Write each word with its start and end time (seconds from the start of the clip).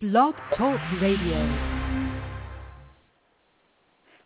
Blog 0.00 0.36
Talk 0.56 0.78
Radio. 1.02 1.44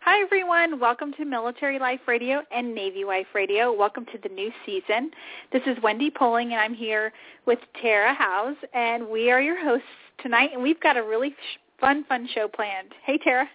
Hi, 0.01 0.21
everyone. 0.21 0.79
Welcome 0.79 1.13
to 1.13 1.25
Military 1.25 1.79
Life 1.79 2.01
Radio 2.05 2.43
and 2.51 2.75
Navy 2.75 3.05
Wife 3.05 3.25
Radio. 3.33 3.73
Welcome 3.73 4.05
to 4.11 4.19
the 4.21 4.29
new 4.29 4.51
season. 4.67 5.09
This 5.51 5.63
is 5.65 5.75
Wendy 5.81 6.11
Poling, 6.11 6.51
and 6.51 6.61
I'm 6.61 6.75
here 6.75 7.11
with 7.47 7.57
Tara 7.81 8.13
Howes, 8.13 8.55
and 8.75 9.07
we 9.07 9.31
are 9.31 9.41
your 9.41 9.59
hosts 9.65 9.87
tonight, 10.21 10.51
and 10.53 10.61
we've 10.61 10.79
got 10.79 10.95
a 10.95 11.01
really 11.01 11.35
fun, 11.79 12.05
fun 12.07 12.29
show 12.35 12.47
planned. 12.47 12.89
Hey, 13.03 13.17
Tara. 13.17 13.49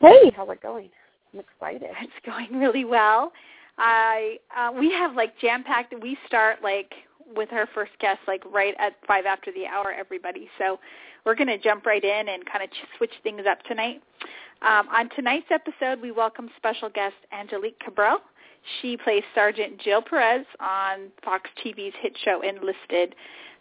Hey, 0.00 0.30
how's 0.36 0.48
it 0.50 0.62
going? 0.62 0.88
I'm 1.32 1.40
excited. 1.40 1.90
It's 2.00 2.12
going 2.24 2.60
really 2.60 2.84
well. 2.84 3.32
I 3.76 4.38
uh, 4.56 4.70
we 4.78 4.92
have 4.92 5.16
like 5.16 5.36
jam 5.40 5.64
packed. 5.64 5.94
We 6.00 6.16
start 6.28 6.58
like 6.62 6.92
with 7.36 7.52
our 7.52 7.68
first 7.74 7.92
guest 8.00 8.20
like 8.26 8.42
right 8.50 8.74
at 8.78 8.94
five 9.06 9.26
after 9.26 9.52
the 9.52 9.66
hour. 9.66 9.92
Everybody, 9.92 10.48
so 10.58 10.78
we're 11.24 11.34
going 11.34 11.48
to 11.48 11.58
jump 11.58 11.86
right 11.86 12.02
in 12.02 12.28
and 12.28 12.44
kind 12.46 12.62
of 12.64 12.70
switch 12.96 13.12
things 13.22 13.42
up 13.48 13.62
tonight. 13.64 14.02
Um, 14.62 14.88
on 14.88 15.08
tonight's 15.10 15.46
episode, 15.50 16.00
we 16.00 16.10
welcome 16.10 16.48
special 16.56 16.88
guest 16.88 17.14
Angelique 17.32 17.78
Cabral. 17.80 18.18
She 18.80 18.96
plays 18.96 19.22
Sergeant 19.34 19.78
Jill 19.78 20.00
Perez 20.02 20.46
on 20.60 21.10
Fox 21.22 21.50
TV's 21.64 21.94
hit 22.00 22.16
show 22.24 22.42
Enlisted. 22.42 23.14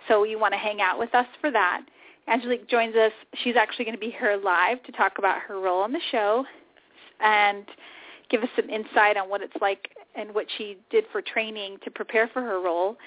So 0.07 0.23
you 0.23 0.39
want 0.39 0.53
to 0.53 0.57
hang 0.57 0.81
out 0.81 0.97
with 0.99 1.13
us 1.13 1.27
for 1.41 1.51
that. 1.51 1.81
Angelique 2.27 2.69
joins 2.69 2.95
us. 2.95 3.11
She's 3.43 3.55
actually 3.57 3.85
going 3.85 3.95
to 3.95 3.99
be 3.99 4.11
here 4.17 4.39
live 4.41 4.81
to 4.83 4.91
talk 4.93 5.17
about 5.17 5.39
her 5.41 5.59
role 5.59 5.81
on 5.81 5.91
the 5.91 5.99
show 6.11 6.45
and 7.19 7.65
give 8.29 8.43
us 8.43 8.49
some 8.55 8.69
insight 8.69 9.17
on 9.17 9.29
what 9.29 9.41
it's 9.41 9.55
like 9.61 9.89
and 10.15 10.33
what 10.33 10.45
she 10.57 10.77
did 10.89 11.05
for 11.11 11.21
training 11.21 11.77
to 11.83 11.91
prepare 11.91 12.29
for 12.29 12.41
her 12.41 12.61
role 12.61 12.97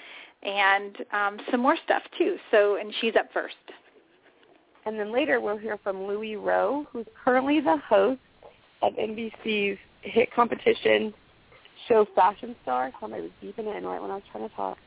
and 0.43 0.95
um, 1.11 1.37
some 1.51 1.61
more 1.61 1.77
stuff 1.83 2.03
too. 2.17 2.37
So, 2.51 2.77
and 2.77 2.93
she's 3.01 3.15
up 3.15 3.29
first. 3.33 3.55
And 4.85 4.97
then 4.97 5.11
later 5.11 5.41
we'll 5.41 5.57
hear 5.57 5.77
from 5.83 6.05
Louise 6.07 6.37
Roe, 6.39 6.85
who's 6.91 7.05
currently 7.23 7.59
the 7.59 7.77
host 7.87 8.21
of 8.81 8.93
NBC's 8.93 9.77
hit 10.01 10.33
competition 10.33 11.13
show 11.87 12.05
Fashion 12.15 12.55
Star. 12.63 12.91
Somebody 12.99 13.23
was 13.23 13.31
beeping 13.43 13.69
in 13.69 13.83
it 13.83 13.87
right 13.87 14.01
when 14.01 14.11
I 14.11 14.15
was 14.15 14.23
trying 14.31 14.47
to 14.47 14.55
talk. 14.55 14.77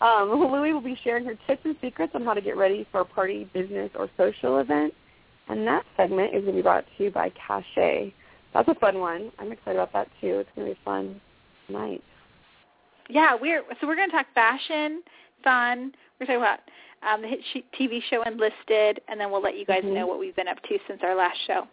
Um, 0.00 0.30
Louis 0.52 0.72
will 0.72 0.80
be 0.80 0.98
sharing 1.04 1.24
her 1.26 1.36
tips 1.46 1.62
and 1.64 1.76
secrets 1.80 2.12
on 2.14 2.24
how 2.24 2.34
to 2.34 2.40
get 2.40 2.56
ready 2.56 2.86
for 2.90 3.00
a 3.00 3.04
party, 3.04 3.48
business, 3.52 3.90
or 3.94 4.08
social 4.16 4.58
event. 4.58 4.94
And 5.48 5.66
that 5.66 5.84
segment 5.96 6.34
is 6.34 6.42
going 6.42 6.46
to 6.46 6.52
be 6.52 6.62
brought 6.62 6.84
to 6.96 7.04
you 7.04 7.10
by 7.10 7.30
Caché. 7.30 8.12
That's 8.54 8.68
a 8.68 8.74
fun 8.76 9.00
one. 9.00 9.32
I'm 9.38 9.52
excited 9.52 9.76
about 9.76 9.92
that 9.92 10.08
too. 10.20 10.38
It's 10.38 10.50
going 10.54 10.68
to 10.68 10.74
be 10.74 10.80
a 10.80 10.84
fun 10.84 11.20
night. 11.68 12.02
Yeah, 13.08 13.36
we're 13.40 13.62
so 13.80 13.86
we're 13.86 13.96
going 13.96 14.10
to 14.10 14.16
talk 14.16 14.26
fashion, 14.34 15.02
fun. 15.44 15.92
We're 16.18 16.26
talking 16.26 16.40
about 16.40 16.60
um, 17.08 17.22
the 17.22 17.28
hit 17.28 17.40
TV 17.78 18.00
show 18.10 18.22
Enlisted, 18.22 19.00
and 19.08 19.20
then 19.20 19.30
we'll 19.30 19.42
let 19.42 19.58
you 19.58 19.64
guys 19.64 19.82
mm-hmm. 19.82 19.94
know 19.94 20.06
what 20.06 20.18
we've 20.18 20.36
been 20.36 20.48
up 20.48 20.62
to 20.62 20.78
since 20.86 21.00
our 21.02 21.16
last 21.16 21.38
show. 21.46 21.66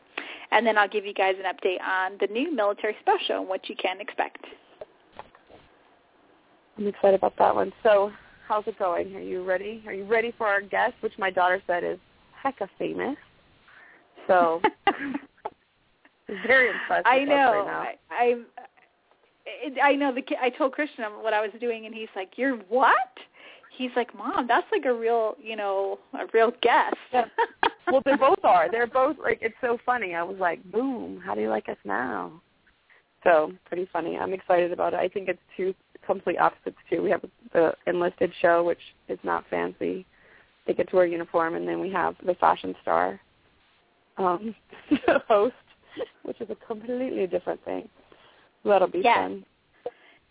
And 0.52 0.66
then 0.66 0.78
I'll 0.78 0.90
give 0.90 1.06
you 1.06 1.14
guys 1.14 1.36
an 1.38 1.46
update 1.46 1.80
on 1.82 2.18
the 2.20 2.28
new 2.28 2.54
military 2.54 2.96
special 3.02 3.42
and 3.42 3.48
what 3.48 3.70
you 3.70 3.76
can 3.76 4.02
expect. 4.02 4.44
I'm 6.78 6.88
excited 6.88 7.16
about 7.16 7.38
that 7.38 7.54
one. 7.54 7.72
So 7.84 8.12
how's 8.48 8.66
it 8.66 8.80
going? 8.80 9.16
Are 9.16 9.22
you 9.22 9.44
ready? 9.44 9.84
Are 9.86 9.94
you 9.94 10.06
ready 10.06 10.34
for 10.38 10.48
our 10.48 10.62
guest, 10.62 10.94
which 11.02 11.14
my 11.20 11.30
daughter 11.30 11.62
said 11.68 11.84
is 11.84 12.00
hecka 12.44 12.68
famous? 12.80 13.18
So 14.28 14.62
very 16.48 16.70
impressed. 16.70 17.06
I 17.06 17.24
know. 17.26 17.66
Right 17.68 18.00
I, 18.10 18.16
I 18.16 18.36
I 19.84 19.94
know 19.96 20.14
the 20.14 20.22
kid. 20.22 20.38
I 20.42 20.50
told 20.50 20.74
Christian 20.74 21.04
what 21.22 21.34
I 21.34 21.42
was 21.42 21.52
doing, 21.60 21.86
and 21.86 21.94
he's 21.94 22.10
like, 22.16 22.32
"You're 22.36 22.58
what?" 22.70 22.96
He's 23.78 23.92
like, 23.96 24.16
"Mom, 24.16 24.48
that's 24.48 24.68
like 24.72 24.86
a 24.86 24.94
real, 24.94 25.36
you 25.42 25.56
know, 25.56 26.00
a 26.14 26.26
real 26.34 26.52
guest." 26.62 26.96
Yeah. 27.14 27.26
Well, 27.92 28.02
they 28.06 28.16
both 28.16 28.44
are. 28.44 28.70
They're 28.70 28.88
both 28.88 29.18
like. 29.22 29.40
It's 29.42 29.56
so 29.62 29.78
funny. 29.86 30.16
I 30.16 30.24
was 30.24 30.38
like, 30.40 30.64
"Boom! 30.72 31.22
How 31.24 31.36
do 31.36 31.42
you 31.42 31.50
like 31.50 31.70
us 31.70 31.78
now?" 31.86 32.32
So 33.24 33.52
pretty 33.66 33.88
funny. 33.92 34.18
I'm 34.18 34.34
excited 34.34 34.72
about 34.72 34.94
it. 34.94 34.98
I 34.98 35.08
think 35.08 35.28
it's 35.28 35.40
two 35.58 35.74
complete 36.06 36.38
opposites 36.38 36.78
too. 36.90 37.02
We 37.02 37.10
have 37.10 37.22
the 37.54 37.74
enlisted 37.88 38.32
show, 38.42 38.64
which 38.64 38.80
is 39.08 39.20
not 39.24 39.44
fancy. 39.50 40.06
They 40.68 40.74
get 40.74 40.90
to 40.90 40.96
wear 40.96 41.06
uniform, 41.06 41.56
and 41.56 41.68
then 41.68 41.80
we 41.80 41.90
have 41.92 42.16
the 42.26 42.36
fashion 42.36 42.76
star 42.82 43.20
um, 44.18 44.54
host 45.28 45.56
which 46.24 46.40
is 46.42 46.50
a 46.50 46.66
completely 46.68 47.28
different 47.28 47.64
thing. 47.66 47.90
That'll 48.66 48.88
be 48.88 49.02
yes. 49.04 49.18
fun. 49.18 49.46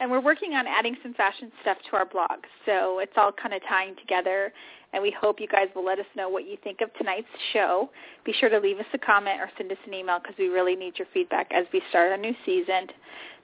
And 0.00 0.10
we're 0.10 0.20
working 0.20 0.52
on 0.52 0.66
adding 0.66 0.96
some 1.02 1.12
fashion 1.14 1.50
stuff 1.62 1.76
to 1.90 1.96
our 1.96 2.04
blog, 2.04 2.44
so 2.64 3.00
it's 3.00 3.12
all 3.16 3.32
kind 3.32 3.52
of 3.52 3.60
tying 3.68 3.96
together. 3.96 4.52
And 4.92 5.02
we 5.02 5.10
hope 5.10 5.40
you 5.40 5.48
guys 5.48 5.66
will 5.74 5.84
let 5.84 5.98
us 5.98 6.06
know 6.16 6.28
what 6.28 6.48
you 6.48 6.56
think 6.62 6.80
of 6.80 6.94
tonight's 6.94 7.26
show. 7.52 7.90
Be 8.24 8.32
sure 8.32 8.48
to 8.48 8.58
leave 8.58 8.78
us 8.78 8.86
a 8.94 8.98
comment 8.98 9.40
or 9.40 9.50
send 9.58 9.70
us 9.72 9.78
an 9.86 9.92
email 9.92 10.18
because 10.20 10.36
we 10.38 10.48
really 10.48 10.76
need 10.76 10.98
your 10.98 11.08
feedback 11.12 11.50
as 11.52 11.66
we 11.72 11.82
start 11.90 12.12
a 12.12 12.16
new 12.16 12.32
season. 12.46 12.86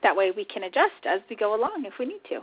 That 0.03 0.15
way 0.17 0.31
we 0.31 0.44
can 0.44 0.62
adjust 0.62 1.05
as 1.05 1.21
we 1.28 1.37
go 1.37 1.55
along 1.55 1.84
if 1.87 1.94
we 1.99 2.06
need 2.06 2.21
to. 2.28 2.41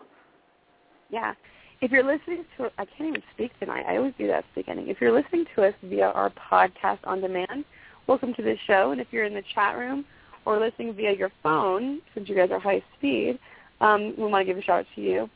Yeah. 1.10 1.34
If 1.80 1.90
you're 1.90 2.04
listening 2.04 2.46
to, 2.58 2.66
I 2.78 2.86
can't 2.86 3.10
even 3.10 3.24
speak 3.34 3.58
tonight. 3.60 3.86
I 3.88 3.98
always 3.98 4.14
do 4.18 4.28
that 4.28 4.40
at 4.40 4.46
the 4.54 4.62
beginning. 4.62 4.90
If 4.90 5.02
you're 5.02 5.14
listening 5.14 5.46
to 5.56 5.64
us 5.64 5.74
via 5.82 6.10
our 6.10 6.32
podcast 6.32 7.00
on 7.06 7.22
demand, 7.22 7.66
welcome 8.06 8.36
to 8.36 8.44
the 8.44 8.56
show. 8.68 8.92
And 8.92 9.02
if 9.02 9.08
you're 9.10 9.26
in 9.26 9.34
the 9.34 9.44
chat 9.56 9.78
room 9.78 10.06
or 10.46 10.60
listening 10.60 10.94
via 10.94 11.14
your 11.14 11.32
phone, 11.44 12.02
since 12.14 12.28
you 12.28 12.36
guys 12.36 12.50
are 12.52 12.60
high 12.60 12.84
speed, 12.98 13.40
um, 13.80 14.14
we 14.18 14.26
want 14.26 14.42
to 14.42 14.46
give 14.46 14.58
a 14.58 14.62
shout 14.62 14.80
out 14.80 14.86
to 14.96 15.02
you. 15.02 15.30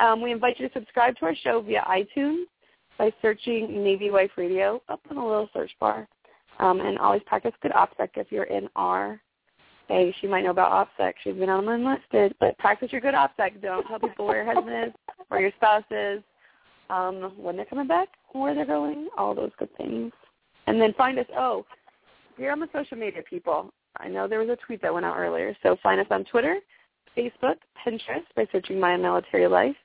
Um, 0.00 0.20
we 0.20 0.32
invite 0.32 0.58
you 0.58 0.68
to 0.68 0.74
subscribe 0.74 1.16
to 1.18 1.26
our 1.26 1.34
show 1.34 1.60
via 1.62 1.82
iTunes 1.82 2.44
by 2.98 3.12
searching 3.22 3.82
Navy 3.82 4.10
Wife 4.10 4.32
Radio 4.36 4.82
up 4.88 5.00
in 5.10 5.16
the 5.16 5.22
little 5.22 5.48
search 5.52 5.70
bar. 5.80 6.08
Um, 6.58 6.80
and 6.80 6.98
always 6.98 7.22
practice 7.24 7.52
good 7.62 7.72
OPSEC 7.72 8.10
if 8.16 8.30
you're 8.30 8.44
in 8.44 8.68
our 8.76 9.20
Hey, 9.88 10.14
she 10.20 10.26
might 10.26 10.42
know 10.42 10.50
about 10.50 10.88
OPSEC. 10.98 11.12
She's 11.22 11.34
been 11.34 11.50
on 11.50 11.66
the 11.66 11.72
enlisted. 11.72 12.34
But 12.40 12.56
practice 12.58 12.90
your 12.92 13.00
good 13.00 13.14
OPSEC. 13.14 13.60
Don't 13.60 13.86
tell 13.86 13.98
people 13.98 14.26
where 14.26 14.42
your 14.42 14.54
husband 14.54 14.86
is 14.86 14.92
or 15.30 15.40
your 15.40 15.50
spouse 15.56 15.84
is, 15.90 16.22
um, 16.88 17.32
when 17.36 17.56
they're 17.56 17.66
coming 17.66 17.86
back, 17.86 18.08
where 18.32 18.54
they're 18.54 18.64
going, 18.64 19.08
all 19.18 19.34
those 19.34 19.50
good 19.58 19.74
things. 19.76 20.12
And 20.66 20.80
then 20.80 20.94
find 20.94 21.18
us, 21.18 21.26
oh, 21.36 21.66
we're 22.38 22.52
on 22.52 22.60
the 22.60 22.68
social 22.72 22.96
media 22.96 23.22
people. 23.28 23.72
I 23.98 24.08
know 24.08 24.26
there 24.26 24.40
was 24.40 24.48
a 24.48 24.56
tweet 24.66 24.82
that 24.82 24.92
went 24.92 25.06
out 25.06 25.18
earlier. 25.18 25.56
So 25.62 25.76
find 25.82 26.00
us 26.00 26.06
on 26.10 26.24
Twitter, 26.24 26.58
Facebook, 27.16 27.56
Pinterest 27.86 28.24
by 28.34 28.46
searching 28.52 28.80
My 28.80 28.96
Military 28.96 29.46
Life. 29.46 29.76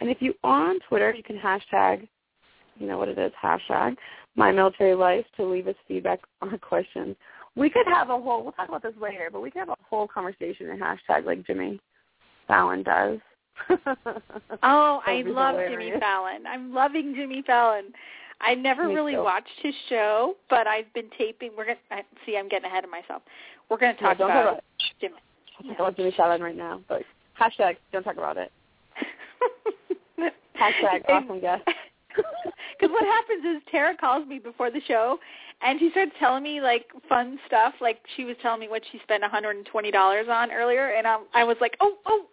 And 0.00 0.10
if 0.10 0.20
you 0.20 0.34
are 0.44 0.70
on 0.70 0.78
Twitter, 0.88 1.14
you 1.14 1.22
can 1.22 1.38
hashtag, 1.38 2.06
you 2.78 2.86
know 2.86 2.98
what 2.98 3.08
it 3.08 3.18
is, 3.18 3.32
hashtag 3.42 3.96
My 4.36 4.52
Military 4.52 4.94
Life 4.94 5.24
to 5.36 5.44
leave 5.44 5.68
us 5.68 5.76
feedback 5.86 6.20
or 6.42 6.58
questions. 6.58 7.16
We 7.56 7.70
could 7.70 7.86
have 7.86 8.10
a 8.10 8.20
whole, 8.20 8.42
we'll 8.42 8.52
talk 8.52 8.68
about 8.68 8.82
this 8.82 8.94
later, 9.00 9.28
but 9.32 9.40
we 9.40 9.50
could 9.50 9.60
have 9.60 9.68
a 9.68 9.76
whole 9.88 10.08
conversation 10.08 10.70
in 10.70 10.78
hashtag 10.78 11.24
like 11.24 11.46
Jimmy 11.46 11.80
Fallon 12.48 12.82
does. 12.82 13.20
oh, 13.70 15.00
I 15.06 15.22
love 15.26 15.54
hilarious. 15.54 15.70
Jimmy 15.70 16.00
Fallon. 16.00 16.46
I'm 16.46 16.74
loving 16.74 17.14
Jimmy 17.14 17.42
Fallon. 17.46 17.92
I 18.40 18.54
never 18.54 18.88
Me 18.88 18.94
really 18.94 19.16
watched 19.16 19.48
his 19.62 19.74
show, 19.88 20.34
but 20.50 20.66
I've 20.66 20.92
been 20.92 21.08
taping. 21.16 21.52
We're 21.56 21.66
gonna 21.66 22.02
see. 22.26 22.36
I'm 22.36 22.48
getting 22.48 22.66
ahead 22.66 22.84
of 22.84 22.90
myself. 22.90 23.22
We're 23.70 23.78
gonna 23.78 23.94
talk 23.94 24.18
don't 24.18 24.30
about, 24.30 24.42
talk 24.42 24.52
about 24.52 24.64
Jimmy. 25.00 25.14
I'll 25.58 25.68
talk 25.68 25.78
about 25.78 25.96
Jimmy 25.96 26.14
Fallon 26.16 26.42
right 26.42 26.56
now, 26.56 26.80
but 26.88 27.02
hashtag 27.40 27.76
don't 27.92 28.02
talk 28.02 28.16
about 28.16 28.36
it. 28.36 28.52
hashtag 30.60 31.02
awesome 31.08 31.40
guest. 31.40 31.62
Because 32.78 32.92
what 32.92 33.04
happens 33.04 33.44
is 33.44 33.62
Tara 33.70 33.96
calls 33.96 34.26
me 34.26 34.38
before 34.38 34.70
the 34.70 34.80
show, 34.86 35.18
and 35.62 35.78
she 35.78 35.90
starts 35.90 36.10
telling 36.18 36.42
me 36.42 36.60
like 36.60 36.86
fun 37.08 37.38
stuff. 37.46 37.72
Like 37.80 37.98
she 38.16 38.24
was 38.24 38.36
telling 38.42 38.60
me 38.60 38.68
what 38.68 38.82
she 38.90 38.98
spent 39.04 39.22
$120 39.22 40.28
on 40.28 40.50
earlier, 40.52 40.88
and 40.90 41.06
I, 41.06 41.18
I 41.34 41.44
was 41.44 41.56
like, 41.60 41.76
oh, 41.80 41.96
oh, 42.06 42.26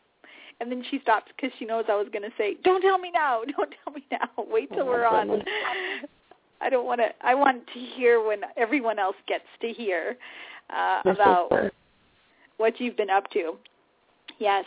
and 0.59 0.71
then 0.71 0.83
she 0.89 0.99
stopped 0.99 1.31
because 1.35 1.51
she 1.57 1.65
knows 1.65 1.85
I 1.89 1.95
was 1.95 2.07
going 2.11 2.23
to 2.23 2.35
say, 2.37 2.55
"Don't 2.63 2.81
tell 2.81 2.99
me 2.99 3.11
now. 3.11 3.41
Don't 3.57 3.73
tell 3.83 3.93
me 3.93 4.05
now. 4.11 4.29
Wait 4.37 4.69
till 4.71 4.81
oh 4.81 4.85
we're 4.85 5.05
on." 5.05 5.43
I 6.63 6.69
don't 6.69 6.85
want 6.85 7.01
to. 7.01 7.07
I 7.21 7.33
want 7.33 7.65
to 7.73 7.79
hear 7.79 8.23
when 8.23 8.41
everyone 8.55 8.99
else 8.99 9.15
gets 9.27 9.45
to 9.61 9.69
hear 9.69 10.15
uh, 10.75 11.01
about 11.05 11.71
what 12.57 12.79
you've 12.79 12.97
been 12.97 13.09
up 13.09 13.29
to. 13.31 13.57
Yes, 14.39 14.65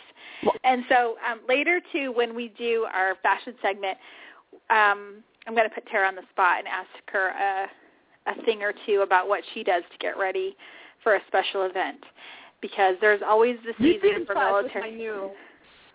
and 0.63 0.83
so 0.87 1.15
um, 1.29 1.41
later 1.49 1.81
too, 1.91 2.11
when 2.15 2.35
we 2.35 2.53
do 2.57 2.85
our 2.93 3.15
fashion 3.21 3.53
segment, 3.61 3.97
um, 4.69 5.23
I'm 5.47 5.53
going 5.53 5.67
to 5.67 5.73
put 5.73 5.85
Tara 5.87 6.07
on 6.07 6.15
the 6.15 6.23
spot 6.31 6.59
and 6.59 6.67
ask 6.67 6.89
her 7.11 7.29
a, 7.29 8.31
a 8.31 8.45
thing 8.45 8.61
or 8.61 8.73
two 8.85 9.01
about 9.01 9.27
what 9.27 9.43
she 9.53 9.63
does 9.63 9.83
to 9.91 9.97
get 9.99 10.17
ready 10.17 10.55
for 11.03 11.15
a 11.15 11.19
special 11.27 11.63
event 11.63 11.99
because 12.61 12.95
there's 13.01 13.21
always 13.25 13.57
the 13.65 13.73
season 13.77 14.25
for 14.25 14.35
military. 14.35 14.91
With 14.91 14.93
my 14.93 14.97
new 14.97 15.31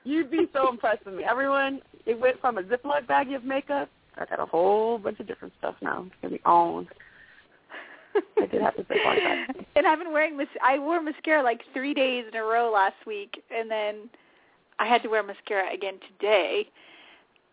You'd 0.05 0.31
be 0.31 0.49
so 0.53 0.71
impressed 0.71 1.05
with 1.05 1.15
me. 1.15 1.25
Everyone, 1.25 1.81
it 2.07 2.19
went 2.19 2.41
from 2.41 2.59
a 2.59 2.63
Ziploc 2.63 3.07
baggie 3.07 3.37
of 3.37 3.45
makeup. 3.45 3.89
I 4.17 4.25
got 4.25 4.41
a 4.41 4.47
whole 4.47 4.99
bunch 4.99 5.21
of 5.21 5.27
different 5.27 5.53
stuff 5.59 5.75
now. 5.83 6.05
It's 6.07 6.15
gonna 6.23 6.35
be 6.35 6.41
on. 6.45 6.89
I 8.41 8.47
did 8.47 8.63
have 8.63 8.77
to 8.77 8.87
say 8.89 8.97
that. 9.05 9.57
And 9.77 9.87
I've 9.87 9.99
been 9.99 10.13
wearing 10.13 10.37
mas- 10.37 10.49
I 10.63 10.79
wore 10.79 11.01
mascara 11.01 11.43
like 11.43 11.61
three 11.73 11.95
days 11.95 12.25
in 12.31 12.37
a 12.37 12.43
row 12.43 12.71
last 12.71 12.97
week, 13.07 13.43
and 13.51 13.71
then 13.71 14.11
I 14.79 14.87
had 14.87 15.03
to 15.03 15.09
wear 15.09 15.23
mascara 15.23 15.73
again 15.73 15.95
today. 16.09 16.69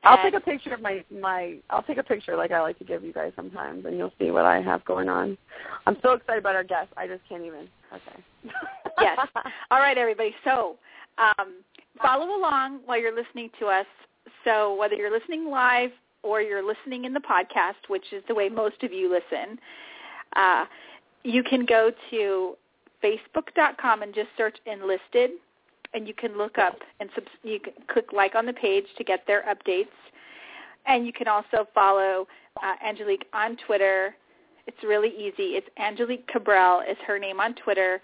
I'll 0.04 0.22
take 0.24 0.34
a 0.34 0.40
picture 0.40 0.74
of 0.74 0.82
my 0.82 1.04
my. 1.12 1.58
I'll 1.70 1.84
take 1.84 1.98
a 1.98 2.04
picture 2.04 2.36
like 2.36 2.52
I 2.52 2.62
like 2.62 2.78
to 2.80 2.86
give 2.86 3.04
you 3.04 3.14
guys 3.14 3.32
sometimes, 3.36 3.86
and 3.86 3.98
you'll 3.98 4.14
see 4.20 4.32
what 4.32 4.46
I 4.46 4.62
have 4.62 4.84
going 4.86 5.10
on. 5.10 5.38
I'm 5.86 5.98
so 6.02 6.14
excited 6.14 6.40
about 6.40 6.56
our 6.56 6.64
guest. 6.64 6.90
I 6.98 7.08
just 7.08 7.22
can't 7.28 7.44
even. 7.44 7.68
Okay. 7.94 8.54
yes. 9.02 9.20
All 9.72 9.80
right, 9.80 9.98
everybody. 9.98 10.36
So 10.44 10.78
um, 11.18 11.56
follow 12.02 12.38
along 12.38 12.82
while 12.86 13.00
you're 13.00 13.16
listening 13.16 13.50
to 13.60 13.68
us. 13.68 13.86
So 14.44 14.76
whether 14.76 14.96
you're 14.96 15.12
listening 15.12 15.50
live 15.50 15.92
or 16.24 16.42
you're 16.42 16.66
listening 16.66 17.06
in 17.06 17.14
the 17.14 17.20
podcast, 17.20 17.90
which 17.90 18.06
is 18.12 18.24
the 18.28 18.36
way 18.36 18.50
most 18.50 18.84
of 18.84 18.92
you 18.92 19.10
listen, 19.10 19.60
uh, 20.36 20.66
you 21.24 21.44
can 21.44 21.66
go 21.66 21.92
to 22.10 22.56
facebook.com 23.04 24.02
and 24.02 24.14
just 24.14 24.30
search 24.38 24.58
enlisted 24.66 25.32
and 25.94 26.08
you 26.08 26.14
can 26.14 26.38
look 26.38 26.58
up 26.58 26.78
and 27.00 27.10
sub- 27.16 27.24
you 27.44 27.60
can 27.60 27.74
click 27.88 28.14
like 28.14 28.36
on 28.36 28.46
the 28.46 28.54
page 28.54 28.86
to 28.98 29.04
get 29.04 29.26
their 29.28 29.44
updates. 29.44 29.88
And 30.86 31.06
you 31.06 31.14
can 31.14 31.28
also 31.28 31.68
follow 31.74 32.28
uh, 32.62 32.76
Angelique 32.86 33.26
on 33.34 33.58
Twitter. 33.66 34.16
It's 34.68 34.78
really 34.84 35.10
easy. 35.10 35.56
It's 35.56 35.68
Angelique 35.78 36.28
Cabral 36.28 36.82
is 36.82 36.98
her 37.06 37.20
name 37.20 37.40
on 37.40 37.56
Twitter, 37.56 38.02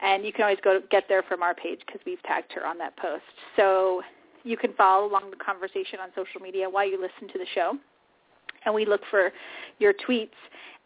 and 0.00 0.24
you 0.24 0.32
can 0.32 0.42
always 0.42 0.58
go 0.62 0.80
get 0.90 1.04
there 1.08 1.22
from 1.22 1.42
our 1.42 1.54
page 1.54 1.80
because 1.86 2.00
we've 2.06 2.22
tagged 2.22 2.52
her 2.52 2.66
on 2.66 2.78
that 2.78 2.96
post. 2.96 3.22
So 3.56 4.02
you 4.42 4.56
can 4.56 4.72
follow 4.74 5.08
along 5.08 5.30
the 5.30 5.36
conversation 5.36 6.00
on 6.00 6.10
social 6.14 6.40
media 6.40 6.68
while 6.68 6.88
you 6.88 7.00
listen 7.00 7.32
to 7.32 7.38
the 7.38 7.46
show, 7.54 7.78
and 8.64 8.74
we 8.74 8.84
look 8.84 9.00
for 9.10 9.32
your 9.78 9.92
tweets 9.92 10.28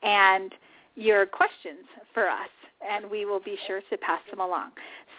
and 0.02 0.54
your 0.98 1.26
questions 1.26 1.86
for 2.12 2.28
us, 2.28 2.48
and 2.88 3.08
we 3.10 3.24
will 3.24 3.40
be 3.40 3.56
sure 3.66 3.80
to 3.90 3.96
pass 3.98 4.20
them 4.30 4.40
along. 4.40 4.70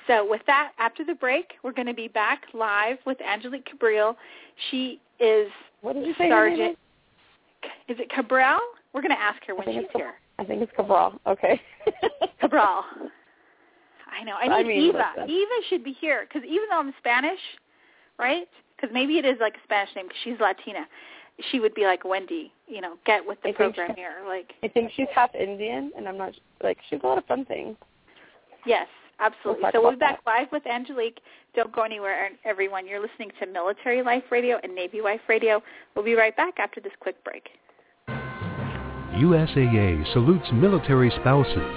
So 0.07 0.27
with 0.27 0.41
that, 0.47 0.71
after 0.79 1.05
the 1.05 1.13
break, 1.13 1.53
we're 1.63 1.71
going 1.71 1.87
to 1.87 1.93
be 1.93 2.07
back 2.07 2.41
live 2.53 2.97
with 3.05 3.17
Angelique 3.21 3.65
Cabral. 3.65 4.17
She 4.69 4.99
is 5.19 5.47
what 5.81 5.93
did 5.93 6.05
you 6.05 6.13
say 6.17 6.29
Sergeant. 6.29 6.77
Is 7.87 7.97
it 7.99 8.09
Cabral? 8.09 8.59
We're 8.93 9.01
going 9.01 9.15
to 9.15 9.21
ask 9.21 9.41
her 9.45 9.55
when 9.55 9.67
she's 9.67 9.89
here. 9.95 10.13
I 10.39 10.45
think 10.45 10.61
it's 10.61 10.71
Cabral. 10.75 11.19
Okay. 11.27 11.61
Cabral. 12.41 12.83
I 14.11 14.23
know. 14.23 14.35
I 14.35 14.47
need 14.47 14.53
I 14.53 14.63
mean, 14.63 14.89
Eva. 14.89 15.05
listen. 15.17 15.29
Eva 15.29 15.51
should 15.69 15.83
be 15.83 15.93
here 15.93 16.25
because 16.27 16.43
even 16.43 16.65
though 16.69 16.79
I'm 16.79 16.93
Spanish, 16.97 17.39
right? 18.17 18.47
Because 18.75 18.93
maybe 18.93 19.17
it 19.17 19.25
is 19.25 19.37
like 19.39 19.55
a 19.55 19.63
Spanish 19.63 19.89
name 19.95 20.05
because 20.07 20.19
she's 20.23 20.39
Latina. 20.39 20.87
She 21.51 21.59
would 21.59 21.73
be 21.73 21.83
like 21.83 22.03
Wendy. 22.05 22.51
You 22.67 22.81
know, 22.81 22.95
get 23.05 23.25
with 23.25 23.41
the 23.41 23.49
I 23.49 23.53
program 23.53 23.91
she- 23.95 24.01
here. 24.01 24.15
Like 24.27 24.53
I 24.63 24.67
think 24.67 24.91
she's 24.95 25.07
half 25.13 25.33
Indian, 25.35 25.91
and 25.97 26.07
I'm 26.07 26.17
not 26.17 26.33
like 26.63 26.77
she's 26.89 26.99
a 27.03 27.07
lot 27.07 27.17
of 27.17 27.25
fun 27.25 27.45
things. 27.45 27.75
Yes, 28.65 28.87
absolutely. 29.19 29.63
We'll 29.63 29.71
so 29.71 29.81
we'll 29.81 29.91
be 29.91 29.97
about 29.97 30.23
back 30.23 30.25
live 30.25 30.51
with 30.51 30.67
Angelique. 30.67 31.19
Don't 31.55 31.71
go 31.71 31.83
anywhere, 31.83 32.29
everyone. 32.45 32.85
You're 32.85 33.01
listening 33.01 33.31
to 33.39 33.47
Military 33.47 34.03
Life 34.03 34.23
Radio 34.31 34.59
and 34.63 34.75
Navy 34.75 35.01
Wife 35.01 35.21
Radio. 35.27 35.61
We'll 35.95 36.05
be 36.05 36.13
right 36.13 36.35
back 36.35 36.59
after 36.59 36.79
this 36.81 36.93
quick 36.99 37.23
break. 37.23 37.49
USAA 39.15 40.13
salutes 40.13 40.47
military 40.53 41.09
spouses 41.09 41.75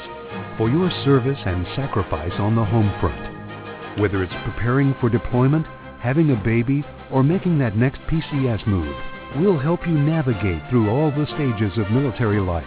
for 0.57 0.69
your 0.69 0.91
service 1.05 1.39
and 1.45 1.67
sacrifice 1.75 2.33
on 2.39 2.55
the 2.55 2.65
home 2.65 2.93
front. 3.01 4.01
Whether 4.01 4.23
it's 4.23 4.33
preparing 4.45 4.95
for 5.01 5.09
deployment, 5.09 5.67
having 6.01 6.31
a 6.31 6.37
baby, 6.37 6.85
or 7.11 7.23
making 7.23 7.59
that 7.59 7.77
next 7.77 8.01
PCS 8.03 8.67
move, 8.67 8.95
we'll 9.37 9.59
help 9.59 9.87
you 9.87 9.99
navigate 9.99 10.63
through 10.69 10.91
all 10.91 11.11
the 11.11 11.27
stages 11.27 11.79
of 11.79 11.91
military 11.91 12.41
life. 12.41 12.67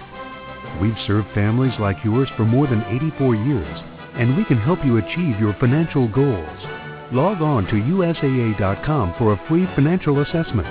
We've 0.82 0.98
served 1.08 1.28
families 1.34 1.74
like 1.80 2.04
yours 2.04 2.30
for 2.36 2.44
more 2.46 2.68
than 2.68 2.84
84 2.84 3.36
years, 3.36 3.84
and 4.16 4.36
we 4.36 4.44
can 4.46 4.58
help 4.58 4.84
you 4.86 4.98
achieve 4.98 5.40
your 5.40 5.54
financial 5.60 6.08
goals. 6.08 6.60
Log 7.12 7.42
on 7.42 7.66
to 7.68 7.76
USAA.com 7.76 9.14
for 9.18 9.34
a 9.34 9.48
free 9.48 9.66
financial 9.76 10.22
assessment 10.22 10.68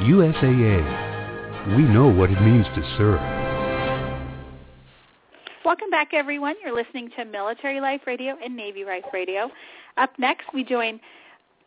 USAA. 0.00 1.76
We 1.76 1.82
know 1.82 2.08
what 2.08 2.30
it 2.30 2.40
means 2.40 2.64
to 2.74 2.82
serve. 2.96 3.20
Welcome 5.64 5.90
back, 5.90 6.14
everyone. 6.14 6.54
You're 6.64 6.74
listening 6.74 7.10
to 7.16 7.26
Military 7.26 7.80
Life 7.80 8.00
Radio 8.06 8.38
and 8.42 8.56
Navy 8.56 8.86
Life 8.86 9.04
Radio. 9.12 9.50
Up 9.98 10.18
next, 10.18 10.46
we 10.54 10.64
join 10.64 10.98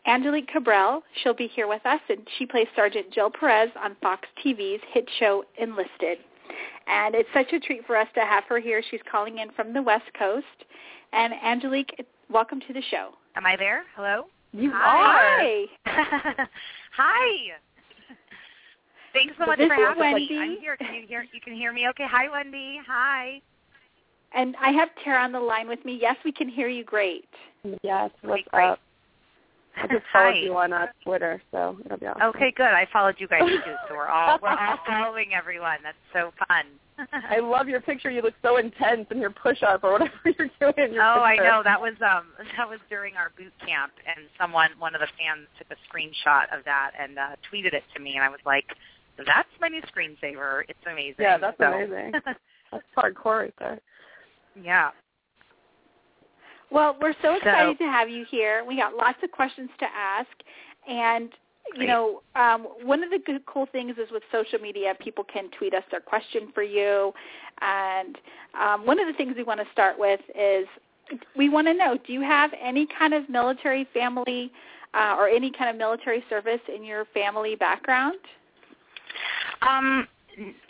Angelique 0.07 0.47
Cabral. 0.47 1.03
She'll 1.21 1.33
be 1.33 1.47
here 1.47 1.67
with 1.67 1.85
us, 1.85 1.99
and 2.09 2.19
she 2.37 2.45
plays 2.45 2.67
Sergeant 2.75 3.11
Jill 3.11 3.29
Perez 3.29 3.69
on 3.81 3.95
Fox 4.01 4.27
TV's 4.43 4.81
hit 4.93 5.07
show 5.19 5.43
Enlisted. 5.59 6.17
And 6.87 7.15
it's 7.15 7.29
such 7.33 7.53
a 7.53 7.59
treat 7.59 7.85
for 7.85 7.95
us 7.95 8.07
to 8.15 8.21
have 8.21 8.43
her 8.45 8.59
here. 8.59 8.83
She's 8.89 8.99
calling 9.09 9.37
in 9.37 9.51
from 9.51 9.73
the 9.73 9.81
West 9.81 10.11
Coast. 10.17 10.45
And 11.13 11.33
Angelique, 11.45 12.05
welcome 12.29 12.59
to 12.67 12.73
the 12.73 12.81
show. 12.89 13.11
Am 13.35 13.45
I 13.45 13.55
there? 13.55 13.83
Hello? 13.95 14.25
You 14.53 14.71
are. 14.71 15.39
Hi. 15.39 15.65
Hi. 16.97 17.51
Thanks 19.13 19.33
so 19.37 19.43
So 19.43 19.47
much 19.47 19.59
this 19.59 19.67
for 19.67 19.75
is 19.75 19.97
having 19.97 20.15
me. 20.15 20.39
I'm 20.39 20.57
here. 20.59 20.77
Can 20.77 20.93
you 20.95 21.07
hear 21.07 21.25
you 21.33 21.41
can 21.41 21.53
hear 21.53 21.73
me 21.73 21.87
okay? 21.89 22.05
Hi 22.09 22.29
Wendy. 22.29 22.79
Hi. 22.87 23.41
And 24.33 24.55
I 24.61 24.71
have 24.71 24.89
Tara 25.03 25.23
on 25.23 25.31
the 25.33 25.39
line 25.39 25.67
with 25.67 25.83
me. 25.83 25.97
Yes, 26.01 26.15
we 26.23 26.31
can 26.31 26.47
hear 26.47 26.69
you 26.69 26.83
great. 26.83 27.27
Yes. 27.83 28.11
What's 28.21 28.43
great. 28.51 28.65
up? 28.65 28.79
I 29.77 29.87
just 29.87 30.05
followed 30.13 30.33
Hi. 30.33 30.39
you 30.39 30.55
on 30.57 30.73
uh, 30.73 30.87
Twitter, 31.03 31.41
so 31.51 31.77
it'll 31.85 31.97
be 31.97 32.05
awesome. 32.07 32.21
Okay, 32.35 32.51
good. 32.55 32.65
I 32.65 32.87
followed 32.91 33.15
you 33.19 33.27
guys 33.27 33.41
too, 33.41 33.59
so 33.87 33.95
we're 33.95 34.07
all 34.07 34.37
we're 34.41 34.49
all 34.49 34.77
following 34.87 35.33
everyone. 35.33 35.77
That's 35.83 35.97
so 36.13 36.31
fun. 36.47 36.65
I 37.11 37.39
love 37.39 37.67
your 37.67 37.81
picture. 37.81 38.11
You 38.11 38.21
look 38.21 38.35
so 38.43 38.57
intense 38.57 39.07
in 39.09 39.17
your 39.19 39.31
push-up 39.31 39.83
or 39.83 39.93
whatever 39.93 40.11
you're 40.25 40.49
doing. 40.59 40.89
In 40.89 40.93
your 40.93 41.03
Oh, 41.03 41.23
I 41.23 41.31
picture. 41.35 41.43
know. 41.49 41.61
That 41.63 41.81
was 41.81 41.93
um 42.01 42.27
that 42.57 42.69
was 42.69 42.79
during 42.89 43.15
our 43.15 43.31
boot 43.37 43.53
camp 43.65 43.93
and 44.05 44.27
someone 44.39 44.69
one 44.77 44.93
of 44.93 45.01
the 45.01 45.07
fans 45.17 45.47
took 45.57 45.67
a 45.71 45.79
screenshot 45.89 46.43
of 46.55 46.63
that 46.65 46.91
and 46.99 47.17
uh 47.17 47.35
tweeted 47.51 47.73
it 47.73 47.83
to 47.95 47.99
me 48.01 48.15
and 48.15 48.23
I 48.23 48.29
was 48.29 48.39
like, 48.45 48.65
That's 49.17 49.49
my 49.59 49.67
new 49.69 49.81
screensaver. 49.83 50.61
It's 50.69 50.77
amazing. 50.85 51.15
Yeah, 51.19 51.37
that's 51.39 51.57
So- 51.57 51.65
amazing. 51.73 52.11
That's 52.71 52.83
hardcore 52.95 53.39
right 53.39 53.53
there. 53.57 53.79
yeah. 54.61 54.91
Well, 56.71 56.95
we're 57.01 57.13
so 57.13 57.17
So- 57.21 57.35
excited 57.35 57.77
to 57.79 57.83
have 57.85 58.09
you 58.09 58.25
here. 58.25 58.63
We 58.63 58.77
got 58.77 58.95
lots 58.95 59.21
of 59.23 59.31
questions 59.31 59.69
to 59.79 59.85
ask, 59.93 60.31
and 60.87 61.31
you 61.75 61.85
know, 61.85 62.21
um, 62.35 62.63
one 62.83 63.03
of 63.03 63.11
the 63.11 63.19
good, 63.19 63.45
cool 63.45 63.65
things 63.67 63.97
is 63.97 64.09
with 64.11 64.23
social 64.31 64.59
media, 64.59 64.95
people 64.99 65.23
can 65.23 65.49
tweet 65.51 65.73
us 65.73 65.83
their 65.91 66.01
question 66.01 66.51
for 66.53 66.63
you. 66.63 67.13
And 67.61 68.17
um, 68.59 68.85
one 68.85 68.99
of 68.99 69.07
the 69.07 69.13
things 69.13 69.35
we 69.37 69.43
want 69.43 69.59
to 69.59 69.71
start 69.71 69.97
with 69.97 70.19
is 70.35 70.67
we 71.35 71.49
want 71.49 71.67
to 71.67 71.73
know: 71.73 71.97
Do 72.05 72.13
you 72.13 72.21
have 72.21 72.51
any 72.59 72.87
kind 72.87 73.13
of 73.13 73.29
military 73.29 73.85
family 73.93 74.51
uh, 74.93 75.15
or 75.17 75.29
any 75.29 75.51
kind 75.51 75.69
of 75.69 75.75
military 75.75 76.23
service 76.29 76.61
in 76.73 76.83
your 76.83 77.05
family 77.13 77.55
background? 77.55 78.19
Um, 79.61 80.07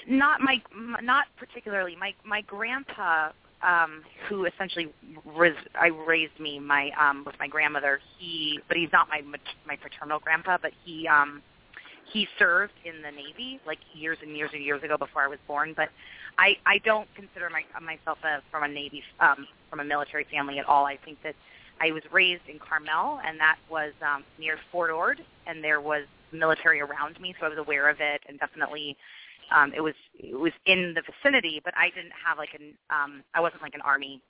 not 0.07 0.41
my, 0.41 0.61
not 1.01 1.27
particularly. 1.37 1.95
My 1.95 2.13
my 2.25 2.41
grandpa, 2.41 3.29
um, 3.63 4.03
who 4.27 4.45
essentially 4.45 4.93
ris- 5.25 5.55
I 5.79 5.87
raised 5.87 6.39
me, 6.39 6.59
my 6.59 6.91
um, 6.99 7.23
with 7.25 7.35
my 7.39 7.47
grandmother. 7.47 7.99
He, 8.17 8.59
but 8.67 8.77
he's 8.77 8.91
not 8.91 9.07
my 9.09 9.21
my 9.65 9.75
paternal 9.75 10.19
grandpa, 10.19 10.57
but 10.61 10.71
he 10.83 11.07
um, 11.07 11.41
he 12.11 12.27
served 12.37 12.73
in 12.85 13.01
the 13.01 13.11
Navy 13.11 13.59
like 13.65 13.79
years 13.93 14.17
and 14.21 14.35
years 14.35 14.51
and 14.53 14.63
years 14.63 14.83
ago 14.83 14.97
before 14.97 15.23
I 15.23 15.27
was 15.27 15.39
born. 15.47 15.73
But 15.75 15.89
I 16.37 16.55
I 16.65 16.79
don't 16.79 17.07
consider 17.15 17.49
my 17.49 17.63
myself 17.81 18.17
a, 18.23 18.41
from 18.51 18.63
a 18.63 18.67
Navy 18.67 19.03
um, 19.19 19.47
from 19.69 19.79
a 19.79 19.85
military 19.85 20.25
family 20.31 20.59
at 20.59 20.65
all. 20.65 20.85
I 20.85 20.97
think 21.03 21.17
that 21.23 21.35
I 21.81 21.91
was 21.91 22.03
raised 22.11 22.43
in 22.47 22.59
Carmel, 22.59 23.19
and 23.25 23.39
that 23.39 23.57
was 23.69 23.93
um, 24.01 24.23
near 24.39 24.57
Fort 24.71 24.91
Ord, 24.91 25.19
and 25.47 25.63
there 25.63 25.81
was 25.81 26.03
military 26.31 26.79
around 26.79 27.19
me, 27.19 27.35
so 27.39 27.45
I 27.45 27.49
was 27.49 27.57
aware 27.57 27.89
of 27.89 27.97
it, 27.99 28.21
and 28.27 28.39
definitely 28.39 28.95
um, 29.51 29.73
it 29.75 29.81
was 29.81 29.93
it 30.17 30.37
was 30.37 30.53
in 30.65 30.93
the 30.95 31.01
vicinity. 31.01 31.61
But 31.63 31.73
I 31.77 31.89
didn't 31.89 32.13
have 32.25 32.37
like 32.37 32.53
an 32.53 32.73
um, 32.89 33.23
I 33.33 33.41
wasn't 33.41 33.61
like 33.61 33.75
an 33.75 33.81
army 33.81 34.21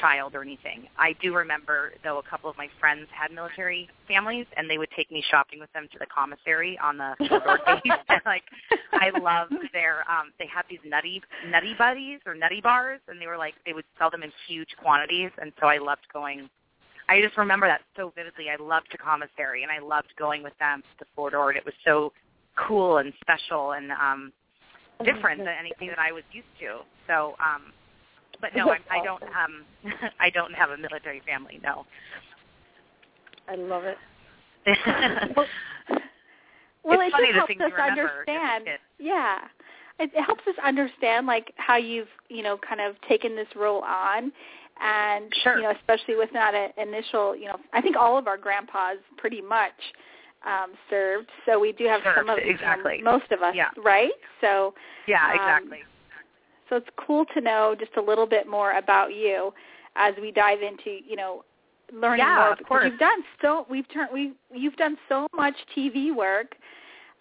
child 0.00 0.34
or 0.34 0.42
anything. 0.42 0.86
I 0.98 1.14
do 1.20 1.34
remember 1.34 1.92
though 2.04 2.18
a 2.18 2.22
couple 2.22 2.48
of 2.50 2.56
my 2.56 2.68
friends 2.78 3.08
had 3.10 3.32
military 3.32 3.88
families, 4.06 4.46
and 4.56 4.68
they 4.68 4.78
would 4.78 4.90
take 4.96 5.10
me 5.10 5.22
shopping 5.30 5.60
with 5.60 5.72
them 5.72 5.88
to 5.92 5.98
the 5.98 6.06
commissary 6.06 6.78
on 6.82 6.98
the 6.98 7.14
Fort 7.28 7.42
Ord 7.46 7.60
base. 7.66 7.98
and 8.08 8.20
like 8.24 8.44
I 8.92 9.10
loved 9.18 9.54
their 9.72 10.04
um, 10.10 10.32
they 10.38 10.46
had 10.46 10.62
these 10.70 10.80
nutty 10.84 11.22
nutty 11.48 11.74
buddies 11.76 12.20
or 12.26 12.34
nutty 12.34 12.60
bars, 12.60 13.00
and 13.08 13.20
they 13.20 13.26
were 13.26 13.38
like 13.38 13.54
they 13.66 13.72
would 13.72 13.86
sell 13.98 14.10
them 14.10 14.22
in 14.22 14.32
huge 14.46 14.68
quantities, 14.80 15.30
and 15.40 15.52
so 15.60 15.66
I 15.66 15.78
loved 15.78 16.06
going 16.12 16.48
I 17.10 17.22
just 17.22 17.38
remember 17.38 17.66
that 17.66 17.80
so 17.96 18.12
vividly. 18.14 18.46
I 18.50 18.62
loved 18.62 18.88
the 18.92 18.98
commissary, 18.98 19.62
and 19.62 19.72
I 19.72 19.78
loved 19.78 20.12
going 20.18 20.42
with 20.42 20.52
them 20.58 20.82
to 20.98 21.06
Fort 21.16 21.34
Ord. 21.34 21.56
It 21.56 21.64
was 21.64 21.74
so 21.84 22.12
cool 22.56 22.98
and 22.98 23.12
special 23.20 23.72
and 23.72 23.92
um 23.92 24.32
different 25.04 25.38
than 25.40 25.54
anything 25.58 25.88
that 25.88 25.98
I 25.98 26.12
was 26.12 26.24
used 26.32 26.48
to. 26.60 26.80
So, 27.06 27.34
um 27.38 27.72
but 28.40 28.50
no, 28.54 28.70
I, 28.70 28.78
I 28.90 29.04
don't 29.04 29.22
um 29.22 29.64
I 30.20 30.30
don't 30.30 30.54
have 30.54 30.70
a 30.70 30.76
military 30.76 31.22
family. 31.26 31.60
No. 31.62 31.86
I 33.48 33.54
love 33.54 33.84
it. 33.84 33.96
well, 35.36 37.00
it's 37.00 37.08
it 37.08 37.12
funny 37.12 37.26
just 37.26 37.32
the 37.32 37.32
helps 37.34 37.48
things 37.48 37.62
us 37.62 37.72
understand. 37.80 38.68
Yeah, 38.98 39.38
it, 39.98 40.10
it 40.14 40.22
helps 40.22 40.46
us 40.46 40.54
understand 40.62 41.26
like 41.26 41.52
how 41.56 41.76
you've 41.76 42.08
you 42.28 42.42
know 42.42 42.58
kind 42.58 42.80
of 42.80 43.00
taken 43.08 43.34
this 43.34 43.48
role 43.56 43.82
on, 43.82 44.32
and 44.82 45.32
Sure. 45.42 45.56
you 45.56 45.62
know 45.62 45.72
especially 45.72 46.16
with 46.16 46.30
that 46.32 46.72
initial 46.76 47.34
you 47.34 47.46
know 47.46 47.58
I 47.72 47.80
think 47.80 47.96
all 47.96 48.18
of 48.18 48.26
our 48.26 48.36
grandpas 48.36 48.98
pretty 49.16 49.40
much 49.40 49.72
um 50.46 50.72
served, 50.88 51.28
so 51.46 51.58
we 51.58 51.72
do 51.72 51.84
have 51.86 52.00
some 52.16 52.28
of 52.28 52.38
you 52.38 52.46
know, 52.46 52.50
exactly. 52.50 53.00
most 53.02 53.30
of 53.32 53.42
us 53.42 53.54
Yeah. 53.54 53.70
right. 53.76 54.12
So 54.40 54.74
Yeah, 55.06 55.26
Um, 55.26 55.34
exactly. 55.34 55.78
so 56.68 56.76
it's 56.76 56.88
cool 56.96 57.24
to 57.34 57.40
know 57.40 57.74
just 57.78 57.96
a 57.96 58.00
little 58.02 58.26
bit 58.26 58.46
more 58.46 58.72
about 58.72 59.14
you 59.14 59.52
as 59.96 60.14
we 60.20 60.30
dive 60.30 60.62
into 60.62 61.00
you 61.06 61.16
know 61.16 61.44
learning 61.92 62.18
Yeah, 62.26 62.34
more 62.36 62.52
of 62.52 62.58
course. 62.66 62.84
you've 62.88 62.98
done 62.98 63.24
so 63.42 63.66
we've 63.68 63.88
turned 63.92 64.10
we 64.12 64.32
you've 64.52 64.76
done 64.76 64.96
so 65.08 65.26
much 65.34 65.54
TV 65.76 66.14
work. 66.14 66.54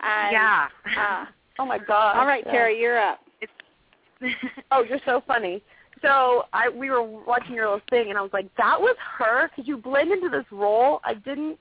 And, 0.01 0.31
yeah. 0.31 0.67
uh, 0.97 1.25
Oh 1.59 1.65
my 1.65 1.79
god. 1.79 2.17
all 2.17 2.27
right, 2.27 2.43
yeah. 2.45 2.51
Terry, 2.51 2.79
you're 2.79 2.99
up. 2.99 3.19
Oh, 4.71 4.83
you're 4.83 4.99
so 5.05 5.21
funny. 5.25 5.63
So 6.01 6.43
I 6.53 6.69
we 6.69 6.89
were 6.89 7.01
watching 7.03 7.55
your 7.55 7.65
little 7.65 7.81
thing, 7.89 8.09
and 8.09 8.17
I 8.17 8.21
was 8.21 8.31
like, 8.33 8.47
that 8.57 8.79
was 8.79 8.95
her 9.17 9.49
because 9.49 9.67
you 9.67 9.77
blend 9.77 10.11
into 10.11 10.29
this 10.29 10.45
role. 10.51 10.99
I 11.03 11.15
didn't 11.15 11.57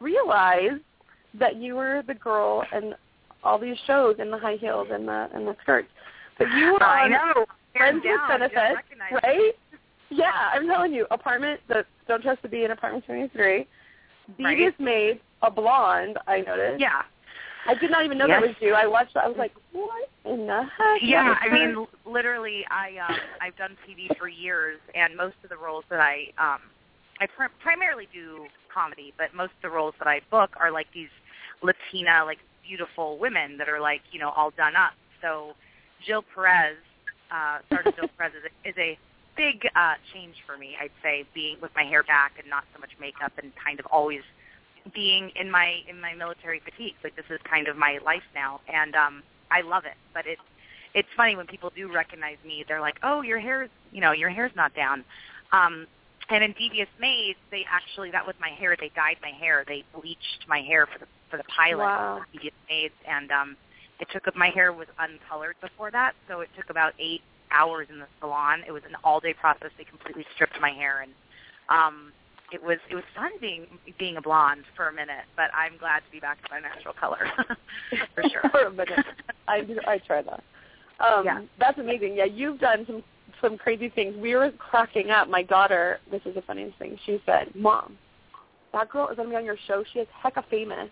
realize 0.00 0.78
that 1.38 1.56
you 1.56 1.74
were 1.76 2.02
the 2.06 2.14
girl 2.14 2.64
in 2.72 2.94
all 3.42 3.58
these 3.58 3.76
shows 3.86 4.16
in 4.18 4.30
the 4.30 4.38
high 4.38 4.56
heels 4.56 4.88
and 4.90 5.06
the 5.06 5.28
and 5.34 5.46
the 5.46 5.56
skirts. 5.62 5.88
But 6.38 6.50
you 6.52 6.72
were 6.72 6.82
I 6.82 7.04
on 7.04 7.10
know. 7.10 7.46
Friends 7.76 8.02
with 8.04 8.20
Benefits, 8.28 8.80
right? 9.24 9.52
Yeah, 10.10 10.30
I'm 10.52 10.66
telling 10.68 10.92
you, 10.92 11.06
apartment 11.10 11.60
the 11.68 11.84
Don't 12.06 12.22
Trust 12.22 12.42
to 12.42 12.48
Be 12.48 12.64
in 12.64 12.70
Apartment 12.70 13.04
23. 13.06 13.66
Devious 14.38 14.72
Right. 14.78 14.80
Maid, 14.80 15.20
a 15.42 15.50
blonde. 15.50 16.18
I 16.28 16.40
noticed. 16.40 16.80
Yeah. 16.80 17.02
I 17.66 17.74
did 17.74 17.90
not 17.90 18.04
even 18.04 18.18
know 18.18 18.26
Yes. 18.26 18.40
that 18.42 18.48
was 18.48 18.56
you. 18.60 18.74
I 18.74 18.86
watched. 18.86 19.14
that. 19.14 19.24
I 19.24 19.28
was 19.28 19.36
like, 19.38 19.52
what 19.72 20.08
in 20.24 20.46
the 20.46 20.62
heck? 20.76 21.00
Yeah, 21.02 21.34
I 21.40 21.48
mean, 21.52 21.86
literally, 22.06 22.64
I 22.70 22.92
um, 23.08 23.16
I've 23.40 23.56
done 23.56 23.76
TV 23.88 24.16
for 24.18 24.28
years, 24.28 24.78
and 24.94 25.16
most 25.16 25.36
of 25.42 25.50
the 25.50 25.56
roles 25.56 25.84
that 25.90 26.00
I 26.00 26.26
um, 26.38 26.60
I 27.20 27.26
pr- 27.26 27.52
primarily 27.60 28.08
do 28.12 28.46
comedy, 28.72 29.12
but 29.16 29.34
most 29.34 29.52
of 29.56 29.62
the 29.62 29.70
roles 29.70 29.94
that 29.98 30.08
I 30.08 30.20
book 30.30 30.50
are 30.58 30.70
like 30.70 30.86
these 30.92 31.08
Latina, 31.62 32.24
like 32.24 32.38
beautiful 32.66 33.18
women 33.18 33.58
that 33.58 33.68
are 33.68 33.80
like 33.80 34.00
you 34.12 34.18
know 34.18 34.30
all 34.30 34.50
done 34.50 34.76
up. 34.76 34.92
So 35.22 35.52
Jill 36.04 36.24
Perez, 36.34 36.76
uh, 37.30 37.58
Sergeant 37.70 37.96
Jill 37.96 38.08
Perez 38.18 38.32
is 38.34 38.44
a, 38.44 38.68
is 38.68 38.74
a 38.78 38.98
big 39.36 39.68
uh, 39.74 39.94
change 40.12 40.36
for 40.46 40.56
me. 40.56 40.76
I'd 40.80 40.90
say 41.02 41.24
being 41.34 41.56
with 41.60 41.70
my 41.74 41.84
hair 41.84 42.02
back 42.02 42.32
and 42.38 42.48
not 42.48 42.64
so 42.74 42.80
much 42.80 42.90
makeup, 43.00 43.32
and 43.40 43.52
kind 43.56 43.78
of 43.80 43.86
always 43.86 44.22
being 44.94 45.30
in 45.36 45.50
my 45.50 45.80
in 45.88 46.00
my 46.00 46.14
military 46.14 46.60
fatigues. 46.60 46.98
Like 47.02 47.16
this 47.16 47.24
is 47.30 47.40
kind 47.48 47.68
of 47.68 47.76
my 47.76 47.98
life 48.04 48.26
now, 48.34 48.60
and 48.72 48.94
um, 48.94 49.22
I 49.50 49.62
love 49.62 49.84
it. 49.84 49.96
But 50.12 50.26
it's 50.26 50.42
it's 50.94 51.08
funny 51.16 51.36
when 51.36 51.46
people 51.46 51.72
do 51.74 51.92
recognize 51.92 52.36
me. 52.46 52.64
They're 52.66 52.80
like, 52.80 52.98
"Oh, 53.02 53.22
your 53.22 53.38
hair's 53.40 53.70
you 53.92 54.00
know 54.00 54.12
your 54.12 54.30
hair's 54.30 54.52
not 54.54 54.74
down." 54.74 55.04
Um, 55.52 55.86
and 56.30 56.42
in 56.44 56.52
Devious 56.52 56.88
Maids, 57.00 57.38
they 57.50 57.64
actually 57.70 58.10
that 58.10 58.26
was 58.26 58.34
my 58.40 58.48
hair. 58.50 58.76
They 58.78 58.90
dyed 58.94 59.16
my 59.22 59.30
hair. 59.30 59.64
They 59.66 59.84
bleached 59.98 60.44
my 60.48 60.60
hair 60.60 60.86
for 60.86 60.98
the 60.98 61.06
for 61.30 61.36
the 61.36 61.44
pilot 61.44 61.78
Wow. 61.84 62.16
of 62.18 62.22
Devious 62.32 62.54
Maids, 62.68 62.94
and 63.08 63.30
um, 63.30 63.56
it 64.00 64.08
took 64.12 64.34
my 64.36 64.48
hair 64.50 64.72
was 64.72 64.88
uncolored 64.98 65.56
before 65.60 65.90
that, 65.90 66.14
so 66.28 66.40
it 66.40 66.48
took 66.56 66.70
about 66.70 66.92
eight 66.98 67.22
hours 67.50 67.86
in 67.90 67.98
the 67.98 68.06
salon. 68.20 68.62
It 68.66 68.72
was 68.72 68.82
an 68.88 68.96
all 69.04 69.20
day 69.20 69.34
process. 69.34 69.70
They 69.78 69.84
completely 69.84 70.24
stripped 70.34 70.60
my 70.60 70.70
hair 70.70 71.02
and 71.02 71.12
um 71.68 72.12
it 72.52 72.62
was 72.62 72.78
it 72.90 72.94
was 72.94 73.04
fun 73.16 73.30
being 73.40 73.66
being 73.98 74.16
a 74.16 74.20
blonde 74.22 74.64
for 74.76 74.88
a 74.88 74.92
minute, 74.92 75.24
but 75.36 75.50
I'm 75.54 75.76
glad 75.78 76.00
to 76.00 76.10
be 76.12 76.20
back 76.20 76.42
to 76.42 76.48
my 76.50 76.60
natural 76.60 76.94
color 76.94 77.18
for 78.14 78.22
sure. 78.28 78.42
For 78.50 78.66
a 78.66 78.70
minute. 78.70 79.04
I 79.48 79.62
do. 79.62 79.78
I 79.86 79.98
try 79.98 80.22
that. 80.22 80.42
Um, 81.00 81.24
Yeah. 81.24 81.40
That's 81.58 81.78
amazing. 81.78 82.14
Yeah, 82.16 82.26
you've 82.26 82.58
done 82.60 82.84
some 82.86 83.02
some 83.44 83.58
crazy 83.58 83.90
things. 83.90 84.16
We 84.16 84.34
were 84.34 84.50
cracking 84.52 85.10
up. 85.10 85.28
My 85.28 85.42
daughter. 85.42 86.00
This 86.10 86.22
is 86.24 86.34
the 86.34 86.42
funniest 86.42 86.78
thing. 86.78 86.98
She 87.04 87.20
said, 87.26 87.54
"Mom, 87.54 87.98
that 88.72 88.88
girl 88.88 89.08
is 89.08 89.16
gonna 89.16 89.28
be 89.28 89.36
on 89.36 89.44
your 89.44 89.58
show. 89.66 89.84
She 89.92 90.00
is 90.00 90.08
hecka 90.24 90.44
famous." 90.50 90.90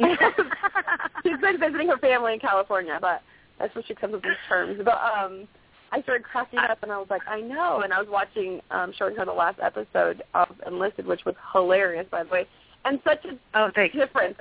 She's 1.22 1.38
been 1.40 1.60
visiting 1.60 1.88
her 1.88 1.98
family 1.98 2.32
in 2.32 2.40
California, 2.40 2.98
but 3.00 3.22
that's 3.58 3.74
what 3.74 3.86
she 3.86 3.94
comes 3.94 4.14
up 4.14 4.22
with 4.22 4.30
these 4.30 4.48
terms. 4.48 4.80
But 4.84 4.98
um 4.98 5.46
I 5.92 6.00
started 6.02 6.24
cracking 6.24 6.60
up 6.60 6.82
and 6.82 6.90
I 6.90 6.98
was 6.98 7.08
like, 7.10 7.22
I 7.28 7.40
know 7.40 7.82
and 7.82 7.92
I 7.92 7.98
was 8.00 8.08
watching 8.08 8.60
um 8.70 8.92
showing 8.96 9.14
her 9.16 9.26
the 9.26 9.32
last 9.32 9.58
episode 9.62 10.22
of 10.34 10.48
Enlisted, 10.66 11.06
which 11.06 11.24
was 11.26 11.34
hilarious 11.52 12.06
by 12.10 12.24
the 12.24 12.30
way. 12.30 12.46
And 12.86 12.98
such 13.04 13.24
a 13.26 13.36
oh, 13.54 13.70
thanks. 13.74 13.94
difference. 13.94 14.38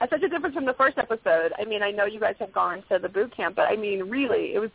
Such 0.00 0.22
a 0.22 0.28
difference 0.28 0.54
from 0.54 0.66
the 0.66 0.74
first 0.74 0.98
episode. 0.98 1.52
I 1.58 1.64
mean, 1.64 1.82
I 1.82 1.90
know 1.90 2.04
you 2.04 2.20
guys 2.20 2.34
have 2.40 2.52
gone 2.52 2.82
to 2.90 2.98
the 2.98 3.08
boot 3.08 3.36
camp, 3.36 3.56
but 3.56 3.68
I 3.68 3.76
mean, 3.76 4.02
really, 4.02 4.54
it 4.54 4.58
was 4.58 4.70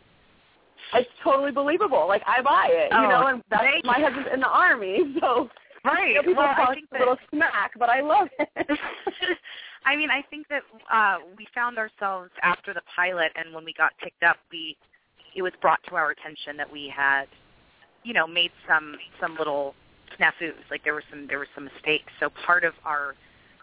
it's 0.92 1.08
totally 1.22 1.50
believable. 1.50 2.06
Like 2.06 2.22
I 2.26 2.42
buy 2.42 2.68
it, 2.70 2.92
you 2.92 2.98
Oh, 2.98 3.08
know. 3.08 3.26
And 3.26 3.42
that's, 3.50 3.64
my 3.84 3.98
husband's 4.00 4.28
in 4.32 4.40
the 4.40 4.48
army, 4.48 5.14
so 5.20 5.48
Right. 5.84 6.08
you 6.08 6.14
know, 6.14 6.22
people 6.22 6.42
well, 6.44 6.54
I 6.56 6.74
think 6.74 6.88
a 6.94 6.98
little 6.98 7.18
smack, 7.30 7.72
but 7.78 7.90
I 7.90 8.00
love 8.00 8.28
it. 8.38 8.48
I 9.84 9.96
mean, 9.96 10.08
I 10.10 10.22
think 10.30 10.48
that 10.48 10.62
uh, 10.90 11.18
we 11.36 11.46
found 11.54 11.76
ourselves 11.76 12.30
after 12.42 12.72
the 12.72 12.80
pilot, 12.96 13.32
and 13.36 13.54
when 13.54 13.64
we 13.64 13.74
got 13.74 13.92
picked 14.02 14.22
up, 14.22 14.36
we 14.50 14.76
it 15.36 15.42
was 15.42 15.52
brought 15.60 15.80
to 15.88 15.96
our 15.96 16.10
attention 16.12 16.56
that 16.56 16.70
we 16.70 16.92
had, 16.94 17.24
you 18.02 18.14
know, 18.14 18.26
made 18.26 18.50
some 18.66 18.96
some 19.20 19.36
little 19.36 19.74
snafus. 20.18 20.52
Like 20.70 20.82
there 20.84 20.94
were 20.94 21.04
some 21.10 21.26
there 21.26 21.38
were 21.38 21.48
some 21.54 21.64
mistakes. 21.64 22.10
So 22.18 22.30
part 22.46 22.64
of 22.64 22.72
our 22.86 23.14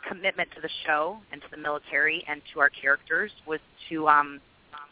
commitment 0.07 0.49
to 0.55 0.61
the 0.61 0.69
show 0.85 1.17
and 1.31 1.41
to 1.41 1.47
the 1.49 1.57
military 1.57 2.23
and 2.27 2.41
to 2.53 2.59
our 2.59 2.69
characters 2.69 3.31
was 3.47 3.59
to 3.89 4.07
um 4.07 4.39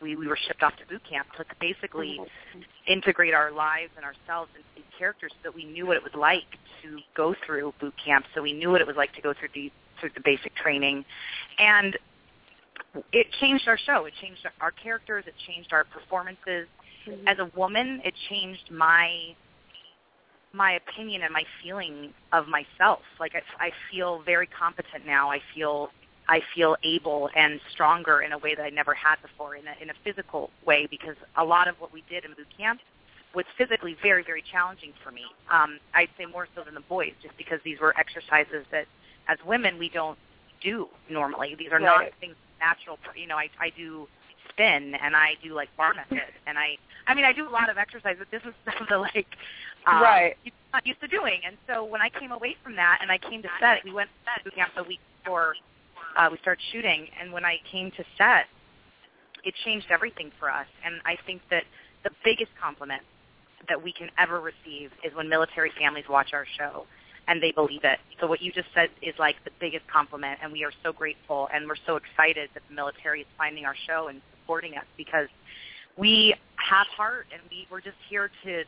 we 0.01 0.15
we 0.15 0.27
were 0.27 0.37
shipped 0.47 0.63
off 0.63 0.73
to 0.77 0.85
boot 0.87 1.01
camp 1.09 1.27
to 1.37 1.45
basically 1.59 2.19
mm-hmm. 2.19 2.61
integrate 2.87 3.33
our 3.33 3.51
lives 3.51 3.91
and 3.95 4.05
ourselves 4.05 4.49
into 4.55 4.67
these 4.75 4.85
characters 4.97 5.31
so 5.33 5.49
that 5.49 5.55
we 5.55 5.65
knew 5.65 5.85
what 5.85 5.97
it 5.97 6.03
was 6.03 6.13
like 6.15 6.43
to 6.83 6.99
go 7.15 7.35
through 7.45 7.73
boot 7.79 7.93
camp, 8.03 8.25
so 8.33 8.41
we 8.41 8.53
knew 8.53 8.71
what 8.71 8.81
it 8.81 8.87
was 8.87 8.95
like 8.95 9.13
to 9.13 9.21
go 9.21 9.33
through 9.33 9.49
the 9.53 9.71
through 9.99 10.11
the 10.15 10.21
basic 10.23 10.55
training, 10.55 11.03
and 11.57 11.97
it 13.11 13.27
changed 13.39 13.67
our 13.67 13.77
show. 13.77 14.05
It 14.05 14.13
changed 14.21 14.47
our 14.61 14.71
characters. 14.71 15.25
It 15.27 15.35
changed 15.47 15.73
our 15.73 15.83
performances. 15.83 16.67
Mm-hmm. 17.07 17.27
As 17.27 17.37
a 17.39 17.49
woman, 17.57 18.01
it 18.03 18.13
changed 18.29 18.71
my 18.71 19.35
my 20.51 20.73
opinion 20.73 21.21
and 21.21 21.31
my 21.31 21.43
feeling 21.63 22.11
of 22.33 22.47
myself. 22.47 22.99
Like 23.19 23.33
I, 23.35 23.65
I 23.65 23.71
feel 23.91 24.21
very 24.25 24.47
competent 24.47 25.05
now. 25.05 25.29
I 25.29 25.39
feel 25.53 25.89
I 26.29 26.41
feel 26.53 26.77
able 26.83 27.27
and 27.35 27.59
stronger 27.71 28.21
in 28.21 28.31
a 28.33 28.37
way 28.37 28.53
that 28.53 28.61
I 28.61 28.69
never 28.69 28.93
had 28.93 29.15
before 29.21 29.55
in 29.55 29.63
a, 29.67 29.73
in 29.81 29.89
a 29.89 29.93
physical 30.03 30.51
way 30.65 30.85
because 30.89 31.15
a 31.35 31.43
lot 31.43 31.67
of 31.67 31.75
what 31.79 31.91
we 31.91 32.03
did 32.07 32.23
in 32.23 32.31
boot 32.33 32.45
camp 32.55 32.79
was 33.33 33.45
physically 33.57 33.97
very, 34.03 34.23
very 34.23 34.43
challenging 34.51 34.93
for 35.03 35.11
me. 35.11 35.23
Um, 35.51 35.79
I'd 35.95 36.09
say 36.19 36.27
more 36.27 36.47
so 36.55 36.63
than 36.63 36.75
the 36.75 36.81
boys 36.81 37.13
just 37.23 37.35
because 37.35 37.59
these 37.65 37.79
were 37.79 37.97
exercises 37.97 38.63
that 38.71 38.85
as 39.27 39.39
women 39.43 39.79
we 39.79 39.89
don't 39.89 40.19
do 40.61 40.87
normally. 41.09 41.55
These 41.57 41.71
are 41.71 41.79
not 41.79 42.05
things 42.19 42.35
natural. 42.59 42.99
You 43.15 43.25
know, 43.25 43.37
I, 43.37 43.49
I 43.59 43.71
do 43.75 44.07
spin 44.49 44.93
and 45.01 45.15
I 45.15 45.33
do 45.43 45.55
like 45.55 45.69
bar 45.77 45.95
method 45.95 46.29
and 46.45 46.59
I, 46.59 46.77
I 47.07 47.15
mean, 47.15 47.25
I 47.25 47.33
do 47.33 47.47
a 47.47 47.49
lot 47.49 47.71
of 47.71 47.79
exercise, 47.79 48.17
but 48.19 48.29
this 48.29 48.43
is 48.45 48.53
stuff 48.63 48.87
that 48.87 48.97
like, 48.97 49.25
um, 49.87 50.03
Right. 50.03 50.37
you're 50.43 50.53
not 50.73 50.85
used 50.85 51.01
to 51.01 51.07
doing. 51.07 51.41
And 51.43 51.57
so 51.67 51.83
when 51.83 52.01
I 52.01 52.09
came 52.09 52.31
away 52.31 52.55
from 52.63 52.75
that 52.75 52.99
and 53.01 53.11
I 53.11 53.17
came 53.17 53.41
to 53.41 53.49
set, 53.59 53.83
we 53.83 53.91
went 53.91 54.09
to 54.37 54.43
boot 54.43 54.53
camp 54.53 54.73
the 54.75 54.83
week 54.83 54.99
before 55.23 55.55
uh, 56.17 56.29
we 56.31 56.37
started 56.39 56.63
shooting, 56.71 57.07
and 57.19 57.31
when 57.31 57.45
I 57.45 57.57
came 57.71 57.91
to 57.91 58.03
set, 58.17 58.45
it 59.43 59.53
changed 59.65 59.87
everything 59.91 60.31
for 60.39 60.49
us. 60.49 60.67
And 60.85 60.95
I 61.05 61.15
think 61.25 61.41
that 61.49 61.63
the 62.03 62.11
biggest 62.23 62.51
compliment 62.61 63.01
that 63.67 63.81
we 63.81 63.91
can 63.93 64.09
ever 64.17 64.39
receive 64.39 64.91
is 65.03 65.13
when 65.15 65.29
military 65.29 65.71
families 65.79 66.05
watch 66.09 66.29
our 66.33 66.45
show 66.57 66.85
and 67.27 67.41
they 67.43 67.51
believe 67.51 67.83
it. 67.83 67.99
So 68.19 68.27
what 68.27 68.41
you 68.41 68.51
just 68.51 68.67
said 68.73 68.89
is 69.01 69.13
like 69.19 69.35
the 69.45 69.51
biggest 69.59 69.85
compliment, 69.87 70.39
and 70.41 70.51
we 70.51 70.63
are 70.63 70.71
so 70.83 70.91
grateful 70.91 71.47
and 71.53 71.67
we're 71.67 71.75
so 71.85 71.95
excited 71.95 72.49
that 72.53 72.63
the 72.67 72.75
military 72.75 73.21
is 73.21 73.27
finding 73.37 73.65
our 73.65 73.75
show 73.87 74.07
and 74.07 74.21
supporting 74.31 74.75
us 74.75 74.85
because 74.97 75.27
we 75.97 76.33
have 76.55 76.87
heart 76.87 77.27
and 77.31 77.41
we, 77.51 77.67
we're 77.69 77.81
just 77.81 77.97
here 78.09 78.31
to 78.43 78.63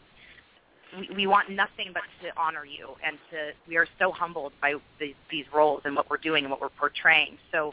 we, 0.98 1.10
we 1.16 1.28
want 1.28 1.50
nothing 1.50 1.92
but 1.94 2.04
to 2.22 2.32
honor 2.40 2.66
you 2.66 2.90
and 3.06 3.18
to 3.32 3.52
we 3.68 3.78
are 3.78 3.88
so 4.00 4.12
humbled 4.12 4.54
by 4.62 4.76
the, 5.00 5.14
these 5.30 5.46
roles 5.54 5.82
and 5.86 5.96
what 5.96 6.10
we're 6.10 6.18
doing 6.18 6.44
and 6.44 6.52
what 6.52 6.62
we're 6.62 6.70
portraying. 6.70 7.38
So 7.52 7.72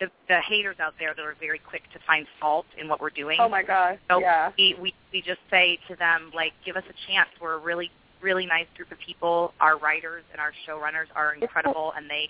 the, 0.00 0.10
the 0.28 0.40
haters 0.40 0.76
out 0.80 0.94
there 0.98 1.14
that 1.14 1.22
are 1.22 1.36
very 1.40 1.58
quick 1.58 1.82
to 1.92 1.98
find 2.06 2.26
fault 2.40 2.66
in 2.78 2.88
what 2.88 3.00
we're 3.00 3.10
doing. 3.10 3.38
oh 3.40 3.48
my 3.48 3.62
gosh. 3.62 3.98
So 4.10 4.20
yeah. 4.20 4.52
we, 4.58 4.76
we 4.80 4.94
we 5.12 5.22
just 5.22 5.40
say 5.50 5.78
to 5.88 5.96
them 5.96 6.30
like, 6.34 6.52
give 6.64 6.76
us 6.76 6.84
a 6.88 7.12
chance. 7.12 7.28
We're 7.40 7.54
a 7.54 7.60
really 7.60 7.90
really 8.22 8.46
nice 8.46 8.66
group 8.76 8.90
of 8.92 8.98
people. 8.98 9.52
Our 9.60 9.78
writers 9.78 10.24
and 10.32 10.40
our 10.40 10.52
showrunners 10.66 11.06
are 11.14 11.34
incredible, 11.34 11.92
and 11.96 12.08
they 12.08 12.28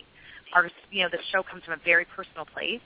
are 0.55 0.71
you 0.90 1.02
know 1.02 1.09
the 1.11 1.19
show 1.33 1.43
comes 1.43 1.64
from 1.64 1.75
a 1.75 1.85
very 1.85 2.05
personal 2.05 2.45
place, 2.45 2.81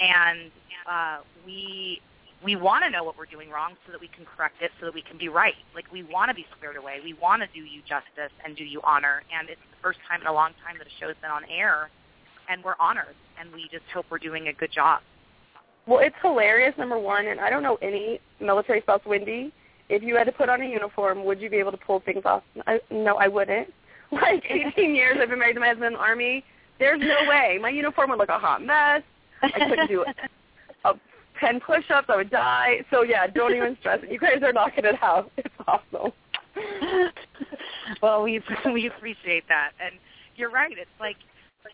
and 0.00 0.50
uh, 0.90 1.18
we 1.44 2.00
we 2.44 2.56
want 2.56 2.84
to 2.84 2.90
know 2.90 3.04
what 3.04 3.18
we're 3.18 3.26
doing 3.26 3.50
wrong 3.50 3.74
so 3.84 3.92
that 3.92 4.00
we 4.00 4.08
can 4.08 4.24
correct 4.24 4.62
it 4.62 4.70
so 4.80 4.86
that 4.86 4.94
we 4.94 5.02
can 5.02 5.18
be 5.18 5.28
right. 5.28 5.54
Like 5.74 5.90
we 5.92 6.02
want 6.02 6.30
to 6.30 6.34
be 6.34 6.46
squared 6.56 6.76
away. 6.76 6.98
We 7.04 7.12
want 7.14 7.42
to 7.42 7.48
do 7.52 7.60
you 7.60 7.80
justice 7.82 8.32
and 8.44 8.56
do 8.56 8.64
you 8.64 8.80
honor. 8.82 9.22
And 9.36 9.50
it's 9.50 9.60
the 9.70 9.76
first 9.82 9.98
time 10.08 10.20
in 10.20 10.26
a 10.26 10.32
long 10.32 10.52
time 10.64 10.76
that 10.78 10.86
a 10.86 10.90
show's 10.98 11.16
been 11.20 11.30
on 11.30 11.44
air, 11.50 11.90
and 12.48 12.64
we're 12.64 12.80
honored. 12.80 13.14
And 13.38 13.52
we 13.52 13.68
just 13.70 13.84
hope 13.92 14.06
we're 14.10 14.18
doing 14.18 14.48
a 14.48 14.52
good 14.52 14.72
job. 14.72 15.02
Well, 15.86 16.00
it's 16.00 16.16
hilarious, 16.22 16.74
number 16.78 16.98
one, 16.98 17.26
and 17.26 17.40
I 17.40 17.50
don't 17.50 17.62
know 17.62 17.76
any 17.82 18.20
military 18.40 18.80
spouse, 18.82 19.00
Wendy. 19.06 19.52
If 19.88 20.02
you 20.02 20.16
had 20.16 20.24
to 20.24 20.32
put 20.32 20.48
on 20.48 20.62
a 20.62 20.66
uniform, 20.66 21.24
would 21.24 21.40
you 21.40 21.50
be 21.50 21.56
able 21.56 21.72
to 21.72 21.78
pull 21.78 22.00
things 22.00 22.22
off? 22.24 22.42
I, 22.66 22.80
no, 22.90 23.16
I 23.16 23.28
wouldn't. 23.28 23.68
Like 24.12 24.42
18 24.50 24.92
years 24.96 25.18
I've 25.20 25.28
been 25.28 25.38
married 25.38 25.54
to 25.54 25.60
my 25.60 25.68
husband 25.68 25.86
in 25.86 25.92
the 25.92 25.98
Army. 26.00 26.44
There's 26.80 26.98
no 26.98 27.28
way. 27.28 27.60
My 27.62 27.68
uniform 27.68 28.10
would 28.10 28.18
look 28.18 28.28
a 28.28 28.40
hot 28.40 28.60
mess. 28.60 29.02
I 29.40 29.68
couldn't 29.68 29.86
do 29.86 30.04
a 30.84 30.94
10 31.40 31.60
push-ups. 31.60 32.06
I 32.08 32.16
would 32.16 32.30
die. 32.30 32.84
So, 32.90 33.02
yeah, 33.02 33.26
don't 33.26 33.54
even 33.54 33.76
stress 33.80 34.00
it. 34.02 34.12
You 34.12 34.18
guys 34.18 34.42
are 34.42 34.52
knocking 34.52 34.84
it 34.84 35.02
out. 35.02 35.30
It's 35.36 35.48
awesome. 35.66 36.12
well, 38.02 38.22
we 38.22 38.40
we 38.72 38.86
appreciate 38.86 39.44
that, 39.48 39.72
and 39.82 39.94
you're 40.36 40.50
right. 40.50 40.72
It's 40.72 40.90
like 40.98 41.16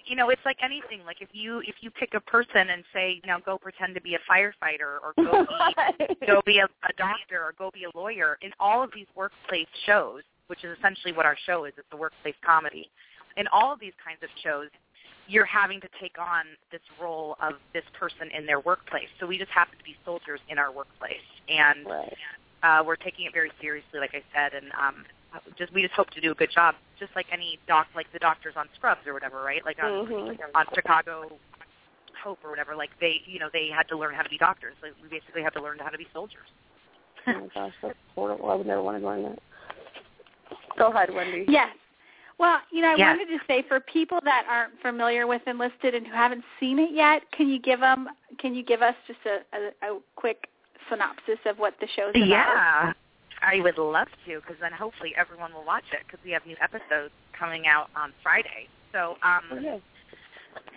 you 0.04 0.16
know, 0.16 0.30
it's 0.30 0.42
like 0.44 0.58
anything. 0.62 1.04
Like 1.04 1.20
if 1.20 1.28
you 1.32 1.60
if 1.60 1.76
you 1.80 1.90
pick 1.90 2.14
a 2.14 2.20
person 2.20 2.70
and 2.70 2.84
say, 2.92 3.20
you 3.22 3.28
know, 3.28 3.38
go 3.44 3.58
pretend 3.58 3.94
to 3.94 4.00
be 4.00 4.14
a 4.14 4.18
firefighter 4.30 4.98
or 5.02 5.12
go 5.16 5.46
be 5.98 6.26
go 6.26 6.42
be 6.44 6.58
a, 6.58 6.64
a 6.64 6.92
doctor 6.98 7.42
or 7.42 7.54
go 7.58 7.70
be 7.72 7.84
a 7.84 7.98
lawyer. 7.98 8.38
In 8.42 8.50
all 8.60 8.82
of 8.82 8.90
these 8.94 9.06
workplace 9.14 9.66
shows, 9.84 10.22
which 10.48 10.64
is 10.64 10.76
essentially 10.78 11.12
what 11.12 11.26
our 11.26 11.36
show 11.46 11.64
is, 11.64 11.72
it's 11.76 11.86
a 11.92 11.96
workplace 11.96 12.34
comedy. 12.44 12.90
In 13.36 13.46
all 13.48 13.72
of 13.72 13.80
these 13.80 13.92
kinds 14.02 14.22
of 14.22 14.28
shows, 14.42 14.68
you're 15.28 15.46
having 15.46 15.80
to 15.80 15.88
take 16.00 16.18
on 16.18 16.44
this 16.70 16.80
role 17.00 17.36
of 17.42 17.54
this 17.72 17.84
person 17.98 18.30
in 18.36 18.46
their 18.46 18.60
workplace. 18.60 19.08
So 19.20 19.26
we 19.26 19.38
just 19.38 19.50
happen 19.50 19.78
to 19.78 19.84
be 19.84 19.96
soldiers 20.04 20.40
in 20.48 20.58
our 20.58 20.72
workplace, 20.72 21.26
and 21.48 21.86
right. 21.86 22.16
uh, 22.62 22.82
we're 22.84 22.96
taking 22.96 23.26
it 23.26 23.32
very 23.32 23.50
seriously, 23.60 24.00
like 24.00 24.14
I 24.14 24.22
said, 24.34 24.54
and 24.54 24.72
um, 24.72 25.04
just 25.58 25.72
we 25.72 25.82
just 25.82 25.94
hope 25.94 26.10
to 26.10 26.20
do 26.20 26.32
a 26.32 26.34
good 26.34 26.50
job, 26.50 26.74
just 26.98 27.12
like 27.16 27.26
any 27.32 27.58
doc, 27.66 27.88
like 27.94 28.06
the 28.12 28.18
doctors 28.18 28.54
on 28.56 28.68
Scrubs 28.74 29.06
or 29.06 29.12
whatever, 29.12 29.42
right? 29.42 29.64
Like 29.64 29.78
on 29.82 30.06
mm-hmm. 30.06 30.40
on 30.54 30.66
Chicago 30.74 31.30
Hope 32.22 32.38
or 32.44 32.50
whatever. 32.50 32.74
Like 32.74 32.90
they, 33.00 33.20
you 33.26 33.38
know, 33.38 33.48
they 33.52 33.68
had 33.68 33.88
to 33.88 33.96
learn 33.96 34.14
how 34.14 34.22
to 34.22 34.28
be 34.28 34.38
doctors. 34.38 34.74
Like 34.82 34.92
we 35.02 35.08
basically 35.08 35.42
had 35.42 35.52
to 35.54 35.62
learn 35.62 35.78
how 35.78 35.90
to 35.90 35.98
be 35.98 36.06
soldiers. 36.12 36.48
oh 37.26 37.32
my 37.32 37.48
gosh, 37.54 37.72
that's 37.82 37.98
horrible. 38.14 38.50
I 38.50 38.54
would 38.54 38.66
never 38.66 38.82
want 38.82 39.00
to 39.00 39.06
learn 39.06 39.22
that. 39.24 39.38
Go 40.78 40.90
ahead, 40.90 41.12
Wendy. 41.12 41.44
Yes. 41.48 41.68
Well, 42.38 42.58
you 42.70 42.82
know, 42.82 42.88
I 42.88 42.96
yes. 42.96 43.16
wanted 43.18 43.38
to 43.38 43.44
say 43.46 43.64
for 43.66 43.80
people 43.80 44.18
that 44.24 44.44
aren't 44.48 44.78
familiar 44.82 45.26
with 45.26 45.42
Enlisted 45.46 45.94
and 45.94 46.06
who 46.06 46.12
haven't 46.12 46.44
seen 46.60 46.78
it 46.78 46.90
yet, 46.92 47.22
can 47.32 47.48
you 47.48 47.58
give 47.58 47.80
them? 47.80 48.08
Can 48.38 48.54
you 48.54 48.62
give 48.62 48.82
us 48.82 48.94
just 49.06 49.20
a, 49.24 49.56
a, 49.56 49.94
a 49.94 49.98
quick 50.16 50.48
synopsis 50.90 51.38
of 51.46 51.58
what 51.58 51.74
the 51.80 51.88
show's 51.96 52.10
about? 52.10 52.28
Yeah. 52.28 52.92
I 53.42 53.60
would 53.60 53.78
love 53.78 54.08
to 54.26 54.40
because 54.40 54.56
then 54.60 54.72
hopefully 54.72 55.14
everyone 55.16 55.52
will 55.52 55.64
watch 55.64 55.84
it 55.92 56.00
because 56.06 56.22
we 56.24 56.30
have 56.32 56.44
new 56.46 56.56
episodes 56.62 57.12
coming 57.38 57.66
out 57.66 57.88
on 57.96 58.12
Friday. 58.22 58.68
So 58.92 59.16
um, 59.22 59.44
okay. 59.52 59.80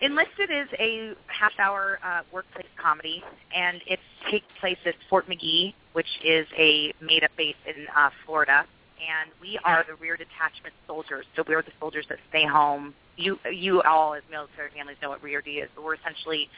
Enlisted 0.01 0.49
is 0.49 0.67
a 0.77 1.13
half-hour 1.27 1.99
uh, 2.03 2.21
workplace 2.33 2.67
comedy, 2.81 3.23
and 3.55 3.81
it 3.87 3.99
takes 4.29 4.45
place 4.59 4.77
at 4.85 4.93
Fort 5.09 5.27
McGee, 5.27 5.73
which 5.93 6.07
is 6.23 6.45
a 6.57 6.93
made-up 7.01 7.31
base 7.37 7.55
in 7.65 7.85
uh, 7.95 8.09
Florida. 8.25 8.65
And 8.99 9.31
we 9.41 9.57
are 9.63 9.85
the 9.87 9.95
rear 9.95 10.17
detachment 10.17 10.75
soldiers, 10.85 11.25
so 11.35 11.43
we're 11.47 11.61
the 11.61 11.71
soldiers 11.79 12.05
that 12.09 12.19
stay 12.29 12.45
home. 12.45 12.93
You, 13.15 13.39
you 13.49 13.81
all 13.83 14.13
as 14.13 14.23
military 14.29 14.69
families 14.75 14.97
know 15.01 15.09
what 15.09 15.23
rear 15.23 15.41
D 15.41 15.63
is, 15.63 15.69
but 15.73 15.83
we're 15.83 15.95
essentially 15.95 16.49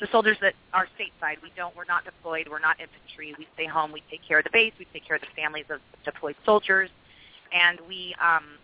the 0.00 0.08
soldiers 0.10 0.36
that 0.40 0.54
are 0.72 0.86
stateside. 0.98 1.42
We 1.42 1.52
don't. 1.56 1.74
We're 1.76 1.84
not 1.84 2.04
deployed. 2.04 2.48
We're 2.50 2.58
not 2.58 2.76
infantry. 2.80 3.34
We 3.38 3.46
stay 3.54 3.66
home. 3.66 3.92
We 3.92 4.02
take 4.10 4.20
care 4.26 4.38
of 4.38 4.44
the 4.44 4.50
base. 4.52 4.72
We 4.78 4.86
take 4.92 5.06
care 5.06 5.16
of 5.16 5.22
the 5.22 5.32
families 5.40 5.66
of 5.70 5.80
deployed 6.04 6.36
soldiers, 6.44 6.90
and 7.52 7.78
we 7.88 8.14
um, 8.20 8.58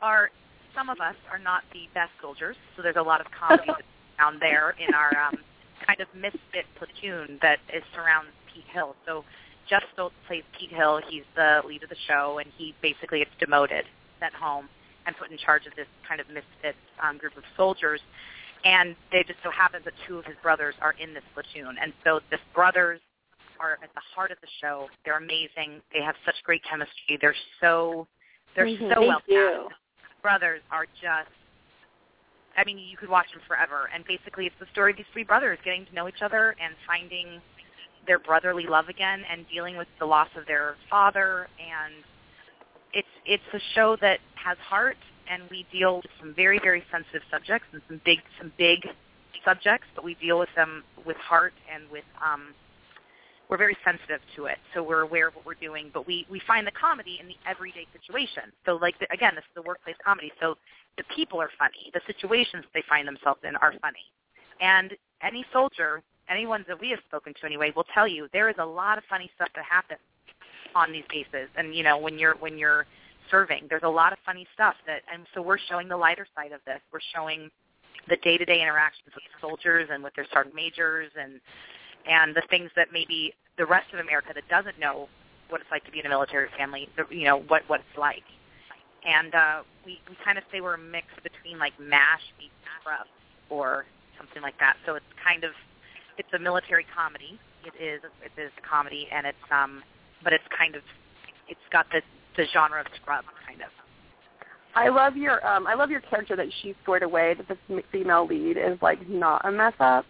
are. 0.00 0.30
Some 0.74 0.90
of 0.90 1.00
us 1.00 1.14
are 1.30 1.38
not 1.38 1.62
the 1.72 1.86
best 1.94 2.10
soldiers, 2.20 2.56
so 2.76 2.82
there's 2.82 2.96
a 2.96 3.02
lot 3.02 3.20
of 3.20 3.26
comedy 3.30 3.70
down 4.18 4.38
there 4.40 4.74
in 4.78 4.92
our 4.94 5.12
um, 5.16 5.36
kind 5.86 6.00
of 6.00 6.08
misfit 6.14 6.66
platoon 6.78 7.38
that 7.42 7.58
is 7.72 7.82
surrounds 7.94 8.30
Pete 8.52 8.64
Hill. 8.72 8.96
So 9.06 9.24
Geoff 9.68 9.82
Stults 9.92 10.14
plays 10.26 10.42
Pete 10.58 10.70
Hill. 10.70 11.00
He's 11.08 11.24
the 11.36 11.62
lead 11.66 11.82
of 11.82 11.88
the 11.88 11.96
show, 12.06 12.38
and 12.38 12.50
he 12.56 12.74
basically 12.82 13.20
gets 13.20 13.30
demoted, 13.38 13.84
sent 14.20 14.34
home, 14.34 14.68
and 15.06 15.16
put 15.16 15.30
in 15.30 15.38
charge 15.38 15.66
of 15.66 15.74
this 15.76 15.86
kind 16.08 16.20
of 16.20 16.28
misfit 16.28 16.76
um, 17.02 17.18
group 17.18 17.36
of 17.36 17.44
soldiers 17.56 18.00
and 18.64 18.96
they 19.12 19.22
just 19.24 19.38
so 19.42 19.50
happens 19.50 19.84
that 19.84 19.92
two 20.08 20.18
of 20.18 20.24
his 20.24 20.36
brothers 20.42 20.74
are 20.80 20.94
in 20.98 21.12
this 21.12 21.22
platoon. 21.34 21.76
And 21.80 21.92
so 22.02 22.20
the 22.30 22.38
brothers 22.54 23.00
are 23.60 23.78
at 23.82 23.92
the 23.94 24.00
heart 24.14 24.30
of 24.30 24.38
the 24.40 24.48
show. 24.60 24.88
They're 25.04 25.18
amazing. 25.18 25.80
They 25.92 26.00
have 26.00 26.16
such 26.24 26.34
great 26.44 26.62
chemistry. 26.68 27.18
They're 27.20 27.36
so 27.60 28.06
they're 28.56 28.66
mm-hmm. 28.66 28.88
so 28.88 29.00
Thank 29.00 29.08
well 29.08 29.22
you. 29.28 29.68
Brothers 30.22 30.62
are 30.72 30.86
just 30.86 31.30
I 32.56 32.64
mean, 32.64 32.78
you 32.78 32.96
could 32.96 33.10
watch 33.10 33.26
them 33.32 33.42
forever. 33.46 33.90
And 33.92 34.04
basically 34.06 34.46
it's 34.46 34.56
the 34.60 34.66
story 34.72 34.92
of 34.92 34.96
these 34.96 35.06
three 35.12 35.24
brothers 35.24 35.58
getting 35.64 35.84
to 35.86 35.94
know 35.94 36.08
each 36.08 36.22
other 36.22 36.56
and 36.62 36.74
finding 36.86 37.42
their 38.06 38.18
brotherly 38.18 38.66
love 38.68 38.88
again 38.88 39.22
and 39.30 39.46
dealing 39.52 39.76
with 39.76 39.88
the 39.98 40.06
loss 40.06 40.28
of 40.36 40.46
their 40.46 40.76
father 40.90 41.48
and 41.58 41.94
it's 42.92 43.08
it's 43.26 43.42
a 43.52 43.60
show 43.74 43.96
that 44.00 44.20
has 44.34 44.56
heart 44.58 44.96
and 45.30 45.42
we 45.50 45.66
deal 45.72 45.96
with 45.96 46.10
some 46.20 46.34
very, 46.34 46.58
very 46.58 46.82
sensitive 46.90 47.22
subjects 47.30 47.66
and 47.72 47.82
some 47.88 48.00
big, 48.04 48.18
some 48.38 48.52
big 48.58 48.86
subjects, 49.44 49.86
but 49.94 50.04
we 50.04 50.14
deal 50.14 50.38
with 50.38 50.48
them 50.56 50.82
with 51.06 51.16
heart 51.16 51.52
and 51.72 51.90
with 51.90 52.04
um, 52.24 52.54
we're 53.50 53.58
very 53.58 53.76
sensitive 53.84 54.20
to 54.36 54.46
it, 54.46 54.56
so 54.72 54.82
we're 54.82 55.02
aware 55.02 55.28
of 55.28 55.34
what 55.34 55.44
we're 55.44 55.54
doing. 55.54 55.90
But 55.92 56.06
we 56.06 56.26
we 56.30 56.40
find 56.46 56.66
the 56.66 56.72
comedy 56.72 57.18
in 57.20 57.28
the 57.28 57.36
everyday 57.46 57.86
situation. 57.92 58.44
So 58.64 58.76
like 58.80 58.98
the, 58.98 59.06
again, 59.12 59.32
this 59.34 59.44
is 59.44 59.54
the 59.54 59.62
workplace 59.62 59.96
comedy. 60.02 60.32
So 60.40 60.54
the 60.96 61.04
people 61.14 61.40
are 61.42 61.50
funny, 61.58 61.90
the 61.92 62.00
situations 62.06 62.64
they 62.72 62.82
find 62.88 63.06
themselves 63.06 63.40
in 63.44 63.54
are 63.56 63.74
funny, 63.82 64.06
and 64.60 64.94
any 65.22 65.44
soldier, 65.52 66.02
anyone 66.28 66.64
that 66.68 66.80
we 66.80 66.90
have 66.90 67.00
spoken 67.06 67.34
to 67.40 67.46
anyway, 67.46 67.72
will 67.74 67.86
tell 67.94 68.08
you 68.08 68.28
there 68.32 68.48
is 68.48 68.56
a 68.58 68.66
lot 68.66 68.98
of 68.98 69.04
funny 69.08 69.30
stuff 69.34 69.48
that 69.54 69.64
happens 69.64 70.00
on 70.74 70.92
these 70.92 71.04
bases. 71.08 71.48
And 71.56 71.74
you 71.74 71.82
know 71.82 71.98
when 71.98 72.18
you're 72.18 72.34
when 72.36 72.58
you're 72.58 72.86
serving. 73.30 73.66
There's 73.68 73.82
a 73.82 73.88
lot 73.88 74.12
of 74.12 74.18
funny 74.24 74.46
stuff 74.54 74.74
that, 74.86 75.02
and 75.12 75.26
so 75.34 75.42
we're 75.42 75.58
showing 75.58 75.88
the 75.88 75.96
lighter 75.96 76.26
side 76.34 76.52
of 76.52 76.60
this. 76.66 76.80
We're 76.92 77.04
showing 77.14 77.50
the 78.08 78.16
day-to-day 78.16 78.60
interactions 78.60 79.14
with 79.14 79.24
soldiers 79.40 79.88
and 79.90 80.02
with 80.02 80.14
their 80.14 80.26
sergeant 80.32 80.54
majors 80.54 81.10
and 81.18 81.40
and 82.06 82.36
the 82.36 82.42
things 82.50 82.70
that 82.76 82.88
maybe 82.92 83.32
the 83.56 83.64
rest 83.64 83.86
of 83.94 84.00
America 84.00 84.28
that 84.34 84.46
doesn't 84.50 84.78
know 84.78 85.08
what 85.48 85.60
it's 85.60 85.70
like 85.70 85.84
to 85.84 85.90
be 85.90 86.00
in 86.00 86.06
a 86.06 86.08
military 86.08 86.48
family, 86.56 86.88
you 87.10 87.24
know, 87.24 87.40
what 87.48 87.62
what 87.66 87.80
it's 87.80 87.98
like. 87.98 88.24
And 89.06 89.34
uh, 89.34 89.62
we 89.86 90.00
we 90.08 90.16
kind 90.24 90.36
of 90.36 90.44
say 90.52 90.60
we're 90.60 90.74
a 90.74 90.78
mix 90.78 91.06
between 91.22 91.58
like 91.58 91.72
MASH 91.80 92.24
meets 92.38 92.52
Scrubs 92.80 93.08
or 93.48 93.86
something 94.18 94.42
like 94.42 94.58
that. 94.60 94.76
So 94.84 94.96
it's 94.96 95.12
kind 95.24 95.44
of 95.44 95.52
it's 96.18 96.28
a 96.34 96.38
military 96.38 96.86
comedy. 96.94 97.38
It 97.64 97.74
is 97.82 98.02
it 98.24 98.40
is 98.40 98.50
a 98.58 98.68
comedy, 98.68 99.08
and 99.12 99.26
it's 99.26 99.46
um, 99.50 99.82
but 100.22 100.32
it's 100.32 100.44
kind 100.56 100.76
of 100.76 100.82
it's 101.48 101.60
got 101.72 101.86
the 101.92 102.02
the 102.36 102.44
genre 102.52 102.80
of 102.80 102.86
Scrubs, 103.00 103.28
kind 103.46 103.62
of. 103.62 103.68
I 104.74 104.88
love 104.88 105.16
your 105.16 105.46
um 105.46 105.66
I 105.66 105.74
love 105.74 105.90
your 105.90 106.00
character 106.00 106.36
that 106.36 106.46
she's 106.62 106.74
squared 106.82 107.02
away 107.02 107.34
that 107.34 107.46
the 107.48 107.82
female 107.92 108.26
lead 108.26 108.56
is 108.56 108.78
like 108.82 109.08
not 109.08 109.44
a 109.44 109.52
mess 109.52 109.74
up 109.80 110.04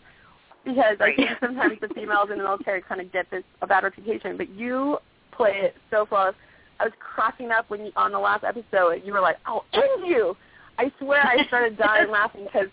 because 0.64 0.96
right. 1.00 1.12
I 1.12 1.16
think 1.16 1.30
sometimes 1.40 1.80
the 1.80 1.88
females 1.94 2.28
in 2.30 2.38
the 2.38 2.44
military 2.44 2.82
kind 2.82 3.00
of 3.00 3.12
get 3.12 3.30
this 3.30 3.44
a 3.62 3.66
bad 3.66 3.84
reputation, 3.84 4.36
but 4.36 4.48
you 4.50 4.98
play 5.32 5.52
it 5.62 5.74
so 5.90 6.06
flawless. 6.06 6.34
I 6.80 6.84
was 6.84 6.92
cracking 6.98 7.50
up 7.50 7.68
when 7.68 7.86
you 7.86 7.92
on 7.96 8.12
the 8.12 8.18
last 8.18 8.44
episode 8.44 9.02
you 9.04 9.12
were 9.12 9.20
like, 9.20 9.36
"I'll 9.46 9.64
end 9.72 10.06
you." 10.06 10.36
I 10.78 10.90
swear 10.98 11.20
I 11.20 11.46
started 11.46 11.76
dying 11.78 12.10
laughing 12.10 12.44
because 12.44 12.68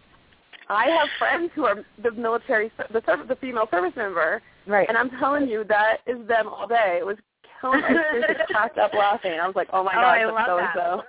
I 0.71 0.85
have 0.85 1.09
friends 1.19 1.51
who 1.53 1.65
are 1.65 1.83
the 2.01 2.11
military 2.11 2.71
the 2.91 3.01
the 3.27 3.35
female 3.41 3.67
service 3.69 3.93
member, 3.95 4.41
right? 4.65 4.87
And 4.87 4.97
I'm 4.97 5.09
telling 5.19 5.47
you 5.47 5.65
that 5.65 5.97
is 6.07 6.25
them 6.27 6.47
all 6.47 6.65
day. 6.67 6.97
It 6.99 7.05
was 7.05 7.17
killing 7.59 7.83
I 7.83 8.21
just 8.27 8.49
cracked 8.49 8.77
up 8.77 8.93
laughing. 8.93 9.33
I 9.33 9.45
was 9.47 9.55
like, 9.55 9.67
"Oh 9.73 9.83
my 9.83 9.91
oh, 9.95 10.01
god, 10.01 10.17
I 10.17 10.25
love 10.25 10.43
so 10.47 10.57
and 10.59 10.69
so." 10.73 11.03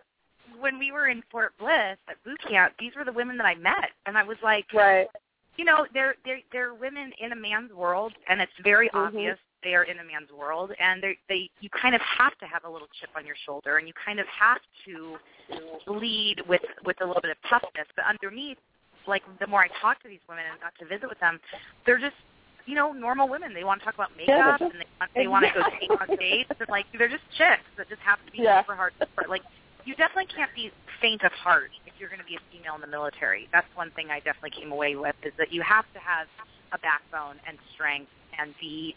When 0.60 0.78
we 0.78 0.90
were 0.90 1.08
in 1.08 1.22
Fort 1.30 1.52
Bliss 1.58 1.96
at 2.08 2.22
boot 2.24 2.40
camp, 2.48 2.74
these 2.78 2.92
were 2.96 3.04
the 3.04 3.12
women 3.12 3.36
that 3.38 3.46
I 3.46 3.54
met, 3.54 3.90
and 4.06 4.18
I 4.18 4.24
was 4.24 4.36
like, 4.42 4.66
Right. 4.72 5.08
you 5.56 5.64
know, 5.64 5.86
they're 5.94 6.16
they're 6.24 6.40
they're 6.50 6.74
women 6.74 7.12
in 7.20 7.30
a 7.30 7.36
man's 7.36 7.72
world, 7.72 8.12
and 8.28 8.40
it's 8.40 8.52
very 8.64 8.88
Mhm. 8.88 9.06
obvious 9.06 9.38
they 9.62 9.76
are 9.76 9.84
in 9.84 10.00
a 10.00 10.04
man's 10.04 10.32
world, 10.32 10.72
and 10.80 11.00
they 11.00 11.16
they 11.28 11.50
you 11.60 11.70
kind 11.70 11.94
of 11.94 12.00
have 12.00 12.36
to 12.38 12.46
have 12.46 12.64
a 12.64 12.68
little 12.68 12.88
chip 13.00 13.10
on 13.14 13.24
your 13.24 13.36
shoulder, 13.46 13.78
and 13.78 13.86
you 13.86 13.94
kind 13.94 14.18
of 14.18 14.26
have 14.26 14.60
to 14.86 15.18
lead 15.86 16.42
with 16.48 16.62
with 16.84 17.00
a 17.00 17.04
little 17.06 17.22
bit 17.22 17.30
of 17.30 17.36
toughness, 17.48 17.86
but 17.94 18.04
underneath, 18.06 18.58
like 19.06 19.22
the 19.40 19.46
more 19.46 19.62
I 19.62 19.68
talked 19.80 20.02
to 20.02 20.08
these 20.08 20.22
women 20.28 20.44
and 20.50 20.60
got 20.60 20.72
to 20.80 20.86
visit 20.86 21.08
with 21.08 21.20
them, 21.20 21.40
they're 21.86 21.98
just 22.00 22.16
you 22.66 22.74
know 22.74 22.92
normal 22.92 23.28
women. 23.28 23.54
They 23.54 23.64
want 23.64 23.80
to 23.80 23.84
talk 23.84 23.94
about 23.94 24.10
Yeah, 24.18 24.56
makeup, 24.56 24.60
they're 24.60 24.70
and 24.70 24.80
they 24.80 24.88
want, 25.00 25.10
they 25.14 25.26
want 25.28 25.44
to 25.46 25.52
go 25.52 25.62
date 25.80 25.90
on 26.00 26.08
dates, 26.18 26.50
and 26.58 26.68
like 26.70 26.86
they're 26.96 27.08
just 27.10 27.24
chicks 27.38 27.66
that 27.76 27.88
just 27.88 28.02
happen 28.02 28.26
to 28.26 28.32
be 28.32 28.42
Yeah. 28.42 28.60
super 28.62 28.76
hard. 28.76 28.92
Like 29.28 29.42
you 29.84 29.94
definitely 29.96 30.30
can't 30.34 30.50
be 30.54 30.70
faint 31.00 31.22
of 31.24 31.32
heart 31.32 31.70
if 31.86 31.94
you're 31.98 32.08
going 32.08 32.22
to 32.22 32.26
be 32.26 32.36
a 32.36 32.42
female 32.50 32.74
in 32.76 32.80
the 32.80 32.86
military. 32.86 33.48
That's 33.52 33.66
one 33.74 33.90
thing 33.92 34.10
I 34.10 34.20
definitely 34.20 34.54
came 34.54 34.70
away 34.70 34.94
with 34.94 35.16
is 35.24 35.32
that 35.38 35.52
you 35.52 35.62
have 35.62 35.84
to 35.92 35.98
have 35.98 36.28
a 36.72 36.78
backbone 36.78 37.36
and 37.48 37.58
strength 37.74 38.10
and 38.38 38.54
be 38.60 38.94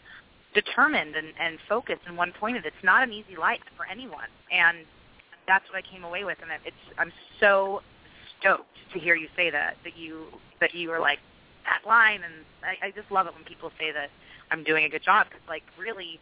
determined 0.54 1.16
and, 1.16 1.28
and 1.40 1.58
focused 1.68 2.02
and 2.06 2.16
one 2.16 2.32
pointed. 2.38 2.64
It's 2.64 2.84
not 2.84 3.02
an 3.02 3.12
easy 3.12 3.36
life 3.36 3.60
for 3.76 3.84
anyone, 3.90 4.30
and 4.52 4.86
that's 5.46 5.64
what 5.68 5.76
I 5.78 5.82
came 5.82 6.04
away 6.04 6.24
with. 6.24 6.38
And 6.40 6.50
it's 6.64 6.76
I'm 6.98 7.12
so 7.40 7.82
stoked 8.46 8.68
to 8.92 8.98
hear 8.98 9.14
you 9.14 9.28
say 9.36 9.50
that 9.50 9.76
that 9.84 9.96
you 9.96 10.26
that 10.60 10.74
you 10.74 10.88
were 10.88 11.00
like 11.00 11.18
that 11.64 11.86
line, 11.88 12.20
and 12.22 12.44
I, 12.62 12.86
I 12.86 12.90
just 12.90 13.10
love 13.10 13.26
it 13.26 13.34
when 13.34 13.44
people 13.44 13.70
say 13.78 13.92
that 13.92 14.08
I'm 14.50 14.62
doing 14.62 14.84
a 14.84 14.88
good 14.88 15.02
job 15.02 15.26
because 15.28 15.42
like 15.48 15.62
really, 15.78 16.20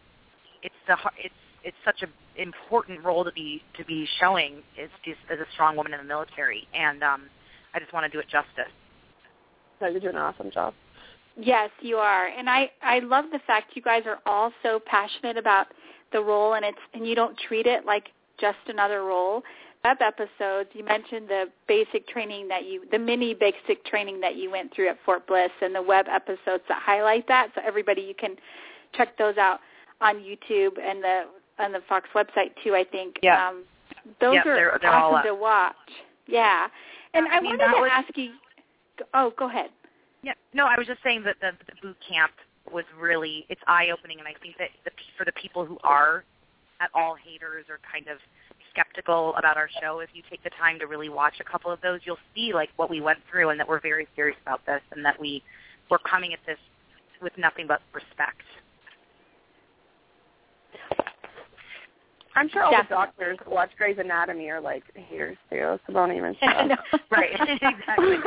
it's 0.63 0.75
the 0.87 0.97
it's 1.17 1.33
it's 1.63 1.77
such 1.85 2.01
an 2.01 2.09
important 2.37 3.03
role 3.03 3.23
to 3.23 3.31
be 3.31 3.61
to 3.77 3.85
be 3.85 4.07
showing 4.19 4.63
as, 4.81 4.89
as 5.31 5.39
a 5.39 5.45
strong 5.53 5.75
woman 5.75 5.93
in 5.93 5.99
the 5.99 6.05
military, 6.05 6.67
and 6.73 7.03
um, 7.03 7.23
I 7.73 7.79
just 7.79 7.93
want 7.93 8.05
to 8.05 8.15
do 8.15 8.19
it 8.19 8.27
justice. 8.29 8.71
So 9.79 9.87
you're 9.87 9.99
doing 9.99 10.15
an 10.15 10.21
awesome 10.21 10.51
job. 10.51 10.73
Yes, 11.37 11.69
you 11.81 11.97
are, 11.97 12.27
and 12.27 12.49
I 12.49 12.71
I 12.81 12.99
love 12.99 13.25
the 13.31 13.39
fact 13.45 13.75
you 13.75 13.81
guys 13.81 14.03
are 14.05 14.19
all 14.25 14.51
so 14.63 14.79
passionate 14.85 15.37
about 15.37 15.67
the 16.11 16.21
role, 16.21 16.53
and 16.53 16.65
it's 16.65 16.77
and 16.93 17.05
you 17.05 17.15
don't 17.15 17.37
treat 17.47 17.67
it 17.67 17.85
like 17.85 18.05
just 18.39 18.57
another 18.67 19.03
role. 19.03 19.43
Web 19.85 19.97
episodes, 20.01 20.69
you 20.73 20.83
mentioned 20.83 21.27
the 21.29 21.45
basic 21.67 22.07
training 22.07 22.47
that 22.47 22.65
you, 22.65 22.81
the 22.91 22.97
mini 22.97 23.35
basic 23.35 23.85
training 23.85 24.19
that 24.21 24.35
you 24.35 24.49
went 24.49 24.73
through 24.73 24.89
at 24.89 24.97
Fort 25.05 25.27
Bliss, 25.27 25.51
and 25.61 25.75
the 25.75 25.81
web 25.81 26.07
episodes 26.11 26.63
that 26.67 26.81
highlight 26.83 27.27
that. 27.27 27.49
So 27.53 27.61
everybody, 27.63 28.01
you 28.01 28.15
can 28.15 28.35
check 28.95 29.15
those 29.17 29.37
out 29.37 29.59
on 30.01 30.15
YouTube 30.15 30.79
and 30.81 31.03
the 31.03 31.23
on 31.59 31.71
the 31.71 31.81
Fox 31.87 32.09
website 32.15 32.51
too. 32.63 32.73
I 32.73 32.83
think. 32.83 33.17
Yeah. 33.21 33.47
Um, 33.49 33.63
those 34.19 34.35
Yep, 34.35 34.45
are 34.47 34.55
they're- 34.55 34.79
they're 34.81 34.91
awesome 34.91 35.23
to 35.27 35.35
watch. 35.35 35.75
Yeah, 36.27 36.67
and 37.13 37.27
I, 37.27 37.37
I 37.37 37.39
mean, 37.41 37.57
wanted 37.57 37.75
to 37.75 37.81
was- 37.81 37.91
ask 37.93 38.17
you. 38.17 38.31
Oh, 39.13 39.31
go 39.37 39.47
ahead. 39.49 39.69
Yeah, 40.23 40.33
no, 40.53 40.65
I 40.65 40.77
was 40.77 40.87
just 40.87 41.03
saying 41.03 41.21
that 41.25 41.35
the, 41.41 41.51
the 41.67 41.73
boot 41.81 41.97
camp 42.07 42.31
was 42.71 42.85
really 42.99 43.45
it's 43.49 43.61
eye 43.67 43.89
opening, 43.93 44.17
and 44.17 44.27
I 44.27 44.33
think 44.41 44.57
that 44.57 44.69
the, 44.83 44.91
for 45.17 45.25
the 45.25 45.31
people 45.33 45.63
who 45.63 45.77
are 45.83 46.23
at 46.81 46.89
all 46.95 47.13
haters 47.15 47.65
or 47.69 47.79
kind 47.91 48.07
of 48.07 48.17
skeptical 48.75 49.33
about 49.37 49.55
our 49.57 49.69
show, 49.81 49.99
if 49.99 50.09
you 50.13 50.21
take 50.29 50.43
the 50.43 50.51
time 50.59 50.77
to 50.79 50.85
really 50.85 51.09
watch 51.09 51.35
a 51.39 51.43
couple 51.43 51.71
of 51.71 51.79
those, 51.81 52.01
you'll 52.03 52.17
see 52.35 52.53
like 52.53 52.69
what 52.75 52.89
we 52.89 52.99
went 53.01 53.19
through, 53.31 53.49
and 53.49 53.59
that 53.59 53.67
we're 53.67 53.79
very 53.81 54.07
serious 54.15 54.37
about 54.41 54.61
this, 54.65 54.81
and 54.91 55.03
that 55.05 55.19
we 55.19 55.41
we're 55.89 55.97
coming 55.99 56.33
at 56.33 56.39
this 56.45 56.57
with 57.21 57.33
nothing 57.37 57.65
but 57.67 57.81
respect. 57.93 58.41
I'm 62.37 62.49
sure 62.49 62.63
all 62.63 62.71
Definitely. 62.71 62.89
the 62.89 62.95
doctors 62.95 63.37
that 63.45 63.49
watch 63.51 63.69
Grey's 63.77 63.97
Anatomy 63.97 64.49
are 64.49 64.59
like 64.59 64.83
haters 64.93 65.37
too, 65.49 65.79
so 65.87 65.93
don't 65.93 66.11
even 66.11 66.35
I 66.41 66.65
know. 66.65 66.75
stop. 66.89 67.01
Right, 67.11 67.31
exactly. 67.39 68.17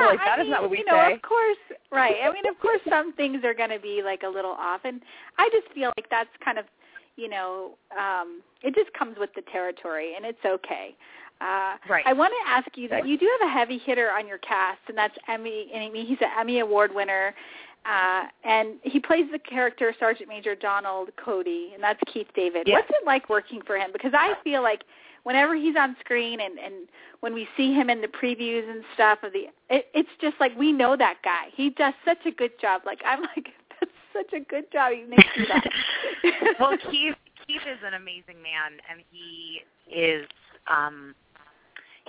Yeah, 0.00 0.06
Like, 0.08 0.18
that 0.18 0.38
I 0.38 0.40
is 0.40 0.44
mean, 0.46 0.50
not 0.50 0.62
what 0.62 0.70
we 0.72 0.78
you 0.78 0.84
know, 0.84 1.00
say. 1.06 1.14
of 1.14 1.22
course, 1.22 1.58
right. 1.92 2.16
I 2.24 2.32
mean, 2.32 2.46
of 2.48 2.58
course, 2.58 2.80
some 2.88 3.12
things 3.12 3.44
are 3.44 3.54
going 3.54 3.70
to 3.70 3.78
be 3.78 4.02
like 4.04 4.22
a 4.24 4.28
little 4.28 4.50
off, 4.50 4.80
and 4.84 5.00
I 5.38 5.48
just 5.52 5.72
feel 5.74 5.92
like 5.96 6.06
that's 6.10 6.30
kind 6.44 6.58
of, 6.58 6.64
you 7.16 7.28
know, 7.28 7.76
um, 7.96 8.42
it 8.62 8.74
just 8.74 8.92
comes 8.92 9.16
with 9.18 9.30
the 9.34 9.42
territory, 9.52 10.14
and 10.16 10.24
it's 10.24 10.44
okay. 10.44 10.94
Uh, 11.40 11.76
Right. 11.88 12.04
I 12.06 12.12
want 12.12 12.32
to 12.32 12.50
ask 12.50 12.68
you 12.76 12.88
that 12.88 13.06
you 13.06 13.18
do 13.18 13.30
have 13.38 13.48
a 13.48 13.52
heavy 13.52 13.78
hitter 13.78 14.10
on 14.10 14.26
your 14.26 14.38
cast, 14.38 14.80
and 14.88 14.96
that's 14.96 15.16
Emmy. 15.28 15.70
And 15.74 15.94
he's 15.94 16.18
an 16.20 16.28
Emmy 16.38 16.60
Award 16.60 16.94
winner, 16.94 17.34
uh, 17.84 18.24
and 18.44 18.76
he 18.82 18.98
plays 19.00 19.26
the 19.30 19.38
character 19.38 19.94
Sergeant 19.98 20.28
Major 20.28 20.54
Donald 20.54 21.10
Cody, 21.16 21.72
and 21.74 21.82
that's 21.82 22.00
Keith 22.12 22.28
David. 22.34 22.66
Yeah. 22.66 22.76
What's 22.76 22.90
it 22.90 23.04
like 23.04 23.28
working 23.28 23.60
for 23.66 23.76
him? 23.76 23.90
Because 23.92 24.12
I 24.14 24.34
feel 24.44 24.62
like 24.62 24.84
whenever 25.26 25.56
he's 25.56 25.74
on 25.76 25.96
screen 26.00 26.40
and 26.40 26.56
and 26.58 26.74
when 27.20 27.34
we 27.34 27.48
see 27.56 27.74
him 27.74 27.90
in 27.90 28.00
the 28.00 28.06
previews 28.06 28.70
and 28.70 28.84
stuff 28.94 29.18
of 29.24 29.32
the 29.32 29.46
it, 29.68 29.86
it's 29.92 30.08
just 30.20 30.36
like 30.38 30.56
we 30.56 30.70
know 30.70 30.96
that 30.96 31.16
guy 31.24 31.48
he 31.52 31.70
does 31.70 31.94
such 32.04 32.24
a 32.26 32.30
good 32.30 32.52
job 32.60 32.80
like 32.86 33.00
i'm 33.04 33.20
like 33.22 33.48
such 34.16 34.32
a 34.32 34.40
good 34.44 34.70
job 34.72 34.92
he 34.92 35.04
makes 35.04 35.36
me 35.36 35.46
that 35.48 35.66
well, 36.60 36.76
Keith 36.90 37.14
Keith 37.46 37.62
is 37.62 37.78
an 37.84 37.94
amazing 37.94 38.42
man, 38.42 38.80
and 38.90 39.00
he 39.10 39.60
is 39.92 40.26
um, 40.66 41.14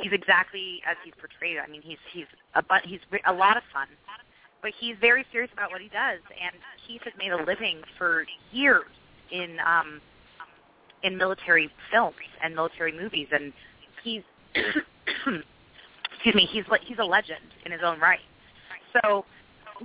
he's 0.01 0.11
exactly 0.11 0.81
as 0.89 0.97
he's 1.03 1.13
portrayed. 1.19 1.57
I 1.57 1.69
mean, 1.69 1.81
he's 1.81 1.97
he's 2.11 2.25
a 2.55 2.63
bu- 2.63 2.85
he's 2.85 2.99
a 3.27 3.33
lot 3.33 3.57
of 3.57 3.63
fun, 3.71 3.87
but 4.61 4.71
he's 4.79 4.95
very 4.99 5.25
serious 5.31 5.51
about 5.53 5.71
what 5.71 5.81
he 5.81 5.89
does. 5.89 6.19
And 6.41 6.55
Keith 6.87 7.01
has 7.03 7.13
made 7.17 7.31
a 7.31 7.43
living 7.43 7.81
for 7.97 8.25
years 8.51 8.89
in 9.31 9.57
um, 9.65 10.01
in 11.03 11.17
military 11.17 11.69
films 11.91 12.15
and 12.41 12.55
military 12.55 12.91
movies, 12.91 13.27
and 13.31 13.53
he's 14.03 14.23
excuse 14.55 16.35
me, 16.35 16.47
he's 16.51 16.63
he's 16.81 16.99
a 16.99 17.05
legend 17.05 17.53
in 17.65 17.71
his 17.71 17.81
own 17.83 17.99
right. 17.99 18.19
So 18.93 19.25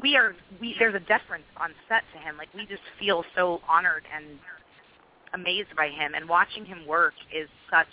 we 0.01 0.17
are 0.17 0.35
we 0.61 0.75
there's 0.79 0.95
a 0.95 1.01
deference 1.01 1.45
on 1.59 1.71
set 1.89 2.03
to 2.15 2.19
him. 2.19 2.37
Like 2.37 2.49
we 2.55 2.67
just 2.67 2.83
feel 2.99 3.25
so 3.37 3.61
honored 3.69 4.05
and 4.15 4.39
amazed 5.35 5.75
by 5.77 5.89
him 5.89 6.15
and 6.15 6.29
watching 6.29 6.65
him 6.65 6.87
work 6.87 7.15
is 7.35 7.49
such 7.71 7.93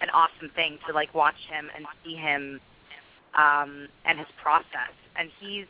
an 0.00 0.08
awesome 0.10 0.50
thing 0.54 0.78
to 0.86 0.94
like 0.94 1.14
watch 1.14 1.38
him 1.50 1.68
and 1.74 1.86
see 2.04 2.14
him 2.14 2.60
um 3.36 3.88
and 4.04 4.18
his 4.18 4.28
process. 4.42 4.94
And 5.16 5.30
he's 5.40 5.66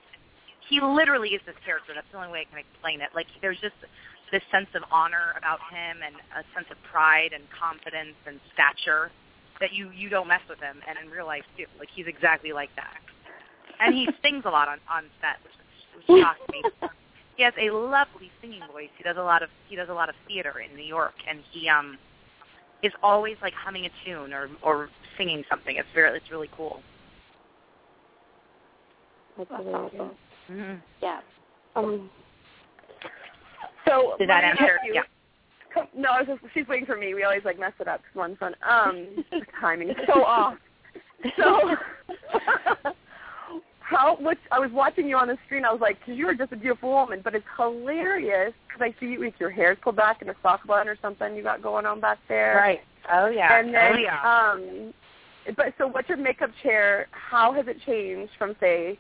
he 0.69 0.81
literally 0.81 1.31
is 1.31 1.41
this 1.45 1.57
character. 1.65 1.93
That's 1.95 2.07
the 2.13 2.19
only 2.19 2.33
way 2.33 2.47
I 2.47 2.49
can 2.49 2.59
explain 2.59 3.01
it. 3.01 3.11
Like 3.15 3.27
there's 3.41 3.61
just 3.61 3.77
this 4.31 4.43
sense 4.51 4.69
of 4.75 4.83
honor 4.91 5.37
about 5.37 5.61
him 5.69 6.01
and 6.01 6.17
a 6.33 6.43
sense 6.57 6.67
of 6.71 6.79
pride 6.91 7.33
and 7.35 7.45
confidence 7.53 8.17
and 8.27 8.41
stature 8.55 9.11
that 9.61 9.73
you 9.73 9.91
you 9.91 10.09
don't 10.09 10.29
mess 10.29 10.41
with 10.49 10.59
him 10.59 10.81
and 10.89 10.97
in 10.99 11.11
real 11.11 11.27
life 11.27 11.45
too. 11.57 11.67
Like 11.79 11.89
he's 11.95 12.07
exactly 12.07 12.53
like 12.53 12.71
that. 12.77 12.99
And 13.83 13.95
he 13.95 14.09
sings 14.23 14.45
a 14.45 14.51
lot 14.51 14.69
on 14.69 14.79
on 14.91 15.05
set, 15.21 15.39
which, 15.43 16.07
which 16.09 16.23
shocks 16.23 16.41
me. 16.51 16.63
He 17.37 17.43
has 17.43 17.55
a 17.61 17.71
lovely 17.71 18.31
singing 18.41 18.63
voice. 18.73 18.91
He 18.97 19.03
does 19.03 19.17
a 19.17 19.23
lot 19.23 19.43
of 19.43 19.49
he 19.69 19.75
does 19.77 19.89
a 19.89 19.95
lot 19.95 20.09
of 20.09 20.15
theater 20.29 20.55
in 20.61 20.77
New 20.77 20.85
York, 20.85 21.15
and 21.29 21.41
he 21.51 21.69
um 21.69 21.99
is 22.83 22.93
always 23.03 23.37
like 23.43 23.55
humming 23.55 23.87
a 23.87 23.91
tune 24.05 24.33
or 24.33 24.49
or 24.63 24.89
singing 25.19 25.43
something. 25.51 25.77
It's 25.77 25.89
very 25.95 26.17
it's 26.17 26.31
really 26.31 26.51
cool. 26.57 26.81
That's 29.37 29.51
That's 29.51 29.63
really 29.65 29.75
awesome. 29.75 29.99
good. 29.99 30.11
Mm-hmm. 30.57 30.75
yeah 31.03 31.21
Um, 31.77 32.11
so 33.87 34.15
Did 34.19 34.29
that 34.29 34.45
answer? 34.45 34.75
ask 34.79 34.85
you- 34.87 34.95
Yeah. 34.95 35.03
Come, 35.73 35.87
no, 35.97 36.11
I 36.11 36.21
was 36.21 36.29
just, 36.41 36.53
she's 36.53 36.69
waiting 36.69 36.85
for 36.85 36.97
me. 36.99 37.15
We 37.15 37.25
always 37.25 37.45
like 37.47 37.59
mess 37.59 37.73
it 37.81 37.89
up 37.89 38.03
because 38.03 38.15
one's 38.15 38.37
fun. 38.39 38.55
Um, 38.69 39.25
the 39.31 39.41
timing 39.61 39.89
is 39.91 39.97
so 40.07 40.23
off. 40.23 40.59
So, 41.39 41.77
how? 43.83 44.17
What? 44.17 44.39
I 44.51 44.59
was 44.59 44.71
watching 44.73 45.09
you 45.09 45.17
on 45.17 45.29
the 45.29 45.37
screen. 45.47 45.65
I 45.65 45.73
was 45.73 45.81
like, 45.81 45.99
because 45.99 46.17
you 46.17 46.27
are 46.29 46.35
just 46.35 46.53
a 46.53 46.57
beautiful 46.57 46.91
woman, 46.91 47.21
but 47.23 47.35
it's 47.35 47.45
hilarious 47.57 48.53
because 48.67 48.83
I 48.83 49.01
see 49.01 49.13
you 49.13 49.21
with 49.21 49.35
your 49.39 49.51
hair 49.51 49.77
pulled 49.77 49.97
back 49.97 50.21
and 50.21 50.31
a 50.31 50.35
sock 50.43 50.67
bun 50.67 50.89
or 50.89 50.97
something 51.03 51.35
you 51.37 51.43
got 51.43 51.63
going 51.63 51.87
on 51.87 52.01
back 52.01 52.19
there. 52.29 52.57
Right. 52.57 52.81
Oh 53.13 53.29
yeah. 53.29 53.59
And 53.59 53.75
then, 53.75 53.93
oh 53.95 53.99
yeah. 53.99 54.51
um, 54.51 54.95
but 55.57 55.75
so 55.79 55.87
what's 55.87 56.09
your 56.09 56.19
makeup 56.19 56.51
chair? 56.63 57.09
How 57.11 57.53
has 57.53 57.67
it 57.67 57.77
changed 57.85 58.33
from 58.39 58.55
say, 58.61 58.99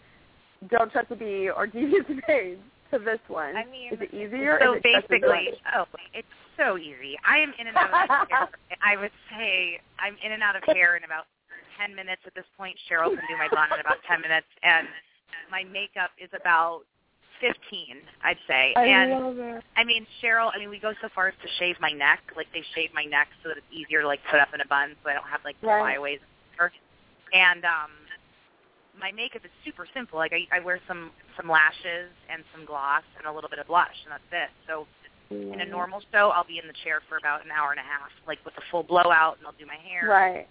Don't 0.69 0.91
Trust 0.91 1.09
the 1.09 1.17
B 1.17 1.49
or 1.49 1.67
Devious 1.67 2.05
Maids 2.29 2.61
to 2.91 2.99
this 2.99 3.21
one? 3.29 3.57
I 3.57 3.65
mean, 3.65 3.93
is 3.93 4.01
it 4.01 4.13
easier? 4.13 4.59
So 4.61 4.75
is 4.75 4.83
it 4.85 5.09
basically, 5.09 5.53
oh, 5.75 5.85
it's 6.13 6.27
so 6.57 6.77
easy. 6.79 7.17
I 7.27 7.39
am 7.39 7.53
in 7.59 7.69
and 7.69 7.77
out 7.77 7.93
of 7.93 8.29
hair. 8.29 8.49
I 8.85 8.97
would 8.97 9.13
say 9.31 9.81
I'm 9.99 10.17
in 10.25 10.33
and 10.33 10.43
out 10.43 10.57
of 10.57 10.63
hair 10.65 10.97
in 10.97 11.05
about 11.05 11.27
10 11.87 11.95
minutes 11.95 12.23
at 12.27 12.35
this 12.35 12.47
point. 12.57 12.77
Cheryl 12.91 13.11
can 13.11 13.27
do 13.29 13.37
my 13.37 13.49
blonde 13.51 13.73
in 13.75 13.81
about 13.81 13.99
10 14.07 14.21
minutes, 14.21 14.47
and 14.63 14.87
my 15.51 15.65
makeup 15.65 16.11
is 16.23 16.31
about 16.39 16.83
15, 17.41 17.99
I'd 18.23 18.39
say. 18.47 18.73
I 18.77 18.87
and 18.87 19.11
love 19.11 19.39
it. 19.39 19.65
I 19.77 19.83
mean, 19.85 20.07
Cheryl, 20.23 20.51
I 20.55 20.59
mean, 20.59 20.71
we 20.71 20.79
go 20.79 20.93
so 21.03 21.09
far 21.15 21.29
as 21.29 21.35
to 21.43 21.49
shave 21.59 21.77
my 21.81 21.91
neck. 21.91 22.21
Like, 22.37 22.47
they 22.55 22.63
shave 22.75 22.91
my 22.95 23.05
neck 23.05 23.29
so 23.43 23.49
that 23.51 23.59
it's 23.59 23.73
easier 23.73 24.03
to, 24.03 24.07
like, 24.07 24.21
put 24.31 24.39
up 24.39 24.55
in 24.55 24.61
a 24.61 24.67
bun 24.67 24.95
so 25.03 25.11
I 25.11 25.15
don't 25.15 25.27
have, 25.27 25.41
like, 25.45 25.57
Right. 25.63 25.81
flyaways. 25.81 26.21
And 27.33 27.65
um, 27.65 27.89
my 29.01 29.11
makeup 29.11 29.41
is 29.43 29.51
super 29.65 29.89
simple. 29.95 30.19
Like, 30.19 30.35
I, 30.37 30.45
I 30.55 30.61
wear 30.61 30.79
some, 30.87 31.11
some 31.35 31.49
lashes 31.49 32.13
and 32.29 32.45
some 32.53 32.67
gloss 32.67 33.03
and 33.17 33.27
a 33.27 33.33
little 33.33 33.49
bit 33.49 33.59
of 33.59 33.67
blush, 33.67 33.97
and 34.05 34.13
that's 34.13 34.31
it. 34.31 34.51
So 34.69 34.87
in 35.33 35.61
a 35.61 35.65
normal 35.65 36.03
show, 36.13 36.29
I'll 36.29 36.45
be 36.45 36.61
in 36.61 36.69
the 36.69 36.77
chair 36.85 37.01
for 37.09 37.17
about 37.17 37.43
an 37.43 37.51
hour 37.51 37.71
and 37.73 37.81
a 37.81 37.83
half, 37.83 38.13
like, 38.29 38.39
with 38.45 38.53
a 38.59 38.65
full 38.71 38.83
blowout, 38.83 39.39
and 39.39 39.47
I'll 39.47 39.57
do 39.59 39.65
my 39.65 39.81
hair. 39.81 40.07
Right. 40.07 40.47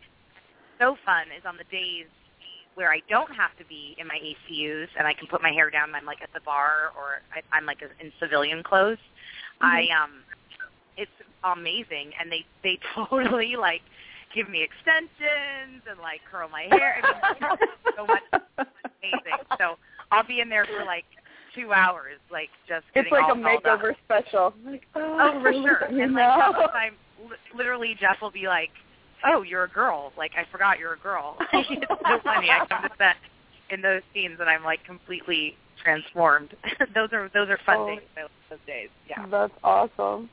So 0.81 0.97
fun 1.05 1.27
is 1.37 1.45
on 1.45 1.57
the 1.57 1.63
days 1.71 2.07
where 2.73 2.91
I 2.91 3.01
don't 3.07 3.29
have 3.35 3.55
to 3.59 3.65
be 3.65 3.95
in 3.99 4.07
my 4.07 4.17
ACUs 4.17 4.87
and 4.97 5.05
I 5.05 5.13
can 5.13 5.27
put 5.27 5.41
my 5.41 5.51
hair 5.51 5.69
down. 5.69 5.93
I'm 5.93 6.05
like 6.05 6.21
at 6.23 6.33
the 6.33 6.39
bar 6.41 6.89
or 6.97 7.21
I, 7.35 7.41
I'm 7.55 7.65
like 7.65 7.77
in 7.83 8.11
civilian 8.19 8.63
clothes. 8.63 8.97
I 9.61 9.85
um, 9.93 10.23
it's 10.97 11.11
amazing, 11.43 12.11
and 12.19 12.31
they 12.31 12.45
they 12.63 12.79
totally 12.95 13.55
like 13.59 13.81
give 14.33 14.49
me 14.49 14.63
extensions 14.63 15.83
and 15.89 15.99
like 15.99 16.21
curl 16.31 16.49
my 16.49 16.65
hair. 16.71 16.97
I 17.03 17.31
mean, 17.33 17.51
it's 17.85 17.97
so 17.97 18.07
much 18.07 18.23
amazing. 18.57 19.45
So 19.59 19.75
I'll 20.11 20.25
be 20.25 20.39
in 20.39 20.49
there 20.49 20.65
for 20.65 20.83
like 20.83 21.05
two 21.53 21.73
hours, 21.73 22.17
like 22.31 22.49
just 22.67 22.85
It's 22.95 23.05
getting 23.09 23.11
like 23.13 23.23
all 23.25 23.31
a 23.37 23.55
up. 23.55 23.63
makeover 23.63 23.93
special. 24.05 24.53
Like, 24.65 24.83
oh, 24.95 25.17
Oh, 25.35 25.41
for 25.43 25.51
sure. 25.53 25.83
And 25.83 26.13
know? 26.13 26.53
like 26.57 26.67
the 26.67 26.71
time, 26.71 26.93
literally, 27.55 27.95
Jeff 27.99 28.17
will 28.21 28.31
be 28.31 28.47
like, 28.47 28.69
"Oh, 29.25 29.41
you're 29.43 29.63
a 29.63 29.69
girl. 29.69 30.11
Like 30.17 30.31
I 30.37 30.45
forgot 30.51 30.79
you're 30.79 30.93
a 30.93 30.99
girl." 30.99 31.37
it's 31.53 31.91
so 32.07 32.19
funny. 32.23 32.49
I 32.49 32.65
come 32.67 32.83
to 32.83 32.89
set, 32.97 33.15
in 33.69 33.81
those 33.81 34.01
scenes, 34.13 34.37
and 34.39 34.49
I'm 34.49 34.63
like 34.63 34.83
completely 34.85 35.55
transformed. 35.81 36.55
those 36.95 37.09
are 37.13 37.29
those 37.33 37.49
are 37.49 37.59
fun 37.65 37.77
Oh. 37.79 37.87
days. 37.87 38.01
Those, 38.15 38.59
days, 38.67 38.89
yeah. 39.09 39.25
That's 39.31 39.53
awesome. 39.63 40.29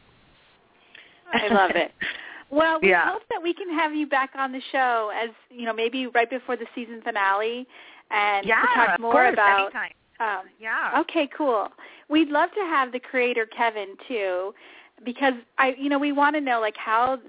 I 1.33 1.49
love 1.49 1.71
it. 1.75 1.93
Well, 2.51 2.81
we 2.81 2.89
Yeah. 2.89 3.11
hope 3.13 3.23
that 3.29 3.43
we 3.43 3.53
can 3.53 3.71
have 3.75 3.95
you 3.95 4.07
back 4.07 4.31
on 4.35 4.53
the 4.53 4.63
show 4.73 5.13
as 5.15 5.29
you 5.51 5.67
know, 5.67 5.73
maybe 5.75 6.07
right 6.07 6.31
before 6.31 6.57
the 6.57 6.65
season 6.75 7.03
finale, 7.03 7.67
and 8.11 8.47
yeah, 8.47 8.63
to 8.63 8.67
talk 8.75 8.99
more 8.99 9.13
course, 9.13 9.35
about. 9.35 9.61
anytime. 9.61 9.93
Um, 10.21 10.49
Yeah. 10.59 10.99
okay, 11.01 11.29
cool. 11.37 11.69
We'd 12.09 12.31
love 12.31 12.51
to 12.53 12.61
have 12.61 12.91
the 12.91 13.01
creator 13.01 13.45
Kevin 13.47 13.97
too, 14.09 14.55
because 15.05 15.35
I, 15.59 15.75
you 15.79 15.91
know, 15.91 15.99
we 15.99 16.13
want 16.13 16.37
to 16.37 16.41
know 16.41 16.59
like 16.59 16.77
how, 16.77 17.21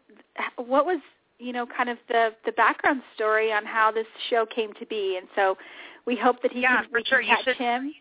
what 0.56 0.86
was, 0.86 1.02
you 1.40 1.54
know, 1.54 1.66
kind 1.66 1.90
of 1.90 1.98
the 2.08 2.30
the 2.46 2.52
background 2.54 3.02
story 3.16 3.52
on 3.52 3.66
how 3.66 3.92
this 3.92 4.08
show 4.30 4.46
came 4.46 4.74
to 4.74 4.86
be, 4.86 5.18
and 5.18 5.28
so 5.36 5.58
we 6.06 6.16
hope 6.16 6.42
that 6.42 6.52
he 6.52 6.62
Yeah, 6.62 6.82
can, 6.82 6.92
for 6.92 7.02
sure. 7.06 7.22
can 7.22 7.30
You 7.30 7.44
should- 7.44 7.58
him. 7.58 7.94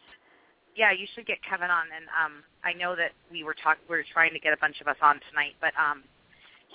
yeah, 0.77 0.93
you 0.93 1.07
should 1.15 1.27
get 1.27 1.39
Kevin 1.49 1.71
on. 1.71 1.87
And 1.95 2.05
um, 2.23 2.43
I 2.65 2.73
know 2.73 2.95
that 2.97 3.13
we 3.31 3.45
were 3.45 3.55
talk 3.55 3.79
we 3.89 3.97
were 3.97 4.05
trying 4.13 4.33
to 4.33 4.39
get 4.41 4.53
a 4.53 4.57
bunch 4.59 4.81
of 4.81 4.89
us 4.89 4.97
on 5.03 5.21
tonight, 5.31 5.55
but 5.61 5.73
um, 5.79 6.03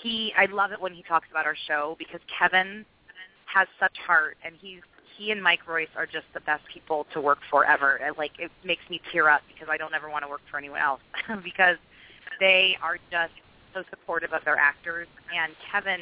he 0.02 0.34
I 0.38 0.46
love 0.48 0.72
it 0.72 0.82
when 0.82 0.94
he 0.94 1.04
talks 1.04 1.28
about 1.32 1.46
our 1.46 1.56
show 1.68 1.96
because 2.00 2.22
Kevin 2.40 2.86
has 3.54 3.68
such 3.80 3.96
heart, 4.08 4.38
and 4.46 4.56
he's 4.62 4.82
he 5.18 5.32
and 5.32 5.42
Mike 5.44 5.68
Royce 5.68 5.94
are 5.96 6.06
just 6.08 6.26
the 6.34 6.40
best 6.42 6.64
people 6.74 7.06
to 7.14 7.22
work 7.22 7.38
for 7.52 7.66
ever. 7.66 7.98
And, 7.98 8.18
like 8.18 8.32
it 8.40 8.52
makes 8.66 8.82
me 8.90 9.00
tear 9.12 9.30
up 9.30 9.42
because 9.54 9.68
I 9.72 9.78
don't 9.78 9.94
ever 9.94 10.10
want 10.10 10.24
to 10.24 10.30
work 10.30 10.42
for 10.50 10.58
anyone 10.58 10.80
else 10.82 11.02
because 11.44 11.78
they 12.40 12.76
are 12.82 12.98
just 13.12 13.34
so 13.74 13.84
supportive 13.92 14.34
of 14.34 14.44
their 14.44 14.58
actors. 14.58 15.08
And 15.36 15.54
Kevin, 15.72 16.02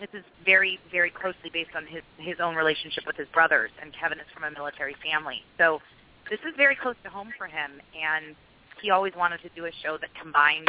this 0.00 0.10
is 0.12 0.24
very 0.44 0.78
very 0.90 1.10
closely 1.10 1.50
based 1.52 1.74
on 1.76 1.86
his 1.86 2.02
his 2.18 2.36
own 2.40 2.54
relationship 2.54 3.04
with 3.06 3.16
his 3.16 3.28
brothers, 3.28 3.70
and 3.80 3.92
Kevin 3.98 4.18
is 4.18 4.26
from 4.32 4.44
a 4.44 4.50
military 4.50 4.96
family, 5.02 5.42
so 5.58 5.80
this 6.30 6.40
is 6.40 6.54
very 6.56 6.76
close 6.76 6.96
to 7.04 7.10
home 7.10 7.30
for 7.36 7.46
him 7.46 7.80
and 7.96 8.36
he 8.82 8.90
always 8.90 9.12
wanted 9.16 9.40
to 9.40 9.48
do 9.56 9.64
a 9.66 9.72
show 9.82 9.96
that 9.98 10.10
combined 10.20 10.68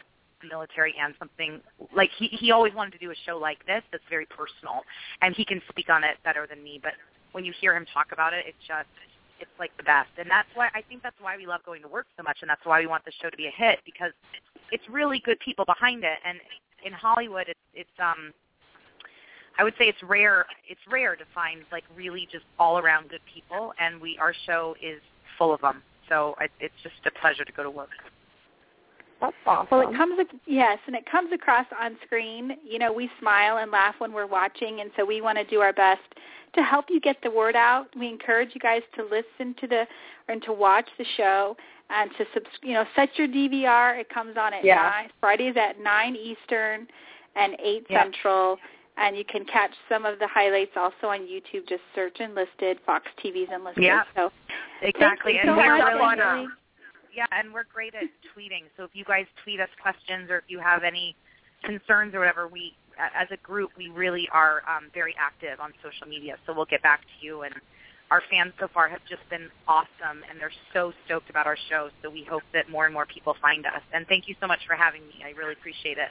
military 0.49 0.95
and 0.99 1.13
something 1.19 1.59
like 1.93 2.09
he 2.17 2.27
he 2.27 2.51
always 2.51 2.73
wanted 2.73 2.91
to 2.91 2.97
do 2.97 3.11
a 3.11 3.15
show 3.25 3.37
like 3.37 3.59
this 3.65 3.83
that's 3.91 4.03
very 4.09 4.25
personal 4.25 4.81
and 5.21 5.35
he 5.35 5.43
can 5.43 5.61
speak 5.69 5.89
on 5.89 6.03
it 6.03 6.15
better 6.23 6.47
than 6.49 6.63
me 6.63 6.79
but 6.81 6.93
when 7.33 7.43
you 7.43 7.53
hear 7.59 7.75
him 7.75 7.85
talk 7.93 8.07
about 8.13 8.31
it 8.31 8.45
it's 8.47 8.63
just 8.65 8.87
it's 9.39 9.51
like 9.57 9.71
the 9.77 9.83
best. 9.83 10.09
And 10.17 10.29
that's 10.29 10.49
why 10.53 10.67
I 10.75 10.81
think 10.81 11.01
that's 11.01 11.15
why 11.21 11.37
we 11.37 11.47
love 11.47 11.61
going 11.65 11.81
to 11.81 11.87
work 11.87 12.07
so 12.17 12.23
much 12.23 12.39
and 12.41 12.49
that's 12.49 12.65
why 12.65 12.79
we 12.79 12.87
want 12.87 13.05
the 13.05 13.11
show 13.21 13.29
to 13.29 13.37
be 13.37 13.47
a 13.47 13.51
hit 13.55 13.79
because 13.85 14.11
it's 14.71 14.83
really 14.89 15.19
good 15.23 15.39
people 15.39 15.65
behind 15.65 16.03
it 16.03 16.19
and 16.25 16.39
in 16.85 16.93
Hollywood 16.93 17.47
it's 17.47 17.59
it's 17.73 17.97
um 17.99 18.31
I 19.60 19.63
would 19.63 19.74
say 19.78 19.86
it's 19.86 20.02
rare 20.02 20.45
it's 20.67 20.80
rare 20.89 21.15
to 21.17 21.26
find 21.36 21.62
like 21.72 21.84
really 21.95 22.28
just 22.32 22.45
all 22.58 22.80
around 22.80 23.10
good 23.10 23.19
people 23.32 23.74
and 23.80 24.00
we 24.00 24.17
our 24.19 24.34
show 24.45 24.76
is 24.82 25.02
full 25.38 25.54
of 25.54 25.62
them. 25.62 25.84
So 26.08 26.36
it, 26.39 26.50
it's 26.60 26.74
just 26.82 26.95
a 27.06 27.12
pleasure 27.19 27.43
to 27.45 27.52
go 27.52 27.63
to 27.63 27.69
work. 27.69 27.89
That's 29.22 29.36
awesome. 29.45 29.67
Well, 29.69 29.89
it 29.89 29.95
comes 29.98 30.17
ac- 30.17 30.39
yes, 30.48 30.80
and 30.88 30.95
it 30.95 31.06
comes 31.12 31.32
across 31.34 31.65
on 31.80 31.98
screen. 32.06 32.54
You 32.65 32.80
know, 32.80 32.93
we 32.93 33.10
smile 33.19 33.58
and 33.58 33.69
laugh 33.69 33.95
when 33.98 34.13
we're 34.13 34.26
watching, 34.26 34.80
and 34.80 34.91
so 34.95 35.04
we 35.06 35.19
want 35.19 35.38
to 35.38 35.43
do 35.43 35.60
our 35.60 35.74
best 35.74 36.00
to 36.56 36.63
help 36.63 36.86
you 36.89 37.02
get 37.02 37.17
the 37.22 37.30
word 37.30 37.56
out. 37.56 37.88
We 38.00 38.08
encourage 38.08 38.52
you 38.54 38.62
guys 38.62 38.82
to 38.95 39.04
listen 39.04 39.56
to 39.60 39.67
the 39.67 39.86
and 40.30 40.41
to 40.43 40.54
watch 40.54 40.88
the 40.98 41.06
show 41.17 41.58
and 41.89 42.10
to 42.17 42.26
subs- 42.34 42.48
you 42.63 42.74
know 42.74 42.86
set 42.95 43.10
your 43.17 43.28
DVR. 43.28 44.00
It 44.00 44.08
comes 44.10 44.38
on 44.38 44.54
at 44.54 44.63
Yeah. 44.63 44.76
nine 44.76 45.10
Fridays 45.19 45.58
at 45.58 45.82
nine 45.82 46.15
Eastern 46.15 46.88
and 47.36 47.58
eight 47.62 47.86
Yeah. 47.89 48.04
Central. 48.04 48.58
And 48.99 49.15
you 49.15 49.23
can 49.23 49.45
catch 49.45 49.71
some 49.88 50.05
of 50.05 50.19
the 50.19 50.27
highlights 50.27 50.71
also 50.75 51.07
on 51.07 51.21
YouTube. 51.21 51.67
Just 51.67 51.81
search 51.95 52.19
Enlisted, 52.19 52.79
Fox 52.85 53.05
TV's 53.23 53.49
Enlisted. 53.53 53.83
Yeah. 53.83 54.03
So 54.15 54.29
Exactly. 54.81 55.38
And 55.38 55.49
so 55.49 55.55
we're 55.55 55.73
really 55.73 56.47
yeah, 57.15 57.25
and 57.31 57.53
we're 57.53 57.65
great 57.73 57.95
at 57.95 58.03
tweeting. 58.38 58.69
So 58.77 58.83
if 58.83 58.91
you 58.93 59.03
guys 59.03 59.25
tweet 59.43 59.59
us 59.59 59.69
questions 59.81 60.29
or 60.29 60.38
if 60.38 60.43
you 60.47 60.59
have 60.59 60.83
any 60.83 61.15
concerns 61.63 62.13
or 62.13 62.19
whatever, 62.19 62.47
we 62.47 62.73
as 62.99 63.27
a 63.31 63.38
group 63.38 63.71
we 63.77 63.89
really 63.89 64.27
are 64.31 64.62
um, 64.67 64.91
very 64.93 65.15
active 65.17 65.59
on 65.59 65.73
social 65.81 66.07
media. 66.07 66.35
So 66.45 66.53
we'll 66.53 66.65
get 66.65 66.83
back 66.83 67.01
to 67.01 67.25
you 67.25 67.43
and 67.43 67.53
our 68.12 68.21
fans 68.29 68.53
so 68.59 68.67
far 68.73 68.89
have 68.89 69.01
just 69.09 69.21
been 69.29 69.49
awesome 69.67 70.23
and 70.29 70.39
they're 70.39 70.51
so 70.73 70.93
stoked 71.05 71.29
about 71.29 71.47
our 71.47 71.57
show. 71.69 71.89
So 72.03 72.09
we 72.09 72.25
hope 72.29 72.43
that 72.53 72.69
more 72.69 72.85
and 72.85 72.93
more 72.93 73.05
people 73.05 73.35
find 73.41 73.65
us. 73.65 73.81
And 73.93 74.07
thank 74.07 74.27
you 74.27 74.35
so 74.41 74.47
much 74.47 74.59
for 74.67 74.75
having 74.75 75.01
me. 75.01 75.23
I 75.25 75.31
really 75.38 75.53
appreciate 75.53 75.97
it. 75.97 76.09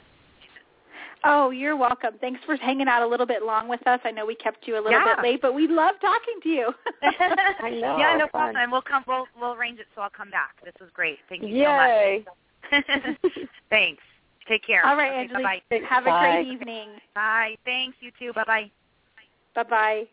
Oh, 1.25 1.49
you're 1.49 1.75
welcome. 1.75 2.11
Thanks 2.21 2.39
for 2.45 2.55
hanging 2.55 2.87
out 2.87 3.01
a 3.03 3.07
little 3.07 3.25
bit 3.25 3.43
long 3.43 3.67
with 3.67 3.85
us. 3.87 3.99
I 4.05 4.11
know 4.11 4.25
we 4.25 4.35
kept 4.35 4.67
you 4.67 4.75
a 4.75 4.81
little 4.81 4.91
Yeah. 4.91 5.15
bit 5.15 5.23
late, 5.23 5.41
but 5.41 5.53
we 5.53 5.67
love 5.67 5.95
talking 5.99 6.39
to 6.43 6.49
you. 6.49 6.73
I 7.01 7.69
know. 7.71 7.97
yeah, 7.97 8.13
no 8.15 8.19
fun. 8.27 8.29
problem. 8.29 8.55
And 8.57 8.71
we'll 8.71 8.81
come. 8.81 9.03
We'll 9.07 9.25
we'll 9.39 9.53
arrange 9.53 9.79
it 9.79 9.87
so 9.95 10.01
I'll 10.01 10.09
come 10.09 10.29
back. 10.31 10.55
This 10.63 10.73
was 10.79 10.89
great. 10.93 11.17
Thank 11.27 11.43
you 11.43 11.49
Yay. 11.49 12.23
so 12.25 12.31
much. 12.71 13.33
Thanks. 13.69 14.01
Take 14.47 14.65
care. 14.65 14.85
All 14.85 14.95
right, 14.95 15.11
okay, 15.11 15.21
Angelique. 15.33 15.63
Bye-bye. 15.69 15.85
Have 15.87 16.03
a 16.03 16.09
Bye. 16.09 16.31
great 16.41 16.47
evening. 16.47 16.89
Bye. 17.13 17.55
Thanks. 17.65 17.97
You 17.99 18.11
too. 18.17 18.33
Bye 18.33 18.43
bye. 18.47 18.71
Bye-bye. 19.55 20.03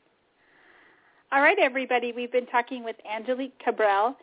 All 1.32 1.40
right, 1.40 1.58
everybody. 1.58 2.12
We've 2.12 2.30
been 2.32 2.46
talking 2.46 2.84
with 2.84 2.96
Angelique 3.10 3.58
Cabral. 3.64 4.16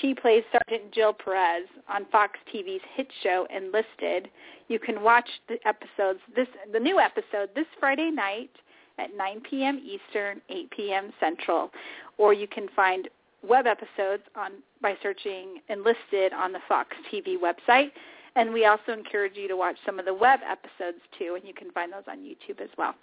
She 0.00 0.14
plays 0.14 0.42
Sergeant 0.52 0.92
Jill 0.92 1.12
Perez 1.12 1.66
on 1.88 2.06
Fox 2.06 2.38
TV's 2.52 2.82
hit 2.94 3.08
show 3.22 3.46
Enlisted. 3.54 4.28
You 4.68 4.78
can 4.78 5.02
watch 5.02 5.28
the 5.48 5.58
episodes 5.66 6.20
this 6.34 6.48
the 6.72 6.80
new 6.80 6.98
episode 6.98 7.50
this 7.54 7.66
Friday 7.78 8.10
night 8.10 8.50
at 8.98 9.16
9 9.16 9.42
p.m. 9.48 9.80
Eastern, 9.84 10.40
8 10.48 10.70
p.m. 10.70 11.12
Central, 11.20 11.70
or 12.18 12.32
you 12.32 12.48
can 12.48 12.68
find 12.74 13.08
web 13.42 13.66
episodes 13.66 14.22
on 14.34 14.52
by 14.82 14.96
searching 15.02 15.60
Enlisted 15.68 16.32
on 16.32 16.52
the 16.52 16.60
Fox 16.68 16.96
TV 17.12 17.36
website. 17.38 17.90
And 18.36 18.52
we 18.52 18.66
also 18.66 18.92
encourage 18.92 19.36
you 19.36 19.48
to 19.48 19.56
watch 19.56 19.76
some 19.86 19.98
of 19.98 20.04
the 20.04 20.12
web 20.12 20.40
episodes 20.46 21.02
too, 21.18 21.36
and 21.36 21.48
you 21.48 21.54
can 21.54 21.70
find 21.72 21.90
those 21.90 22.04
on 22.06 22.18
YouTube 22.18 22.60
as 22.60 22.68
well. 22.76 22.94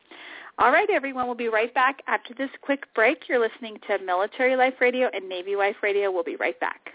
All 0.59 0.71
right, 0.71 0.87
everyone. 0.91 1.25
We'll 1.25 1.35
be 1.35 1.49
right 1.49 1.73
back 1.73 2.03
after 2.05 2.35
this 2.35 2.51
quick 2.61 2.85
break. 2.93 3.27
You're 3.27 3.39
listening 3.39 3.79
to 3.87 3.97
Military 4.05 4.55
Life 4.55 4.75
Radio 4.79 5.09
and 5.11 5.27
Navy 5.27 5.55
Life 5.55 5.77
Radio. 5.81 6.11
We'll 6.11 6.23
be 6.23 6.35
right 6.35 6.59
back. 6.59 6.91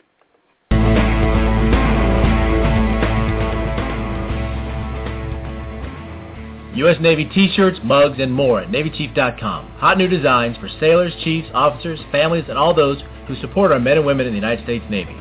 U.S. 6.76 6.96
Navy 7.00 7.24
t-shirts, 7.34 7.80
mugs, 7.82 8.18
and 8.20 8.32
more 8.32 8.60
at 8.60 8.68
NavyChief.com. 8.68 9.66
Hot 9.78 9.98
new 9.98 10.06
designs 10.06 10.56
for 10.58 10.68
sailors, 10.78 11.12
chiefs, 11.24 11.48
officers, 11.52 11.98
families, 12.12 12.44
and 12.48 12.56
all 12.56 12.72
those 12.72 12.98
who 13.26 13.34
support 13.40 13.72
our 13.72 13.80
men 13.80 13.96
and 13.96 14.06
women 14.06 14.28
in 14.28 14.32
the 14.32 14.38
United 14.38 14.62
States 14.62 14.84
Navy. 14.88 15.16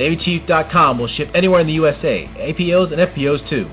NavyChief.com 0.00 0.98
will 0.98 1.08
ship 1.08 1.30
anywhere 1.34 1.60
in 1.60 1.66
the 1.66 1.74
USA, 1.74 2.24
APOs 2.38 2.90
and 2.90 3.02
FPOs 3.02 3.46
too. 3.50 3.70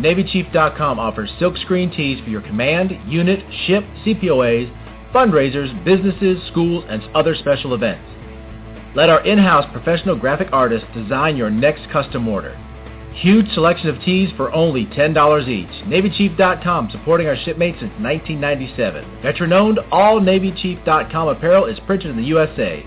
NavyChief.com 0.00 0.98
offers 0.98 1.30
silkscreen 1.38 1.94
tees 1.94 2.18
for 2.24 2.30
your 2.30 2.40
command, 2.40 2.98
unit, 3.06 3.44
ship, 3.66 3.84
CPOAs, 4.06 4.72
fundraisers, 5.12 5.84
businesses, 5.84 6.38
schools, 6.50 6.84
and 6.88 7.02
other 7.14 7.34
special 7.34 7.74
events. 7.74 8.08
Let 8.94 9.10
our 9.10 9.22
in-house 9.26 9.70
professional 9.70 10.16
graphic 10.16 10.48
artists 10.52 10.88
design 10.94 11.36
your 11.36 11.50
next 11.50 11.90
custom 11.92 12.26
order. 12.26 12.56
Huge 13.16 13.50
selection 13.52 13.90
of 13.90 14.00
tees 14.02 14.30
for 14.36 14.52
only 14.52 14.86
$10 14.86 15.48
each. 15.48 15.84
NavyChief.com, 15.84 16.88
supporting 16.92 17.26
our 17.26 17.36
shipmates 17.36 17.80
since 17.80 17.92
1997. 18.00 19.20
Veteran-owned, 19.22 19.80
all 19.92 20.20
NavyChief.com 20.20 21.28
apparel 21.28 21.66
is 21.66 21.78
printed 21.80 22.10
in 22.10 22.16
the 22.16 22.22
USA. 22.22 22.86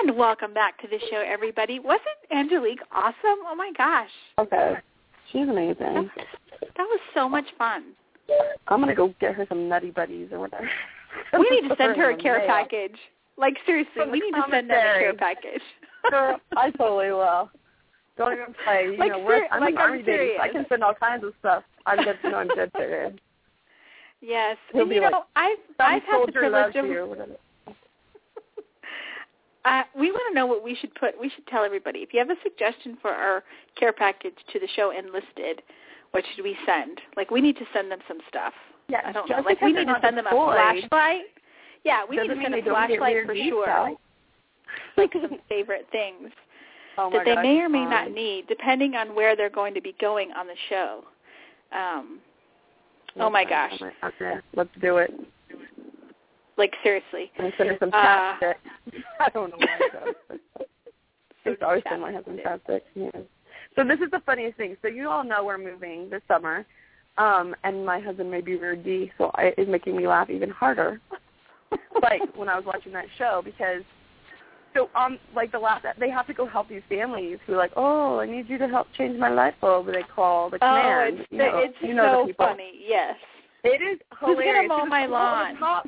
And 0.04 0.14
welcome 0.18 0.52
back 0.52 0.78
to 0.82 0.88
the 0.88 0.98
show, 1.10 1.22
everybody. 1.26 1.78
Wasn't 1.78 2.02
Angelique 2.30 2.82
awesome? 2.94 3.14
Oh 3.46 3.54
my 3.56 3.72
gosh, 3.78 4.10
Okay. 4.38 4.74
She's 5.32 5.48
amazing. 5.48 6.10
that 6.60 6.78
was 6.78 7.00
so 7.14 7.30
much 7.30 7.46
fun. 7.56 7.84
I'm 8.68 8.80
gonna 8.80 8.94
go 8.94 9.14
get 9.20 9.34
her 9.34 9.46
some 9.48 9.70
nutty 9.70 9.90
buddies 9.90 10.28
or 10.32 10.40
whatever. 10.40 10.68
We 11.32 11.48
need 11.50 11.68
to 11.68 11.76
send 11.76 11.96
her 11.96 12.10
a 12.10 12.16
care 12.16 12.44
package. 12.46 12.96
Like 13.36 13.56
seriously, 13.66 14.02
we 14.10 14.20
need 14.20 14.32
to 14.32 14.44
send 14.50 14.70
her 14.70 14.94
a 14.94 14.98
care 14.98 15.14
package. 15.14 15.62
Girl, 16.10 16.40
I 16.56 16.70
totally 16.70 17.10
will. 17.10 17.50
Don't 18.16 18.32
even 18.32 18.54
play. 18.64 18.84
You 18.92 18.96
Like 18.96 19.12
know, 19.12 19.18
we're, 19.20 19.40
ser- 19.40 19.48
I'm 19.52 19.60
like 19.60 19.74
an 19.74 19.78
I'm 19.78 19.90
army 19.90 20.02
baby. 20.02 20.34
I 20.40 20.48
can 20.48 20.64
send 20.68 20.82
all 20.82 20.94
kinds 20.94 21.24
of 21.24 21.34
stuff. 21.40 21.64
I'm 21.84 22.02
good. 22.02 22.16
You 22.24 22.30
know, 22.30 22.38
I'm 22.38 22.48
good 22.48 22.70
for. 22.72 23.12
Yes, 24.22 24.56
He'll 24.72 24.82
and 24.82 24.90
you 24.92 25.00
know 25.02 25.10
like, 25.10 25.22
I've 25.36 25.58
I've 25.78 26.02
had 26.02 26.26
the 26.26 26.32
privilege 26.32 26.76
of 26.76 26.86
you. 26.86 27.16
Uh, 29.66 29.82
we 29.98 30.12
want 30.12 30.22
to 30.30 30.34
know 30.34 30.46
what 30.46 30.62
we 30.62 30.76
should 30.76 30.94
put. 30.94 31.20
We 31.20 31.28
should 31.28 31.44
tell 31.48 31.64
everybody. 31.64 31.98
If 31.98 32.14
you 32.14 32.20
have 32.20 32.30
a 32.30 32.36
suggestion 32.44 32.96
for 33.02 33.10
our 33.10 33.42
care 33.76 33.92
package 33.92 34.36
to 34.52 34.60
the 34.60 34.68
show 34.76 34.92
Enlisted, 34.96 35.60
what 36.12 36.22
should 36.36 36.44
we 36.44 36.56
send? 36.64 37.00
Like 37.16 37.32
we 37.32 37.40
need 37.40 37.56
to 37.56 37.64
send 37.74 37.90
them 37.90 37.98
some 38.06 38.18
stuff. 38.28 38.52
Yeah, 38.88 39.00
I 39.04 39.12
don't 39.12 39.26
just 39.26 39.38
know. 39.38 39.44
Like 39.44 39.60
we 39.60 39.72
need 39.72 39.86
to 39.86 39.98
send 40.00 40.16
them 40.16 40.26
a 40.26 40.30
flashlight. 40.30 41.22
Yeah, 41.84 42.02
we 42.08 42.16
need 42.16 42.28
to 42.28 42.34
send 42.34 42.54
a 42.54 42.56
they 42.56 42.60
don't 42.62 42.88
get 42.88 42.98
flashlight 42.98 43.26
for 43.26 43.34
sure. 43.34 43.96
Like 44.96 45.12
some 45.12 45.38
favorite 45.48 45.86
things 45.92 46.30
oh 46.98 47.08
that 47.12 47.24
they 47.24 47.36
may 47.36 47.60
or 47.60 47.68
may 47.68 47.84
not 47.84 48.10
need, 48.10 48.46
depending 48.48 48.94
on 48.94 49.14
where 49.14 49.36
they're 49.36 49.48
going 49.48 49.72
to 49.74 49.80
be 49.80 49.94
going 50.00 50.32
on 50.32 50.46
the 50.48 50.56
show. 50.68 51.04
Um, 51.72 52.18
oh 53.20 53.30
my 53.30 53.44
gosh! 53.44 53.80
Okay, 54.04 54.34
let's 54.54 54.70
do 54.80 54.96
it. 54.96 55.12
Like 56.58 56.74
seriously. 56.82 57.30
Send 57.36 57.76
some 57.78 57.90
Uh. 57.92 57.94
I 59.20 59.28
don't 59.32 59.50
know 59.50 59.56
why 59.56 60.10
it. 60.30 60.40
It's 61.44 61.62
always 61.62 61.84
been 61.88 62.00
my 62.00 62.12
husband 62.12 62.40
chapstick. 62.44 62.80
Yeah. 62.96 63.10
So 63.76 63.84
this 63.84 64.00
is 64.00 64.10
the 64.10 64.20
funniest 64.26 64.56
thing. 64.56 64.76
So 64.82 64.88
you 64.88 65.08
all 65.08 65.22
know 65.22 65.44
we're 65.44 65.58
moving 65.58 66.10
this 66.10 66.22
summer, 66.26 66.66
um, 67.18 67.54
and 67.64 67.84
my 67.84 67.98
husband 68.00 68.30
may 68.30 68.40
be 68.40 68.56
weird 68.56 68.84
D, 68.84 69.10
so 69.18 69.30
I, 69.34 69.52
it's 69.56 69.70
making 69.70 69.96
me 69.96 70.06
laugh 70.06 70.30
even 70.30 70.50
harder. 70.50 71.00
like 72.02 72.20
when 72.36 72.48
I 72.48 72.56
was 72.56 72.64
watching 72.64 72.92
that 72.92 73.06
show 73.18 73.42
because 73.44 73.82
so 74.74 74.88
um 74.94 75.18
like 75.34 75.50
the 75.50 75.58
last 75.58 75.84
they 75.98 76.10
have 76.10 76.26
to 76.28 76.34
go 76.34 76.46
help 76.46 76.68
these 76.68 76.82
families 76.88 77.38
who 77.46 77.54
are 77.54 77.56
like 77.56 77.72
oh 77.76 78.20
I 78.20 78.26
need 78.26 78.48
you 78.48 78.58
to 78.58 78.68
help 78.68 78.86
change 78.96 79.18
my 79.18 79.30
light 79.30 79.60
bulb. 79.60 79.86
They 79.86 80.02
call 80.14 80.50
the 80.50 80.56
Oh, 80.56 80.58
command. 80.60 81.18
it's 81.20 81.32
you 81.32 81.38
know, 81.38 81.50
it's 81.54 81.74
you 81.80 81.94
know 81.94 82.12
so 82.12 82.22
the 82.22 82.32
people. 82.32 82.46
funny. 82.46 82.70
Yes. 82.86 83.14
It 83.64 83.82
is 83.82 83.98
hilarious. 84.20 84.62
Who's 84.62 84.68
gonna 84.68 84.68
mow 84.68 84.82
It's 84.84 84.90
my 84.90 85.02
over 85.04 85.08
the 85.08 85.12
lawn? 85.12 85.56
top. 85.56 85.86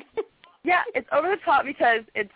yeah, 0.65 0.81
it's 0.95 1.07
over 1.13 1.29
the 1.29 1.37
top 1.45 1.63
because 1.65 2.01
it's 2.15 2.31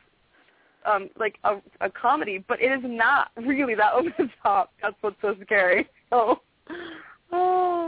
um 0.85 1.09
like 1.17 1.35
a, 1.43 1.55
a 1.81 1.89
comedy, 1.89 2.43
but 2.47 2.61
it 2.61 2.71
is 2.71 2.81
not 2.83 3.31
really 3.35 3.75
that 3.75 3.93
over 3.97 4.09
the 4.17 4.29
top. 4.41 4.71
That's 4.81 4.95
what's 5.01 5.17
so 5.21 5.35
scary. 5.43 5.89
Oh, 6.11 6.37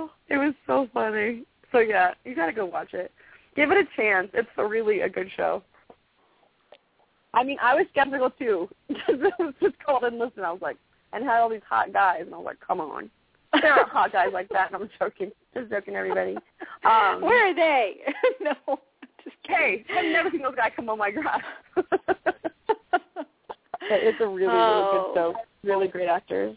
oh, 0.06 0.12
it 0.30 0.38
was 0.38 0.54
so 0.68 0.88
funny. 0.94 1.44
So 1.72 1.80
yeah, 1.80 2.14
you 2.24 2.36
gotta 2.36 2.54
go 2.54 2.66
watch 2.66 2.94
it. 2.94 3.12
Give 3.56 3.72
it 3.72 3.78
a 3.78 3.86
chance. 3.96 4.30
It's 4.34 4.48
a 4.58 4.66
really 4.66 5.02
a 5.02 5.10
good 5.10 5.30
show. 5.36 5.64
I 7.34 7.44
mean, 7.44 7.58
I 7.62 7.76
was 7.76 7.86
skeptical 7.92 8.30
too 8.32 8.70
because 8.88 9.20
it 9.22 9.34
was 9.40 9.54
just 9.62 9.76
called 9.86 10.04
Enlisted. 10.04 10.44
I 10.44 10.52
was 10.52 10.62
like, 10.62 10.78
and 11.14 11.24
had 11.24 11.40
all 11.40 11.50
these 11.50 11.62
hot 11.68 11.92
guys, 11.94 12.22
and 12.26 12.34
I 12.34 12.38
was 12.38 12.46
like, 12.46 12.60
come 12.66 12.80
on, 12.82 13.10
there 13.62 13.74
aren't 13.74 13.90
hot 13.90 14.12
guys 14.12 14.30
like 14.34 14.50
that. 14.50 14.72
And 14.74 14.82
I'm 14.82 14.90
joking, 15.00 15.32
just 15.54 15.70
joking, 15.70 15.96
everybody. 15.96 16.36
Um, 16.84 17.22
Where 17.22 17.50
are 17.52 17.56
they? 17.56 17.98
no. 18.42 18.56
Just 19.24 19.36
Hey, 19.48 19.84
I've 19.96 20.06
never 20.06 20.30
seen 20.32 20.42
those 20.42 20.56
guys 20.56 20.72
come 20.76 20.90
on 20.90 20.98
my 20.98 21.12
grass. 21.12 21.42
it's 23.82 24.20
a 24.22 24.28
really, 24.28 24.48
really 24.48 24.50
Oh. 24.54 25.12
good 25.14 25.20
show. 25.20 25.36
Really 25.64 25.88
great 25.88 26.08
actors. 26.08 26.56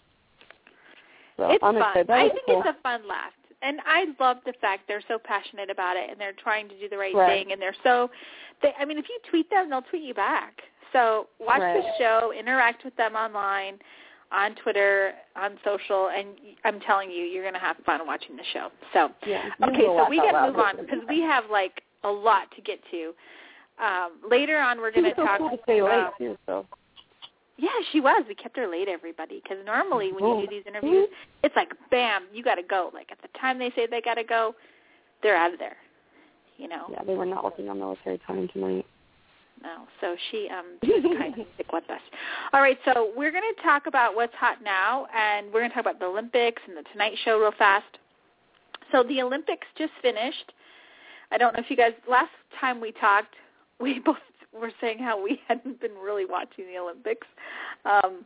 So 1.36 1.50
it's 1.50 1.62
I'm 1.62 1.74
fun. 1.74 1.82
excited. 1.98 2.10
I 2.10 2.28
think 2.30 2.40
cool. 2.46 2.60
it's 2.66 2.78
a 2.78 2.82
fun 2.82 3.06
laugh. 3.08 3.32
And 3.62 3.80
I 3.86 4.06
love 4.20 4.38
the 4.46 4.52
fact 4.60 4.82
they're 4.86 5.02
so 5.08 5.18
passionate 5.18 5.68
about 5.70 5.96
it 5.96 6.10
and 6.10 6.20
they're 6.20 6.32
trying 6.32 6.68
to 6.68 6.78
do 6.78 6.88
the 6.88 6.96
right, 6.96 7.14
Right. 7.14 7.44
thing 7.44 7.52
and 7.52 7.60
they're 7.60 7.74
so 7.82 8.10
they 8.62 8.72
I 8.78 8.84
mean 8.84 8.98
if 8.98 9.06
you 9.08 9.18
tweet 9.30 9.50
them 9.50 9.68
they'll 9.70 9.82
tweet 9.82 10.02
you 10.02 10.14
back. 10.14 10.62
So 10.92 11.28
watch 11.40 11.60
Right. 11.60 11.82
the 11.82 11.88
show, 11.98 12.32
interact 12.38 12.84
with 12.84 12.96
them 12.96 13.14
online, 13.14 13.78
on 14.30 14.54
Twitter, 14.56 15.14
on 15.36 15.58
social 15.64 16.08
and 16.08 16.28
I'm 16.64 16.80
telling 16.80 17.10
you 17.10 17.24
you're 17.24 17.42
going 17.42 17.54
to 17.54 17.60
have 17.60 17.76
fun 17.86 18.06
watching 18.06 18.36
the 18.36 18.44
show. 18.52 18.68
So 18.92 19.10
yeah, 19.26 19.48
Okay, 19.66 19.86
so 19.86 20.06
we 20.08 20.18
got 20.18 20.32
to 20.32 20.46
move 20.52 20.58
on 20.60 20.76
because 20.76 21.00
we 21.08 21.20
have 21.22 21.44
like 21.50 21.82
a 22.04 22.10
lot 22.10 22.50
to 22.54 22.62
get 22.62 22.78
to. 22.90 23.12
Um, 23.82 24.12
later 24.28 24.58
on, 24.58 24.78
we're 24.78 24.90
going 24.90 25.04
to 25.04 25.14
so 25.16 25.24
talk. 25.24 25.38
cool 25.38 25.50
to 25.50 25.58
stay 25.62 25.82
late 25.82 26.04
too. 26.18 26.36
So 26.46 26.66
yeah, 27.56 27.70
she 27.90 28.00
was. 28.00 28.24
We 28.28 28.34
kept 28.34 28.56
her 28.56 28.68
late, 28.68 28.86
everybody, 28.88 29.40
because 29.42 29.58
normally 29.64 30.12
when 30.12 30.24
you 30.24 30.46
do 30.46 30.48
these 30.48 30.64
interviews, 30.66 31.08
it's 31.42 31.56
like 31.56 31.72
bam, 31.90 32.24
you 32.32 32.42
got 32.44 32.54
to 32.56 32.62
go. 32.62 32.90
Like 32.94 33.08
at 33.10 33.18
the 33.22 33.27
time 33.40 33.58
they 33.58 33.70
say 33.76 33.86
they 33.86 34.00
got 34.00 34.14
to 34.14 34.24
go, 34.24 34.54
they're 35.22 35.36
out 35.36 35.52
of 35.52 35.58
there. 35.58 35.76
You 36.56 36.68
know. 36.68 36.86
yeah, 36.90 37.04
they 37.04 37.14
were 37.14 37.26
not 37.26 37.44
working 37.44 37.68
on 37.68 37.78
military 37.78 38.18
time 38.26 38.48
tonight. 38.52 38.84
No. 39.62 39.86
So 40.00 40.16
she 40.30 40.48
um 40.48 40.66
she's 40.84 41.02
kind 41.02 41.38
of 41.38 41.46
stick 41.54 41.72
with 41.72 41.88
us. 41.90 42.00
All 42.52 42.60
right, 42.60 42.78
so 42.84 43.12
we're 43.16 43.30
going 43.30 43.44
to 43.56 43.62
talk 43.62 43.86
about 43.86 44.14
what's 44.14 44.34
hot 44.34 44.62
now, 44.62 45.06
and 45.14 45.46
we're 45.46 45.60
going 45.60 45.70
to 45.70 45.74
talk 45.74 45.84
about 45.84 45.98
the 45.98 46.06
Olympics 46.06 46.60
and 46.66 46.76
the 46.76 46.82
Tonight 46.92 47.14
Show 47.24 47.38
real 47.38 47.52
fast. 47.56 47.98
So 48.92 49.02
the 49.02 49.22
Olympics 49.22 49.66
just 49.76 49.92
finished. 50.02 50.52
I 51.30 51.38
don't 51.38 51.54
know 51.54 51.60
if 51.62 51.70
you 51.70 51.76
guys 51.76 51.92
last 52.08 52.30
time 52.60 52.80
we 52.80 52.92
talked, 52.92 53.34
we 53.80 54.00
both 54.00 54.16
were 54.52 54.72
saying 54.80 54.98
how 54.98 55.22
we 55.22 55.40
hadn't 55.48 55.80
been 55.80 55.94
really 55.94 56.24
watching 56.24 56.66
the 56.66 56.78
Olympics. 56.78 57.26
Um, 57.84 58.24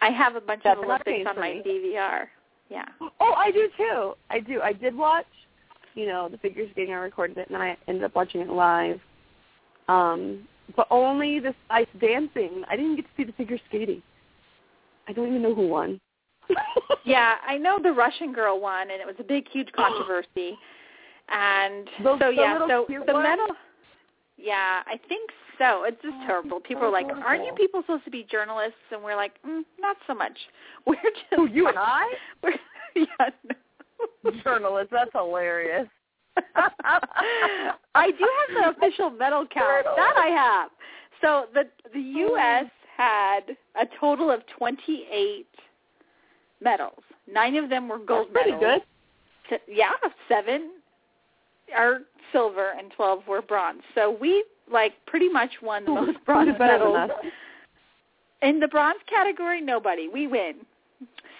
I 0.00 0.10
have 0.10 0.36
a 0.36 0.40
bunch 0.40 0.62
That's 0.64 0.78
of 0.78 0.84
Olympics 0.84 1.28
on 1.28 1.36
my. 1.36 1.62
DVR. 1.66 2.26
Yeah. 2.70 2.86
Oh, 3.00 3.34
I 3.36 3.50
do 3.50 3.68
too. 3.76 4.12
I 4.30 4.40
do. 4.40 4.60
I 4.62 4.72
did 4.72 4.96
watch, 4.96 5.26
you 5.94 6.06
know, 6.06 6.28
the 6.28 6.38
figure 6.38 6.64
skating. 6.70 6.94
I 6.94 6.98
recorded 6.98 7.36
it, 7.36 7.48
and 7.48 7.54
then 7.54 7.60
I 7.60 7.76
ended 7.88 8.04
up 8.04 8.14
watching 8.14 8.40
it 8.40 8.48
live. 8.48 9.00
Um, 9.88 10.46
but 10.76 10.86
only 10.90 11.40
this 11.40 11.54
ice 11.68 11.88
dancing. 12.00 12.62
I 12.70 12.76
didn't 12.76 12.96
get 12.96 13.02
to 13.06 13.10
see 13.16 13.24
the 13.24 13.32
figure 13.32 13.58
skating. 13.68 14.02
I 15.08 15.12
don't 15.12 15.26
even 15.28 15.42
know 15.42 15.54
who 15.54 15.68
won. 15.68 16.00
Yeah, 17.04 17.36
I 17.46 17.56
know 17.56 17.78
the 17.82 17.92
Russian 17.92 18.32
girl 18.32 18.60
won, 18.60 18.90
and 18.90 19.00
it 19.00 19.06
was 19.06 19.16
a 19.18 19.24
big, 19.24 19.48
huge 19.48 19.72
controversy. 19.72 20.56
And 21.28 21.88
Those- 22.04 22.18
so 22.20 22.26
the 22.30 22.34
yeah, 22.36 22.58
so 22.68 22.84
the 22.88 23.12
ones? 23.12 23.22
medal. 23.24 23.46
Yeah, 24.36 24.82
I 24.86 24.98
think 25.08 25.30
so. 25.60 25.84
It's 25.84 26.00
just 26.02 26.16
terrible. 26.26 26.58
People 26.60 26.84
are 26.84 26.90
like, 26.90 27.06
"Aren't 27.06 27.44
you 27.44 27.52
people 27.52 27.82
supposed 27.82 28.04
to 28.06 28.10
be 28.10 28.26
journalists?" 28.28 28.78
And 28.90 29.02
we're 29.02 29.14
like, 29.16 29.34
mm, 29.46 29.62
"Not 29.78 29.96
so 30.06 30.14
much. 30.14 30.36
We're 30.86 30.94
just 30.96 31.16
Who, 31.36 31.46
you 31.46 31.68
and 31.68 31.78
I? 31.78 32.04
We're 32.42 32.54
yeah. 32.96 33.30
No. 34.24 34.30
Journalist. 34.42 34.90
That's 34.90 35.10
hilarious. 35.12 35.86
I 37.94 38.10
do 38.10 38.28
have 38.48 38.76
the 38.76 38.86
official 38.86 39.10
medal 39.10 39.46
count. 39.52 39.84
That 39.96 40.14
I 40.16 40.28
have. 40.28 40.70
So 41.20 41.46
the 41.52 41.64
the 41.92 42.00
U.S. 42.00 42.66
had 42.96 43.40
a 43.80 43.84
total 44.00 44.30
of 44.30 44.40
28 44.58 45.46
medals. 46.62 47.02
Nine 47.30 47.56
of 47.56 47.68
them 47.68 47.88
were 47.88 47.98
gold 47.98 48.28
That's 48.32 48.44
pretty 48.44 48.52
medals. 48.58 48.82
good. 49.48 49.60
Yeah, 49.68 49.92
seven 50.28 50.70
are 51.76 52.00
silver 52.32 52.72
and 52.78 52.90
12 52.96 53.26
were 53.26 53.42
bronze. 53.42 53.82
So 53.94 54.16
we 54.20 54.44
like 54.72 54.92
pretty 55.06 55.28
much 55.28 55.50
won 55.62 55.84
the 55.84 55.92
most 55.92 56.24
bronze 56.24 56.56
medals. 56.58 57.10
In 58.42 58.60
the 58.60 58.68
bronze 58.68 59.00
category, 59.08 59.60
nobody. 59.60 60.08
We 60.08 60.26
win. 60.26 60.54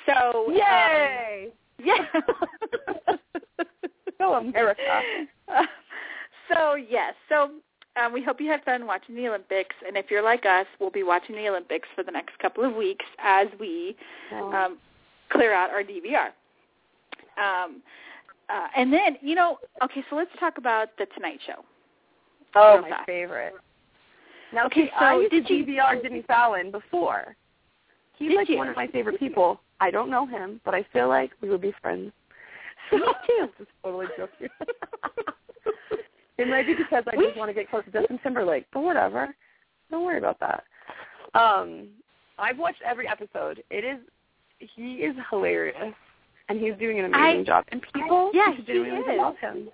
So 0.07 0.47
um, 0.49 0.55
Yay! 0.55 1.49
yeah. 1.83 2.05
Go 4.19 4.35
America. 4.35 5.01
so 6.53 6.75
yes, 6.75 7.15
so 7.29 7.51
um, 7.97 8.13
we 8.13 8.23
hope 8.23 8.41
you 8.41 8.51
had 8.51 8.63
fun 8.65 8.87
watching 8.87 9.17
the 9.17 9.29
Olympics, 9.29 9.75
and 9.87 9.97
if 9.97 10.11
you're 10.11 10.23
like 10.23 10.45
us, 10.47 10.67
we'll 10.79 10.91
be 10.91 11.03
watching 11.03 11.37
the 11.37 11.49
Olympics 11.49 11.89
for 11.95 12.05
the 12.05 12.13
next 12.13 12.39
couple 12.39 12.65
of 12.65 12.75
weeks 12.75 13.05
as 13.19 13.49
we 13.59 13.97
um, 14.33 14.79
clear 15.31 15.53
out 15.53 15.71
our 15.71 15.83
DVR. 15.83 16.29
Um, 17.39 17.83
uh, 18.49 18.67
and 18.77 18.93
then, 18.93 19.17
you 19.23 19.35
know, 19.35 19.59
okay, 19.83 20.05
so 20.11 20.17
let's 20.17 20.31
talk 20.39 20.59
about 20.59 20.89
the 20.99 21.07
Tonight 21.15 21.39
Show. 21.47 21.65
Oh, 22.55 22.81
my 22.83 23.03
favorite. 23.07 23.55
Now, 24.53 24.67
Okay, 24.67 24.87
see, 24.87 24.91
I 24.99 25.15
so 25.15 25.21
used 25.21 25.31
did 25.33 25.51
you- 25.51 25.65
DVR 25.65 26.03
Jimmy 26.03 26.23
Fallon 26.27 26.71
before. 26.71 27.37
He's 28.17 28.35
like 28.37 28.49
you? 28.49 28.59
one 28.59 28.69
of 28.69 28.77
my 28.77 28.87
favorite 28.89 29.19
people. 29.19 29.61
I 29.81 29.91
don't 29.91 30.11
know 30.11 30.27
him, 30.27 30.61
but 30.65 30.75
I 30.75 30.85
feel 30.93 31.09
like 31.09 31.31
we 31.41 31.49
would 31.49 31.61
be 31.63 31.73
friends. 31.81 32.13
So, 32.91 32.97
Me 32.99 33.05
too. 33.27 33.49
just 33.59 33.71
totally 33.83 34.07
joking. 34.19 34.49
it 36.39 36.49
might 36.49 36.67
be 36.67 36.75
because 36.75 37.05
I 37.07 37.17
just 37.17 37.37
want 37.37 37.49
to 37.49 37.55
get 37.55 37.71
close 37.71 37.85
to 37.85 37.91
Justin 37.91 38.19
Timberlake, 38.23 38.67
but 38.73 38.81
whatever. 38.83 39.35
Don't 39.91 40.05
worry 40.05 40.19
about 40.19 40.39
that. 40.41 40.65
Um, 41.35 41.89
I've 42.39 42.59
watched 42.59 42.83
every 42.85 43.07
episode. 43.09 43.63
It 43.71 43.85
is 43.85 43.99
he 44.77 44.97
is 44.97 45.17
hilarious, 45.31 45.95
and 46.49 46.61
he's 46.61 46.75
doing 46.79 46.99
an 46.99 47.07
amazing 47.07 47.41
I- 47.41 47.45
job. 47.45 47.65
And 47.73 47.81
people 47.95 48.31
Yeah, 48.35 48.55
he 48.55 48.63
genuinely 48.63 49.15
is. 49.15 49.19
love 49.19 49.37
him. 49.41 49.69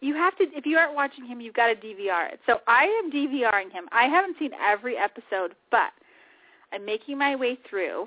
You 0.00 0.14
have 0.14 0.36
to, 0.38 0.44
if 0.54 0.64
you 0.64 0.76
aren't 0.78 0.94
watching 0.94 1.24
him, 1.26 1.40
you've 1.40 1.54
got 1.54 1.66
to 1.66 1.74
DVR 1.74 2.32
it. 2.32 2.40
So 2.46 2.60
I 2.68 2.84
am 2.84 3.10
DVRing 3.10 3.72
him. 3.72 3.88
I 3.90 4.04
haven't 4.04 4.36
seen 4.38 4.52
every 4.54 4.96
episode, 4.96 5.54
but 5.70 5.90
I'm 6.72 6.84
making 6.84 7.18
my 7.18 7.34
way 7.34 7.58
through. 7.68 8.02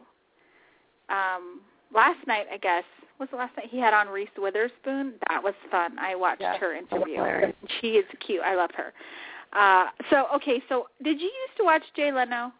Um, 1.09 1.59
last 1.93 2.25
night, 2.27 2.45
I 2.51 2.57
guess, 2.57 2.85
was 3.19 3.27
the 3.31 3.37
last 3.37 3.55
night 3.57 3.67
he 3.69 3.77
had 3.79 3.93
on 3.93 4.07
Reese 4.07 4.29
Witherspoon. 4.37 5.13
That 5.29 5.43
was 5.43 5.53
fun. 5.69 5.99
I 5.99 6.15
watched 6.15 6.41
Yeah, 6.41 6.57
her 6.57 6.73
interview. 6.73 7.15
hilarious. 7.15 7.55
She 7.81 7.89
is 7.91 8.05
cute. 8.25 8.41
I 8.41 8.55
love 8.55 8.71
her. 8.75 8.93
Uh, 9.53 9.87
so 10.09 10.27
okay, 10.35 10.63
so 10.69 10.87
did 11.03 11.19
you 11.19 11.25
used 11.27 11.57
to 11.57 11.63
watch 11.65 11.83
Jay 11.95 12.11
Leno? 12.13 12.53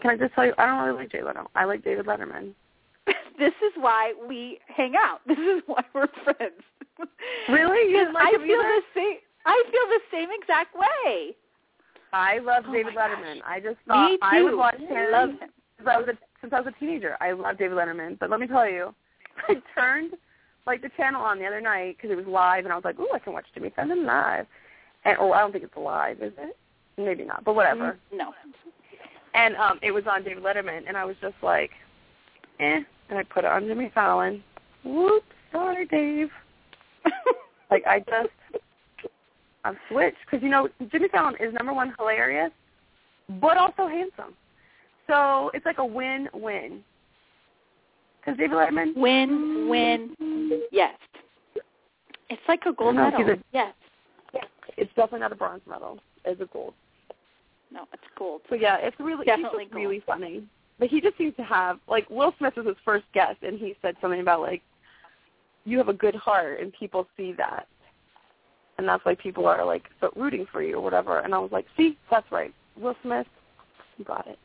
Can 0.00 0.10
I 0.10 0.16
just 0.16 0.34
tell 0.34 0.46
you, 0.46 0.54
I 0.58 0.66
don't 0.66 0.82
really 0.84 0.98
like 0.98 1.12
Jay 1.12 1.22
Leno. 1.22 1.50
I 1.54 1.64
like 1.64 1.84
David 1.84 2.06
Letterman. 2.06 2.52
this 3.38 3.52
is 3.62 3.72
why 3.76 4.12
we 4.28 4.58
hang 4.74 4.94
out. 4.96 5.20
This 5.26 5.38
is 5.38 5.62
why 5.66 5.82
we're 5.94 6.08
friends. 6.24 6.62
Really? 7.48 7.90
You 7.92 7.98
didn't 7.98 8.14
like 8.14 8.26
I 8.26 8.30
him 8.36 8.42
feel 8.42 8.58
either? 8.60 8.80
the 8.80 8.82
same. 8.94 9.16
I 9.44 9.62
feel 9.70 9.88
the 9.88 10.00
same 10.10 10.28
exact 10.40 10.74
way. 10.74 11.34
I 12.12 12.38
love 12.38 12.64
Oh 12.68 12.72
David 12.72 12.94
my 12.94 13.02
Letterman. 13.08 13.40
I 13.46 13.60
just 13.60 13.76
thought 13.86 14.10
Me 14.10 14.16
too. 14.16 14.20
I 14.22 14.42
would 14.42 14.56
watch 14.56 14.78
him. 14.78 14.96
I 14.96 15.10
Love 15.10 15.30
him. 15.30 15.38
since 15.76 15.88
I 15.88 15.98
was 15.98 16.08
a, 16.08 16.18
since 16.40 16.52
I 16.52 16.60
was 16.60 16.72
a 16.74 16.80
teenager. 16.80 17.16
I 17.20 17.32
love 17.32 17.58
David 17.58 17.76
Letterman, 17.76 18.18
but 18.18 18.30
let 18.30 18.40
me 18.40 18.46
tell 18.46 18.68
you, 18.68 18.94
I 19.48 19.54
turned 19.74 20.12
like 20.66 20.82
the 20.82 20.90
channel 20.96 21.22
on 21.22 21.38
the 21.38 21.44
other 21.46 21.60
night 21.60 21.96
because 21.96 22.10
it 22.10 22.16
was 22.16 22.26
live, 22.26 22.64
and 22.64 22.72
I 22.72 22.76
was 22.76 22.84
like, 22.84 22.98
"Ooh, 22.98 23.08
I 23.14 23.18
can 23.18 23.32
watch 23.32 23.46
Jimmy 23.54 23.70
Fallon 23.76 24.04
live." 24.06 24.46
and, 25.04 25.18
or 25.18 25.34
I 25.36 25.40
don't 25.40 25.52
think 25.52 25.62
it's 25.64 25.76
live, 25.76 26.20
is 26.22 26.32
it? 26.38 26.56
Maybe 26.96 27.22
not, 27.24 27.44
but 27.44 27.54
whatever. 27.54 27.98
Mm, 28.12 28.18
No. 28.18 28.32
And 29.34 29.54
um, 29.56 29.78
it 29.82 29.90
was 29.92 30.04
on 30.10 30.24
David 30.24 30.42
Letterman, 30.42 30.82
and 30.88 30.96
I 30.96 31.04
was 31.04 31.14
just 31.20 31.34
like, 31.42 31.70
eh. 32.58 32.80
And 33.08 33.18
I 33.18 33.22
put 33.22 33.44
it 33.44 33.50
on 33.50 33.66
Jimmy 33.66 33.90
Fallon. 33.94 34.42
Whoops, 34.84 35.24
sorry, 35.52 35.86
Dave. 35.86 36.28
like 37.70 37.84
I 37.86 38.00
just, 38.00 38.62
I've 39.64 39.76
switched 39.90 40.16
because 40.24 40.42
you 40.42 40.48
know 40.50 40.68
Jimmy 40.90 41.08
Fallon 41.08 41.34
is 41.40 41.52
number 41.54 41.72
one 41.72 41.94
hilarious, 41.98 42.50
but 43.40 43.56
also 43.56 43.86
handsome. 43.86 44.34
So 45.06 45.50
it's 45.54 45.64
like 45.66 45.78
a 45.78 45.86
win-win. 45.86 46.82
Because 48.20 48.38
David 48.38 48.56
Letterman, 48.56 48.96
Win, 48.96 49.68
win, 49.68 50.62
yes. 50.72 50.94
It's 52.28 52.42
like 52.48 52.62
a 52.66 52.72
gold 52.72 52.96
medal. 52.96 53.20
if 53.20 53.38
Yes. 53.52 53.72
it's 54.76 54.90
definitely 54.96 55.20
not 55.20 55.30
a 55.30 55.36
bronze 55.36 55.62
medal. 55.68 55.98
It's 56.24 56.40
a 56.40 56.46
gold. 56.46 56.74
No, 57.70 57.84
it's 57.92 58.02
gold. 58.18 58.40
So 58.48 58.56
yeah, 58.56 58.78
it's 58.80 58.96
really 58.98 59.24
Definitely 59.24 59.68
really 59.72 60.02
funny. 60.04 60.42
But 60.78 60.88
he 60.88 61.00
just 61.00 61.16
seems 61.16 61.34
to 61.36 61.42
have 61.42 61.78
like 61.88 62.08
Will 62.10 62.34
Smith 62.38 62.54
was 62.56 62.66
his 62.66 62.76
first 62.84 63.04
guest, 63.14 63.38
and 63.42 63.58
he 63.58 63.74
said 63.82 63.96
something 64.00 64.20
about 64.20 64.40
like 64.40 64.62
you 65.64 65.78
have 65.78 65.88
a 65.88 65.94
good 65.94 66.14
heart, 66.14 66.60
and 66.60 66.72
people 66.72 67.06
see 67.16 67.32
that, 67.38 67.66
and 68.78 68.86
that's 68.86 69.04
why 69.04 69.14
people 69.14 69.46
are 69.46 69.64
like 69.64 69.84
so 70.00 70.10
rooting 70.16 70.46
for 70.52 70.62
you 70.62 70.76
or 70.76 70.82
whatever. 70.82 71.20
And 71.20 71.34
I 71.34 71.38
was 71.38 71.50
like, 71.50 71.66
see, 71.76 71.96
that's 72.10 72.30
right, 72.30 72.52
Will 72.78 72.96
Smith, 73.02 73.26
you 73.96 74.04
got 74.04 74.26
it. 74.26 74.38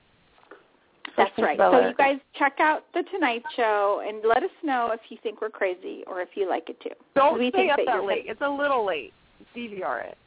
That's 1.18 1.32
right. 1.38 1.58
So 1.58 1.88
you 1.88 1.94
guys 1.96 2.18
check 2.38 2.58
out 2.60 2.86
the 2.94 3.04
Tonight 3.12 3.44
Show 3.56 4.02
and 4.08 4.22
let 4.28 4.44
us 4.44 4.52
know 4.64 4.92
if 4.94 5.02
you 5.10 5.18
think 5.22 5.42
we're 5.42 5.50
crazy 5.50 6.04
or 6.08 6.22
if 6.22 6.30
you 6.36 6.50
like 6.50 6.70
it 6.70 6.80
too. 6.82 6.92
Don't 7.16 7.38
we 7.38 7.50
stay 7.50 7.68
think 7.68 7.72
up 7.72 7.80
that 7.86 7.98
that 7.98 8.06
late. 8.06 8.26
It's 8.28 8.42
a 8.42 8.50
little 8.50 8.86
late. 8.86 9.14
DVR 9.56 10.06
it. 10.06 10.18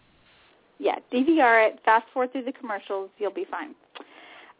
Yeah, 0.78 0.96
DVR 1.12 1.68
it. 1.68 1.80
Fast 1.84 2.06
forward 2.12 2.32
through 2.32 2.44
the 2.44 2.52
commercials. 2.52 3.10
You'll 3.18 3.32
be 3.32 3.46
fine. 3.50 3.74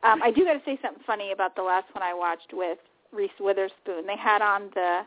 Um, 0.04 0.22
I 0.22 0.30
do 0.30 0.44
got 0.44 0.52
to 0.52 0.62
say 0.64 0.78
something 0.82 1.02
funny 1.06 1.32
about 1.32 1.56
the 1.56 1.62
last 1.62 1.86
one 1.94 2.02
I 2.02 2.12
watched 2.12 2.52
with 2.52 2.78
Reese 3.12 3.30
Witherspoon. 3.40 4.06
They 4.06 4.16
had 4.16 4.42
on 4.42 4.70
the 4.74 5.00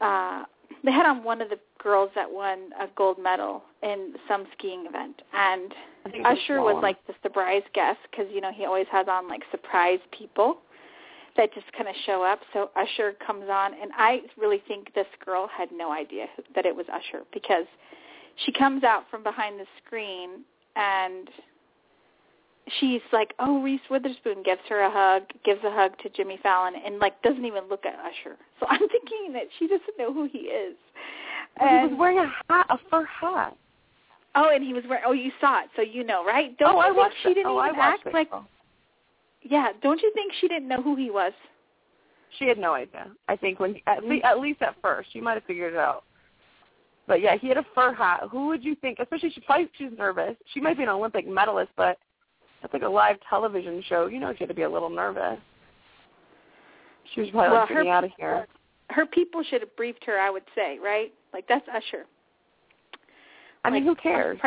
uh, 0.00 0.44
they 0.84 0.92
had 0.92 1.06
on 1.06 1.22
one 1.22 1.40
of 1.40 1.48
the 1.48 1.58
girls 1.82 2.10
that 2.14 2.30
won 2.30 2.70
a 2.80 2.86
gold 2.96 3.18
medal 3.22 3.62
in 3.82 4.14
some 4.26 4.46
skiing 4.56 4.86
event, 4.86 5.22
and 5.32 5.74
I 6.04 6.10
think 6.10 6.24
it's 6.26 6.40
a 6.40 6.42
Usher 6.54 6.60
was 6.60 6.80
like 6.82 7.04
the 7.06 7.14
surprise 7.22 7.62
guest 7.74 7.98
because 8.10 8.26
you 8.32 8.40
know 8.40 8.52
he 8.52 8.64
always 8.64 8.86
has 8.90 9.06
on 9.08 9.28
like 9.28 9.42
surprise 9.50 10.00
people 10.16 10.58
that 11.36 11.52
just 11.54 11.66
kind 11.72 11.88
of 11.88 11.94
show 12.04 12.22
up. 12.22 12.40
So 12.52 12.70
Usher 12.76 13.14
comes 13.24 13.46
on, 13.50 13.72
and 13.80 13.90
I 13.96 14.20
really 14.36 14.62
think 14.68 14.94
this 14.94 15.06
girl 15.24 15.48
had 15.48 15.70
no 15.72 15.92
idea 15.92 16.26
that 16.54 16.66
it 16.66 16.74
was 16.74 16.86
Usher 16.92 17.24
because 17.32 17.66
she 18.44 18.52
comes 18.52 18.84
out 18.84 19.04
from 19.10 19.22
behind 19.22 19.58
the 19.58 19.66
screen 19.84 20.44
and 20.76 21.28
she's 22.80 23.00
like, 23.12 23.34
"Oh, 23.38 23.62
Reese 23.62 23.80
Witherspoon 23.90 24.42
gives 24.42 24.60
her 24.68 24.80
a 24.80 24.90
hug, 24.90 25.24
gives 25.44 25.62
a 25.64 25.70
hug 25.70 25.92
to 26.02 26.08
Jimmy 26.10 26.38
Fallon, 26.42 26.74
and 26.84 26.98
like 26.98 27.20
doesn't 27.22 27.44
even 27.44 27.64
look 27.68 27.84
at 27.84 27.94
Usher." 27.94 28.36
So 28.60 28.66
I'm 28.68 28.78
thinking 28.88 29.32
that 29.32 29.44
she 29.58 29.66
doesn't 29.66 29.98
know 29.98 30.12
who 30.12 30.28
he 30.30 30.38
is. 30.38 30.76
But 31.58 31.68
he 31.68 31.88
was 31.88 31.98
wearing 31.98 32.18
a 32.18 32.32
hat, 32.48 32.66
a 32.70 32.78
fur 32.90 33.04
hat. 33.04 33.56
Oh, 34.34 34.50
and 34.52 34.64
he 34.64 34.72
was 34.72 34.84
wearing. 34.88 35.04
Oh, 35.06 35.12
you 35.12 35.30
saw 35.40 35.60
it, 35.60 35.70
so 35.76 35.82
you 35.82 36.04
know, 36.04 36.24
right? 36.24 36.56
Don't 36.58 36.76
oh, 36.76 36.78
you 36.78 36.80
I 36.80 36.86
think 36.86 36.96
watched 36.96 37.16
she 37.22 37.34
didn't 37.34 37.46
oh, 37.46 37.64
even 37.64 37.78
act 37.78 38.06
it. 38.06 38.14
like? 38.14 38.30
Yeah, 39.42 39.68
don't 39.82 40.00
you 40.00 40.10
think 40.14 40.32
she 40.40 40.48
didn't 40.48 40.68
know 40.68 40.80
who 40.80 40.96
he 40.96 41.10
was? 41.10 41.32
She 42.38 42.46
had 42.46 42.58
no 42.58 42.74
idea. 42.74 43.10
I 43.28 43.36
think 43.36 43.60
when 43.60 43.76
at, 43.86 44.04
le- 44.04 44.20
at 44.24 44.38
least 44.38 44.62
at 44.62 44.76
first 44.80 45.12
she 45.12 45.20
might 45.20 45.34
have 45.34 45.44
figured 45.44 45.74
it 45.74 45.78
out. 45.78 46.04
But 47.06 47.20
yeah, 47.20 47.36
he 47.36 47.48
had 47.48 47.58
a 47.58 47.66
fur 47.74 47.92
hat. 47.92 48.22
Who 48.30 48.46
would 48.46 48.64
you 48.64 48.74
think? 48.76 48.98
Especially 49.00 49.30
she 49.30 49.40
probably 49.40 49.68
she's 49.76 49.90
nervous. 49.98 50.36
She 50.54 50.60
might 50.60 50.76
be 50.76 50.84
an 50.84 50.88
Olympic 50.88 51.28
medalist, 51.28 51.72
but 51.76 51.98
that's 52.62 52.72
like 52.72 52.82
a 52.82 52.88
live 52.88 53.16
television 53.28 53.82
show. 53.88 54.06
You 54.06 54.20
know, 54.20 54.32
she 54.32 54.38
had 54.40 54.48
to 54.48 54.54
be 54.54 54.62
a 54.62 54.70
little 54.70 54.88
nervous. 54.90 55.38
She 57.14 57.20
was 57.20 57.30
probably 57.30 57.50
Well, 57.50 57.60
like, 57.60 57.68
her- 57.68 57.74
getting 57.76 57.90
out 57.92 58.04
of 58.04 58.10
here. 58.16 58.46
Her 58.90 59.04
people 59.06 59.42
should 59.42 59.60
have 59.62 59.74
briefed 59.76 60.04
her. 60.04 60.18
I 60.18 60.30
would 60.30 60.44
say, 60.54 60.78
right? 60.82 61.12
Like 61.32 61.46
that's 61.48 61.66
Usher. 61.68 62.04
I 63.64 63.70
mean, 63.70 63.84
who 63.84 63.94
cares? 63.94 64.38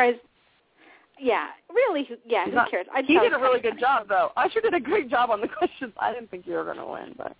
Yeah, 1.18 1.46
really. 1.72 2.04
who- 2.04 2.16
Yeah, 2.26 2.44
He's 2.44 2.52
who 2.52 2.56
not- 2.56 2.70
cares? 2.70 2.86
I 2.92 3.02
He 3.02 3.18
did 3.18 3.32
a 3.32 3.38
really 3.38 3.60
good 3.60 3.78
job, 3.78 4.08
though. 4.08 4.32
Usher 4.36 4.60
did 4.60 4.74
a 4.74 4.80
great 4.80 5.08
job 5.08 5.30
on 5.30 5.40
the 5.40 5.48
questions. 5.58 5.92
I 5.98 6.12
didn't 6.12 6.30
think 6.30 6.46
you 6.46 6.54
were 6.54 6.64
going 6.64 6.76
to 6.76 6.84
win, 6.86 7.14
but 7.16 7.34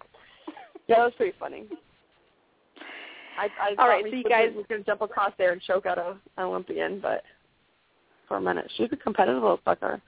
yeah, 0.87 0.97
that 0.97 1.05
was 1.05 1.14
pretty 1.16 1.37
funny. 1.39 1.64
I, 3.39 3.49
I 3.61 3.68
All 3.70 3.77
thought 3.77 4.01
so 4.11 4.16
you 4.16 4.24
guys- 4.24 4.53
was 4.57 4.64
going 4.68 4.81
to 4.83 4.87
jump 4.87 5.03
across 5.03 5.33
there 5.39 5.53
and 5.53 5.61
choke 5.61 5.85
out 5.87 5.99
a, 5.99 6.11
an 6.39 6.45
Olympian, 6.45 7.01
but 7.01 7.22
for 8.27 8.39
a 8.39 8.41
minute, 8.41 8.70
she's 8.77 8.89
a 8.93 8.97
competitive 8.97 9.43
little 9.43 9.61
sucker. 9.64 10.01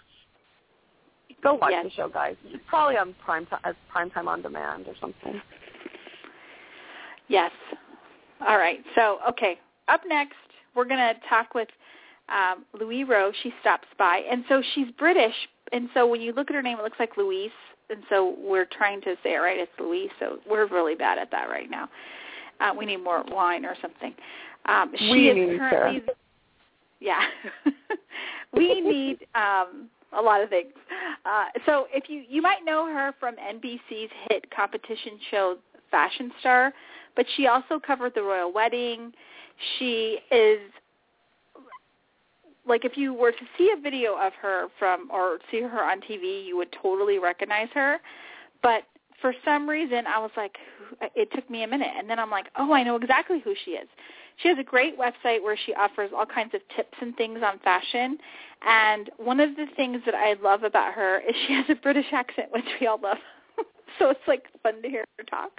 Go 1.42 1.54
watch 1.54 1.70
Yes. 1.72 1.84
the 1.84 1.90
show, 1.90 2.08
guys. 2.08 2.36
It's 2.46 2.62
probably 2.66 2.96
on 2.96 3.14
prime 3.24 3.46
time, 3.46 3.60
as 3.64 3.74
prime 3.90 4.10
time 4.10 4.26
on 4.28 4.42
demand 4.42 4.86
or 4.88 4.94
something. 5.00 5.40
Yes. 7.28 7.52
All 8.46 8.58
right. 8.58 8.80
So, 8.94 9.18
okay. 9.28 9.58
Up 9.88 10.00
next, 10.06 10.34
we're 10.74 10.84
going 10.84 10.98
to 10.98 11.14
talk 11.28 11.54
with 11.54 11.68
um, 12.28 12.64
Louise 12.78 13.06
Roe. 13.08 13.32
She 13.42 13.52
stops 13.60 13.88
by, 13.98 14.22
and 14.30 14.44
so 14.48 14.62
she's 14.74 14.88
British, 14.98 15.34
and 15.72 15.88
so 15.94 16.06
when 16.06 16.20
you 16.20 16.32
look 16.32 16.50
at 16.50 16.54
her 16.54 16.62
name, 16.62 16.78
it 16.78 16.82
looks 16.82 16.98
like 16.98 17.16
Louise, 17.16 17.50
and 17.90 18.02
so 18.10 18.34
we're 18.38 18.66
trying 18.66 19.00
to 19.02 19.14
say 19.22 19.34
it 19.34 19.38
right. 19.38 19.58
It's 19.58 19.72
Louise. 19.78 20.10
So 20.18 20.38
we're 20.48 20.66
really 20.66 20.94
bad 20.94 21.18
at 21.18 21.30
that 21.30 21.48
right 21.48 21.70
now. 21.70 21.88
Uh, 22.60 22.72
we 22.76 22.84
need 22.84 22.98
more 22.98 23.24
wine 23.30 23.64
or 23.64 23.74
something. 23.80 24.12
Um, 24.66 24.92
she 24.98 25.10
We 25.10 25.28
is 25.30 25.36
need, 25.50 25.58
currently, 25.58 26.02
yeah. 27.00 27.20
we 28.52 28.80
need 28.80 29.26
um, 29.34 29.88
a 30.16 30.22
lot 30.22 30.42
of 30.42 30.48
things. 30.48 30.72
Uh, 31.24 31.46
so 31.66 31.86
if 31.92 32.08
you 32.08 32.24
you 32.28 32.40
might 32.40 32.64
know 32.64 32.86
her 32.86 33.14
from 33.20 33.36
NBC's 33.36 34.10
hit 34.30 34.50
competition 34.54 35.18
show 35.30 35.56
Fashion 35.90 36.30
Star, 36.40 36.72
but 37.16 37.26
she 37.36 37.46
also 37.46 37.78
covered 37.78 38.14
the 38.14 38.22
royal 38.22 38.52
wedding. 38.52 39.12
She 39.78 40.18
is 40.30 40.60
like 42.66 42.84
if 42.84 42.96
you 42.96 43.14
were 43.14 43.32
to 43.32 43.44
see 43.56 43.72
a 43.76 43.80
video 43.80 44.16
of 44.16 44.32
her 44.40 44.68
from 44.78 45.10
or 45.10 45.38
see 45.50 45.60
her 45.60 45.82
on 45.82 46.00
TV, 46.00 46.44
you 46.44 46.56
would 46.56 46.74
totally 46.82 47.18
recognize 47.18 47.68
her. 47.74 47.98
But 48.62 48.82
for 49.20 49.34
some 49.44 49.68
reason, 49.68 50.06
I 50.06 50.18
was 50.18 50.30
like, 50.36 50.56
it 51.14 51.28
took 51.34 51.48
me 51.50 51.64
a 51.64 51.66
minute, 51.66 51.90
and 51.96 52.08
then 52.08 52.18
I'm 52.18 52.30
like, 52.30 52.46
oh, 52.56 52.72
I 52.72 52.82
know 52.82 52.96
exactly 52.96 53.40
who 53.40 53.54
she 53.64 53.72
is. 53.72 53.88
She 54.42 54.48
has 54.48 54.58
a 54.58 54.62
great 54.64 54.98
website 54.98 55.42
where 55.42 55.56
she 55.66 55.74
offers 55.74 56.10
all 56.16 56.26
kinds 56.26 56.54
of 56.54 56.60
tips 56.76 56.96
and 57.00 57.16
things 57.16 57.40
on 57.44 57.58
fashion. 57.60 58.18
And 58.66 59.10
one 59.16 59.40
of 59.40 59.56
the 59.56 59.66
things 59.76 60.00
that 60.06 60.14
I 60.14 60.34
love 60.42 60.62
about 60.62 60.94
her 60.94 61.20
is 61.20 61.34
she 61.46 61.52
has 61.54 61.66
a 61.68 61.74
British 61.74 62.06
accent, 62.12 62.48
which 62.52 62.64
we 62.80 62.86
all 62.86 63.00
love. 63.00 63.18
so 63.98 64.10
it's 64.10 64.20
like 64.26 64.44
fun 64.62 64.80
to 64.82 64.88
hear 64.88 65.04
her 65.18 65.24
talk. 65.24 65.50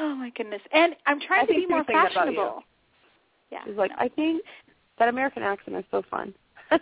Oh 0.00 0.14
my 0.14 0.30
goodness! 0.30 0.60
And 0.72 0.96
I'm 1.06 1.20
trying 1.20 1.42
I 1.42 1.46
to 1.46 1.52
be 1.54 1.66
more 1.66 1.78
was 1.78 1.86
thinking 1.86 2.00
about 2.00 2.26
you. 2.26 2.32
fashionable. 2.36 2.64
Yeah. 3.52 3.60
She's 3.64 3.76
like. 3.76 3.92
I 3.96 4.08
think 4.08 4.42
that 4.98 5.08
American 5.08 5.44
accent 5.44 5.76
is 5.76 5.84
so 5.90 6.02
fun. 6.10 6.34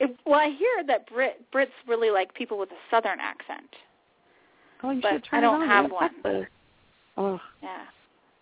It, 0.00 0.16
well, 0.26 0.40
I 0.40 0.48
hear 0.48 0.84
that 0.88 1.06
Brit 1.06 1.40
Brits 1.54 1.66
really 1.86 2.10
like 2.10 2.34
people 2.34 2.58
with 2.58 2.70
a 2.70 2.80
Southern 2.90 3.20
accent. 3.20 3.68
oh, 4.82 4.90
you 4.90 5.00
But 5.00 5.12
should 5.12 5.24
try 5.24 5.38
I 5.38 5.40
don't 5.40 5.64
have 5.68 5.92
one. 5.92 6.10
Oh, 7.16 7.40
Yeah. 7.62 7.82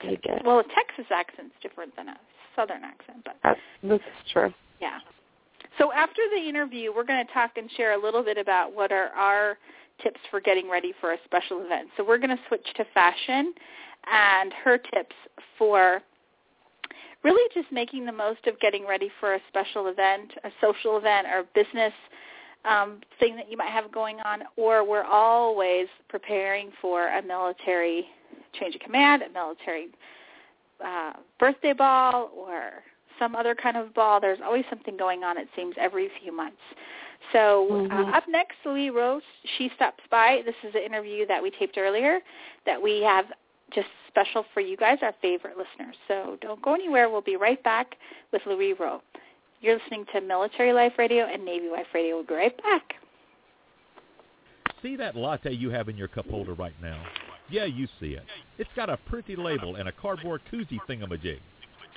Take 0.02 0.24
it. 0.24 0.42
Well, 0.44 0.60
a 0.60 0.64
Texas 0.64 1.06
accent's 1.10 1.54
different 1.62 1.94
than 1.96 2.08
a 2.08 2.16
Southern 2.56 2.84
accent, 2.84 3.18
but 3.24 3.36
That's, 3.42 3.60
this 3.82 4.00
is 4.00 4.32
true. 4.32 4.52
yeah. 4.80 4.98
So 5.78 5.92
after 5.92 6.22
the 6.34 6.48
interview, 6.48 6.92
we're 6.94 7.04
going 7.04 7.24
to 7.24 7.32
talk 7.32 7.52
and 7.56 7.70
share 7.76 7.92
a 7.92 8.02
little 8.02 8.22
bit 8.22 8.38
about 8.38 8.74
what 8.74 8.92
are 8.92 9.08
our 9.08 9.56
tips 10.02 10.20
for 10.30 10.40
getting 10.40 10.68
ready 10.68 10.92
for 11.00 11.12
a 11.12 11.16
special 11.24 11.62
event. 11.64 11.88
So 11.96 12.04
we're 12.04 12.18
going 12.18 12.36
to 12.36 12.42
switch 12.48 12.66
to 12.76 12.84
fashion 12.92 13.54
and 14.10 14.52
her 14.64 14.78
tips 14.78 15.14
for 15.58 16.02
really 17.22 17.48
just 17.54 17.70
making 17.70 18.06
the 18.06 18.12
most 18.12 18.46
of 18.46 18.58
getting 18.60 18.86
ready 18.86 19.10
for 19.20 19.34
a 19.34 19.40
special 19.48 19.88
event, 19.88 20.32
a 20.44 20.50
social 20.60 20.96
event, 20.96 21.26
or 21.26 21.44
business 21.54 21.92
um, 22.64 23.00
thing 23.18 23.36
that 23.36 23.50
you 23.50 23.56
might 23.56 23.70
have 23.70 23.92
going 23.92 24.18
on, 24.20 24.40
or 24.56 24.88
we're 24.88 25.04
always 25.04 25.86
preparing 26.08 26.70
for 26.80 27.08
a 27.08 27.22
military 27.22 28.06
change 28.58 28.74
of 28.74 28.80
command, 28.80 29.22
a 29.22 29.28
military 29.30 29.88
uh, 30.84 31.12
birthday 31.38 31.72
ball, 31.72 32.30
or 32.36 32.82
some 33.18 33.36
other 33.36 33.54
kind 33.54 33.76
of 33.76 33.92
ball. 33.94 34.20
There's 34.20 34.38
always 34.42 34.64
something 34.70 34.96
going 34.96 35.24
on, 35.24 35.36
it 35.36 35.48
seems, 35.54 35.74
every 35.78 36.10
few 36.22 36.34
months. 36.34 36.62
So 37.32 37.68
Mhm. 37.70 37.92
uh, 37.92 38.16
up 38.16 38.26
next, 38.28 38.56
Louis 38.64 38.90
Rose, 38.90 39.22
she 39.56 39.68
stops 39.76 40.02
by. 40.10 40.42
This 40.42 40.54
is 40.62 40.74
an 40.74 40.82
interview 40.82 41.26
that 41.26 41.42
we 41.42 41.50
taped 41.50 41.76
earlier 41.76 42.20
that 42.64 42.80
we 42.80 43.02
have 43.02 43.26
just 43.70 43.88
special 44.08 44.44
for 44.54 44.60
you 44.60 44.76
guys, 44.76 44.98
our 45.02 45.12
favorite 45.20 45.56
listeners. 45.56 45.96
So 46.08 46.38
don't 46.40 46.60
go 46.62 46.74
anywhere. 46.74 47.08
We'll 47.08 47.20
be 47.20 47.36
right 47.36 47.62
back 47.62 47.96
with 48.32 48.44
Louis 48.46 48.72
Roe. 48.72 49.02
You're 49.60 49.76
listening 49.76 50.06
to 50.14 50.20
Military 50.20 50.72
Life 50.72 50.94
Radio 50.98 51.26
and 51.26 51.44
Navy 51.44 51.68
Life 51.68 51.86
Radio. 51.94 52.16
We'll 52.16 52.24
be 52.24 52.34
right 52.34 52.62
back. 52.62 52.94
See 54.82 54.96
that 54.96 55.14
latte 55.14 55.52
you 55.52 55.70
have 55.70 55.88
in 55.90 55.96
your 55.96 56.08
cup 56.08 56.26
holder 56.26 56.54
right 56.54 56.74
now? 56.80 57.04
Yeah, 57.50 57.64
you 57.64 57.88
see 57.98 58.12
it. 58.12 58.24
It's 58.58 58.70
got 58.76 58.90
a 58.90 58.96
pretty 58.96 59.36
label 59.36 59.76
and 59.76 59.88
a 59.88 59.92
cardboard 59.92 60.42
koozie 60.52 60.78
thingamajig. 60.88 61.40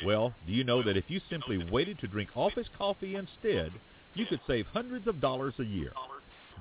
Well, 0.05 0.33
do 0.47 0.53
you 0.53 0.63
know 0.63 0.81
that 0.83 0.97
if 0.97 1.05
you 1.07 1.21
simply 1.29 1.63
waited 1.71 1.99
to 1.99 2.07
drink 2.07 2.29
office 2.35 2.67
coffee 2.77 3.15
instead, 3.15 3.71
you 4.15 4.25
could 4.25 4.39
save 4.47 4.65
hundreds 4.67 5.07
of 5.07 5.21
dollars 5.21 5.53
a 5.59 5.63
year? 5.63 5.91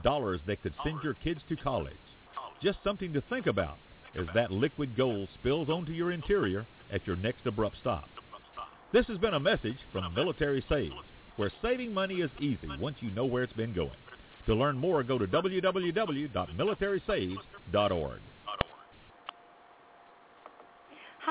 Dollars 0.02 0.40
that 0.46 0.62
could 0.62 0.74
send 0.84 1.02
your 1.02 1.14
kids 1.14 1.40
to 1.48 1.56
college. 1.56 1.94
Just 2.62 2.78
something 2.84 3.12
to 3.12 3.20
think 3.22 3.46
about 3.46 3.76
as 4.14 4.26
that 4.34 4.50
liquid 4.50 4.94
gold 4.96 5.28
spills 5.40 5.70
onto 5.70 5.92
your 5.92 6.12
interior 6.12 6.66
at 6.92 7.06
your 7.06 7.16
next 7.16 7.46
abrupt 7.46 7.76
stop. 7.80 8.04
This 8.92 9.06
has 9.06 9.16
been 9.18 9.34
a 9.34 9.40
message 9.40 9.78
from 9.90 10.14
Military 10.14 10.62
Saves, 10.68 10.94
where 11.36 11.50
saving 11.62 11.94
money 11.94 12.16
is 12.16 12.30
easy 12.40 12.68
once 12.78 12.96
you 13.00 13.10
know 13.12 13.24
where 13.24 13.42
it's 13.42 13.54
been 13.54 13.72
going. 13.72 13.90
To 14.46 14.54
learn 14.54 14.76
more, 14.76 15.02
go 15.02 15.16
to 15.18 15.26
www.militarysaves.org. 15.26 18.20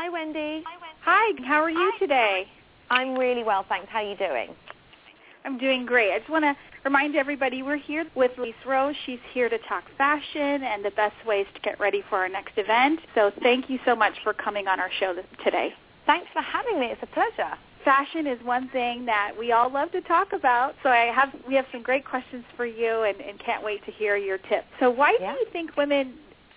Hi, 0.01 0.09
Wendy. 0.09 0.63
Hi, 1.03 1.31
how 1.45 1.61
are 1.61 1.69
you 1.69 1.93
today? 1.99 2.47
I'm 2.89 3.15
really 3.15 3.43
well, 3.43 3.63
thanks. 3.69 3.87
How 3.91 3.99
are 3.99 4.09
you 4.09 4.17
doing? 4.17 4.49
I'm 5.45 5.59
doing 5.59 5.85
great. 5.85 6.11
I 6.11 6.17
just 6.17 6.31
want 6.31 6.43
to 6.43 6.55
remind 6.83 7.15
everybody 7.15 7.61
we're 7.61 7.77
here 7.77 8.05
with 8.15 8.31
Lise 8.39 8.55
Rose. 8.65 8.95
She's 9.05 9.19
here 9.31 9.47
to 9.47 9.59
talk 9.69 9.83
fashion 9.99 10.63
and 10.63 10.83
the 10.83 10.89
best 10.89 11.13
ways 11.27 11.45
to 11.53 11.61
get 11.61 11.79
ready 11.79 12.03
for 12.09 12.17
our 12.17 12.29
next 12.29 12.53
event. 12.57 12.99
So 13.13 13.31
thank 13.43 13.69
you 13.69 13.77
so 13.85 13.95
much 13.95 14.13
for 14.23 14.33
coming 14.33 14.67
on 14.67 14.79
our 14.79 14.89
show 14.99 15.13
today. 15.45 15.69
Thanks 16.07 16.25
for 16.33 16.41
having 16.41 16.79
me. 16.79 16.87
It's 16.87 17.03
a 17.03 17.13
pleasure. 17.13 17.53
Fashion 17.85 18.25
is 18.25 18.39
one 18.43 18.69
thing 18.69 19.05
that 19.05 19.33
we 19.37 19.51
all 19.51 19.71
love 19.71 19.91
to 19.91 20.01
talk 20.01 20.33
about. 20.33 20.73
So 20.81 20.89
I 20.89 21.13
have 21.13 21.29
we 21.47 21.53
have 21.53 21.65
some 21.71 21.83
great 21.83 22.05
questions 22.05 22.43
for 22.57 22.65
you 22.65 23.03
and, 23.03 23.21
and 23.21 23.39
can't 23.39 23.63
wait 23.63 23.85
to 23.85 23.91
hear 23.91 24.17
your 24.17 24.39
tips. 24.39 24.65
So 24.79 24.89
why 24.89 25.15
yeah. 25.21 25.33
do 25.33 25.37
you 25.37 25.45
think 25.51 25.77
women 25.77 26.15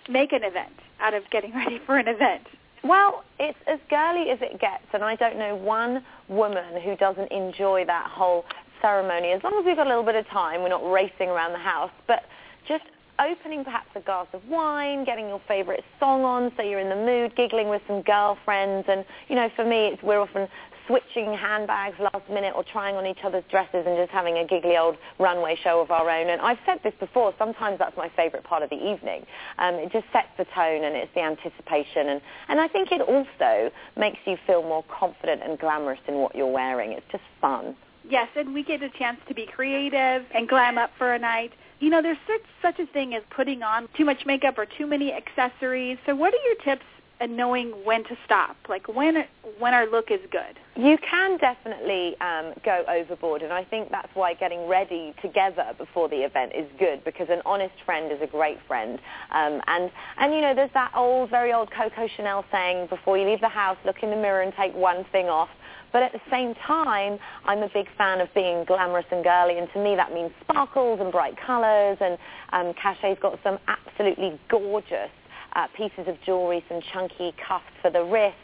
make 0.08 0.32
an 0.32 0.44
event 0.44 0.72
out 0.98 1.12
of 1.12 1.24
getting 1.30 1.52
ready 1.54 1.78
for 1.84 1.98
an 1.98 2.08
event? 2.08 2.46
Well, 2.84 3.24
it's 3.38 3.58
as 3.66 3.78
girly 3.88 4.30
as 4.30 4.38
it 4.42 4.60
gets, 4.60 4.84
and 4.92 5.02
I 5.02 5.16
don't 5.16 5.38
know 5.38 5.56
one 5.56 6.04
woman 6.28 6.80
who 6.82 6.96
doesn't 6.96 7.32
enjoy 7.32 7.84
that 7.86 8.10
whole 8.10 8.44
ceremony. 8.82 9.32
As 9.32 9.42
long 9.42 9.58
as 9.58 9.64
we've 9.64 9.76
got 9.76 9.86
a 9.86 9.88
little 9.88 10.04
bit 10.04 10.16
of 10.16 10.28
time, 10.28 10.60
we're 10.62 10.68
not 10.68 10.84
racing 10.90 11.30
around 11.30 11.52
the 11.52 11.58
house, 11.58 11.90
but 12.06 12.24
just 12.68 12.84
opening 13.18 13.64
perhaps 13.64 13.88
a 13.94 14.00
glass 14.00 14.26
of 14.34 14.46
wine, 14.48 15.04
getting 15.04 15.28
your 15.28 15.40
favorite 15.48 15.82
song 15.98 16.24
on 16.24 16.52
so 16.56 16.62
you're 16.62 16.80
in 16.80 16.90
the 16.90 16.96
mood, 16.96 17.34
giggling 17.36 17.68
with 17.68 17.80
some 17.86 18.02
girlfriends. 18.02 18.86
And, 18.88 19.04
you 19.28 19.36
know, 19.36 19.48
for 19.56 19.64
me, 19.64 19.86
it's, 19.86 20.02
we're 20.02 20.20
often 20.20 20.46
switching 20.86 21.32
handbags 21.34 21.96
last 21.98 22.28
minute 22.28 22.52
or 22.54 22.64
trying 22.64 22.96
on 22.96 23.06
each 23.06 23.24
other's 23.24 23.44
dresses 23.50 23.84
and 23.86 23.96
just 23.96 24.10
having 24.10 24.38
a 24.38 24.46
giggly 24.46 24.76
old 24.76 24.96
runway 25.18 25.56
show 25.62 25.80
of 25.80 25.90
our 25.90 26.08
own. 26.10 26.28
And 26.28 26.40
I've 26.40 26.58
said 26.66 26.80
this 26.82 26.94
before, 27.00 27.34
sometimes 27.38 27.78
that's 27.78 27.96
my 27.96 28.10
favorite 28.16 28.44
part 28.44 28.62
of 28.62 28.70
the 28.70 28.76
evening. 28.76 29.26
Um, 29.58 29.74
it 29.76 29.92
just 29.92 30.06
sets 30.12 30.28
the 30.36 30.44
tone 30.44 30.84
and 30.84 30.96
it's 30.96 31.12
the 31.14 31.22
anticipation. 31.22 32.08
And, 32.08 32.20
and 32.48 32.60
I 32.60 32.68
think 32.68 32.92
it 32.92 33.00
also 33.00 33.70
makes 33.96 34.18
you 34.26 34.36
feel 34.46 34.62
more 34.62 34.84
confident 34.84 35.42
and 35.42 35.58
glamorous 35.58 36.00
in 36.06 36.14
what 36.14 36.34
you're 36.34 36.46
wearing. 36.46 36.92
It's 36.92 37.06
just 37.10 37.24
fun. 37.40 37.76
Yes, 38.08 38.28
and 38.36 38.52
we 38.52 38.62
get 38.62 38.82
a 38.82 38.90
chance 38.90 39.18
to 39.28 39.34
be 39.34 39.46
creative 39.46 40.26
and 40.34 40.46
glam 40.46 40.76
up 40.76 40.90
for 40.98 41.14
a 41.14 41.18
night. 41.18 41.52
You 41.80 41.90
know, 41.90 42.02
there's 42.02 42.18
such, 42.26 42.42
such 42.62 42.78
a 42.78 42.92
thing 42.92 43.14
as 43.14 43.22
putting 43.30 43.62
on 43.62 43.88
too 43.96 44.04
much 44.04 44.26
makeup 44.26 44.58
or 44.58 44.66
too 44.66 44.86
many 44.86 45.12
accessories. 45.12 45.98
So 46.06 46.14
what 46.14 46.32
are 46.34 46.42
your 46.46 46.56
tips 46.56 46.84
and 47.24 47.38
knowing 47.38 47.70
when 47.84 48.04
to 48.04 48.16
stop, 48.26 48.54
like 48.68 48.86
when 48.86 49.24
when 49.58 49.72
our 49.72 49.86
look 49.90 50.10
is 50.10 50.20
good. 50.30 50.58
You 50.76 50.98
can 50.98 51.38
definitely 51.38 52.20
um, 52.20 52.52
go 52.62 52.84
overboard, 52.86 53.40
and 53.40 53.50
I 53.50 53.64
think 53.64 53.90
that's 53.90 54.10
why 54.12 54.34
getting 54.34 54.68
ready 54.68 55.14
together 55.22 55.72
before 55.78 56.10
the 56.10 56.16
event 56.16 56.52
is 56.54 56.66
good 56.78 57.02
because 57.02 57.28
an 57.30 57.40
honest 57.46 57.74
friend 57.86 58.12
is 58.12 58.18
a 58.20 58.26
great 58.26 58.58
friend. 58.68 58.98
Um, 59.30 59.62
and 59.66 59.90
and 60.18 60.34
you 60.34 60.42
know, 60.42 60.54
there's 60.54 60.74
that 60.74 60.92
old, 60.94 61.30
very 61.30 61.54
old 61.54 61.70
Coco 61.70 62.06
Chanel 62.14 62.44
saying, 62.52 62.88
before 62.88 63.16
you 63.16 63.26
leave 63.26 63.40
the 63.40 63.48
house, 63.48 63.78
look 63.86 64.02
in 64.02 64.10
the 64.10 64.16
mirror 64.16 64.42
and 64.42 64.52
take 64.54 64.74
one 64.74 65.06
thing 65.10 65.30
off. 65.30 65.48
But 65.94 66.02
at 66.02 66.12
the 66.12 66.20
same 66.30 66.54
time, 66.66 67.18
I'm 67.46 67.62
a 67.62 67.70
big 67.72 67.86
fan 67.96 68.20
of 68.20 68.28
being 68.34 68.64
glamorous 68.66 69.06
and 69.10 69.24
girly, 69.24 69.56
and 69.56 69.68
to 69.72 69.82
me 69.82 69.96
that 69.96 70.12
means 70.12 70.30
sparkles 70.42 71.00
and 71.00 71.10
bright 71.10 71.36
colours. 71.40 71.96
And 72.02 72.18
um, 72.52 72.74
Caché's 72.74 73.18
got 73.22 73.38
some 73.42 73.58
absolutely 73.66 74.38
gorgeous 74.50 75.10
uh, 75.54 75.66
pieces 75.76 76.06
of 76.06 76.16
jewelry, 76.24 76.64
some 76.68 76.80
chunky 76.92 77.32
cuffs 77.46 77.64
for 77.82 77.90
the 77.90 78.02
wrist, 78.02 78.36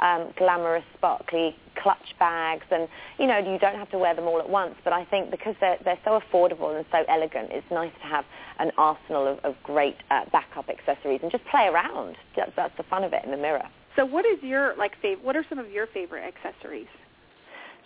um, 0.00 0.32
glamorous, 0.36 0.84
sparkly 0.96 1.56
clutch 1.82 2.14
bags, 2.18 2.64
and 2.70 2.88
you 3.18 3.26
know 3.26 3.38
you 3.38 3.58
don't 3.58 3.76
have 3.76 3.90
to 3.90 3.98
wear 3.98 4.14
them 4.14 4.24
all 4.24 4.38
at 4.38 4.48
once. 4.48 4.74
But 4.84 4.92
I 4.92 5.04
think 5.04 5.30
because 5.30 5.54
they're 5.60 5.78
they're 5.84 5.98
so 6.04 6.20
affordable 6.20 6.76
and 6.76 6.84
so 6.90 7.04
elegant, 7.08 7.48
it's 7.50 7.66
nice 7.70 7.92
to 8.02 8.06
have 8.06 8.24
an 8.58 8.70
arsenal 8.78 9.26
of, 9.26 9.38
of 9.44 9.54
great 9.62 9.96
uh, 10.10 10.24
backup 10.32 10.68
accessories 10.68 11.20
and 11.22 11.30
just 11.30 11.44
play 11.46 11.66
around. 11.66 12.16
That's, 12.36 12.52
that's 12.56 12.76
the 12.76 12.84
fun 12.84 13.04
of 13.04 13.12
it 13.12 13.24
in 13.24 13.30
the 13.30 13.36
mirror. 13.36 13.64
So, 13.96 14.04
what 14.04 14.24
is 14.24 14.42
your 14.42 14.74
like 14.76 14.92
fav- 15.02 15.22
What 15.22 15.36
are 15.36 15.44
some 15.48 15.58
of 15.58 15.70
your 15.70 15.86
favorite 15.86 16.24
accessories? 16.24 16.88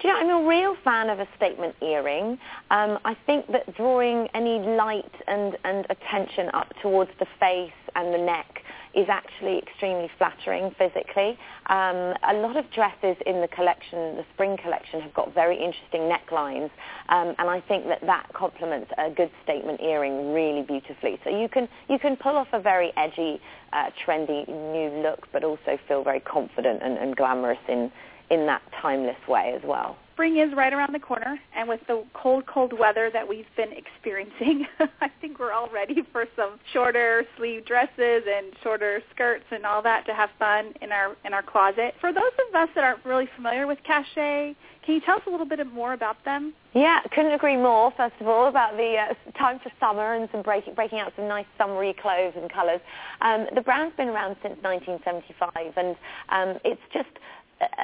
Do 0.01 0.07
you 0.07 0.15
know, 0.15 0.21
I'm 0.21 0.45
a 0.45 0.49
real 0.49 0.77
fan 0.85 1.11
of 1.11 1.19
a 1.19 1.27
statement 1.37 1.75
earring. 1.83 2.39
Um, 2.71 3.01
I 3.05 3.17
think 3.27 3.51
that 3.51 3.75
drawing 3.75 4.29
any 4.33 4.61
light 4.61 5.11
and, 5.27 5.59
and 5.65 5.87
attention 5.91 6.51
up 6.55 6.73
towards 6.81 7.11
the 7.19 7.27
face 7.41 7.73
and 7.97 8.15
the 8.15 8.19
neck 8.19 8.63
is 8.99 9.07
actually 9.09 9.59
extremely 9.59 10.11
flattering 10.19 10.75
physically. 10.77 11.39
Um, 11.67 12.15
a 12.27 12.35
lot 12.35 12.57
of 12.57 12.65
dresses 12.73 13.17
in 13.27 13.41
the 13.41 13.47
collection, 13.47 14.17
the 14.17 14.25
spring 14.35 14.57
collection, 14.61 15.01
have 15.01 15.15
got 15.15 15.33
very 15.35 15.55
interesting 15.55 16.11
necklines, 16.11 16.71
um, 17.09 17.35
and 17.39 17.49
I 17.49 17.63
think 17.69 17.87
that 17.87 18.01
that 18.03 18.27
complements 18.35 18.91
a 18.99 19.09
good 19.11 19.31
statement 19.45 19.81
earring 19.81 20.33
really 20.35 20.63
beautifully. 20.63 21.21
So 21.23 21.31
you 21.31 21.49
can 21.49 21.69
you 21.89 21.99
can 22.01 22.17
pull 22.17 22.37
off 22.37 22.49
a 22.53 22.61
very 22.61 22.93
edgy, 22.97 23.41
uh, 23.73 23.91
trendy 24.05 24.49
new 24.49 25.01
look, 25.01 25.29
but 25.33 25.45
also 25.45 25.79
feel 25.87 26.03
very 26.03 26.21
confident 26.21 26.83
and, 26.83 26.99
and 26.99 27.15
glamorous 27.15 27.59
in 27.69 27.93
in 28.31 28.47
that 28.47 28.63
timeless 28.81 29.17
way 29.29 29.55
as 29.57 29.63
well 29.65 29.97
spring 30.19 30.39
is 30.39 30.53
right 30.57 30.73
around 30.73 30.93
the 30.93 30.99
corner, 30.99 31.39
and 31.55 31.69
with 31.69 31.79
the 31.87 32.05
cold, 32.13 32.45
cold 32.45 32.77
weather 32.77 33.09
that 33.13 33.29
we've 33.29 33.47
been 33.57 33.71
experiencing, 33.73 34.67
I 35.01 35.09
think 35.21 35.39
we're 35.39 35.53
all 35.53 35.69
ready 35.73 36.03
for 36.11 36.25
some 36.35 36.59
shorter 36.73 37.23
sleeve 37.37 37.65
dresses 37.65 38.25
and 38.27 38.53
shorter 38.65 39.01
skirts 39.15 39.45
and 39.53 39.65
all 39.65 39.81
that 39.83 40.07
to 40.07 40.15
have 40.15 40.31
fun 40.37 40.75
in 40.83 40.91
our 40.91 41.15
in 41.25 41.33
our 41.33 41.45
closet. 41.45 41.95
For 42.01 42.13
those 42.13 42.33
of 42.49 42.55
us 42.57 42.69
that 42.75 42.83
aren't 42.83 43.05
really 43.05 43.29
familiar 43.37 43.69
with 43.69 43.79
Caché, 43.89 44.57
can 44.85 44.95
you 44.95 45.01
tell 45.03 45.19
us 45.19 45.23
a 45.29 45.31
little 45.31 45.47
bit 45.47 45.65
more 45.73 45.93
about 45.93 46.17
them? 46.25 46.53
Yeah, 46.75 47.01
couldn't 47.15 47.33
agree 47.33 47.57
more. 47.57 47.93
First 47.97 48.15
of 48.21 48.27
all, 48.27 48.49
about 48.49 48.77
the 48.77 48.97
uh, 48.97 49.39
time 49.39 49.61
for 49.61 49.71
summer 49.79 50.15
and 50.15 50.29
some 50.33 50.43
breaking 50.43 50.75
breaking 50.75 50.99
out 50.99 51.13
some 51.15 51.29
nice 51.29 51.47
summery 51.59 51.95
clothes 51.95 52.33
and 52.37 52.53
colours. 52.53 52.81
Um, 53.21 53.47
the 53.55 53.61
brand's 53.61 53.95
been 53.97 54.09
around 54.09 54.37
since 54.43 54.57
1975, 54.63 55.77
and 55.77 55.95
um, 56.31 56.59
it's 56.65 56.81
just 56.93 57.11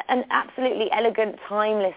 an 0.08 0.24
absolutely 0.30 0.90
elegant, 0.92 1.36
timeless 1.48 1.94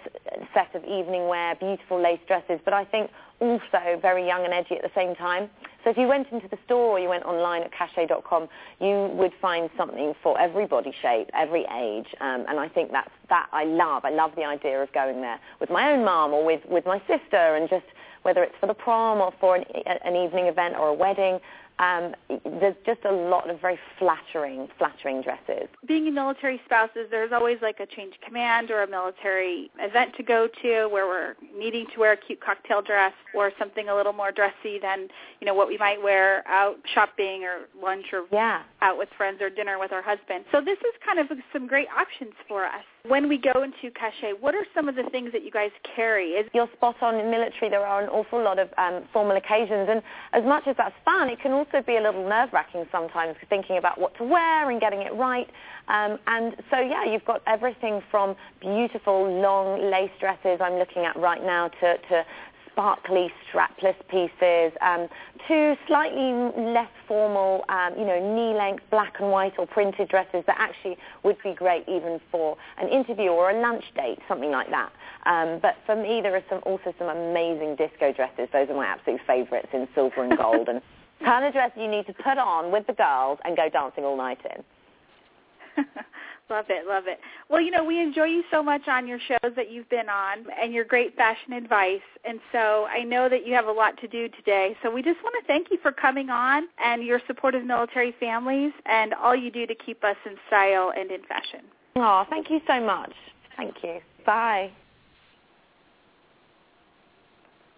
set 0.54 0.74
of 0.74 0.84
evening 0.84 1.28
wear, 1.28 1.56
beautiful 1.56 2.02
lace 2.02 2.20
dresses, 2.28 2.60
but 2.66 2.74
I 2.74 2.86
think 2.86 3.12
also 3.40 4.00
very 4.02 4.26
young 4.26 4.46
and 4.46 4.54
edgy 4.54 4.76
at 4.76 4.82
the 4.82 4.92
same 4.96 5.16
time. 5.16 5.50
So 5.84 5.92
if 5.92 5.98
you 5.98 6.08
went 6.08 6.28
into 6.32 6.48
the 6.48 6.58
store 6.66 6.98
or 6.98 7.00
you 7.00 7.08
went 7.08 7.26
online 7.26 7.62
at 7.62 7.72
cache.com, 7.72 8.50
you 8.80 9.10
would 9.14 9.32
find 9.40 9.70
something 9.78 10.14
for 10.24 10.40
every 10.40 10.66
body 10.66 10.94
shape, 11.02 11.30
every 11.34 11.66
age, 11.74 12.08
um, 12.20 12.46
and 12.50 12.60
I 12.60 12.68
think 12.68 12.92
that's 12.92 13.12
that 13.30 13.48
I 13.52 13.66
love. 13.66 14.06
I 14.06 14.10
love 14.10 14.32
the 14.36 14.44
idea 14.44 14.82
of 14.82 14.92
going 14.92 15.22
there 15.22 15.40
with 15.60 15.70
my 15.70 15.92
own 15.92 16.04
mom 16.04 16.34
or 16.34 16.44
with, 16.44 16.62
with 16.68 16.86
my 16.86 17.00
sister 17.08 17.56
and 17.56 17.70
just 17.70 17.86
whether 18.24 18.44
it's 18.44 18.56
for 18.60 18.68
the 18.68 18.74
prom 18.74 19.20
or 19.20 19.34
for 19.40 19.56
an, 19.56 19.64
an 20.04 20.16
evening 20.16 20.48
event 20.48 20.76
or 20.76 20.88
a 20.90 20.94
wedding, 20.94 21.40
um, 21.80 22.16
there's 22.60 22.76
just 22.86 23.02
a 23.06 23.12
lot 23.12 23.50
of 23.50 23.62
very 23.62 23.78
flattering, 24.00 24.68
flattering 24.78 25.22
dresses. 25.22 25.68
Being 25.88 26.08
a 26.08 26.12
military 26.12 26.60
spouses, 26.66 27.08
there's 27.12 27.32
always 27.32 27.58
like 27.62 27.80
a 27.80 27.86
change 27.86 28.16
of 28.16 28.22
command 28.22 28.72
or 28.72 28.82
a 28.82 28.88
military 28.88 29.70
event 29.80 30.16
to 30.18 30.24
go 30.24 30.48
to 30.64 30.88
where 30.88 31.06
we're 31.06 31.36
needing 31.56 31.86
to 31.94 32.00
wear 32.00 32.14
a 32.14 32.18
cute 32.18 32.42
cocktail 32.42 32.82
dress 32.82 33.14
or 33.36 33.52
something 33.60 33.90
a 33.90 33.96
little 33.96 34.14
more 34.14 34.32
dressy 34.32 34.80
than 34.82 35.08
you 35.40 35.46
know 35.46 35.54
what 35.54 35.68
we 35.68 35.78
might 35.78 36.02
wear 36.02 36.48
out 36.48 36.78
shopping 36.94 37.44
or 37.44 37.68
lunch 37.80 38.06
or 38.12 38.24
yeah. 38.32 38.64
Out 38.88 38.98
with 38.98 39.10
friends 39.18 39.42
or 39.42 39.50
dinner 39.50 39.78
with 39.84 39.92
our 39.92 40.02
husband. 40.02 40.46
So 40.54 40.62
this 40.62 40.80
is 40.90 40.94
kind 41.06 41.20
of 41.20 41.28
some 41.52 41.68
great 41.68 41.90
options 42.04 42.32
for 42.48 42.66
us. 42.66 42.86
When 43.06 43.28
we 43.28 43.38
go 43.38 43.64
into 43.68 43.86
Caché, 44.02 44.30
what 44.40 44.56
are 44.56 44.66
some 44.74 44.88
of 44.88 44.96
the 44.96 45.04
things 45.12 45.30
that 45.34 45.44
you 45.44 45.52
guys 45.52 45.72
carry? 45.94 46.28
Is 46.40 46.46
You're 46.54 46.70
spot 46.78 46.96
on. 47.02 47.16
In 47.16 47.30
military, 47.30 47.70
there 47.70 47.86
are 47.86 48.02
an 48.02 48.10
awful 48.10 48.42
lot 48.42 48.60
of 48.60 48.70
um, 48.78 49.04
formal 49.12 49.36
occasions, 49.36 49.86
and 49.92 50.02
as 50.32 50.44
much 50.54 50.64
as 50.68 50.76
that's 50.78 50.96
fun, 51.04 51.28
it 51.28 51.40
can 51.42 51.52
also 51.52 51.82
be 51.86 51.98
a 51.98 52.02
little 52.02 52.26
nerve-wracking 52.28 52.86
sometimes, 52.90 53.36
thinking 53.50 53.78
about 53.78 54.00
what 54.00 54.16
to 54.20 54.24
wear 54.24 54.70
and 54.72 54.80
getting 54.80 55.02
it 55.02 55.14
right. 55.16 55.50
Um, 55.90 56.18
and 56.28 56.56
so, 56.72 56.80
yeah, 56.80 57.04
you've 57.12 57.26
got 57.26 57.42
everything 57.46 58.02
from 58.10 58.36
beautiful 58.62 59.20
long 59.42 59.92
lace 59.92 60.16
dresses 60.20 60.60
I'm 60.62 60.78
looking 60.80 61.04
at 61.04 61.16
right 61.18 61.44
now 61.44 61.68
to, 61.82 61.88
to 62.10 62.16
sparkly 62.78 63.32
strapless 63.52 63.96
pieces 64.08 64.72
um, 64.82 65.08
to 65.48 65.76
slightly 65.88 66.32
less 66.62 66.92
formal, 67.08 67.66
um, 67.70 67.98
you 67.98 68.06
know, 68.06 68.20
knee-length 68.36 68.84
black 68.92 69.16
and 69.20 69.32
white 69.32 69.54
or 69.58 69.66
printed 69.66 70.08
dresses 70.08 70.44
that 70.46 70.56
actually 70.60 70.96
would 71.24 71.38
be 71.44 71.54
great 71.54 71.84
even 71.88 72.22
for 72.30 72.56
an 72.78 72.88
interview 72.88 73.30
or 73.30 73.50
a 73.50 73.60
lunch 73.60 73.84
date, 73.96 74.20
something 74.28 74.52
like 74.52 74.70
that. 74.70 74.92
Um, 75.26 75.58
but 75.60 75.76
for 75.88 75.96
me, 75.96 76.22
there 76.22 76.36
are 76.36 76.44
some 76.50 76.60
also 76.68 76.94
some 77.00 77.10
amazing 77.10 77.78
disco 77.78 78.14
dresses. 78.14 78.48
Those 78.54 78.70
are 78.70 78.76
my 78.76 78.86
absolute 78.86 79.22
favourites 79.26 79.70
in 79.74 79.88
silver 79.96 80.24
and 80.24 80.38
gold 80.38 80.70
and 80.70 80.80
kind 81.26 81.46
of 81.46 81.54
dress 81.54 81.72
you 81.76 81.88
need 81.88 82.06
to 82.06 82.14
put 82.14 82.38
on 82.38 82.72
with 82.72 82.86
the 82.86 82.94
girls 82.94 83.40
and 83.44 83.58
go 83.58 83.70
dancing 83.70 84.04
all 84.04 84.16
night 84.16 84.40
in. 84.46 85.84
love 86.50 86.66
it, 86.70 86.88
love 86.88 87.04
it. 87.08 87.20
Well, 87.50 87.62
you 87.62 87.72
know, 87.72 87.84
we 87.84 88.02
enjoy 88.02 88.26
you 88.26 88.44
so 88.52 88.64
much 88.64 88.88
on 88.88 89.08
your 89.08 89.20
shows 89.28 89.54
that 89.56 89.72
you've 89.72 89.90
been 89.90 90.10
on 90.10 90.46
and 90.62 90.74
your 90.74 90.86
great 90.86 91.16
fashion 91.16 91.54
advice. 91.54 92.02
And 92.26 92.40
so 92.52 92.86
I 92.86 93.04
know 93.04 93.30
that 93.30 93.46
you 93.46 93.54
have 93.54 93.68
a 93.68 93.72
lot 93.72 93.98
to 94.02 94.08
do 94.08 94.30
today. 94.30 94.76
So 94.84 94.92
we 94.92 95.02
just 95.02 95.22
want 95.24 95.36
to 95.42 95.48
thank 95.48 95.68
you 95.72 95.78
for 95.82 95.92
coming 95.92 96.30
on 96.30 96.68
and 96.84 97.04
your 97.04 97.22
support 97.28 97.56
of 97.56 97.66
military 97.66 98.16
families 98.20 98.72
and 98.86 99.14
all 99.14 99.36
you 99.36 99.52
do 99.52 99.66
to 99.68 99.76
keep 99.76 100.04
us 100.04 100.18
in 100.26 100.36
style 100.48 100.92
and 100.98 101.12
in 101.12 101.22
fashion. 101.24 101.62
Oh, 101.96 102.26
thank 102.30 102.50
you 102.50 102.60
so 102.68 102.80
much. 102.80 103.14
Thank 103.56 103.76
you. 103.84 104.00
Bye. 104.26 104.72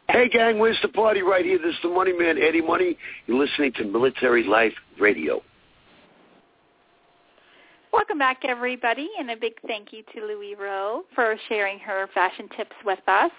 Hey, 0.10 0.28
gang, 0.28 0.58
where's 0.58 0.80
the 0.82 0.88
party 0.88 1.22
right 1.22 1.46
here? 1.46 1.60
This 1.60 1.76
is 1.76 1.80
the 1.84 1.90
Money 1.90 2.14
Man, 2.14 2.38
Eddie 2.40 2.64
Money. 2.64 2.98
You're 3.28 3.38
listening 3.38 3.74
to 3.74 3.84
Military 3.84 4.44
Life 4.44 4.74
Radio. 5.00 5.44
Welcome 7.92 8.20
back, 8.20 8.42
everybody, 8.44 9.10
and 9.18 9.32
a 9.32 9.36
big 9.36 9.54
thank 9.66 9.92
you 9.92 10.04
to 10.14 10.22
Louis 10.22 10.54
Roe 10.54 11.04
for 11.16 11.36
sharing 11.48 11.80
her 11.80 12.08
fashion 12.14 12.48
tips 12.56 12.76
with 12.86 13.00
us. 13.08 13.32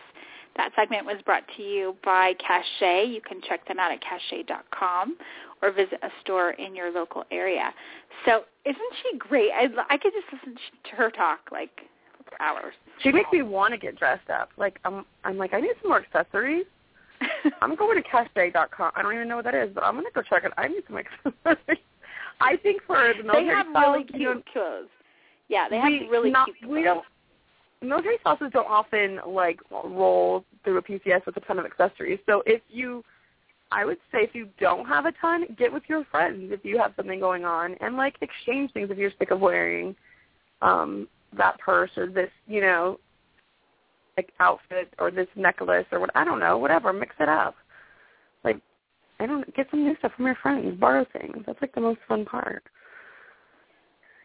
That 0.56 0.72
segment 0.74 1.06
was 1.06 1.18
brought 1.24 1.44
to 1.56 1.62
you 1.62 1.94
by 2.04 2.34
Caché. 2.34 3.12
You 3.12 3.20
can 3.20 3.40
check 3.48 3.66
them 3.68 3.78
out 3.78 3.92
at 3.92 4.00
cache.com 4.00 5.16
or 5.62 5.70
visit 5.70 6.00
a 6.02 6.08
store 6.22 6.50
in 6.50 6.74
your 6.74 6.90
local 6.90 7.22
area. 7.30 7.72
So 8.26 8.42
isn't 8.64 8.92
she 9.02 9.18
great? 9.18 9.52
I, 9.52 9.68
I 9.88 9.96
could 9.96 10.12
just 10.12 10.26
listen 10.32 10.58
to 10.90 10.96
her 10.96 11.10
talk 11.10 11.40
like 11.52 11.82
for 12.28 12.42
hours. 12.42 12.74
She 13.02 13.12
makes 13.12 13.30
me 13.32 13.42
want 13.42 13.72
to 13.72 13.78
get 13.78 13.96
dressed 13.96 14.30
up. 14.30 14.50
Like 14.56 14.80
I'm, 14.84 15.04
I'm 15.22 15.38
like 15.38 15.54
I 15.54 15.60
need 15.60 15.74
some 15.80 15.90
more 15.90 16.02
accessories. 16.02 16.66
I'm 17.62 17.76
going 17.76 18.02
to 18.02 18.08
Cache.com. 18.08 18.92
I 18.96 19.02
don't 19.02 19.14
even 19.14 19.28
know 19.28 19.36
what 19.36 19.44
that 19.44 19.54
is, 19.54 19.70
but 19.72 19.84
I'm 19.84 19.94
going 19.94 20.06
to 20.06 20.12
go 20.12 20.22
check 20.22 20.42
it. 20.42 20.52
I 20.56 20.66
need 20.66 20.82
some 20.88 20.98
accessories. 21.46 21.78
I 22.40 22.56
think 22.56 22.82
for 22.86 23.12
the 23.16 23.22
military 23.22 23.46
they 23.46 23.54
have 23.54 23.66
style, 23.70 23.92
really 23.92 24.04
cute 24.04 24.20
you 24.20 24.34
know, 24.34 24.42
clothes. 24.52 24.88
Yeah, 25.48 25.68
they 25.68 25.76
have 25.76 25.88
we 25.88 26.08
really 26.08 26.30
not, 26.30 26.48
cute. 26.58 26.70
We 26.70 26.82
don't. 26.82 27.04
Military 27.82 28.18
spouses 28.20 28.50
don't 28.52 28.68
often 28.68 29.20
like 29.26 29.58
roll 29.70 30.44
through 30.64 30.78
a 30.78 30.82
PCS 30.82 31.24
with 31.26 31.36
a 31.36 31.40
ton 31.40 31.58
of 31.58 31.64
accessories. 31.64 32.18
So 32.26 32.42
if 32.46 32.60
you, 32.68 33.02
I 33.72 33.84
would 33.84 33.96
say 34.12 34.18
if 34.18 34.34
you 34.34 34.48
don't 34.58 34.86
have 34.86 35.06
a 35.06 35.12
ton, 35.20 35.46
get 35.58 35.72
with 35.72 35.82
your 35.88 36.04
friends 36.10 36.52
if 36.52 36.64
you 36.64 36.78
have 36.78 36.92
something 36.96 37.18
going 37.18 37.44
on, 37.44 37.76
and 37.80 37.96
like 37.96 38.16
exchange 38.20 38.72
things 38.72 38.90
if 38.90 38.98
you're 38.98 39.12
sick 39.18 39.30
of 39.30 39.40
wearing 39.40 39.96
um 40.62 41.08
that 41.36 41.58
purse 41.58 41.90
or 41.96 42.06
this, 42.06 42.30
you 42.46 42.60
know, 42.60 42.98
like 44.16 44.32
outfit 44.40 44.92
or 44.98 45.10
this 45.10 45.28
necklace 45.36 45.86
or 45.92 46.00
what 46.00 46.10
I 46.14 46.24
don't 46.24 46.40
know, 46.40 46.58
whatever. 46.58 46.92
Mix 46.92 47.14
it 47.18 47.28
up. 47.28 47.54
I 49.20 49.26
don't 49.26 49.54
get 49.54 49.66
some 49.70 49.84
new 49.84 49.94
stuff 49.98 50.12
from 50.16 50.26
your 50.26 50.36
friends. 50.36 50.78
Borrow 50.80 51.06
things. 51.12 51.44
That's 51.46 51.60
like 51.60 51.74
the 51.74 51.80
most 51.80 52.00
fun 52.08 52.24
part. 52.24 52.64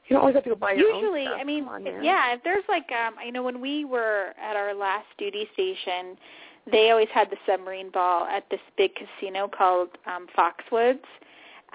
You 0.08 0.16
don't 0.16 0.22
always 0.22 0.36
have 0.36 0.44
to 0.44 0.52
go 0.52 0.56
buy 0.56 0.74
your 0.74 0.94
Usually, 0.94 1.22
own 1.22 1.28
stuff. 1.28 1.38
I 1.42 1.44
mean, 1.44 1.64
on, 1.66 2.04
yeah, 2.04 2.34
if 2.34 2.44
there's 2.44 2.64
like, 2.70 2.90
um, 2.92 3.16
I 3.20 3.30
know 3.32 3.44
when 3.44 3.60
we 3.60 3.86
were 3.86 4.34
at 4.40 4.56
our 4.56 4.74
last 4.74 5.08
duty 5.18 5.50
station, 5.54 6.16
they 6.72 6.92
always 6.92 7.08
had 7.14 7.30
the 7.30 7.38
submarine 7.46 7.90
ball 7.90 8.26
at 8.26 8.48
this 8.50 8.60
big 8.78 8.92
casino 8.96 9.48
called 9.48 9.90
um, 10.06 10.28
Foxwoods, 10.38 11.00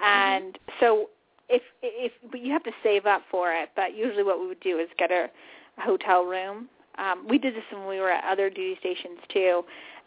and 0.03 0.57
so 0.79 1.09
if 1.49 1.61
if 1.81 2.13
but 2.31 2.39
you 2.39 2.51
have 2.53 2.63
to 2.63 2.71
save 2.83 3.05
up 3.05 3.21
for 3.29 3.53
it. 3.53 3.69
But 3.75 3.95
usually, 3.95 4.23
what 4.23 4.39
we 4.39 4.47
would 4.47 4.61
do 4.61 4.79
is 4.79 4.87
get 4.97 5.11
a, 5.11 5.29
a 5.77 5.81
hotel 5.81 6.23
room. 6.23 6.69
Um, 6.97 7.25
we 7.27 7.37
did 7.37 7.55
this 7.55 7.63
when 7.71 7.87
we 7.87 7.99
were 7.99 8.11
at 8.11 8.23
other 8.29 8.49
duty 8.49 8.75
stations 8.79 9.19
too. 9.31 9.63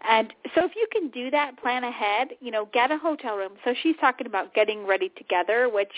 And 0.08 0.32
so 0.54 0.64
if 0.64 0.72
you 0.76 0.86
can 0.92 1.08
do 1.10 1.30
that, 1.30 1.60
plan 1.60 1.84
ahead, 1.84 2.28
you 2.40 2.50
know, 2.50 2.68
get 2.72 2.90
a 2.90 2.98
hotel 2.98 3.36
room. 3.36 3.52
So 3.64 3.74
she's 3.82 3.96
talking 4.00 4.26
about 4.26 4.54
getting 4.54 4.86
ready 4.86 5.10
together, 5.16 5.68
which 5.72 5.92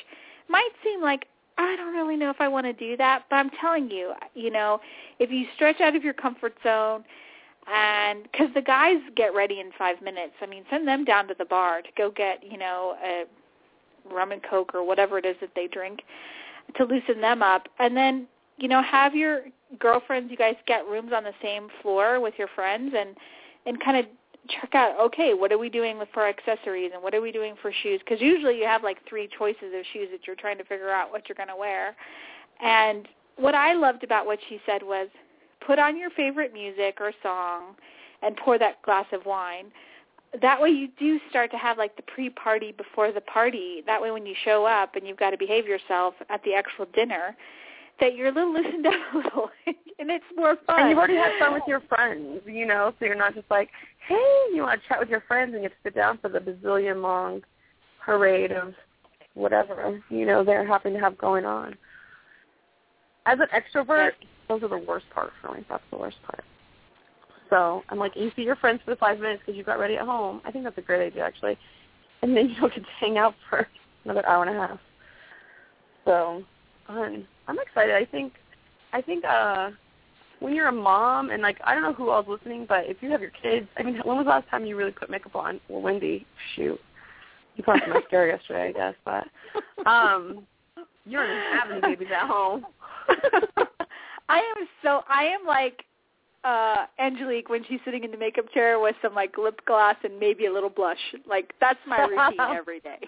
might 0.49 0.71
seem 0.85 1.03
like 1.03 1.27
I 1.59 1.75
don't 1.75 1.95
really 1.95 2.17
know 2.17 2.31
if 2.31 2.41
I 2.41 2.49
want 2.49 2.67
to 2.67 2.73
do 2.73 2.97
that, 2.99 3.25
but 3.31 3.37
I'm 3.37 3.51
telling 3.61 3.91
you, 3.91 4.13
you 4.35 4.51
know, 4.51 4.81
if 5.19 5.31
you 5.31 5.47
stretch 5.55 5.81
out 5.81 5.97
of 5.97 6.05
your 6.05 6.13
comfort 6.13 6.55
zone 6.63 7.03
and 7.67 8.25
because 8.25 8.49
the 8.55 8.61
guys 8.63 8.99
get 9.17 9.35
ready 9.35 9.61
in 9.61 9.71
five 9.79 10.01
minutes, 10.03 10.35
I 10.43 10.47
mean, 10.47 10.65
send 10.71 10.87
them 10.87 11.05
down 11.05 11.27
to 11.29 11.35
the 11.37 11.47
bar 11.47 11.83
to 11.83 11.89
go 11.97 12.11
get, 12.11 12.45
you 12.49 12.59
know, 12.59 12.97
a 13.03 13.25
rum 14.13 14.33
and 14.33 14.43
coke 14.43 14.75
or 14.75 14.85
whatever 14.85 15.19
it 15.19 15.25
is 15.25 15.37
that 15.41 15.51
they 15.57 15.67
drink 15.67 16.03
to 16.77 16.85
loosen 16.85 17.21
them 17.21 17.43
up, 17.43 17.69
and 17.79 17.97
then 17.97 18.27
you 18.59 18.69
know 18.69 18.83
have 18.83 19.15
your 19.15 19.43
girlfriends, 19.79 20.31
you 20.31 20.37
guys 20.37 20.57
get 20.67 20.87
rooms 20.87 21.13
on 21.15 21.25
the 21.25 21.35
same 21.43 21.69
floor 21.83 22.21
with 22.21 22.35
your 22.39 22.49
friends 22.49 22.95
and 22.97 23.17
and 23.67 23.83
kind 23.83 23.99
of 23.99 24.07
check 24.49 24.75
out 24.75 24.99
okay 25.01 25.35
what 25.35 25.51
are 25.51 25.59
we 25.59 25.69
doing 25.69 25.99
with 25.99 26.09
for 26.15 26.27
accessories 26.27 26.93
and 26.95 27.03
what 27.03 27.15
are 27.15 27.21
we 27.21 27.33
doing 27.33 27.55
for 27.61 27.73
shoes? 27.83 28.01
Because 28.05 28.21
usually 28.21 28.59
you 28.59 28.65
have 28.65 28.83
like 28.83 28.99
three 29.09 29.29
choices 29.37 29.75
of 29.77 29.85
shoes 29.93 30.09
that 30.13 30.27
you're 30.27 30.37
trying 30.37 30.59
to 30.59 30.65
figure 30.65 30.91
out 30.91 31.11
what 31.11 31.29
you're 31.29 31.37
going 31.37 31.49
to 31.49 31.57
wear. 31.57 31.97
And 32.63 33.09
what 33.37 33.55
i 33.55 33.75
loved 33.75 34.03
about 34.03 34.25
what 34.25 34.39
she 34.49 34.61
said 34.65 34.83
was 34.83 35.09
put 35.67 35.79
on 35.79 35.99
your 35.99 36.11
favorite 36.11 36.53
music 36.53 36.99
or 37.01 37.13
song 37.23 37.75
and 38.23 38.37
pour 38.37 38.59
that 38.59 38.81
glass 38.83 39.07
of 39.13 39.27
wine. 39.27 39.67
That 40.41 40.61
way 40.61 40.71
you 40.71 40.89
do 40.99 41.21
start 41.31 41.51
to 41.51 41.57
have 41.59 41.79
like 41.79 41.97
the 41.97 42.03
pre-party 42.03 42.73
before 42.73 43.13
the 43.13 43.21
party. 43.21 43.83
That 43.87 44.01
way 44.01 44.11
when 44.11 44.27
you 44.27 44.35
show 44.45 44.65
up 44.65 44.97
and 44.97 45.07
you've 45.07 45.19
got 45.19 45.31
to 45.31 45.39
behave 45.39 45.67
yourself 45.67 46.15
at 46.31 46.43
the 46.45 46.55
actual 46.55 46.87
dinner 46.95 47.37
that 48.01 48.15
you're 48.15 48.29
a 48.29 48.33
little 48.33 48.53
loosened 48.63 48.87
up 48.87 48.95
a 49.13 49.17
little 49.17 49.51
it's 50.17 50.25
more 50.37 50.57
fun 50.67 50.81
And 50.81 50.91
you've 50.91 50.99
already 50.99 51.17
had 51.17 51.33
fun 51.39 51.53
with 51.53 51.63
your 51.67 51.81
friends, 51.81 52.41
you 52.47 52.67
know, 52.67 52.93
so 52.99 53.05
you're 53.05 53.15
not 53.15 53.35
just 53.35 53.51
like, 53.51 53.69
hey, 54.09 54.45
you 54.55 54.63
want 54.63 54.81
to 54.81 54.89
chat 54.89 54.99
with 54.99 55.09
your 55.09 55.23
friends 55.29 55.55
and 55.55 55.63
have 55.63 55.73
to 55.73 55.79
sit 55.83 55.95
down 55.95 56.19
for 56.19 56.29
the 56.29 56.39
bazillion 56.39 57.03
long 57.03 57.43
parade 58.05 58.53
of 58.53 58.73
whatever, 59.35 60.01
you 60.09 60.25
know, 60.25 60.43
they're 60.43 60.67
happy 60.67 60.91
to 60.91 60.99
have 60.99 61.19
going 61.19 61.45
on. 61.45 61.77
As 63.27 63.39
an 63.41 63.49
extrovert, 63.55 64.13
those 64.49 64.63
are 64.63 64.69
the 64.69 64.79
worst 64.79 65.07
part 65.15 65.33
for 65.43 65.53
me. 65.55 65.65
That's 65.69 65.83
the 65.91 65.99
worst 65.99 66.17
part. 66.25 66.45
So 67.51 67.83
I'm 67.91 67.99
like, 67.99 68.13
you 68.17 68.31
see 68.35 68.43
your 68.43 68.57
friends 68.57 68.81
for 68.85 68.93
the 68.93 68.97
five 68.97 69.21
minutes 69.21 69.43
because 69.45 69.57
you 69.57 69.65
got 69.65 69.79
ready 69.79 69.97
at 69.97 70.07
home. 70.07 70.41
I 70.45 70.51
think 70.51 70.65
that's 70.65 70.79
a 70.79 70.83
great 70.83 71.07
idea, 71.07 71.25
actually. 71.25 71.59
And 72.23 72.37
then 72.37 72.49
you 72.51 72.57
don't 72.61 72.73
get 72.73 72.83
to 72.85 72.91
hang 72.99 73.19
out 73.19 73.35
for 73.51 73.69
another 74.05 74.27
hour 74.27 74.45
and 74.45 74.57
a 74.57 74.61
half. 74.67 74.79
So 76.05 76.43
fun. 76.87 77.27
I'm 77.49 77.59
excited. 77.59 77.95
I 77.95 78.05
think, 78.05 78.33
I 78.93 79.03
think, 79.03 79.25
uh, 79.25 79.71
when 80.41 80.55
you're 80.55 80.69
a 80.69 80.73
mom 80.73 81.31
and 81.31 81.43
like 81.43 81.59
I 81.65 81.75
don't 81.75 81.83
know 81.83 81.93
who 81.93 82.11
else 82.11 82.27
listening, 82.29 82.67
but 82.69 82.85
if 82.87 82.99
you 83.01 83.11
have 83.11 83.21
your 83.21 83.33
kids, 83.43 83.67
I 83.77 83.83
mean, 83.83 84.01
when 84.05 84.17
was 84.17 84.25
the 84.25 84.31
last 84.31 84.49
time 84.49 84.65
you 84.65 84.77
really 84.77 84.93
put 84.93 85.11
makeup 85.11 85.35
on? 85.37 85.61
Well, 85.69 85.83
Wendy, 85.83 86.27
shoot, 86.55 86.79
you 87.57 87.65
put 87.65 87.77
on 87.77 87.81
some 87.83 87.93
mascara 87.95 88.29
yesterday, 88.39 88.69
I 88.69 88.73
guess, 88.73 88.95
but 89.05 89.89
um, 89.89 90.47
you 91.05 91.19
don't 91.19 91.71
even 91.71 91.81
babies 91.81 92.09
at 92.15 92.27
home. 92.27 92.67
I 94.29 94.39
am 94.39 94.69
so 94.83 95.03
I 95.09 95.25
am 95.25 95.47
like 95.47 95.85
uh 96.45 96.87
Angelique 96.99 97.49
when 97.49 97.65
she's 97.65 97.81
sitting 97.85 98.05
in 98.05 98.11
the 98.11 98.17
makeup 98.17 98.47
chair 98.53 98.79
with 98.81 98.97
some 99.03 99.15
like 99.15 99.39
lip 99.39 99.61
gloss 99.67 99.97
and 100.05 100.19
maybe 100.19 100.47
a 100.47 100.53
little 100.53 100.71
blush. 100.71 100.99
Like 101.29 101.55
that's 101.61 101.79
my 101.87 102.01
routine 102.05 102.41
every 102.57 102.81
day. 102.81 102.99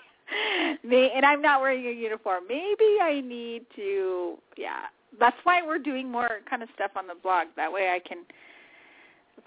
Me 0.85 1.11
and 1.15 1.25
I'm 1.25 1.43
not 1.43 1.61
wearing 1.61 1.87
a 1.87 1.91
uniform. 1.91 2.45
Maybe 2.49 2.99
I 3.03 3.23
need 3.25 3.67
to 3.77 4.39
yeah. 4.57 4.87
That's 5.19 5.37
why 5.45 5.63
we're 5.67 5.79
doing 5.79 6.11
more 6.11 6.41
kind 6.49 6.63
of 6.63 6.69
stuff 6.75 6.93
on 6.97 7.07
the 7.07 7.15
blog. 7.15 7.49
That 7.57 7.73
way 7.73 7.89
I 7.89 8.01
can 8.07 8.25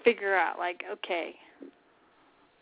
figure 0.04 0.34
out 0.34 0.58
like 0.58 0.82
okay. 0.92 1.34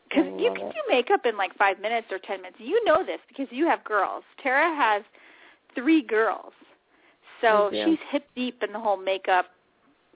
Because 0.09 0.27
you 0.41 0.53
can 0.57 0.67
it. 0.67 0.73
do 0.73 0.81
makeup 0.89 1.25
in 1.25 1.37
like 1.37 1.57
five 1.57 1.81
minutes 1.81 2.09
or 2.11 2.19
ten 2.19 2.43
minutes. 2.43 2.57
You 2.59 2.85
know 2.85 3.05
this 3.05 3.21
because 3.29 3.47
you 3.51 3.67
have 3.67 3.83
girls. 3.85 4.25
Tara 4.43 4.75
has 4.75 5.03
three 5.75 6.03
girls, 6.03 6.53
so 7.41 7.71
she's 7.73 7.99
hip 8.11 8.27
deep 8.35 8.63
in 8.63 8.73
the 8.73 8.81
whole 8.81 8.97
makeup 8.97 9.47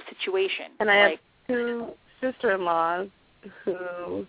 situation. 0.09 0.66
And 0.80 0.91
I 0.91 1.11
have 1.11 1.18
two 1.47 1.89
sister-in-laws 2.20 3.09
who 3.64 4.26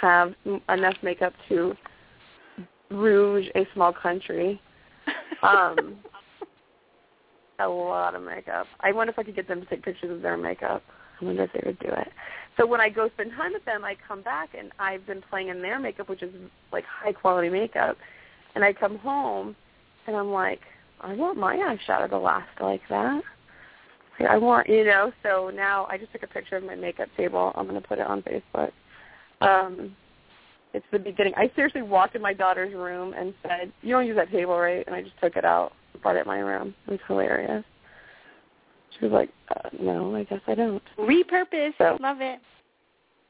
have 0.00 0.34
m- 0.46 0.60
enough 0.68 0.96
makeup 1.02 1.32
to 1.48 1.74
rouge 2.90 3.46
a 3.54 3.66
small 3.74 3.92
country. 3.92 4.60
Um, 5.42 5.96
a 7.58 7.68
lot 7.68 8.14
of 8.14 8.22
makeup. 8.22 8.66
I 8.80 8.92
wonder 8.92 9.12
if 9.12 9.18
I 9.18 9.22
could 9.22 9.36
get 9.36 9.48
them 9.48 9.60
to 9.60 9.66
take 9.66 9.84
pictures 9.84 10.10
of 10.10 10.22
their 10.22 10.36
makeup. 10.36 10.82
I 11.20 11.24
wonder 11.24 11.44
if 11.44 11.52
they 11.52 11.62
would 11.64 11.78
do 11.78 11.88
it. 11.88 12.08
So 12.56 12.66
when 12.66 12.80
I 12.80 12.88
go 12.88 13.08
spend 13.14 13.32
time 13.32 13.52
with 13.52 13.64
them, 13.64 13.84
I 13.84 13.96
come 14.06 14.22
back 14.22 14.50
and 14.58 14.72
I've 14.78 15.06
been 15.06 15.22
playing 15.28 15.48
in 15.48 15.62
their 15.62 15.78
makeup, 15.78 16.08
which 16.08 16.22
is 16.22 16.32
like 16.72 16.84
high 16.84 17.12
quality 17.12 17.48
makeup. 17.48 17.96
And 18.54 18.64
I 18.64 18.72
come 18.72 18.98
home 18.98 19.56
and 20.06 20.16
I'm 20.16 20.30
like, 20.30 20.60
I 21.00 21.14
want 21.14 21.38
my 21.38 21.56
eyeshadow 21.56 22.08
to 22.10 22.18
last 22.18 22.48
like 22.60 22.82
that. 22.88 23.22
I 24.28 24.38
want, 24.38 24.68
you 24.68 24.84
know. 24.84 25.12
So 25.22 25.50
now 25.54 25.86
I 25.90 25.98
just 25.98 26.12
took 26.12 26.22
a 26.22 26.28
picture 26.28 26.56
of 26.56 26.64
my 26.64 26.76
makeup 26.76 27.08
table. 27.16 27.52
I'm 27.56 27.66
going 27.66 27.80
to 27.80 27.86
put 27.86 27.98
it 27.98 28.06
on 28.06 28.22
Facebook. 28.22 28.70
Um, 29.40 29.96
it's 30.72 30.86
the 30.92 30.98
beginning. 30.98 31.34
I 31.36 31.50
seriously 31.54 31.82
walked 31.82 32.16
in 32.16 32.22
my 32.22 32.32
daughter's 32.32 32.74
room 32.74 33.14
and 33.16 33.34
said, 33.42 33.72
"You 33.82 33.90
don't 33.90 34.06
use 34.06 34.16
that 34.16 34.30
table, 34.30 34.56
right?" 34.58 34.84
And 34.86 34.94
I 34.94 35.02
just 35.02 35.18
took 35.20 35.36
it 35.36 35.44
out, 35.44 35.72
it 36.16 36.20
in 36.20 36.26
my 36.26 36.38
room. 36.38 36.74
It 36.86 36.92
was 36.92 37.00
hilarious. 37.06 37.64
She 38.98 39.06
was 39.06 39.12
like, 39.12 39.30
uh, 39.54 39.70
"No, 39.80 40.14
I 40.14 40.24
guess 40.24 40.40
I 40.46 40.54
don't." 40.54 40.82
repurpose. 40.98 41.76
So- 41.78 41.96
Love 42.00 42.20
it. 42.20 42.40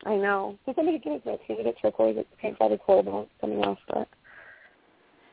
I 0.04 0.16
know. 0.16 0.58
So 0.66 0.74
somebody 0.74 0.98
give 0.98 1.14
it 1.14 1.24
that 1.24 1.40
painted 1.46 1.66
it 1.66 1.76
turquoise. 1.80 2.16
It's 2.18 2.28
paint 2.38 2.58
by 2.58 2.68
the 2.68 2.78
and 2.86 3.08
it's 3.08 3.30
coming 3.40 3.64
off, 3.64 3.78
but 3.88 4.06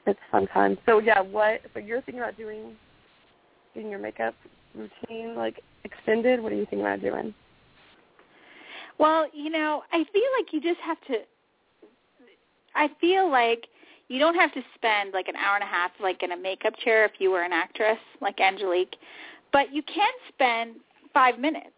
it's 0.05 0.19
fun 0.31 0.47
time. 0.47 0.77
So 0.85 0.99
yeah, 0.99 1.19
what? 1.19 1.61
So 1.73 1.79
you're 1.79 2.01
thinking 2.01 2.21
about 2.21 2.37
doing 2.37 2.77
getting 3.73 3.89
your 3.89 3.99
makeup 3.99 4.35
routine 4.75 5.35
like 5.35 5.61
extended? 5.83 6.41
What 6.41 6.51
are 6.51 6.55
you 6.55 6.65
thinking 6.65 6.81
about 6.81 7.01
doing? 7.01 7.33
Well, 8.97 9.27
you 9.33 9.49
know, 9.49 9.83
I 9.91 10.03
feel 10.11 10.29
like 10.39 10.53
you 10.53 10.61
just 10.61 10.79
have 10.81 10.99
to. 11.07 11.17
I 12.75 12.89
feel 12.99 13.29
like 13.29 13.67
you 14.11 14.19
don't 14.19 14.35
have 14.35 14.53
to 14.53 14.61
spend 14.75 15.13
like 15.13 15.29
an 15.29 15.37
hour 15.37 15.55
and 15.55 15.63
a 15.63 15.67
half 15.67 15.91
like 16.01 16.21
in 16.21 16.33
a 16.33 16.37
makeup 16.37 16.73
chair 16.83 17.05
if 17.05 17.13
you 17.19 17.31
were 17.31 17.43
an 17.43 17.53
actress 17.53 17.97
like 18.19 18.41
Angelique, 18.41 18.97
but 19.53 19.73
you 19.73 19.81
can 19.83 20.11
spend 20.27 20.75
five 21.13 21.39
minutes 21.39 21.69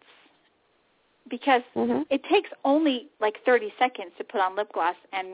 because 1.30 1.62
mm-hmm. 1.76 2.02
it 2.10 2.22
takes 2.28 2.50
only 2.64 3.06
like 3.20 3.36
30 3.46 3.72
seconds 3.78 4.10
to 4.18 4.24
put 4.24 4.40
on 4.40 4.56
lip 4.56 4.68
gloss 4.74 4.96
and 5.12 5.28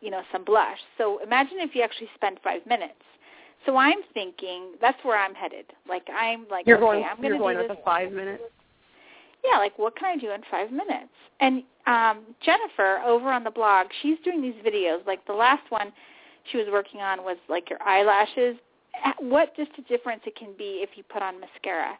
you 0.00 0.10
know 0.10 0.22
some 0.32 0.44
blush. 0.44 0.78
So 0.98 1.22
imagine 1.22 1.58
if 1.60 1.76
you 1.76 1.82
actually 1.82 2.08
spend 2.16 2.38
five 2.42 2.66
minutes. 2.66 2.94
So 3.64 3.76
I'm 3.76 4.02
thinking 4.12 4.72
that's 4.80 4.98
where 5.04 5.18
I'm 5.18 5.34
headed. 5.34 5.66
Like 5.88 6.08
I'm 6.12 6.46
like 6.50 6.66
you're 6.66 6.76
okay, 6.78 6.86
going, 6.86 7.04
I'm 7.04 7.22
you're 7.22 7.34
to 7.34 7.38
going 7.38 7.56
do 7.56 7.62
with 7.62 7.70
this. 7.70 7.78
a 7.80 7.84
five 7.84 8.10
minutes. 8.10 8.42
Yeah, 9.44 9.58
like 9.58 9.78
what 9.78 9.96
can 9.96 10.18
I 10.18 10.20
do 10.20 10.32
in 10.32 10.40
five 10.50 10.72
minutes? 10.72 11.14
And 11.38 11.62
um, 11.86 12.34
Jennifer 12.44 12.98
over 13.06 13.30
on 13.30 13.44
the 13.44 13.50
blog, 13.50 13.86
she's 14.02 14.18
doing 14.24 14.42
these 14.42 14.56
videos. 14.66 15.06
Like 15.06 15.24
the 15.26 15.32
last 15.32 15.62
one 15.70 15.92
she 16.50 16.58
was 16.58 16.66
working 16.70 17.00
on 17.00 17.24
was 17.24 17.36
like 17.48 17.70
your 17.70 17.82
eyelashes. 17.82 18.56
What 19.18 19.54
just 19.56 19.70
a 19.78 19.82
difference 19.82 20.22
it 20.26 20.36
can 20.36 20.54
be 20.56 20.80
if 20.82 20.90
you 20.96 21.02
put 21.02 21.22
on 21.22 21.40
mascara. 21.40 21.98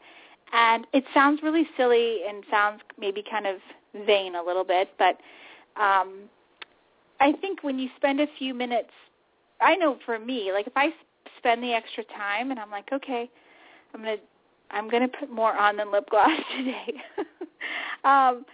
And 0.53 0.87
it 0.93 1.05
sounds 1.13 1.43
really 1.43 1.69
silly 1.77 2.21
and 2.29 2.45
sounds 2.51 2.81
maybe 2.99 3.23
kind 3.29 3.47
of 3.47 3.57
vain 4.07 4.37
a 4.37 4.43
little 4.43 4.65
bit, 4.65 4.91
but 4.99 5.19
um, 5.81 6.29
I 7.21 7.33
think 7.41 7.63
when 7.63 7.79
you 7.79 7.89
spend 7.97 8.21
a 8.21 8.27
few 8.39 8.55
minutes, 8.55 8.91
I 9.61 9.75
know 9.77 9.99
for 10.05 10.19
me, 10.19 10.53
like 10.53 10.67
if 10.67 10.73
I 10.77 10.91
spend 11.39 11.63
the 11.63 11.73
extra 11.73 12.05
time 12.05 12.51
and 12.51 12.61
I'm 12.61 12.71
like, 12.71 12.91
okay, 12.93 13.31
I'm 13.95 14.01
gonna 14.03 14.17
I'm 14.71 14.89
gonna 14.89 15.09
put 15.09 15.31
more 15.31 15.55
on 15.55 15.77
than 15.77 15.91
lip 15.93 16.09
gloss 16.11 16.29
today. 16.57 16.95
um, 18.05 18.45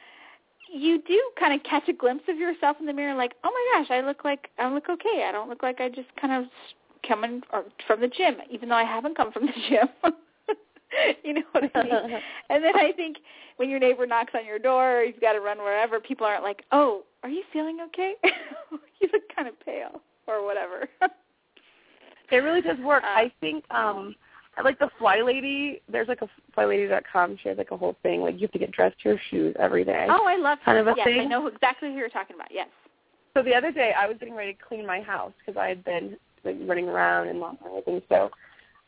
you 0.73 1.03
do 1.07 1.21
kind 1.39 1.55
of 1.55 1.63
catch 1.65 1.89
a 1.89 1.93
glimpse 1.93 2.25
of 2.29 2.39
yourself 2.39 2.79
in 2.81 2.87
the 2.87 2.93
mirror, 2.93 3.15
like, 3.15 3.35
oh 3.45 3.51
my 3.51 3.81
gosh, 3.81 3.91
I 3.91 4.01
look 4.01 4.25
like 4.25 4.51
I 4.59 4.73
look 4.73 4.89
okay. 4.89 5.25
I 5.29 5.33
don't 5.33 5.49
look 5.49 5.63
like 5.63 5.81
I 5.81 5.89
just 5.89 6.09
kind 6.21 6.33
of 6.33 6.51
coming 7.07 7.43
or 7.53 7.65
from 7.87 8.01
the 8.01 8.09
gym, 8.09 8.37
even 8.51 8.69
though 8.69 8.77
I 8.77 8.85
haven't 8.85 9.17
come 9.17 9.33
from 9.33 9.47
the 9.47 9.53
gym. 9.69 9.89
you 11.25 11.35
know 11.35 11.43
what 11.53 11.71
I 11.75 11.83
mean? 11.83 11.93
and 12.51 12.65
then 12.65 12.77
I 12.77 12.93
think 12.93 13.19
when 13.57 13.69
your 13.69 13.79
neighbor 13.79 14.07
knocks 14.07 14.33
on 14.35 14.47
your 14.47 14.59
door, 14.59 15.01
or 15.01 15.03
you've 15.05 15.21
got 15.21 15.33
to 15.33 15.41
run 15.41 15.59
wherever, 15.59 16.01
people 16.01 16.27
aren't 16.27 16.43
like, 16.43 16.65
oh, 16.73 17.03
are 17.23 17.29
you 17.29 17.43
feeling 17.53 17.79
okay? 17.89 18.15
you 19.01 19.09
look 19.13 19.23
kind 19.35 19.49
of 19.49 19.59
pale 19.61 20.01
or 20.27 20.45
whatever. 20.45 20.89
it 22.31 22.37
really 22.37 22.63
does 22.63 22.79
work. 22.79 23.03
Uh, 23.05 23.09
I 23.09 23.33
think 23.41 23.65
um 23.71 24.15
like 24.63 24.79
the 24.79 24.91
Fly 24.99 25.23
Lady, 25.23 25.81
there's 25.91 26.09
like 26.09 26.21
a 26.23 26.29
flylady.com. 26.57 27.39
She 27.43 27.49
has 27.49 27.59
like 27.59 27.71
a 27.71 27.77
whole 27.77 27.97
thing 28.03 28.21
like 28.21 28.35
you 28.35 28.43
have 28.43 28.53
to 28.53 28.59
get 28.59 28.71
dressed 28.71 29.01
to 29.03 29.11
your 29.11 29.19
shoes 29.31 29.57
every 29.59 29.85
day. 29.85 30.07
Oh, 30.11 30.27
I 30.27 30.37
love 30.37 30.59
kind 30.65 30.79
of 30.79 30.87
a 30.89 30.95
yes, 30.97 31.07
thing. 31.07 31.21
I 31.21 31.25
know 31.25 31.47
exactly 31.47 31.91
who 31.91 31.97
you're 31.97 32.11
talking 32.11 32.37
about. 32.37 32.49
Yes. 32.51 32.69
So 33.35 33.43
the 33.43 33.55
other 33.55 33.73
day 33.73 33.93
I 33.99 34.07
was 34.07 34.17
getting 34.19 34.35
ready 34.35 34.53
to 34.53 34.59
clean 34.63 34.87
my 34.87 35.01
house 35.01 35.33
because 35.39 35.59
I 35.59 35.69
had 35.69 35.83
been 35.85 36.17
like 36.45 36.57
running 36.67 36.89
around 36.89 37.29
and 37.29 37.41
not 37.41 37.57
everything. 37.65 38.03
So 38.09 38.31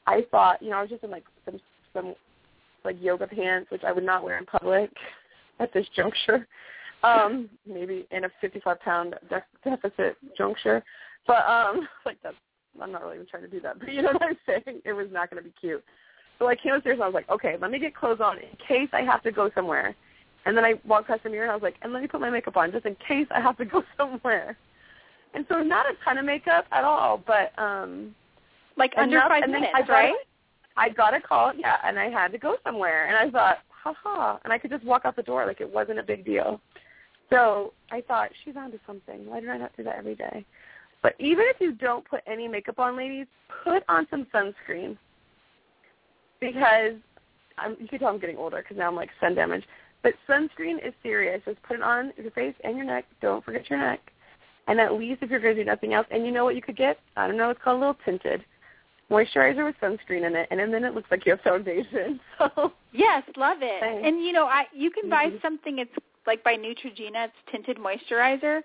I 0.06 0.26
thought, 0.30 0.62
you 0.62 0.70
know, 0.70 0.76
I 0.76 0.82
was 0.82 0.90
just 0.90 1.02
in 1.02 1.10
like 1.10 1.24
some 1.46 1.58
some 1.94 2.14
like 2.84 2.96
yoga 3.00 3.26
pants, 3.26 3.70
which 3.70 3.84
I 3.84 3.92
would 3.92 4.04
not 4.04 4.22
wear 4.22 4.36
in 4.36 4.44
public 4.44 4.90
at 5.60 5.72
this 5.72 5.86
juncture. 5.96 6.46
Um, 7.02 7.50
maybe 7.66 8.06
in 8.12 8.24
a 8.24 8.28
55 8.40 8.80
pound 8.80 9.14
de- 9.28 9.44
deficit 9.62 10.16
juncture, 10.38 10.82
but 11.26 11.46
um, 11.46 11.86
like 12.06 12.16
that's 12.22 12.36
I'm 12.80 12.92
not 12.92 13.02
really 13.02 13.16
even 13.16 13.26
trying 13.26 13.42
to 13.44 13.48
do 13.48 13.60
that, 13.60 13.78
but 13.78 13.92
you 13.92 14.02
know 14.02 14.12
what 14.12 14.22
I'm 14.22 14.38
saying? 14.46 14.80
It 14.84 14.92
was 14.92 15.08
not 15.10 15.30
going 15.30 15.42
to 15.42 15.48
be 15.48 15.54
cute. 15.60 15.84
So 16.38 16.48
I 16.48 16.56
came 16.56 16.72
upstairs 16.72 16.94
and 16.94 17.04
I 17.04 17.06
was 17.06 17.14
like, 17.14 17.28
okay, 17.30 17.56
let 17.60 17.70
me 17.70 17.78
get 17.78 17.94
clothes 17.94 18.20
on 18.20 18.38
in 18.38 18.48
case 18.66 18.88
I 18.92 19.02
have 19.02 19.22
to 19.22 19.30
go 19.30 19.50
somewhere. 19.54 19.94
And 20.46 20.56
then 20.56 20.64
I 20.64 20.74
walked 20.86 21.06
past 21.06 21.22
the 21.22 21.30
mirror 21.30 21.44
and 21.44 21.52
I 21.52 21.54
was 21.54 21.62
like, 21.62 21.76
and 21.82 21.92
let 21.92 22.02
me 22.02 22.08
put 22.08 22.20
my 22.20 22.30
makeup 22.30 22.56
on 22.56 22.72
just 22.72 22.86
in 22.86 22.96
case 23.06 23.26
I 23.30 23.40
have 23.40 23.56
to 23.58 23.64
go 23.64 23.82
somewhere. 23.96 24.56
And 25.34 25.44
so 25.48 25.62
not 25.62 25.86
a 25.86 25.94
ton 26.04 26.18
of 26.18 26.24
makeup 26.24 26.66
at 26.72 26.84
all, 26.84 27.22
but 27.24 27.56
um 27.58 28.14
like 28.76 28.92
under 28.96 29.18
enough, 29.18 29.28
five 29.28 29.48
minutes, 29.48 29.72
I 29.74 29.82
got 29.82 29.88
right? 29.88 30.14
I 30.76 30.88
got 30.88 31.14
a 31.14 31.20
call, 31.20 31.52
yeah, 31.56 31.76
and 31.84 31.98
I 31.98 32.10
had 32.10 32.32
to 32.32 32.38
go 32.38 32.56
somewhere, 32.64 33.06
and 33.06 33.16
I 33.16 33.30
thought, 33.30 33.58
haha, 33.68 34.38
and 34.42 34.52
I 34.52 34.58
could 34.58 34.70
just 34.70 34.84
walk 34.84 35.02
out 35.04 35.14
the 35.14 35.22
door 35.22 35.46
like 35.46 35.60
it 35.60 35.72
wasn't 35.72 36.00
a 36.00 36.02
big 36.02 36.24
deal. 36.24 36.60
So 37.30 37.72
I 37.90 38.00
thought 38.00 38.30
she's 38.44 38.56
onto 38.56 38.78
something. 38.86 39.26
Why 39.26 39.40
did 39.40 39.50
I 39.50 39.56
not 39.56 39.76
do 39.76 39.84
that 39.84 39.96
every 39.96 40.16
day? 40.16 40.44
But 41.04 41.14
even 41.18 41.44
if 41.48 41.60
you 41.60 41.72
don't 41.72 42.02
put 42.08 42.22
any 42.26 42.48
makeup 42.48 42.78
on, 42.78 42.96
ladies, 42.96 43.26
put 43.62 43.84
on 43.90 44.06
some 44.10 44.26
sunscreen 44.34 44.96
because 46.40 46.94
I'm, 47.58 47.76
you 47.78 47.86
can 47.86 47.98
tell 47.98 48.08
I'm 48.08 48.18
getting 48.18 48.38
older 48.38 48.62
because 48.62 48.78
now 48.78 48.88
I'm 48.88 48.96
like 48.96 49.10
sun 49.20 49.34
damaged. 49.34 49.66
But 50.02 50.14
sunscreen 50.26 50.76
is 50.84 50.94
serious. 51.02 51.42
Just 51.44 51.62
put 51.62 51.76
it 51.76 51.82
on 51.82 52.14
your 52.16 52.30
face 52.30 52.54
and 52.64 52.74
your 52.74 52.86
neck. 52.86 53.04
Don't 53.20 53.44
forget 53.44 53.68
your 53.68 53.80
neck. 53.80 54.00
And 54.66 54.80
at 54.80 54.94
least 54.94 55.22
if 55.22 55.30
you're 55.30 55.40
going 55.40 55.56
to 55.56 55.62
do 55.62 55.66
nothing 55.68 55.92
else, 55.92 56.06
and 56.10 56.24
you 56.24 56.32
know 56.32 56.46
what 56.46 56.56
you 56.56 56.62
could 56.62 56.76
get? 56.76 56.98
I 57.18 57.26
don't 57.26 57.36
know. 57.36 57.50
It's 57.50 57.60
called 57.62 57.76
a 57.76 57.80
little 57.80 57.98
tinted 58.02 58.42
moisturizer 59.10 59.66
with 59.66 59.76
sunscreen 59.82 60.26
in 60.26 60.34
it, 60.34 60.48
and 60.50 60.58
then 60.72 60.84
it 60.84 60.94
looks 60.94 61.10
like 61.10 61.26
you 61.26 61.32
have 61.32 61.40
foundation. 61.44 62.18
So 62.38 62.72
yes, 62.92 63.24
love 63.36 63.58
it. 63.60 63.80
Thanks. 63.80 64.08
And 64.08 64.24
you 64.24 64.32
know, 64.32 64.46
I 64.46 64.64
you 64.72 64.90
can 64.90 65.10
buy 65.10 65.26
Mhm. 65.26 65.42
something. 65.42 65.80
It's 65.80 65.92
like 66.26 66.42
by 66.42 66.56
Neutrogena. 66.56 67.26
It's 67.26 67.34
tinted 67.52 67.76
moisturizer. 67.76 68.62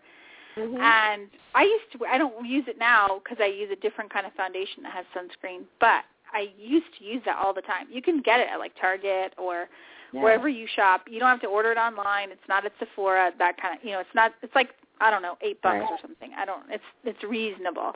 Mhm. 0.59 0.79
And 0.79 1.29
I 1.55 1.63
used 1.63 1.91
to. 1.93 2.05
I 2.05 2.17
don't 2.17 2.45
use 2.45 2.67
it 2.67 2.77
now 2.77 3.19
because 3.23 3.39
I 3.39 3.45
use 3.45 3.71
a 3.71 3.75
different 3.75 4.11
kind 4.11 4.25
of 4.25 4.33
foundation 4.33 4.83
that 4.83 4.91
has 4.93 5.05
sunscreen. 5.15 5.65
But 5.79 6.05
I 6.33 6.51
used 6.57 6.93
to 6.99 7.03
use 7.03 7.23
that 7.25 7.37
all 7.37 7.53
the 7.53 7.61
time. 7.61 7.87
You 7.89 8.01
can 8.01 8.21
get 8.21 8.39
it 8.39 8.47
at 8.49 8.59
like 8.59 8.75
Target 8.75 9.33
or 9.37 9.69
Yeah. 10.11 10.21
wherever 10.21 10.49
you 10.49 10.67
shop. 10.67 11.07
You 11.09 11.19
don't 11.19 11.29
have 11.29 11.41
to 11.41 11.47
order 11.47 11.71
it 11.71 11.77
online. 11.77 12.31
It's 12.31 12.47
not 12.47 12.65
at 12.65 12.77
Sephora. 12.79 13.31
That 13.37 13.57
kind 13.57 13.77
of. 13.77 13.83
You 13.83 13.91
know, 13.93 13.99
it's 13.99 14.13
not. 14.13 14.33
It's 14.41 14.55
like 14.55 14.73
I 15.01 15.09
don't 15.09 15.21
know, 15.21 15.37
eight 15.41 15.61
bucks 15.61 15.79
Right. 15.79 15.91
or 15.91 15.97
something. 15.99 16.33
I 16.33 16.45
don't. 16.45 16.69
It's 16.69 16.83
it's 17.03 17.23
reasonable. 17.23 17.95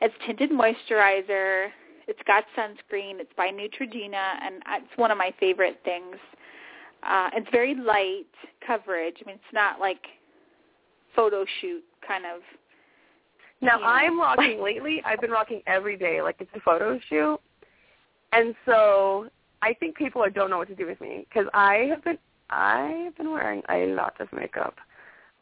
It's 0.00 0.14
tinted 0.26 0.50
moisturizer. 0.50 1.72
It's 2.08 2.22
got 2.24 2.44
sunscreen. 2.56 3.20
It's 3.20 3.32
by 3.34 3.48
Neutrogena, 3.50 4.38
and 4.42 4.62
it's 4.66 4.96
one 4.96 5.10
of 5.10 5.18
my 5.18 5.30
favorite 5.38 5.80
things. 5.84 6.16
Uh, 7.02 7.30
it's 7.32 7.48
very 7.50 7.74
light 7.74 8.26
coverage. 8.60 9.16
I 9.22 9.26
mean, 9.26 9.36
it's 9.36 9.52
not 9.52 9.80
like 9.80 10.06
photo 11.14 11.44
shoot 11.60 11.82
kind 12.06 12.24
of. 12.24 12.40
Now 13.60 13.76
you 13.76 13.82
know. 13.82 13.88
I'm 13.88 14.20
rocking 14.26 14.62
lately. 14.62 15.02
I've 15.04 15.20
been 15.20 15.30
rocking 15.30 15.62
every 15.66 15.96
day, 15.96 16.22
like 16.22 16.36
it's 16.40 16.50
a 16.54 16.60
photo 16.60 16.98
shoot, 17.08 17.38
and 18.32 18.54
so 18.66 19.28
I 19.62 19.74
think 19.74 19.96
people 19.96 20.24
don't 20.34 20.50
know 20.50 20.58
what 20.58 20.68
to 20.68 20.74
do 20.74 20.86
with 20.86 21.00
me 21.00 21.26
because 21.28 21.48
I 21.54 21.86
have 21.90 22.02
been 22.04 22.18
I 22.50 23.02
have 23.04 23.16
been 23.16 23.30
wearing 23.30 23.62
a 23.70 23.86
lot 23.86 24.20
of 24.20 24.28
makeup. 24.32 24.76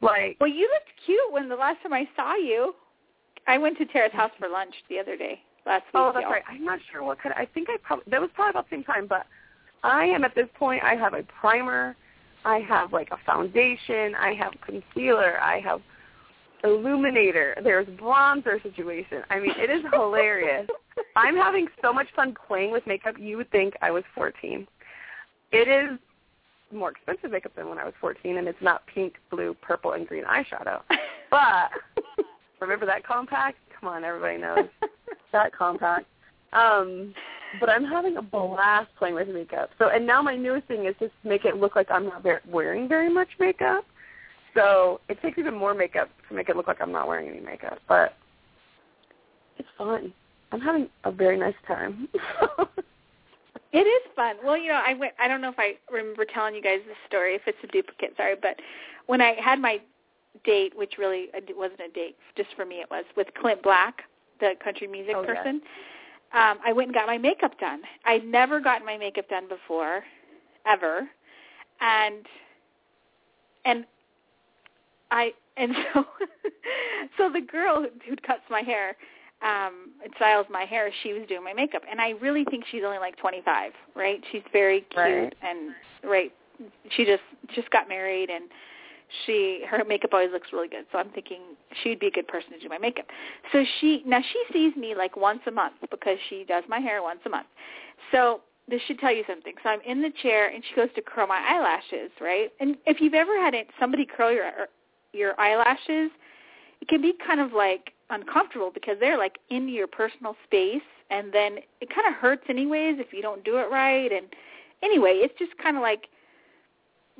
Like 0.01 0.37
Well, 0.41 0.51
you 0.51 0.68
looked 0.73 0.91
cute 1.05 1.33
when 1.33 1.49
the 1.49 1.57
last 1.57 1.83
time 1.83 1.93
I 1.93 2.09
saw 2.16 2.37
you. 2.37 2.75
I 3.47 3.59
went 3.59 3.79
to 3.79 3.87
Tara's 3.87 4.12
house 4.12 4.31
for 4.39 4.49
lunch 4.49 4.75
the 4.89 4.99
other 4.99 5.16
day, 5.16 5.41
last 5.66 5.85
week. 5.87 5.95
oh, 5.95 6.12
that's 6.14 6.23
y'all. 6.25 6.33
right. 6.33 6.43
I'm 6.49 6.64
not 6.64 6.79
sure 6.93 7.03
what 7.03 7.21
kind. 7.21 7.35
Of, 7.35 7.41
I 7.41 7.47
think 7.47 7.68
I 7.71 7.79
probably 7.83 8.05
that 8.09 8.21
was 8.21 8.31
probably 8.35 8.51
about 8.51 8.68
the 8.71 8.77
same 8.77 8.85
time, 8.85 9.07
but 9.09 9.27
I 9.83 10.05
am 10.05 10.25
at 10.25 10.35
this 10.35 10.47
point. 10.57 10.85
I 10.85 10.95
have 10.95 11.14
a 11.14 11.23
primer. 11.41 11.97
I 12.45 12.59
have 12.61 12.93
like 12.93 13.11
a 13.11 13.18
foundation. 13.24 14.14
I 14.14 14.34
have 14.34 14.53
concealer. 14.64 15.41
I 15.41 15.61
have 15.61 15.80
illuminator. 16.64 17.57
There's 17.62 17.86
bronzer 17.88 18.62
situation. 18.62 19.22
I 19.30 19.41
mean, 19.41 19.53
it 19.57 19.70
is 19.70 19.82
hilarious. 19.93 20.68
I'm 21.16 21.36
having 21.36 21.68
so 21.82 21.93
much 21.93 22.09
fun 22.14 22.34
playing 22.47 22.72
with 22.72 22.86
makeup. 22.86 23.16
You 23.18 23.36
would 23.38 23.51
think 23.51 23.74
I 23.82 23.91
was 23.91 24.05
14. 24.14 24.66
It 25.53 25.68
is 25.68 25.99
more 26.72 26.91
expensive 26.91 27.30
makeup 27.30 27.53
than 27.57 27.68
when 27.68 27.78
I 27.78 27.84
was 27.84 27.95
14, 28.01 28.36
and 28.36 28.47
it's 28.47 28.61
not 28.62 28.86
pink, 28.86 29.14
blue, 29.30 29.57
purple, 29.61 29.93
and 29.93 30.07
green 30.07 30.24
eyeshadow. 30.24 30.80
But 31.30 31.70
remember 32.61 32.86
that 32.86 33.07
compact? 33.07 33.57
Come 33.78 33.88
on, 33.88 34.03
everybody 34.03 34.36
knows 34.36 34.68
that 35.32 35.55
compact. 35.55 36.07
Um, 36.53 37.14
but 37.59 37.69
I'm 37.69 37.85
having 37.85 38.17
a 38.17 38.23
blast 38.23 38.89
playing 38.99 39.15
with 39.15 39.29
makeup. 39.29 39.71
So, 39.79 39.89
and 39.89 40.07
now 40.07 40.23
my 40.23 40.37
newest 40.37 40.67
thing 40.69 40.87
is 40.87 40.95
just 41.01 41.13
make 41.25 41.45
it 41.45 41.57
look 41.57 41.77
like 41.77 41.91
I'm 41.91 42.05
not 42.05 42.23
ver- 42.23 42.43
wearing 42.49 42.89
very 42.89 43.13
much 43.13 43.29
makeup. 43.39 43.85
So 44.55 45.01
it 45.09 45.21
takes 45.23 45.39
even 45.39 45.55
more 45.55 45.75
makeup 45.75 46.11
to 46.29 46.35
make 46.35 46.49
it 46.49 46.57
look 46.57 46.67
like 46.67 46.81
I'm 46.81 46.93
not 46.93 47.09
wearing 47.09 47.29
any 47.29 47.41
makeup. 47.41 47.79
But 47.89 48.15
it's 49.59 49.69
fun. 49.79 50.13
I'm 50.53 50.61
having 50.61 50.89
a 51.05 51.13
very 51.13 51.39
nice 51.39 51.55
time. 51.67 52.09
It 53.73 53.79
is 53.87 54.13
fun. 54.17 54.37
Well, 54.45 54.57
you 54.57 54.69
know, 54.69 54.81
I 54.85 54.95
went. 54.95 55.13
I 55.21 55.29
don't 55.29 55.41
know 55.41 55.49
if 55.49 55.59
I 55.59 55.75
remember 55.91 56.25
telling 56.25 56.55
you 56.55 56.63
guys 56.63 56.81
this 56.87 56.97
story. 57.07 57.35
If 57.37 57.43
it's 57.47 57.59
a 57.63 57.69
duplicate, 57.69 58.15
sorry. 58.17 58.35
But 58.41 58.57
when 59.07 59.21
I 59.21 59.37
had 59.41 59.61
my 59.61 59.81
date, 60.45 60.77
which 60.77 60.95
really 60.99 61.29
wasn't 61.57 61.81
a 61.81 61.89
date, 61.89 62.17
just 62.37 62.49
for 62.57 62.65
me, 62.65 62.77
it 62.77 62.91
was 62.91 63.05
with 63.17 63.29
Clint 63.41 63.63
Black, 63.63 64.03
the 64.41 64.55
country 64.63 64.89
music 64.89 65.15
Oh, 65.17 65.25
person. 65.25 65.63
Um, 66.33 66.59
I 66.64 66.72
went 66.72 66.89
and 66.89 66.95
got 66.95 67.07
my 67.07 67.18
makeup 67.18 67.59
done. 67.59 67.81
I'd 68.05 68.24
never 68.24 68.61
gotten 68.61 68.87
my 68.87 68.97
makeup 68.97 69.28
done 69.28 69.49
before, 69.49 70.05
ever, 70.66 71.09
and 71.81 72.24
and 73.64 73.85
I 75.11 75.33
and 75.57 75.72
so 75.95 76.05
so 77.18 77.31
the 77.33 77.41
girl 77.41 77.83
who, 77.83 77.89
who 78.09 78.16
cuts 78.16 78.43
my 78.51 78.61
hair 78.61 78.97
um 79.43 79.91
and 80.05 80.12
styles 80.16 80.47
my 80.51 80.64
hair, 80.64 80.91
she 81.03 81.12
was 81.14 81.22
doing 81.28 81.43
my 81.43 81.53
makeup. 81.55 81.83
And 81.91 82.01
I 82.01 82.11
really 82.20 82.45
think 82.45 82.64
she's 82.70 82.83
only 82.85 82.99
like 82.99 83.16
25, 83.16 83.72
right? 83.97 84.20
She's 84.31 84.43
very 84.53 84.81
cute 84.83 84.97
Right. 84.97 85.35
and 85.43 85.74
right. 86.05 86.33
She 86.91 87.05
just 87.05 87.22
just 87.55 87.70
got 87.70 87.89
married 87.89 88.31
and 88.31 88.45
she 89.25 89.65
her 89.69 89.85
makeup 89.85 90.11
always 90.13 90.31
looks 90.33 90.49
really 90.53 90.69
good. 90.69 90.87
So 90.93 90.99
I'm 90.99 91.11
thinking 91.11 91.41
she'd 91.83 91.99
be 91.99 92.07
a 92.09 92.11
good 92.11 92.29
person 92.29 92.53
to 92.53 92.61
do 92.61 92.69
my 92.69 92.79
makeup. 92.79 93.07
So 93.53 93.65
she 93.81 94.03
now 94.07 94.21
she 94.21 94.43
sees 94.53 94.77
me 94.77 94.95
like 94.95 95.17
once 95.17 95.41
a 95.47 95.51
month 95.51 95.75
because 95.91 96.19
she 96.29 96.45
does 96.47 96.65
my 96.69 96.79
hair 96.79 97.03
once 97.03 97.21
a 97.27 97.29
month. 97.29 97.47
So 98.13 98.41
this 98.69 98.81
should 98.87 98.99
tell 98.99 99.15
you 99.15 99.25
something. 99.27 99.55
So 99.63 99.71
I'm 99.71 99.81
in 99.83 100.01
the 100.01 100.11
chair 100.23 100.49
and 100.49 100.63
she 100.69 100.77
goes 100.77 100.89
to 100.95 101.03
curl 101.03 101.27
my 101.27 101.41
eyelashes, 101.49 102.11
right? 102.21 102.51
And 102.61 102.77
if 102.87 103.01
you've 103.01 103.15
ever 103.15 103.37
had 103.41 103.55
it, 103.55 103.69
somebody 103.79 104.07
curl 104.07 104.33
your 104.33 104.51
your 105.13 105.41
eyelashes, 105.41 106.11
it 106.81 106.89
can 106.89 107.03
be 107.03 107.15
kind 107.27 107.41
of 107.41 107.53
like 107.53 107.93
uncomfortable 108.11 108.71
because 108.73 108.97
they're 109.01 109.19
like 109.19 109.39
in 109.51 109.69
your 109.69 109.87
personal 109.87 110.37
space 110.45 110.83
and 111.11 111.33
then 111.33 111.59
it 111.81 111.95
kind 111.95 112.07
of 112.09 112.15
hurts 112.15 112.43
anyways 112.49 112.97
if 112.99 113.13
you 113.13 113.23
don't 113.23 113.45
do 113.45 113.59
it 113.59 113.71
right 113.71 114.11
and 114.13 114.27
anyway, 114.83 115.21
it's 115.23 115.39
just 115.39 115.57
kind 115.59 115.77
of 115.77 115.83
like 115.83 116.09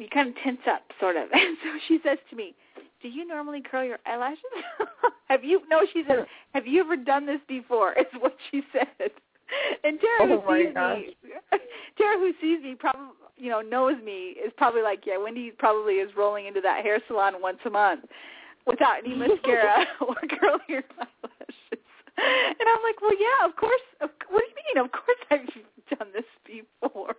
you 0.01 0.09
kind 0.09 0.28
of 0.30 0.34
tense 0.42 0.61
up 0.68 0.82
sort 0.98 1.16
of. 1.16 1.28
And 1.32 1.57
so 1.62 1.68
she 1.88 1.98
says 2.05 2.18
to 2.30 2.36
me, 2.36 2.55
"Do 3.03 3.09
you 3.09 3.26
normally 3.26 3.62
curl 3.62 3.84
your 3.84 3.98
eyelashes?" 4.07 4.40
have 5.28 5.44
you 5.44 5.62
no, 5.68 5.82
she 5.92 6.03
said, 6.09 6.26
"Have 6.55 6.66
you 6.66 6.80
ever 6.80 6.96
done 6.96 7.26
this 7.26 7.40
before?" 7.48 7.92
is 7.98 8.07
what 8.18 8.36
she 8.51 8.62
said. 8.72 9.11
And 9.84 9.98
Tara 10.01 10.28
who 10.28 10.34
Oh, 10.34 10.44
my 10.46 10.59
sees 10.59 11.14
me 11.22 11.59
Tara 11.98 12.18
who 12.18 12.32
sees 12.40 12.62
me 12.62 12.74
probably 12.78 13.09
you 13.36 13.51
know 13.51 13.61
knows 13.61 13.96
me 14.05 14.36
is 14.44 14.53
probably 14.57 14.82
like, 14.82 15.05
"Yeah, 15.07 15.18
Wendy 15.18 15.51
probably 15.51 15.94
is 15.94 16.11
rolling 16.16 16.46
into 16.46 16.61
that 16.62 16.84
hair 16.84 17.01
salon 17.07 17.34
once 17.40 17.59
a 17.66 17.70
month 17.70 18.05
without 18.66 19.05
any 19.05 19.14
mascara 19.14 19.86
or 20.01 20.14
curling 20.38 20.61
her 20.68 20.84
eyelashes." 20.98 21.84
And 22.16 22.68
I'm 22.68 22.82
like, 22.82 23.01
"Well, 23.01 23.16
yeah, 23.18 23.46
of 23.46 23.57
course. 23.57 23.80
Of, 24.01 24.11
what 24.28 24.40
do 24.40 24.46
you 24.46 24.74
mean? 24.74 24.84
Of 24.84 24.92
course 24.92 25.18
I've 25.30 25.98
done 25.98 26.09
this 26.12 26.24
before." 26.46 27.16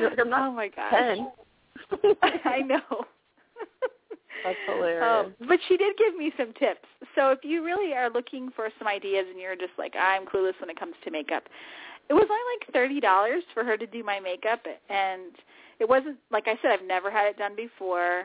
Like, 0.00 0.18
I'm 0.18 0.30
not 0.30 0.48
oh 0.48 0.52
my 0.52 0.68
gosh. 0.68 0.92
ten. 0.92 1.30
I 2.44 2.60
know. 2.60 2.80
That's 4.44 4.58
hilarious. 4.66 5.26
Um, 5.40 5.48
but 5.48 5.58
she 5.68 5.76
did 5.76 5.96
give 5.96 6.16
me 6.16 6.32
some 6.36 6.52
tips. 6.54 6.86
So 7.14 7.30
if 7.30 7.40
you 7.42 7.64
really 7.64 7.94
are 7.94 8.10
looking 8.10 8.50
for 8.54 8.68
some 8.78 8.88
ideas 8.88 9.26
and 9.30 9.40
you're 9.40 9.56
just 9.56 9.72
like 9.78 9.94
I'm 9.98 10.26
clueless 10.26 10.58
when 10.60 10.70
it 10.70 10.78
comes 10.78 10.94
to 11.04 11.10
makeup, 11.10 11.44
it 12.08 12.14
was 12.14 12.26
only 12.28 12.42
like 12.58 12.72
thirty 12.72 13.00
dollars 13.00 13.42
for 13.54 13.64
her 13.64 13.76
to 13.76 13.86
do 13.86 14.02
my 14.02 14.18
makeup, 14.18 14.64
and 14.88 15.32
it 15.78 15.88
wasn't 15.88 16.16
like 16.30 16.48
I 16.48 16.58
said 16.62 16.72
I've 16.72 16.86
never 16.86 17.10
had 17.10 17.26
it 17.26 17.38
done 17.38 17.54
before. 17.56 18.24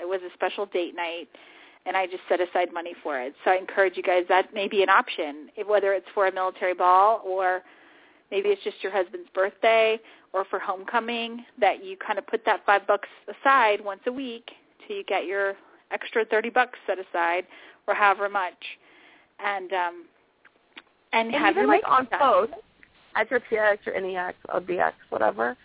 It 0.00 0.06
was 0.06 0.20
a 0.22 0.32
special 0.34 0.66
date 0.66 0.94
night, 0.94 1.28
and 1.86 1.96
I 1.96 2.06
just 2.06 2.22
set 2.28 2.40
aside 2.40 2.72
money 2.72 2.94
for 3.02 3.20
it. 3.20 3.34
So 3.44 3.50
I 3.50 3.56
encourage 3.56 3.96
you 3.96 4.02
guys 4.02 4.24
that 4.28 4.54
may 4.54 4.68
be 4.68 4.82
an 4.82 4.88
option, 4.88 5.48
whether 5.66 5.92
it's 5.92 6.06
for 6.14 6.28
a 6.28 6.32
military 6.32 6.74
ball 6.74 7.22
or 7.26 7.62
maybe 8.30 8.50
it's 8.50 8.62
just 8.62 8.76
your 8.82 8.92
husband's 8.92 9.28
birthday 9.34 9.98
or 10.32 10.44
for 10.44 10.58
homecoming 10.58 11.44
that 11.60 11.84
you 11.84 11.96
kind 11.96 12.18
of 12.18 12.26
put 12.26 12.44
that 12.44 12.64
five 12.66 12.86
bucks 12.86 13.08
aside 13.28 13.82
once 13.82 14.00
a 14.06 14.12
week 14.12 14.50
till 14.86 14.96
you 14.96 15.04
get 15.04 15.26
your 15.26 15.54
extra 15.90 16.24
thirty 16.24 16.50
bucks 16.50 16.78
set 16.86 16.98
aside 16.98 17.44
or 17.86 17.94
however 17.94 18.28
much 18.28 18.78
and 19.44 19.72
um 19.72 20.04
and, 21.12 21.28
And 21.28 21.36
have 21.36 21.52
even 21.52 21.62
your 21.64 21.72
like 21.72 21.82
on 21.86 22.06
done. 22.06 22.20
post, 22.20 22.52
at 23.16 23.30
your 23.30 23.40
PX 23.40 23.78
or 23.86 23.98
NEX 23.98 24.36
or 24.52 24.60
BX, 24.60 24.92
whatever, 25.08 25.56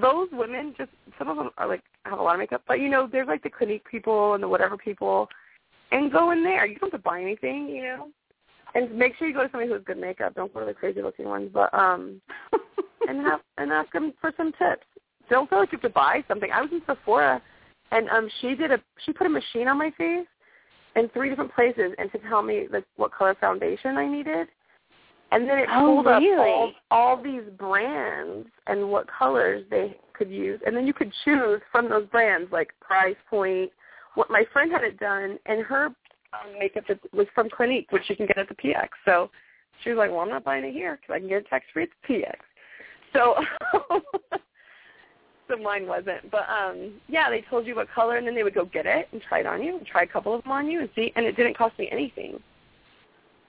those 0.00 0.28
women 0.32 0.74
just 0.76 0.90
some 1.18 1.28
of 1.28 1.36
them 1.36 1.50
are 1.56 1.68
like 1.68 1.82
have 2.04 2.18
a 2.18 2.22
lot 2.22 2.34
of 2.34 2.40
makeup, 2.40 2.62
but 2.66 2.80
you 2.80 2.88
know 2.88 3.08
there's 3.10 3.28
like 3.28 3.42
the 3.42 3.50
Clinique 3.50 3.84
people 3.90 4.34
and 4.34 4.42
the 4.42 4.48
whatever 4.48 4.76
people, 4.76 5.28
and 5.92 6.12
go 6.12 6.30
in 6.32 6.42
there. 6.42 6.66
You 6.66 6.78
don't 6.78 6.92
have 6.92 7.00
to 7.00 7.04
buy 7.04 7.20
anything, 7.20 7.68
you 7.68 7.82
know. 7.82 8.08
And 8.74 8.94
make 8.96 9.16
sure 9.16 9.26
you 9.26 9.34
go 9.34 9.44
to 9.44 9.50
somebody 9.50 9.68
who 9.68 9.74
has 9.74 9.82
good 9.84 9.98
makeup. 9.98 10.34
Don't 10.34 10.52
go 10.52 10.60
to 10.60 10.66
the 10.66 10.74
crazy 10.74 11.00
looking 11.00 11.26
ones, 11.26 11.50
but 11.52 11.72
um, 11.72 12.20
and 13.06 13.20
have 13.20 13.40
and 13.58 13.72
ask 13.72 13.92
them 13.92 14.12
for 14.20 14.32
some 14.36 14.52
tips. 14.52 14.86
Don't 15.30 15.48
feel 15.50 15.58
like 15.58 15.72
you 15.72 15.78
have 15.78 15.82
to 15.82 15.94
buy 15.94 16.24
something. 16.26 16.50
I 16.50 16.62
was 16.62 16.70
in 16.72 16.82
Sephora, 16.86 17.42
and 17.90 18.08
um, 18.08 18.28
she 18.40 18.54
did 18.54 18.72
a 18.72 18.80
she 19.04 19.12
put 19.12 19.26
a 19.26 19.30
machine 19.30 19.68
on 19.68 19.78
my 19.78 19.90
face 19.98 20.26
in 20.96 21.08
three 21.10 21.28
different 21.28 21.54
places, 21.54 21.92
and 21.98 22.10
to 22.12 22.18
tell 22.28 22.42
me 22.42 22.66
like 22.70 22.84
what 22.96 23.12
color 23.12 23.36
foundation 23.40 23.96
I 23.96 24.06
needed. 24.06 24.48
And 25.30 25.48
then 25.48 25.58
it 25.58 25.68
Oh, 25.70 26.02
pulled 26.02 26.06
up 26.06 26.22
all, 26.22 26.72
all 26.90 27.22
these 27.22 27.42
brands 27.58 28.48
and 28.66 28.90
what 28.90 29.06
colors 29.06 29.62
they 29.70 29.98
could 30.14 30.30
use. 30.30 30.58
And 30.66 30.74
then 30.74 30.86
you 30.86 30.94
could 30.94 31.12
choose 31.24 31.60
from 31.70 31.90
those 31.90 32.06
brands, 32.06 32.50
like 32.50 32.70
price 32.80 33.16
point. 33.28 33.70
What 34.14 34.30
my 34.30 34.44
friend 34.52 34.72
had 34.72 34.82
it 34.82 34.98
done, 34.98 35.38
and 35.44 35.62
her 35.64 35.86
um, 36.32 36.58
makeup 36.58 36.84
was 37.12 37.26
from 37.34 37.50
Clinique, 37.50 37.92
which 37.92 38.04
you 38.08 38.16
can 38.16 38.26
get 38.26 38.38
at 38.38 38.48
the 38.48 38.54
PX. 38.54 38.88
So 39.04 39.30
she 39.82 39.90
was 39.90 39.98
like, 39.98 40.10
well, 40.10 40.20
I'm 40.20 40.30
not 40.30 40.44
buying 40.44 40.64
it 40.64 40.72
here 40.72 40.98
because 41.00 41.14
I 41.14 41.18
can 41.20 41.28
get 41.28 41.38
it 41.38 41.46
tax-free 41.48 41.84
at 41.84 41.88
the 42.08 42.14
PX. 42.14 42.36
So, 43.12 43.34
so 45.48 45.56
mine 45.62 45.86
wasn't. 45.86 46.30
But, 46.30 46.48
um, 46.48 47.00
yeah, 47.08 47.30
they 47.30 47.42
told 47.48 47.66
you 47.66 47.76
what 47.76 47.88
color, 47.90 48.16
and 48.16 48.26
then 48.26 48.34
they 48.34 48.42
would 48.42 48.54
go 48.54 48.64
get 48.64 48.86
it 48.86 49.08
and 49.12 49.22
try 49.28 49.40
it 49.40 49.46
on 49.46 49.62
you 49.62 49.78
and 49.78 49.86
try 49.86 50.02
a 50.02 50.06
couple 50.06 50.34
of 50.34 50.42
them 50.42 50.52
on 50.52 50.70
you 50.70 50.80
and 50.80 50.88
see. 50.94 51.12
And 51.16 51.26
it 51.26 51.36
didn't 51.36 51.56
cost 51.56 51.78
me 51.78 51.88
anything. 51.90 52.40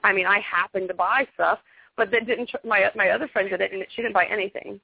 I 0.04 0.14
mean, 0.14 0.26
I 0.26 0.40
happened 0.40 0.88
to 0.88 0.94
buy 0.94 1.28
stuff, 1.34 1.60
but 1.98 2.12
that 2.12 2.26
didn't. 2.26 2.50
Tr- 2.50 2.66
my 2.66 2.90
my 2.96 3.10
other 3.10 3.28
friend 3.28 3.50
did 3.50 3.62
it, 3.62 3.74
and 3.74 3.84
she 3.96 4.02
didn't 4.02 4.14
buy 4.14 4.26
anything. 4.26 4.80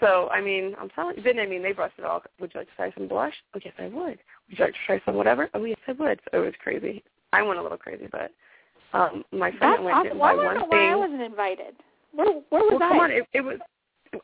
So 0.00 0.28
I 0.30 0.40
mean, 0.40 0.74
I'm 0.80 0.88
telling 0.90 1.16
you, 1.16 1.22
then 1.22 1.38
I 1.38 1.46
mean, 1.46 1.62
they 1.62 1.72
brushed 1.72 1.98
it 1.98 2.04
all. 2.04 2.22
Would 2.40 2.52
you 2.54 2.60
like 2.60 2.68
to 2.68 2.76
try 2.76 2.92
some 2.92 3.08
blush? 3.08 3.34
Oh 3.54 3.60
yes, 3.64 3.74
I 3.78 3.88
would. 3.88 4.18
Would 4.18 4.58
you 4.58 4.64
like 4.64 4.74
to 4.74 4.78
try 4.86 5.00
some 5.04 5.14
whatever? 5.14 5.48
Oh 5.54 5.64
yes, 5.64 5.78
I 5.88 5.92
would. 5.92 6.20
So 6.30 6.42
it 6.42 6.44
was 6.44 6.54
crazy. 6.62 7.02
I 7.32 7.42
went 7.42 7.58
a 7.58 7.62
little 7.62 7.78
crazy, 7.78 8.08
but 8.10 8.30
um 8.92 9.24
my 9.32 9.50
friend 9.50 9.74
That's 9.74 9.82
went 9.82 9.96
awesome. 9.96 10.04
didn't 10.04 10.18
Well, 10.18 10.28
I 10.28 10.32
buy 10.32 10.36
don't 10.36 10.44
one 10.44 10.54
know 10.54 10.66
why 10.66 10.92
I 10.92 10.96
wasn't 10.96 11.22
invited. 11.22 11.74
Where 12.16 12.32
where 12.50 12.62
was 12.62 12.78
well, 12.80 12.82
I? 12.82 12.88
come 12.88 13.00
on, 13.00 13.10
it, 13.10 13.26
it 13.34 13.40
was 13.42 13.58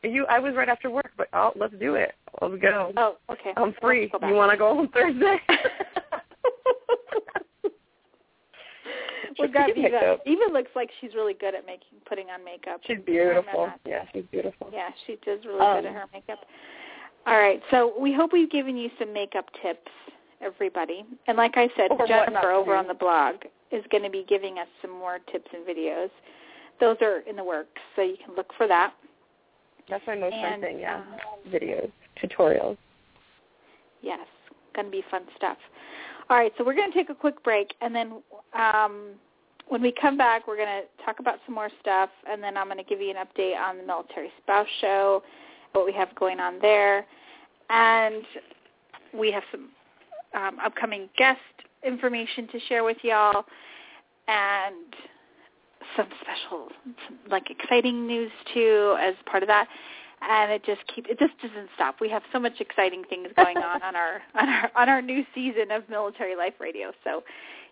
you. 0.03 0.25
I 0.25 0.39
was 0.39 0.55
right 0.55 0.69
after 0.69 0.89
work, 0.89 1.11
but 1.15 1.27
oh, 1.33 1.51
let's 1.55 1.73
do 1.79 1.95
it. 1.95 2.13
Let's 2.41 2.55
go. 2.61 2.91
oh, 2.97 3.17
okay. 3.31 3.53
I'm 3.55 3.73
free. 3.79 4.11
You 4.27 4.33
want 4.33 4.51
to 4.51 4.57
go 4.57 4.79
on 4.79 4.87
Thursday? 4.89 5.37
we 9.39 9.45
Just 9.45 9.53
got 9.53 9.67
get 9.67 9.77
Eva. 9.77 10.17
Eva 10.25 10.43
looks 10.51 10.71
like 10.75 10.89
she's 10.99 11.13
really 11.13 11.33
good 11.33 11.55
at 11.55 11.65
making 11.65 11.99
putting 12.07 12.29
on 12.29 12.43
makeup. 12.43 12.81
She's 12.85 12.97
beautiful. 13.05 13.69
Yeah, 13.85 14.05
she's 14.13 14.25
beautiful. 14.31 14.69
Yeah, 14.73 14.89
she 15.05 15.17
does 15.25 15.39
really 15.45 15.59
Um, 15.59 15.81
good 15.83 15.89
at 15.89 15.93
her 15.93 16.05
makeup. 16.11 16.39
All 17.25 17.37
right, 17.37 17.61
so 17.71 17.93
we 17.97 18.13
hope 18.13 18.33
we've 18.33 18.51
given 18.51 18.75
you 18.75 18.89
some 18.99 19.13
makeup 19.13 19.45
tips, 19.61 19.89
everybody. 20.41 21.05
And 21.27 21.37
like 21.37 21.53
I 21.55 21.69
said, 21.77 21.91
Or 21.91 21.97
what 21.97 22.09
not 22.09 22.25
Jennifer 22.27 22.51
over 22.51 22.75
on 22.75 22.87
the 22.87 22.93
blog 22.93 23.35
is 23.71 23.83
going 23.91 24.03
to 24.03 24.09
be 24.09 24.25
giving 24.27 24.59
us 24.59 24.67
some 24.81 24.91
more 24.91 25.19
tips 25.31 25.47
and 25.53 25.65
videos. 25.65 26.09
Those 26.79 26.97
are 27.01 27.19
in 27.19 27.35
the 27.35 27.43
works, 27.43 27.81
so 27.95 28.01
you 28.01 28.17
can 28.23 28.35
look 28.35 28.51
for 28.57 28.67
that. 28.67 28.93
That's 29.89 30.05
my 30.07 30.15
most 30.15 30.35
fun 30.35 30.61
thing. 30.61 30.79
Yeah, 30.79 31.01
uh, 31.01 31.49
videos, 31.49 31.91
tutorials. 32.21 32.77
Yes, 34.01 34.27
going 34.75 34.87
to 34.87 34.91
be 34.91 35.03
fun 35.09 35.23
stuff. 35.35 35.57
All 36.29 36.37
right, 36.37 36.53
so 36.57 36.63
we're 36.63 36.75
going 36.75 36.91
to 36.91 36.97
take 36.97 37.09
a 37.09 37.15
quick 37.15 37.43
break, 37.43 37.73
and 37.81 37.93
then 37.95 38.21
um, 38.53 39.09
when 39.67 39.81
we 39.81 39.91
come 39.91 40.17
back, 40.17 40.47
we're 40.47 40.57
going 40.57 40.67
to 40.67 41.03
talk 41.05 41.19
about 41.19 41.39
some 41.45 41.55
more 41.55 41.69
stuff, 41.81 42.09
and 42.29 42.41
then 42.41 42.57
I'm 42.57 42.67
going 42.67 42.77
to 42.77 42.83
give 42.83 43.01
you 43.01 43.09
an 43.11 43.17
update 43.17 43.57
on 43.57 43.77
the 43.77 43.83
Military 43.83 44.31
Spouse 44.41 44.67
Show, 44.81 45.23
what 45.73 45.85
we 45.85 45.93
have 45.93 46.13
going 46.15 46.39
on 46.39 46.59
there, 46.61 47.05
and 47.69 48.23
we 49.13 49.31
have 49.31 49.43
some 49.51 49.69
um, 50.33 50.59
upcoming 50.63 51.09
guest 51.17 51.39
information 51.85 52.47
to 52.47 52.59
share 52.67 52.83
with 52.83 52.97
y'all, 53.03 53.45
and 54.27 54.95
some 55.95 56.07
special, 56.21 56.69
some, 56.85 57.17
like 57.29 57.49
exciting 57.49 58.07
news 58.07 58.31
too 58.53 58.95
as 58.99 59.15
part 59.25 59.43
of 59.43 59.47
that 59.47 59.67
and 60.29 60.51
it 60.51 60.63
just 60.63 60.81
keep 60.93 61.07
it 61.07 61.19
just 61.19 61.33
doesn't 61.41 61.69
stop. 61.75 61.99
We 61.99 62.09
have 62.09 62.23
so 62.31 62.39
much 62.39 62.59
exciting 62.59 63.03
things 63.09 63.27
going 63.35 63.57
on 63.57 63.81
on 63.81 63.95
our 63.95 64.21
on 64.35 64.49
our 64.49 64.71
on 64.75 64.89
our 64.89 65.01
new 65.01 65.23
season 65.33 65.71
of 65.71 65.87
Military 65.89 66.35
Life 66.35 66.53
Radio. 66.59 66.91
So 67.03 67.23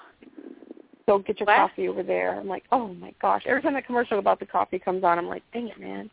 go 1.06 1.18
get 1.18 1.40
your 1.40 1.46
what? 1.46 1.56
coffee 1.56 1.88
over 1.88 2.02
there. 2.02 2.38
I'm 2.38 2.48
like, 2.48 2.64
oh 2.72 2.88
my 2.94 3.14
gosh! 3.20 3.42
Every 3.46 3.62
time 3.62 3.74
the 3.74 3.82
commercial 3.82 4.18
about 4.18 4.40
the 4.40 4.46
coffee 4.46 4.78
comes 4.78 5.04
on, 5.04 5.18
I'm 5.18 5.28
like, 5.28 5.42
dang 5.52 5.68
it, 5.68 5.80
man, 5.80 6.10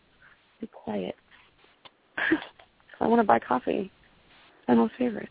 be 0.60 0.68
quiet. 0.68 1.16
I 3.00 3.08
want 3.08 3.20
to 3.22 3.26
buy 3.26 3.40
coffee. 3.40 3.92
I'm 4.68 4.78
my 4.78 4.84
most 4.84 4.94
favorite. 4.98 5.30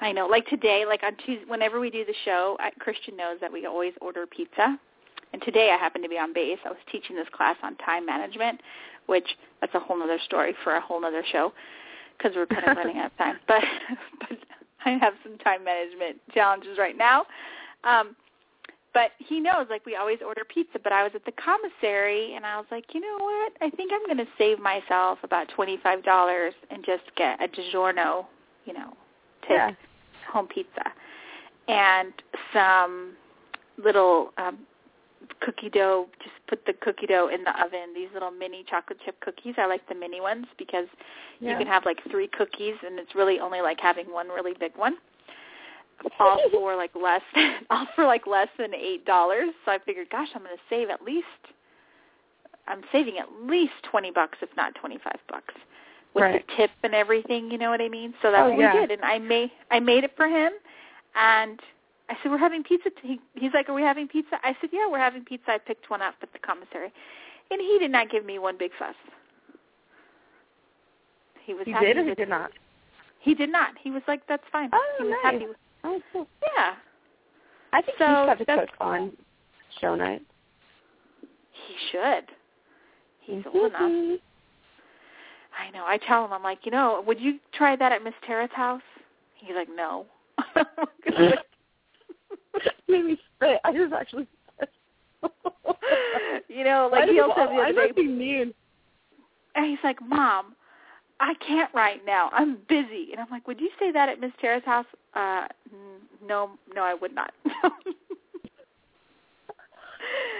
I 0.00 0.12
know. 0.12 0.26
Like 0.26 0.46
today, 0.46 0.84
like 0.86 1.02
on 1.04 1.16
Tuesday, 1.24 1.44
whenever 1.46 1.78
we 1.78 1.88
do 1.88 2.04
the 2.04 2.14
show, 2.24 2.58
Christian 2.80 3.16
knows 3.16 3.38
that 3.40 3.52
we 3.52 3.66
always 3.66 3.92
order 4.00 4.26
pizza. 4.26 4.78
And 5.32 5.40
today 5.42 5.70
I 5.70 5.78
happened 5.78 6.04
to 6.04 6.10
be 6.10 6.18
on 6.18 6.34
base. 6.34 6.58
I 6.64 6.68
was 6.68 6.78
teaching 6.90 7.16
this 7.16 7.28
class 7.32 7.56
on 7.62 7.76
time 7.76 8.04
management, 8.04 8.60
which 9.06 9.26
that's 9.60 9.74
a 9.74 9.78
whole 9.80 10.02
other 10.02 10.18
story 10.26 10.54
for 10.62 10.74
a 10.74 10.80
whole 10.80 11.04
other 11.04 11.22
show 11.30 11.52
because 12.18 12.36
we're 12.36 12.46
kind 12.46 12.66
of 12.66 12.76
running 12.76 12.98
out 12.98 13.12
of 13.12 13.18
time. 13.18 13.36
But 13.48 13.62
but 14.20 14.38
I 14.84 14.90
have 14.98 15.14
some 15.22 15.38
time 15.38 15.64
management 15.64 16.18
challenges 16.34 16.78
right 16.78 16.98
now. 16.98 17.24
Um, 17.84 18.16
but 18.94 19.12
he 19.18 19.40
knows, 19.40 19.66
like 19.70 19.86
we 19.86 19.96
always 19.96 20.18
order 20.24 20.42
pizza. 20.44 20.78
But 20.82 20.92
I 20.92 21.02
was 21.02 21.12
at 21.14 21.24
the 21.24 21.32
commissary, 21.32 22.34
and 22.34 22.44
I 22.44 22.56
was 22.56 22.66
like, 22.70 22.84
you 22.92 23.00
know 23.00 23.16
what? 23.18 23.52
I 23.60 23.70
think 23.70 23.92
I'm 23.92 24.04
going 24.06 24.24
to 24.24 24.32
save 24.36 24.58
myself 24.58 25.18
about 25.22 25.48
twenty 25.54 25.78
five 25.82 26.04
dollars 26.04 26.54
and 26.70 26.84
just 26.84 27.04
get 27.16 27.42
a 27.42 27.48
DiGiorno, 27.48 28.26
you 28.64 28.74
know, 28.74 28.94
take 29.42 29.56
yeah. 29.56 29.70
home 30.30 30.48
pizza 30.48 30.92
and 31.68 32.12
some 32.52 33.12
little 33.82 34.32
um, 34.38 34.58
cookie 35.40 35.70
dough. 35.70 36.06
Just 36.22 36.34
put 36.48 36.64
the 36.66 36.74
cookie 36.74 37.06
dough 37.06 37.30
in 37.32 37.44
the 37.44 37.64
oven. 37.64 37.94
These 37.94 38.08
little 38.12 38.30
mini 38.30 38.64
chocolate 38.68 38.98
chip 39.04 39.20
cookies. 39.20 39.54
I 39.58 39.66
like 39.66 39.86
the 39.88 39.94
mini 39.94 40.20
ones 40.20 40.46
because 40.58 40.86
yeah. 41.40 41.52
you 41.52 41.56
can 41.56 41.66
have 41.66 41.84
like 41.84 41.98
three 42.10 42.28
cookies, 42.28 42.74
and 42.84 42.98
it's 42.98 43.14
really 43.14 43.40
only 43.40 43.60
like 43.60 43.80
having 43.80 44.12
one 44.12 44.28
really 44.28 44.54
big 44.58 44.76
one. 44.76 44.96
All 46.18 46.40
for 46.50 46.76
like 46.76 46.90
less, 47.00 47.22
than 47.34 47.60
all 47.70 47.86
for 47.94 48.04
like 48.04 48.26
less 48.26 48.48
than 48.58 48.74
eight 48.74 49.04
dollars. 49.04 49.50
So 49.64 49.72
I 49.72 49.78
figured, 49.84 50.08
gosh, 50.10 50.28
I'm 50.34 50.42
going 50.42 50.56
to 50.56 50.62
save 50.68 50.90
at 50.90 51.02
least. 51.02 51.26
I'm 52.66 52.82
saving 52.92 53.18
at 53.18 53.26
least 53.44 53.72
twenty 53.90 54.10
bucks, 54.10 54.38
if 54.40 54.48
not 54.56 54.74
twenty 54.74 54.98
five 55.02 55.18
bucks, 55.28 55.54
with 56.14 56.22
right. 56.22 56.44
the 56.46 56.56
tip 56.56 56.70
and 56.82 56.94
everything. 56.94 57.50
You 57.50 57.58
know 57.58 57.70
what 57.70 57.80
I 57.80 57.88
mean? 57.88 58.14
So 58.22 58.30
that's 58.30 58.46
oh, 58.46 58.50
what 58.50 58.58
yeah. 58.58 58.74
we 58.74 58.80
did, 58.80 58.90
and 58.92 59.04
I 59.04 59.18
made 59.18 59.50
I 59.70 59.80
made 59.80 60.04
it 60.04 60.12
for 60.16 60.26
him, 60.26 60.52
and 61.14 61.60
I 62.08 62.16
said, 62.22 62.30
we're 62.30 62.38
having 62.38 62.62
pizza. 62.62 62.90
He, 63.02 63.18
he's 63.34 63.52
like, 63.54 63.68
are 63.68 63.74
we 63.74 63.82
having 63.82 64.06
pizza? 64.06 64.36
I 64.42 64.54
said, 64.60 64.70
yeah, 64.72 64.86
we're 64.90 64.98
having 64.98 65.24
pizza. 65.24 65.52
I 65.52 65.58
picked 65.58 65.88
one 65.88 66.02
up 66.02 66.14
at 66.20 66.32
the 66.32 66.38
commissary. 66.38 66.92
And 67.50 67.60
he 67.60 67.78
did 67.78 67.90
not 67.90 68.10
give 68.10 68.26
me 68.26 68.38
one 68.38 68.58
big 68.58 68.70
fuss. 68.78 68.94
He 71.44 71.54
was 71.54 71.64
he 71.64 71.72
happy 71.72 71.86
did 71.86 71.98
or 71.98 72.04
he 72.04 72.14
did 72.14 72.28
not? 72.28 72.50
He 73.20 73.34
did 73.34 73.50
not. 73.50 73.72
He 73.82 73.90
was 73.90 74.02
like, 74.06 74.22
that's 74.28 74.42
fine. 74.52 74.68
Oh, 74.72 74.94
he 74.98 75.04
was 75.04 75.14
nice. 75.22 75.32
happy 75.32 75.46
with 75.46 75.56
Oh, 75.84 76.00
cool. 76.12 76.26
Yeah. 76.56 76.74
I 77.72 77.82
think 77.82 77.98
So, 77.98 78.04
he's 78.06 78.14
got 78.26 78.38
to 78.38 78.44
that's- 78.44 78.68
cook 78.68 78.76
on 78.80 79.12
show 79.80 79.94
night. 79.94 80.22
He 81.52 81.74
should. 81.90 82.24
He's 83.20 83.44
Mm-hmm. 83.44 83.56
old 83.58 83.66
enough. 83.72 84.20
I 85.58 85.70
know. 85.70 85.84
I 85.86 85.98
tell 85.98 86.24
him, 86.24 86.32
I'm 86.32 86.42
like, 86.42 86.60
you 86.64 86.72
know, 86.72 87.02
would 87.06 87.20
you 87.20 87.38
try 87.54 87.76
that 87.76 87.92
at 87.92 88.02
Miss 88.02 88.14
Tara's 88.26 88.50
house? 88.52 88.82
He's 89.36 89.54
like, 89.54 89.68
no. 89.74 90.06
Made 92.88 93.04
me 93.04 93.18
spit. 93.36 93.60
I 93.64 93.70
was 93.70 93.92
actually. 93.98 94.26
you 96.48 96.64
know, 96.64 96.88
like 96.90 97.04
he 97.08 97.16
it- 97.16 97.20
also 97.20 97.46
the 97.52 97.60
I 97.60 97.72
must 97.72 97.94
be 97.96 98.06
mean. 98.08 98.52
and 99.54 99.66
he's 99.66 99.78
like, 99.84 99.98
Mom, 100.06 100.54
I 101.22 101.34
can't 101.34 101.72
right 101.72 102.04
now. 102.04 102.30
I'm 102.32 102.58
busy. 102.68 103.10
And 103.12 103.20
I'm 103.20 103.30
like, 103.30 103.46
would 103.46 103.60
you 103.60 103.70
say 103.78 103.92
that 103.92 104.08
at 104.08 104.20
Miss 104.20 104.32
Tara's 104.40 104.64
house? 104.64 104.86
Uh, 105.14 105.46
no, 106.26 106.50
no, 106.74 106.82
I 106.82 106.94
would 106.94 107.14
not. 107.14 107.32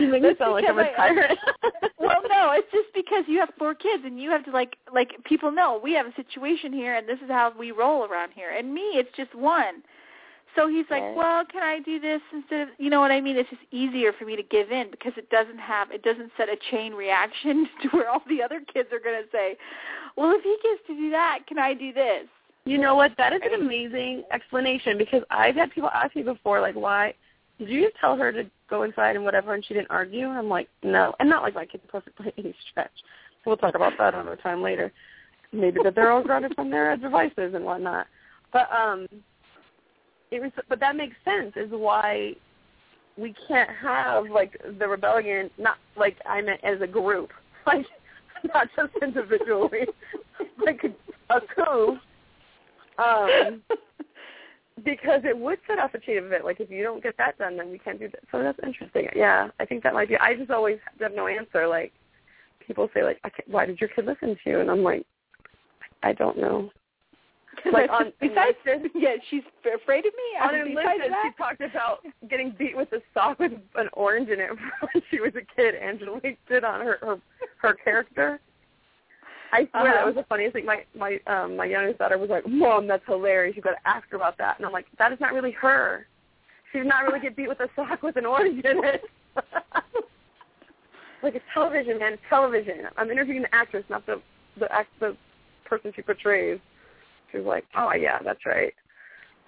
You 0.01 0.09
make 0.09 0.23
me 0.23 0.31
sound 0.39 0.53
like 0.53 0.65
I'm 0.69 0.79
a 0.79 0.93
tyrant. 0.97 1.39
well, 1.99 2.23
no, 2.29 2.51
it's 2.53 2.71
just 2.73 2.89
because 2.95 3.25
you 3.29 3.39
have 3.39 3.51
four 3.59 3.75
kids 3.75 4.03
and 4.05 4.21
you 4.21 4.31
have 4.31 4.45
to 4.47 4.51
like 4.51 4.77
like 4.93 5.13
people 5.25 5.53
know 5.53 5.81
we 5.83 5.93
have 5.93 6.07
a 6.07 6.15
situation 6.15 6.73
here 6.73 6.97
and 6.97 7.09
this 7.09 7.19
is 7.25 7.31
how 7.31 7.53
we 7.57 7.71
roll 7.71 8.05
around 8.05 8.33
here. 8.35 8.51
And 8.51 8.75
me, 8.75 8.81
it's 8.95 9.11
just 9.17 9.35
one. 9.35 9.83
So 10.57 10.69
he's 10.69 10.87
like. 10.91 11.03
"Well, 11.17 11.45
can 11.45 11.63
I 11.63 11.81
do 11.81 11.99
this 11.99 12.21
instead 12.33 12.61
of 12.61 12.69
you 12.79 12.91
know 12.91 13.01
what 13.01 13.11
I 13.11 13.21
mean? 13.21 13.37
It's 13.37 13.49
just 13.51 13.63
easier 13.71 14.13
for 14.13 14.25
me 14.25 14.37
to 14.37 14.43
give 14.43 14.71
in 14.71 14.91
because 14.91 15.13
it 15.17 15.31
doesn't 15.31 15.59
have 15.59 15.91
it 15.91 16.03
doesn't 16.03 16.31
set 16.37 16.49
a 16.49 16.57
chain 16.71 16.93
reaction 16.93 17.69
to 17.83 17.89
where 17.89 18.11
all 18.11 18.23
the 18.29 18.43
other 18.43 18.61
kids 18.73 18.89
are 18.93 19.01
going 19.01 19.23
to 19.23 19.29
say, 19.31 19.57
"Well, 20.17 20.33
if 20.33 20.43
he 20.43 20.57
gets 20.63 20.87
to 20.89 20.95
do 20.95 21.11
that, 21.11 21.41
can 21.47 21.59
I 21.59 21.75
do 21.75 21.93
this?" 21.93 22.27
You 22.65 22.79
know 22.79 22.95
what? 22.95 23.13
That 23.19 23.33
is 23.33 23.41
an 23.45 23.61
amazing 23.61 24.23
explanation 24.33 24.97
because 24.97 25.23
I've 25.31 25.57
had 25.57 25.73
people 25.73 25.91
ask 25.93 26.15
me 26.15 26.23
before, 26.23 26.61
like, 26.61 26.77
why 26.77 27.13
did 27.59 27.69
you 27.69 27.83
just 27.83 27.97
tell 28.01 28.17
her 28.17 28.31
to 28.33 28.45
go 28.71 28.85
inside 28.85 29.17
and 29.17 29.25
whatever, 29.25 29.55
and 29.55 29.65
she 29.65 29.75
didn't 29.75 29.91
argue? 29.91 30.29
And 30.29 30.39
I'm 30.39 30.49
like, 30.49 30.69
no, 30.83 31.13
and 31.19 31.29
not 31.29 31.43
like 31.43 31.55
my 31.55 31.67
kid's 31.67 31.83
perfect 31.89 32.17
by 32.19 32.33
any 32.39 32.55
stretch. 32.71 32.93
We'll 33.45 33.57
talk 33.57 33.75
about 33.75 33.95
that 33.99 34.15
another 34.15 34.37
time 34.37 34.63
later. 34.63 34.93
Maybe 35.53 35.81
that 35.83 35.95
they're 35.95 36.13
all 36.13 36.23
grounded 36.23 36.55
from 36.55 36.71
their 36.71 36.97
devices 36.97 37.55
and 37.55 37.65
whatnot. 37.65 38.07
But 38.53 38.69
um, 38.73 39.09
it 40.33 40.41
was, 40.41 40.51
but 40.69 40.81
that 40.81 40.97
makes 40.97 41.15
sense. 41.25 41.53
Is 41.57 41.71
why 41.71 42.35
we 43.17 43.35
can't 43.47 43.71
have 43.71 44.29
like 44.31 44.61
the 44.79 44.89
rebellion. 44.89 45.51
Not 45.59 45.77
like 45.97 46.17
I 46.27 46.41
meant 46.41 46.65
as 46.65 46.81
a 46.81 46.87
group, 46.87 47.31
like 47.67 47.87
not 48.53 48.69
just 48.75 48.93
individually, 49.03 49.87
like 50.65 50.83
a, 50.85 51.35
a 51.35 51.41
coup. 51.55 51.99
Um, 52.99 53.63
because 54.85 55.21
it 55.25 55.37
would 55.37 55.59
set 55.67 55.79
off 55.79 55.95
a 55.95 56.01
chain 56.01 56.19
of 56.19 56.25
event. 56.25 56.45
Like 56.45 56.61
if 56.61 56.71
you 56.71 56.83
don't 56.83 57.03
get 57.03 57.17
that 57.19 57.39
done, 57.39 57.57
then 57.57 57.71
we 57.71 57.79
can't 57.79 57.99
do 57.99 58.09
that. 58.09 58.21
So 58.33 58.43
that's 58.43 58.59
interesting. 58.65 59.09
Yeah, 59.15 59.49
I 59.61 59.67
think 59.67 59.83
that 59.83 59.95
might 59.95 60.09
be. 60.09 60.17
I 60.17 60.35
just 60.35 60.51
always 60.51 60.79
have 61.01 61.15
no 61.15 61.27
answer. 61.27 61.67
Like 61.69 61.93
people 62.67 62.89
say, 62.95 63.03
like, 63.03 63.21
why 63.47 63.67
did 63.67 63.81
your 63.81 63.91
kid 63.91 64.07
listen 64.07 64.37
to 64.43 64.51
you? 64.51 64.61
And 64.61 64.71
I'm 64.71 64.83
like, 64.83 65.05
I 66.03 66.13
don't 66.13 66.39
know. 66.39 66.71
Like 67.73 67.91
on 67.91 68.13
besides, 68.21 68.57
yeah, 68.95 69.15
she's 69.31 69.43
afraid 69.75 70.05
of 70.05 70.13
me. 70.15 70.41
on 70.41 70.49
Uh, 70.49 70.65
besides 70.65 70.71
Enlisted, 70.71 71.13
that, 71.13 71.23
she 71.25 71.43
talked 71.43 71.61
about 71.61 71.99
getting 72.29 72.55
beat 72.59 72.77
with 72.77 72.93
a 72.93 73.01
sock 73.15 73.39
with 73.39 73.53
an 73.77 73.89
orange 73.93 74.29
in 74.31 74.41
it 74.41 74.51
when 74.81 75.03
she 75.11 75.21
was 75.21 75.33
a 75.37 75.45
kid. 75.55 75.75
Angelique 75.77 76.39
did 76.49 76.65
on 76.65 76.81
her 76.81 76.99
her, 77.03 77.19
her 77.61 77.75
character. 77.75 78.41
I 79.53 79.69
swear 79.71 79.83
Uh-huh. 79.85 79.95
that 79.95 80.07
was 80.07 80.15
the 80.17 80.25
funniest 80.29 80.55
thing. 80.55 80.65
My 80.65 80.85
my 80.97 81.21
um 81.27 81.57
my 81.57 81.67
youngest 81.67 81.99
daughter 81.99 82.19
was 82.19 82.31
like, 82.31 82.47
"Mom, 82.49 82.87
that's 82.89 83.05
hilarious. 83.07 83.55
You 83.55 83.63
got 83.63 83.73
to 83.73 83.89
ask 83.89 84.09
her 84.11 84.17
about 84.17 84.39
that." 84.39 84.57
And 84.59 84.67
I'm 84.67 84.73
like, 84.73 84.87
"That 84.99 85.13
is 85.13 85.21
not 85.21 85.33
really 85.33 85.53
her. 85.53 86.07
She 86.73 86.79
did 86.79 86.87
not 86.89 87.05
really 87.07 87.21
get 87.21 87.37
beat 87.37 87.49
with 87.49 87.61
a 87.61 87.69
sock 87.77 88.03
with 88.03 88.17
an 88.17 88.27
orange 88.27 88.65
in 88.65 88.83
it." 88.85 89.03
like 91.23 91.35
it's 91.35 91.45
television, 91.55 91.99
man. 91.99 92.15
It's 92.15 92.23
television. 92.29 92.87
I'm 92.97 93.11
interviewing 93.11 93.43
the 93.43 93.55
actress, 93.55 93.85
not 93.89 94.05
the 94.07 94.21
the 94.59 94.71
act 94.73 94.89
the 95.01 95.17
person 95.65 95.93
she 95.95 96.03
portrays. 96.03 96.59
Was 97.35 97.47
like, 97.47 97.65
"Oh 97.77 97.93
yeah, 97.95 98.19
that's 98.25 98.45
right." 98.47 98.75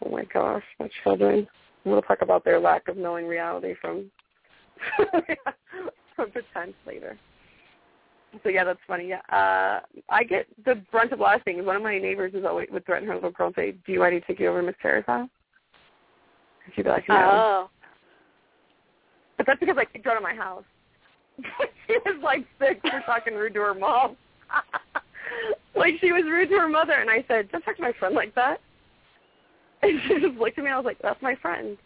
Oh 0.04 0.10
my 0.10 0.24
gosh, 0.24 0.64
my 0.78 0.88
children. 1.02 1.46
We'll 1.84 2.02
talk 2.02 2.22
about 2.22 2.44
their 2.44 2.58
lack 2.60 2.88
of 2.88 2.96
knowing 2.96 3.26
reality 3.26 3.74
from 3.80 4.10
from 6.16 6.30
pretend 6.30 6.74
later. 6.86 7.18
So 8.42 8.48
yeah, 8.48 8.64
that's 8.64 8.80
funny. 8.86 9.08
Yeah, 9.08 9.20
uh, 9.30 9.80
I 10.08 10.24
get 10.24 10.46
the 10.64 10.82
brunt 10.90 11.12
of 11.12 11.20
a 11.20 11.22
lot 11.22 11.36
of 11.36 11.42
things. 11.44 11.64
One 11.64 11.76
of 11.76 11.82
my 11.82 11.98
neighbors 11.98 12.34
is 12.34 12.44
always 12.44 12.68
would 12.72 12.84
threaten 12.86 13.06
her 13.08 13.14
little 13.14 13.30
girl 13.30 13.48
and 13.48 13.56
say, 13.56 13.72
"Do 13.86 13.92
you 13.92 14.00
want 14.00 14.12
to 14.12 14.20
take 14.20 14.40
you 14.40 14.48
over 14.48 14.60
to 14.60 14.66
Miss 14.66 14.76
Tara's 14.82 15.04
house?" 15.06 15.28
And 16.64 16.74
she'd 16.74 16.82
be 16.82 16.90
like, 16.90 17.08
"No." 17.08 17.14
oh, 17.14 17.70
But 19.36 19.46
that's 19.46 19.60
because 19.60 19.76
I 19.78 19.84
kicked 19.84 20.04
her 20.04 20.12
out 20.12 20.16
of 20.16 20.22
my 20.22 20.34
house. 20.34 20.64
she 21.86 21.96
was 22.04 22.20
like 22.22 22.44
six 22.58 22.80
for 22.80 23.02
talking 23.06 23.34
rude 23.34 23.54
to 23.54 23.60
her 23.60 23.74
mom. 23.74 24.16
like 25.76 25.94
she 26.00 26.12
was 26.12 26.24
rude 26.24 26.48
to 26.50 26.58
her 26.58 26.68
mother, 26.68 26.92
and 26.92 27.10
I 27.10 27.24
said, 27.28 27.50
"Don't 27.50 27.62
talk 27.62 27.76
to 27.76 27.82
my 27.82 27.92
friend 27.92 28.14
like 28.14 28.34
that." 28.34 28.60
And 29.82 30.00
she 30.08 30.14
just 30.18 30.38
looked 30.38 30.56
at 30.56 30.64
me. 30.64 30.70
And 30.70 30.74
I 30.74 30.78
was 30.78 30.86
like, 30.86 31.02
"That's 31.02 31.20
my 31.20 31.34
friend. 31.34 31.76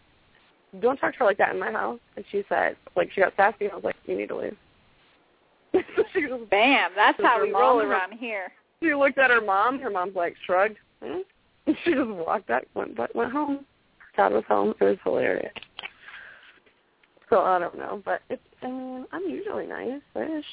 Don't 0.79 0.95
talk 0.97 1.11
to 1.13 1.19
her 1.19 1.25
like 1.25 1.37
that 1.37 1.53
in 1.53 1.59
my 1.59 1.71
house." 1.71 1.99
And 2.15 2.23
she 2.31 2.43
said, 2.47 2.77
like 2.95 3.11
she 3.13 3.19
got 3.19 3.33
sassy. 3.35 3.65
And 3.65 3.73
I 3.73 3.75
was 3.75 3.83
like, 3.83 3.97
"You 4.05 4.17
need 4.17 4.29
to 4.29 4.37
leave." 4.37 4.57
she 6.13 6.21
just, 6.21 6.49
Bam! 6.49 6.91
That's 6.95 7.21
how 7.21 7.41
we 7.41 7.51
roll 7.51 7.81
around 7.81 8.13
here. 8.13 8.51
she 8.81 8.93
looked 8.93 9.17
at 9.17 9.31
her 9.31 9.41
mom. 9.41 9.79
Her 9.79 9.89
mom's 9.89 10.15
like 10.15 10.35
shrugged. 10.45 10.77
Hmm? 11.03 11.19
And 11.67 11.75
she 11.83 11.91
just 11.91 12.09
walked 12.09 12.47
back, 12.47 12.67
went 12.73 12.95
back, 12.95 13.13
went 13.13 13.31
home. 13.31 13.65
Dad 14.15 14.33
was 14.33 14.43
home. 14.47 14.73
It 14.79 14.83
was 14.83 14.97
hilarious. 15.03 15.53
So 17.29 17.41
I 17.41 17.59
don't 17.59 17.77
know, 17.77 18.01
but 18.03 18.21
it's. 18.29 18.41
I 18.61 18.67
mean, 18.67 19.05
I'm 19.11 19.23
usually 19.29 19.67
nice-ish. 19.67 20.45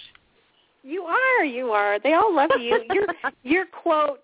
You 0.87 1.03
are, 1.03 1.45
you 1.45 1.73
are. 1.73 1.99
They 1.99 2.13
all 2.13 2.33
love 2.33 2.51
you. 2.61 2.85
Your 2.93 3.07
your 3.43 3.67
quote, 3.67 4.23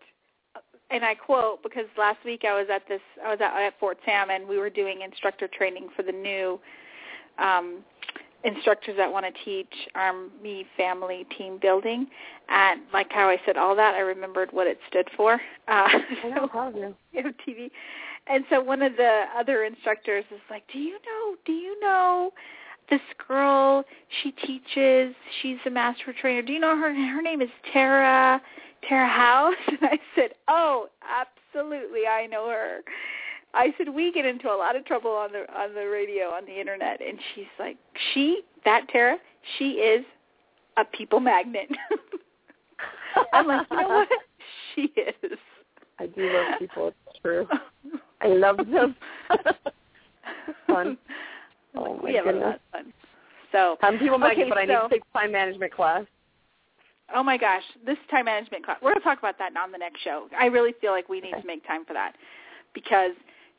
and 0.93 1.05
I 1.05 1.17
quote 1.17 1.61
because 1.61 1.87
last 1.99 2.19
week 2.25 2.43
I 2.49 2.55
was 2.55 2.69
at 2.73 2.83
this, 2.89 3.01
I 3.25 3.31
was 3.31 3.41
at, 3.41 3.53
at 3.61 3.75
Fort 3.81 3.99
Sam, 4.07 4.31
and 4.31 4.47
we 4.47 4.59
were 4.59 4.71
doing 4.71 5.01
instructor 5.03 5.49
training 5.49 5.89
for 5.97 6.05
the 6.05 6.13
new 6.13 6.61
um, 7.41 7.83
instructors 8.45 8.97
that 8.97 9.11
want 9.11 9.27
to 9.27 9.45
teach 9.45 9.75
Army 9.97 10.65
family 10.77 11.27
team 11.37 11.59
building. 11.61 12.07
And 12.49 12.83
like 12.93 13.11
how 13.11 13.29
I 13.29 13.39
said 13.45 13.57
all 13.57 13.75
that, 13.75 13.95
I 13.97 14.01
remembered 14.01 14.53
what 14.53 14.69
it 14.69 14.79
stood 14.89 15.09
for. 15.17 15.41
Uh, 15.67 15.89
so, 16.23 16.47
proud 16.47 16.77
of 16.77 16.77
you. 16.77 16.95
MTV. 17.17 17.73
And 18.29 18.45
so 18.51 18.61
one 18.61 18.83
of 18.83 18.97
the 18.97 19.25
other 19.37 19.65
instructors 19.65 20.25
is 20.31 20.41
like, 20.49 20.63
"Do 20.73 20.79
you 20.79 20.93
know? 20.93 21.37
Do 21.45 21.53
you 21.53 21.81
know 21.81 22.33
this 22.91 23.01
girl? 23.27 23.85
She 24.23 24.33
teaches. 24.33 25.15
She's 25.41 25.59
a 25.67 25.71
master 25.71 26.15
trainer. 26.21 26.43
Do 26.43 26.53
you 26.53 26.61
know 26.61 26.77
her? 26.77 26.95
Her 26.95 27.23
name 27.23 27.41
is 27.43 27.51
Tara 27.73 28.41
Tara 28.89 29.09
House." 29.09 29.55
And 29.69 29.79
I 29.83 29.99
said, 30.15 30.31
"Oh, 30.49 30.89
absolutely, 31.03 32.07
I 32.07 32.27
know 32.27 32.49
her." 32.49 32.81
I 33.55 33.75
said, 33.77 33.89
"We 33.89 34.13
get 34.13 34.25
into 34.25 34.49
a 34.49 34.57
lot 34.57 34.77
of 34.77 34.85
trouble 34.85 35.11
on 35.11 35.33
the 35.33 35.41
on 35.59 35.75
the 35.75 35.87
radio 35.87 36.27
on 36.27 36.45
the 36.45 36.59
internet." 36.59 37.01
And 37.01 37.19
she's 37.35 37.45
like, 37.59 37.77
"She 38.13 38.43
that 38.65 38.89
Tara? 38.89 39.17
She 39.59 39.73
is 39.73 40.05
a 40.77 40.85
people 40.85 41.21
magnet." 41.21 41.69
I'm 43.33 43.47
like, 43.47 43.67
"You 43.71 43.77
know 43.77 43.89
what? 43.89 44.09
She 44.75 44.91
is." 44.97 45.39
I 45.99 46.07
do 46.07 46.33
love 46.33 46.59
people. 46.59 46.89
It's 46.89 47.21
true. 47.21 47.47
I 48.23 48.29
love 48.29 48.57
them. 48.57 48.97
fun. 50.67 50.97
Oh 51.75 51.99
we 52.03 52.15
have 52.15 52.27
a 52.27 52.33
lot 52.33 52.55
of 52.57 52.61
fun. 52.71 52.93
So, 53.53 53.77
I'm 53.83 53.99
people 53.99 54.17
magnet, 54.19 54.45
Okay, 54.45 54.49
but 54.49 54.59
I 54.59 54.65
need 54.65 54.73
to 54.75 54.89
take 54.91 55.03
time 55.13 55.33
management 55.33 55.73
class. 55.75 56.05
oh 57.15 57.23
my 57.23 57.37
gosh, 57.37 57.63
this 57.85 57.99
time 58.11 58.25
management 58.25 58.65
class. 58.65 58.79
We're 58.83 58.93
going 58.93 59.01
to 59.03 59.05
talk 59.05 59.19
about 59.19 59.39
that 59.39 59.55
on 59.57 59.71
the 59.73 59.79
next 59.79 60.01
show. 60.03 60.29
I 60.39 60.47
really 60.47 60.73
feel 60.81 60.93
like 60.93 61.09
we 61.11 61.21
need 61.21 61.33
Okay. 61.35 61.43
to 61.43 61.47
make 61.47 61.67
time 61.67 61.85
for 61.85 61.93
that 61.93 62.15
because 62.75 63.13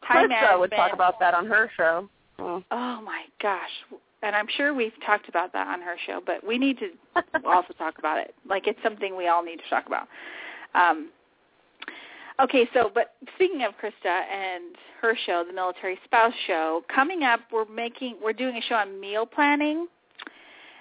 time 0.07 0.25
Krista 0.25 0.29
management. 0.29 0.59
would 0.61 0.71
talk 0.71 0.93
about 0.93 1.19
that 1.19 1.35
on 1.35 1.45
her 1.45 1.69
show. 1.77 2.09
Oh. 2.39 2.63
Oh 2.71 3.01
my 3.05 3.25
gosh. 3.41 3.69
And 4.23 4.35
I'm 4.35 4.47
sure 4.57 4.73
we've 4.73 4.93
talked 5.05 5.29
about 5.29 5.53
that 5.53 5.67
on 5.67 5.81
her 5.81 5.95
show, 6.07 6.21
but 6.25 6.43
we 6.45 6.57
need 6.57 6.79
to 6.79 6.89
also 7.45 7.73
talk 7.73 7.99
about 7.99 8.17
it. 8.17 8.33
Like 8.49 8.65
it's 8.65 8.79
something 8.81 9.15
we 9.15 9.27
all 9.27 9.43
need 9.43 9.57
to 9.57 9.69
talk 9.69 9.85
about. 9.85 10.07
Um, 10.73 11.09
okay, 12.41 12.67
so 12.73 12.91
but 12.93 13.15
speaking 13.35 13.63
of 13.63 13.73
Krista 13.73 14.21
and 14.31 14.75
her 15.01 15.15
show, 15.25 15.43
the 15.47 15.53
Military 15.53 15.99
Spouse 16.05 16.33
Show, 16.47 16.83
coming 16.93 17.23
up, 17.23 17.41
we're 17.51 17.65
making 17.65 18.17
we're 18.23 18.33
doing 18.33 18.57
a 18.57 18.61
show 18.61 18.75
on 18.75 18.99
meal 18.99 19.25
planning 19.25 19.87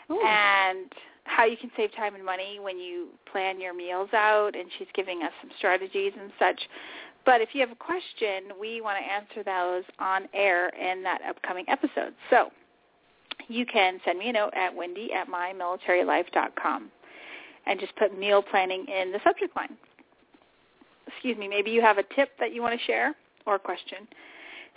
and 0.08 0.92
how 1.24 1.44
you 1.44 1.56
can 1.56 1.70
save 1.76 1.94
time 1.94 2.14
and 2.14 2.24
money 2.24 2.58
when 2.60 2.78
you 2.78 3.08
plan 3.30 3.60
your 3.60 3.74
meals 3.74 4.10
out 4.12 4.54
and 4.54 4.68
she's 4.78 4.88
giving 4.94 5.22
us 5.22 5.32
some 5.40 5.50
strategies 5.56 6.12
and 6.20 6.32
such. 6.38 6.60
But 7.24 7.40
if 7.40 7.50
you 7.52 7.60
have 7.60 7.70
a 7.70 7.76
question, 7.76 8.52
we 8.60 8.80
want 8.80 8.98
to 8.98 9.12
answer 9.12 9.44
those 9.44 9.84
on 9.98 10.28
air 10.34 10.70
in 10.70 11.02
that 11.04 11.20
upcoming 11.28 11.64
episode. 11.68 12.14
So 12.30 12.50
you 13.48 13.64
can 13.64 14.00
send 14.04 14.18
me 14.18 14.28
a 14.30 14.32
note 14.32 14.52
at 14.54 14.74
wendy 14.74 15.12
at 15.12 15.28
mymilitarylife.com 15.28 16.90
and 17.66 17.80
just 17.80 17.94
put 17.96 18.18
meal 18.18 18.42
planning 18.42 18.84
in 18.88 19.12
the 19.12 19.20
subject 19.24 19.54
line. 19.54 19.76
Excuse 21.14 21.36
me, 21.38 21.48
maybe 21.48 21.70
you 21.70 21.80
have 21.80 21.98
a 21.98 22.02
tip 22.14 22.30
that 22.40 22.52
you 22.52 22.62
want 22.62 22.78
to 22.78 22.84
share 22.86 23.14
or 23.46 23.56
a 23.56 23.58
question. 23.58 24.06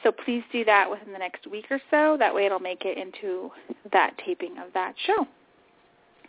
So 0.03 0.11
please 0.11 0.43
do 0.51 0.65
that 0.65 0.89
within 0.89 1.13
the 1.13 1.19
next 1.19 1.47
week 1.47 1.65
or 1.71 1.79
so. 1.89 2.15
That 2.19 2.33
way 2.33 2.45
it'll 2.45 2.59
make 2.59 2.83
it 2.86 2.97
into 2.97 3.49
that 3.93 4.13
taping 4.25 4.57
of 4.57 4.73
that 4.73 4.93
show. 5.05 5.25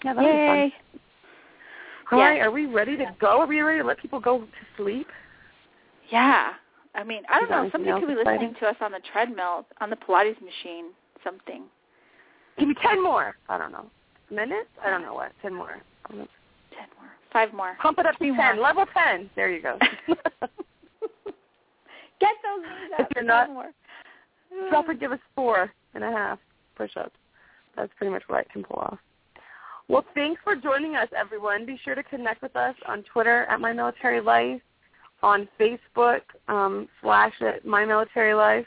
Yeah, 0.05 0.15
that'll 0.15 0.31
be 0.31 0.37
fun. 0.37 0.57
Yay. 0.57 0.75
All 2.13 2.19
right, 2.21 2.37
Yes. 2.37 2.47
are 2.47 2.51
we 2.53 2.67
ready 2.67 2.97
to 2.97 3.07
go? 3.21 3.41
Are 3.41 3.47
we 3.47 3.61
ready 3.61 3.81
to 3.81 3.85
let 3.87 3.99
people 3.99 4.21
go 4.21 4.41
to 4.41 4.47
sleep? 4.77 5.09
Yeah. 6.11 6.53
I 6.95 7.03
mean, 7.05 7.23
I 7.29 7.41
don't 7.41 7.51
know. 7.51 7.63
anything 7.63 7.73
Somebody 7.85 8.01
could 8.01 8.07
be 8.15 8.21
exciting? 8.21 8.41
listening 8.41 8.61
to 8.61 8.67
us 8.69 8.77
on 8.81 8.93
the 8.93 9.01
treadmill, 9.13 9.67
on 9.81 9.91
the 9.91 9.97
Pilates 9.97 10.41
machine, 10.41 10.87
something. 11.25 11.65
Give 12.59 12.69
me 12.69 12.75
ten 12.81 13.03
more. 13.03 13.37
I 13.49 13.59
don't 13.59 13.73
know. 13.73 13.87
Minutes? 14.31 14.71
I 14.85 14.89
don't 14.91 15.03
know 15.03 15.15
what. 15.15 15.33
Ten 15.43 15.53
more. 15.53 15.77
Ten 17.37 17.49
more. 17.49 17.49
Five 17.49 17.55
more. 17.55 17.77
Pump 17.83 17.99
it 17.99 18.07
up 18.07 18.13
to 18.13 18.19
Three 18.19 18.35
ten. 18.37 18.57
more. 18.57 18.65
Level 18.65 18.85
ten. 18.95 19.31
There 19.37 19.51
you 19.51 19.63
go. 19.63 19.79
Get 22.19 22.35
those 22.43 22.63
knees 22.63 22.93
up. 22.99 23.01
If 23.01 23.09
you're 23.15 23.25
not- 23.25 23.51
more. 23.51 23.71
Drop 24.71 24.89
it. 24.89 25.01
Give 25.01 25.13
us 25.13 25.19
four 25.35 25.71
and 25.95 26.03
a 26.05 26.11
half 26.11 26.39
push-ups. 26.77 27.17
That's 27.77 27.93
pretty 27.99 28.13
much 28.13 28.23
what 28.27 28.39
I 28.39 28.45
can 28.53 28.63
pull 28.65 28.79
off. 28.79 28.99
Well, 29.89 30.05
thanks 30.15 30.41
for 30.43 30.57
joining 30.57 30.97
us, 30.97 31.09
everyone. 31.17 31.67
Be 31.67 31.79
sure 31.85 31.95
to 31.95 32.03
connect 32.03 32.43
with 32.43 32.57
us 32.57 32.75
on 32.89 33.03
Twitter 33.13 33.45
at 33.45 33.61
My 33.61 33.73
Military 33.73 34.21
Life, 34.21 34.61
on 35.23 35.47
Facebook 35.61 36.21
um, 36.49 36.89
slash 37.03 37.35
at 37.43 37.65
My 37.67 37.85
Military 37.85 38.35
Life, 38.35 38.67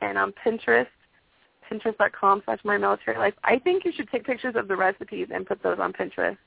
and 0.00 0.16
on 0.18 0.32
Pinterest, 0.44 0.86
pinterest.com 1.70 2.42
slash 2.46 2.58
My 2.64 2.78
Military 2.78 3.18
Life. 3.18 3.34
I 3.44 3.58
think 3.58 3.84
you 3.84 3.92
should 3.94 4.08
take 4.10 4.24
pictures 4.24 4.54
of 4.56 4.66
the 4.68 4.76
recipes 4.76 5.28
and 5.32 5.46
put 5.46 5.62
those 5.62 5.78
on 5.78 5.92
Pinterest. 5.92 6.38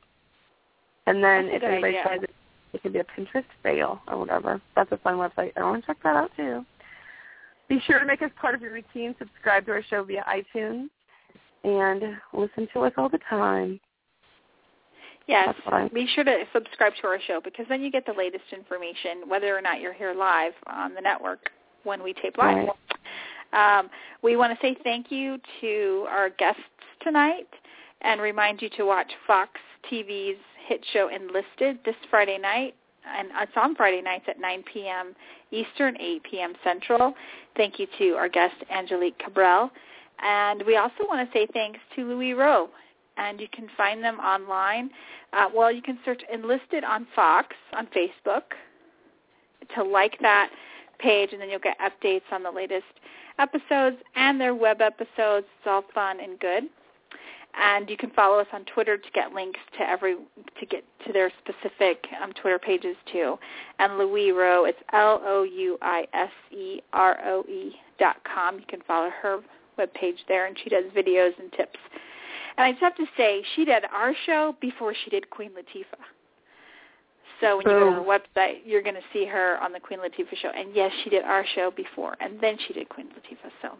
And 1.05 1.23
then 1.23 1.47
That's 1.47 1.57
if 1.57 1.63
anybody 1.63 1.97
idea. 1.97 2.03
tries 2.03 2.23
it, 2.23 2.29
it 2.73 2.81
can 2.81 2.91
be 2.91 2.99
a 2.99 3.03
Pinterest 3.03 3.43
fail 3.61 4.01
or 4.07 4.17
whatever. 4.17 4.61
That's 4.75 4.91
a 4.91 4.97
fun 4.97 5.15
website. 5.15 5.51
I 5.57 5.63
want 5.63 5.83
to 5.83 5.87
check 5.87 5.97
that 6.03 6.15
out 6.15 6.31
too. 6.35 6.65
Be 7.69 7.79
sure 7.85 7.99
to 7.99 8.05
make 8.05 8.21
us 8.21 8.31
part 8.39 8.55
of 8.55 8.61
your 8.61 8.71
routine. 8.73 9.15
Subscribe 9.19 9.65
to 9.65 9.71
our 9.71 9.83
show 9.83 10.03
via 10.03 10.23
iTunes 10.27 10.87
and 11.63 12.17
listen 12.33 12.67
to 12.73 12.81
us 12.81 12.93
all 12.97 13.09
the 13.09 13.19
time. 13.29 13.79
Yes. 15.27 15.47
That's 15.47 15.65
what 15.65 15.73
I- 15.73 15.87
Be 15.89 16.05
sure 16.07 16.23
to 16.23 16.45
subscribe 16.51 16.93
to 17.01 17.07
our 17.07 17.19
show 17.21 17.39
because 17.41 17.65
then 17.69 17.81
you 17.81 17.89
get 17.89 18.05
the 18.05 18.13
latest 18.13 18.43
information, 18.51 19.27
whether 19.29 19.55
or 19.57 19.61
not 19.61 19.79
you're 19.79 19.93
here 19.93 20.13
live 20.13 20.53
on 20.67 20.93
the 20.93 21.01
network 21.01 21.51
when 21.83 22.03
we 22.03 22.13
tape 22.13 22.37
live. 22.37 22.69
Um, 23.53 23.89
we 24.21 24.35
want 24.35 24.51
to 24.57 24.65
say 24.65 24.75
thank 24.83 25.11
you 25.11 25.37
to 25.61 26.05
our 26.09 26.29
guests 26.31 26.61
tonight 27.01 27.47
and 28.03 28.21
remind 28.21 28.61
you 28.61 28.69
to 28.77 28.83
watch 28.83 29.11
Fox 29.25 29.51
TV's 29.91 30.39
hit 30.67 30.85
show 30.93 31.09
Enlisted 31.09 31.79
this 31.85 31.95
Friday 32.09 32.37
night. 32.37 32.75
And 33.05 33.29
it's 33.41 33.51
on 33.55 33.75
Friday 33.75 34.01
nights 34.01 34.25
at 34.27 34.39
9 34.39 34.63
p.m. 34.71 35.13
Eastern, 35.51 35.97
8 35.99 36.23
p.m. 36.23 36.53
Central. 36.63 37.13
Thank 37.57 37.77
you 37.79 37.87
to 37.99 38.11
our 38.11 38.29
guest, 38.29 38.55
Angelique 38.71 39.19
Cabral. 39.19 39.71
And 40.23 40.63
we 40.65 40.77
also 40.77 41.05
want 41.07 41.27
to 41.27 41.37
say 41.37 41.47
thanks 41.53 41.79
to 41.95 42.05
Louise 42.05 42.35
Roe. 42.37 42.69
And 43.17 43.41
you 43.41 43.47
can 43.51 43.67
find 43.75 44.03
them 44.03 44.19
online. 44.19 44.89
Uh, 45.33 45.49
well, 45.53 45.71
you 45.71 45.81
can 45.81 45.99
search 46.05 46.21
Enlisted 46.33 46.83
on 46.83 47.05
Fox 47.15 47.55
on 47.73 47.87
Facebook 47.87 48.43
to 49.75 49.83
like 49.83 50.17
that 50.21 50.49
page, 50.99 51.29
and 51.33 51.41
then 51.41 51.49
you'll 51.49 51.59
get 51.59 51.77
updates 51.79 52.21
on 52.31 52.41
the 52.41 52.51
latest 52.51 52.85
episodes 53.37 53.97
and 54.15 54.39
their 54.39 54.55
web 54.55 54.81
episodes. 54.81 55.45
It's 55.59 55.67
all 55.67 55.83
fun 55.93 56.19
and 56.19 56.39
good. 56.39 56.63
And 57.55 57.89
you 57.89 57.97
can 57.97 58.09
follow 58.11 58.39
us 58.39 58.47
on 58.51 58.65
Twitter 58.65 58.97
to 58.97 59.11
get 59.13 59.33
links 59.33 59.59
to 59.77 59.87
every 59.87 60.15
to 60.15 60.65
get 60.65 60.83
to 61.05 61.13
their 61.13 61.31
specific 61.39 62.03
um, 62.21 62.31
Twitter 62.33 62.57
pages 62.57 62.95
too. 63.11 63.37
And 63.79 63.97
Louise 63.97 64.33
Roe, 64.35 64.65
it's 64.65 64.79
L 64.91 65.21
O 65.23 65.43
U 65.43 65.77
I 65.81 66.07
S 66.13 66.31
E 66.51 66.81
R 66.93 67.19
O 67.25 67.43
E 67.43 67.75
dot 67.99 68.17
com. 68.23 68.59
You 68.59 68.65
can 68.67 68.81
follow 68.87 69.09
her 69.21 69.39
webpage 69.77 70.17
there, 70.27 70.47
and 70.47 70.57
she 70.63 70.69
does 70.69 70.85
videos 70.95 71.37
and 71.39 71.51
tips. 71.53 71.79
And 72.57 72.65
I 72.65 72.71
just 72.71 72.83
have 72.83 72.95
to 72.95 73.05
say, 73.17 73.43
she 73.55 73.65
did 73.65 73.83
our 73.93 74.13
show 74.25 74.55
before 74.61 74.93
she 75.03 75.09
did 75.09 75.29
Queen 75.29 75.51
Latifah. 75.51 76.03
So 77.41 77.57
when 77.57 77.65
you 77.65 77.73
go 77.73 77.89
to 77.89 77.95
her 77.95 78.01
website, 78.01 78.59
you're 78.63 78.83
going 78.83 78.95
to 78.95 79.01
see 79.11 79.25
her 79.25 79.57
on 79.61 79.73
the 79.73 79.79
Queen 79.79 79.99
Latifah 79.99 80.37
show. 80.41 80.49
And 80.55 80.69
yes, 80.73 80.91
she 81.03 81.09
did 81.09 81.23
our 81.23 81.45
show 81.55 81.71
before, 81.75 82.15
and 82.19 82.39
then 82.39 82.57
she 82.67 82.73
did 82.73 82.87
Queen 82.89 83.07
Latifah. 83.07 83.51
So 83.61 83.77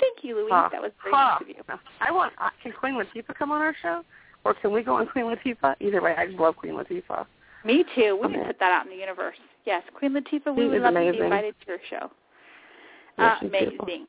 thank 0.00 0.18
you, 0.22 0.36
Louise. 0.36 0.48
Huh. 0.50 0.68
That 0.72 0.82
was 0.82 0.92
great 1.00 1.14
Huh. 1.14 1.38
of 1.40 1.48
you. 1.48 1.54
I 2.00 2.10
want. 2.12 2.32
Uh, 2.38 2.50
can 2.62 2.72
Queen 2.72 2.94
Latifah 2.94 3.34
come 3.34 3.50
on 3.52 3.60
our 3.62 3.74
show, 3.82 4.02
or 4.44 4.54
can 4.54 4.72
we 4.72 4.82
go 4.82 4.94
on 4.94 5.06
Queen 5.06 5.24
Latifah? 5.26 5.76
Either 5.80 6.00
way, 6.02 6.14
I 6.16 6.26
love 6.26 6.56
Queen 6.56 6.74
Latifah. 6.74 7.26
Me 7.64 7.84
too. 7.94 8.16
We 8.16 8.26
Okay. 8.26 8.34
can 8.34 8.44
put 8.46 8.58
that 8.58 8.72
out 8.72 8.84
in 8.84 8.90
the 8.90 8.96
universe. 8.98 9.36
Yes, 9.64 9.82
Queen 9.94 10.12
Latifah, 10.12 10.54
we 10.54 10.68
would 10.68 10.82
love 10.82 10.94
to 10.94 11.00
be 11.00 11.18
invited 11.18 11.54
to 11.60 11.66
your 11.66 11.78
show. 11.88 12.10
Yeah, 13.18 13.32
Uh, 13.32 13.38
amazing. 13.46 13.68
beautiful. 13.70 14.06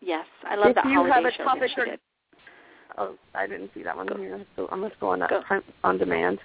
Yes, 0.00 0.26
I 0.44 0.56
love 0.56 0.68
If 0.70 0.74
that 0.76 0.86
you 0.86 0.94
holiday 0.94 1.12
have 1.14 1.24
a 1.26 1.30
show 1.32 1.44
topic 1.44 1.70
or- 1.78 1.96
Oh, 2.98 3.16
I 3.34 3.46
didn't 3.46 3.72
see 3.72 3.82
that 3.84 3.96
one 3.96 4.08
here. 4.18 4.44
So 4.56 4.68
I'm 4.70 4.82
just 4.86 4.98
going 5.00 5.20
go. 5.20 5.42
on 5.84 5.98
demand. 5.98 6.40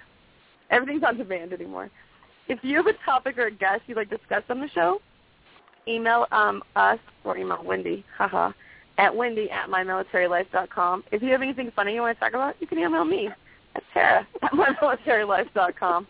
Everything's 0.70 1.02
on 1.02 1.16
demand 1.16 1.52
anymore. 1.52 1.90
If 2.48 2.62
you 2.62 2.76
have 2.76 2.86
a 2.86 2.94
topic 3.04 3.36
or 3.38 3.46
a 3.46 3.50
guest 3.50 3.82
you'd 3.86 3.96
like 3.96 4.08
to 4.10 4.16
discuss 4.16 4.42
on 4.48 4.60
the 4.60 4.68
show, 4.68 5.00
email 5.88 6.26
um, 6.32 6.62
us 6.76 6.98
or 7.24 7.36
email 7.36 7.62
Wendy, 7.64 8.04
haha, 8.16 8.52
at 8.98 9.14
Wendy 9.14 9.50
at 9.50 9.68
mymilitarylife.com. 9.68 11.04
If 11.12 11.22
you 11.22 11.30
have 11.30 11.42
anything 11.42 11.72
funny 11.74 11.94
you 11.94 12.02
want 12.02 12.16
to 12.16 12.20
talk 12.20 12.34
about, 12.34 12.56
you 12.60 12.66
can 12.66 12.78
email 12.78 13.04
me 13.04 13.28
at 13.74 13.82
Tara 13.92 14.26
at 14.42 14.52
mymilitarylife.com. 14.52 16.06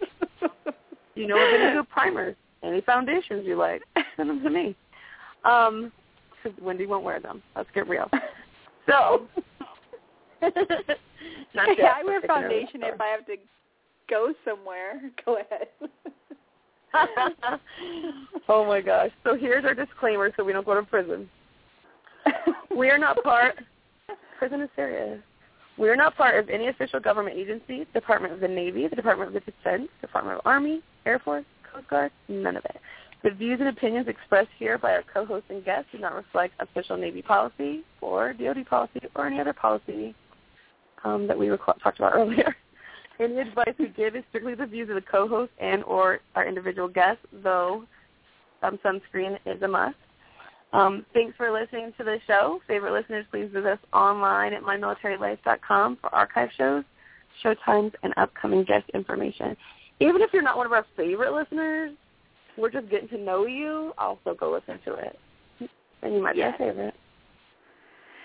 you 1.15 1.27
know 1.27 1.37
of 1.37 1.61
any 1.61 1.75
good 1.75 1.89
primers, 1.89 2.35
any 2.63 2.81
foundations 2.81 3.47
you 3.47 3.57
like, 3.57 3.83
send 4.17 4.31
them 4.31 4.43
to 4.43 4.51
me. 4.51 4.77
Um, 5.45 5.93
Wendy 6.61 6.87
won't 6.87 7.05
wear 7.05 7.21
them. 7.21 7.43
Let's 7.57 7.69
get 7.75 7.89
real. 7.89 8.09
So, 8.89 9.27
yeah, 10.43 11.93
I 11.95 12.03
wear 12.05 12.23
foundation 12.23 12.83
if 12.83 13.01
I 13.01 13.09
have 13.09 13.27
to 13.27 13.37
go 14.09 14.33
somewhere. 14.45 15.01
Go 15.25 15.37
ahead. 15.37 15.69
oh 18.49 18.65
my 18.67 18.81
gosh. 18.81 19.11
So 19.25 19.37
here's 19.37 19.65
our 19.65 19.75
disclaimer 19.75 20.31
so 20.37 20.45
we 20.45 20.53
don't 20.53 20.67
go 20.67 20.75
to 20.75 20.83
prison. 20.83 21.29
we 22.77 22.91
are 22.91 22.99
not 22.99 23.23
part 23.23 23.57
prison 24.39 24.61
is 24.61 24.71
serious. 24.77 25.21
We 25.79 25.89
are 25.89 25.97
not 25.97 26.17
part 26.17 26.39
of 26.39 26.49
any 26.49 26.69
official 26.69 26.99
government 26.99 27.37
agency, 27.37 27.87
Department 27.95 28.35
of 28.35 28.41
the 28.41 28.49
Navy, 28.49 28.89
the 28.89 28.97
Department 28.97 29.29
of 29.29 29.35
the 29.35 29.53
Defense, 29.53 29.89
Department 30.01 30.39
of 30.39 30.47
Army, 30.47 30.83
Air 31.07 31.21
Force, 31.21 31.45
Coast 31.73 31.89
Guard, 31.89 32.11
none 32.29 32.57
of 32.57 32.65
it. 32.65 32.81
The 33.23 33.31
views 33.31 33.59
and 33.61 33.69
opinions 33.69 34.09
expressed 34.09 34.51
here 34.59 34.79
by 34.79 34.93
our 34.93 35.05
co-hosts 35.13 35.51
and 35.51 35.65
guests 35.65 35.89
do 35.93 35.99
not 35.99 36.15
reflect 36.15 36.55
official 36.61 36.97
Navy 36.97 37.23
policy 37.23 37.83
or 38.01 38.33
DoD 38.33 38.67
policy 38.67 39.01
or 39.15 39.27
any 39.27 39.41
other 39.41 39.53
policy 39.53 40.15
um, 41.05 41.27
that 41.27 41.39
we 41.39 41.49
talked 41.49 41.99
about 41.99 42.15
earlier. 42.15 42.57
Any 43.21 43.39
advice 43.39 43.75
we 43.79 43.89
give 43.89 44.15
is 44.15 44.23
strictly 44.29 44.55
the 44.55 44.67
views 44.67 44.89
of 44.89 44.95
the 44.95 45.03
co-host 45.03 45.51
and 45.59 45.83
or 45.85 46.21
our 46.37 46.47
individual 46.47 46.89
guests, 46.89 47.25
though 47.43 47.85
um, 48.63 48.79
sunscreen 48.85 49.39
is 49.45 49.61
a 49.63 49.69
must. 49.69 49.97
Um, 50.73 51.05
thanks 51.15 51.37
for 51.37 51.51
listening 51.51 51.93
to 51.99 52.05
the 52.05 52.19
show. 52.27 52.61
Favorite 52.69 52.93
listeners, 52.93 53.25
please 53.31 53.49
visit 53.53 53.67
us 53.67 53.79
online 53.93 54.53
at 54.53 54.63
mymilitarylife.com 54.63 55.99
for 56.01 56.15
archive 56.15 56.51
shows, 56.57 56.85
show 57.43 57.55
times, 57.65 57.93
and 58.03 58.13
upcoming 58.17 58.65
guest 58.65 58.85
information. 58.95 59.57
Even 60.01 60.21
if 60.21 60.31
you're 60.33 60.43
not 60.43 60.57
one 60.57 60.67
of 60.67 60.73
our 60.73 60.87
favorite 60.97 61.33
listeners, 61.33 61.93
we're 62.57 62.71
just 62.71 62.89
getting 62.91 63.09
to 63.09 63.19
know 63.19 63.47
you. 63.47 63.93
Also, 63.99 64.35
go 64.39 64.53
listen 64.53 64.79
to 64.85 64.95
it, 64.95 65.19
and 66.03 66.15
you 66.15 66.23
might 66.23 66.37
yes. 66.37 66.55
be 66.59 66.65
our 66.65 66.71
favorite. 66.71 66.95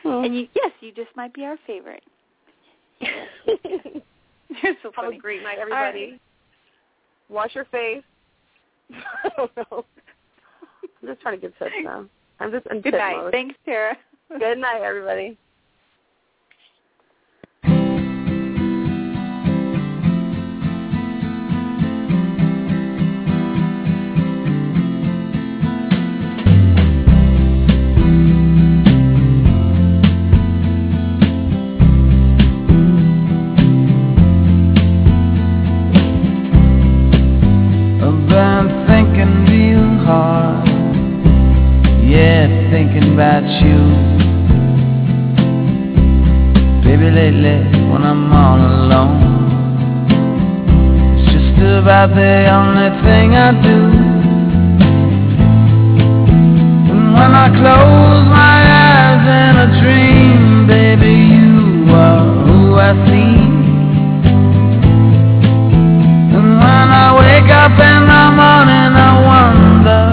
Hmm. 0.04 0.26
And 0.26 0.36
you, 0.36 0.48
yes, 0.54 0.72
you 0.82 0.92
just 0.92 1.16
might 1.16 1.34
be 1.34 1.46
our 1.46 1.58
favorite. 1.66 2.04
You're 4.64 4.76
so 4.84 4.92
funny. 4.96 5.14
Have 5.14 5.20
a 5.20 5.22
great 5.22 5.44
night, 5.44 5.58
everybody. 5.60 6.12
Right. 6.12 6.22
Wash 7.30 7.56
your 7.56 7.66
face. 7.66 8.04
I 9.24 9.30
don't 9.36 9.52
know. 9.58 9.86
I'm 11.02 11.08
just 11.08 11.22
trying 11.22 11.36
to 11.36 11.42
give 11.42 11.58
tips 11.58 11.72
now. 11.84 12.06
I'm 12.40 12.52
just 12.52 12.66
in 12.68 12.82
Good 12.82 12.94
night. 12.94 13.18
Mode. 13.18 13.32
Thanks, 13.32 13.56
Tara. 13.66 13.98
Good 14.40 14.58
night, 14.58 14.82
everybody. 14.82 15.38
you. 43.68 43.82
Baby, 46.84 47.10
lately 47.12 47.58
when 47.90 48.04
I'm 48.04 48.32
all 48.32 48.60
alone 48.60 49.20
It's 51.18 51.32
just 51.32 51.58
about 51.80 52.10
the 52.14 52.36
only 52.60 52.90
thing 53.04 53.28
I 53.36 53.52
do. 53.70 53.80
And 56.92 57.04
when 57.16 57.32
I 57.46 57.48
close 57.62 58.24
my 58.28 58.58
eyes 58.86 59.24
in 59.42 59.54
a 59.66 59.68
dream 59.82 60.68
Baby, 60.68 61.16
you 61.36 61.94
are 61.94 62.24
who 62.46 62.76
I 62.76 62.92
see. 63.08 63.36
And 66.36 66.50
when 66.64 66.88
I 67.04 67.08
wake 67.20 67.52
up 67.64 67.76
in 67.92 68.02
the 68.12 68.26
morning 68.42 68.92
I 69.08 69.12
wonder 69.32 70.04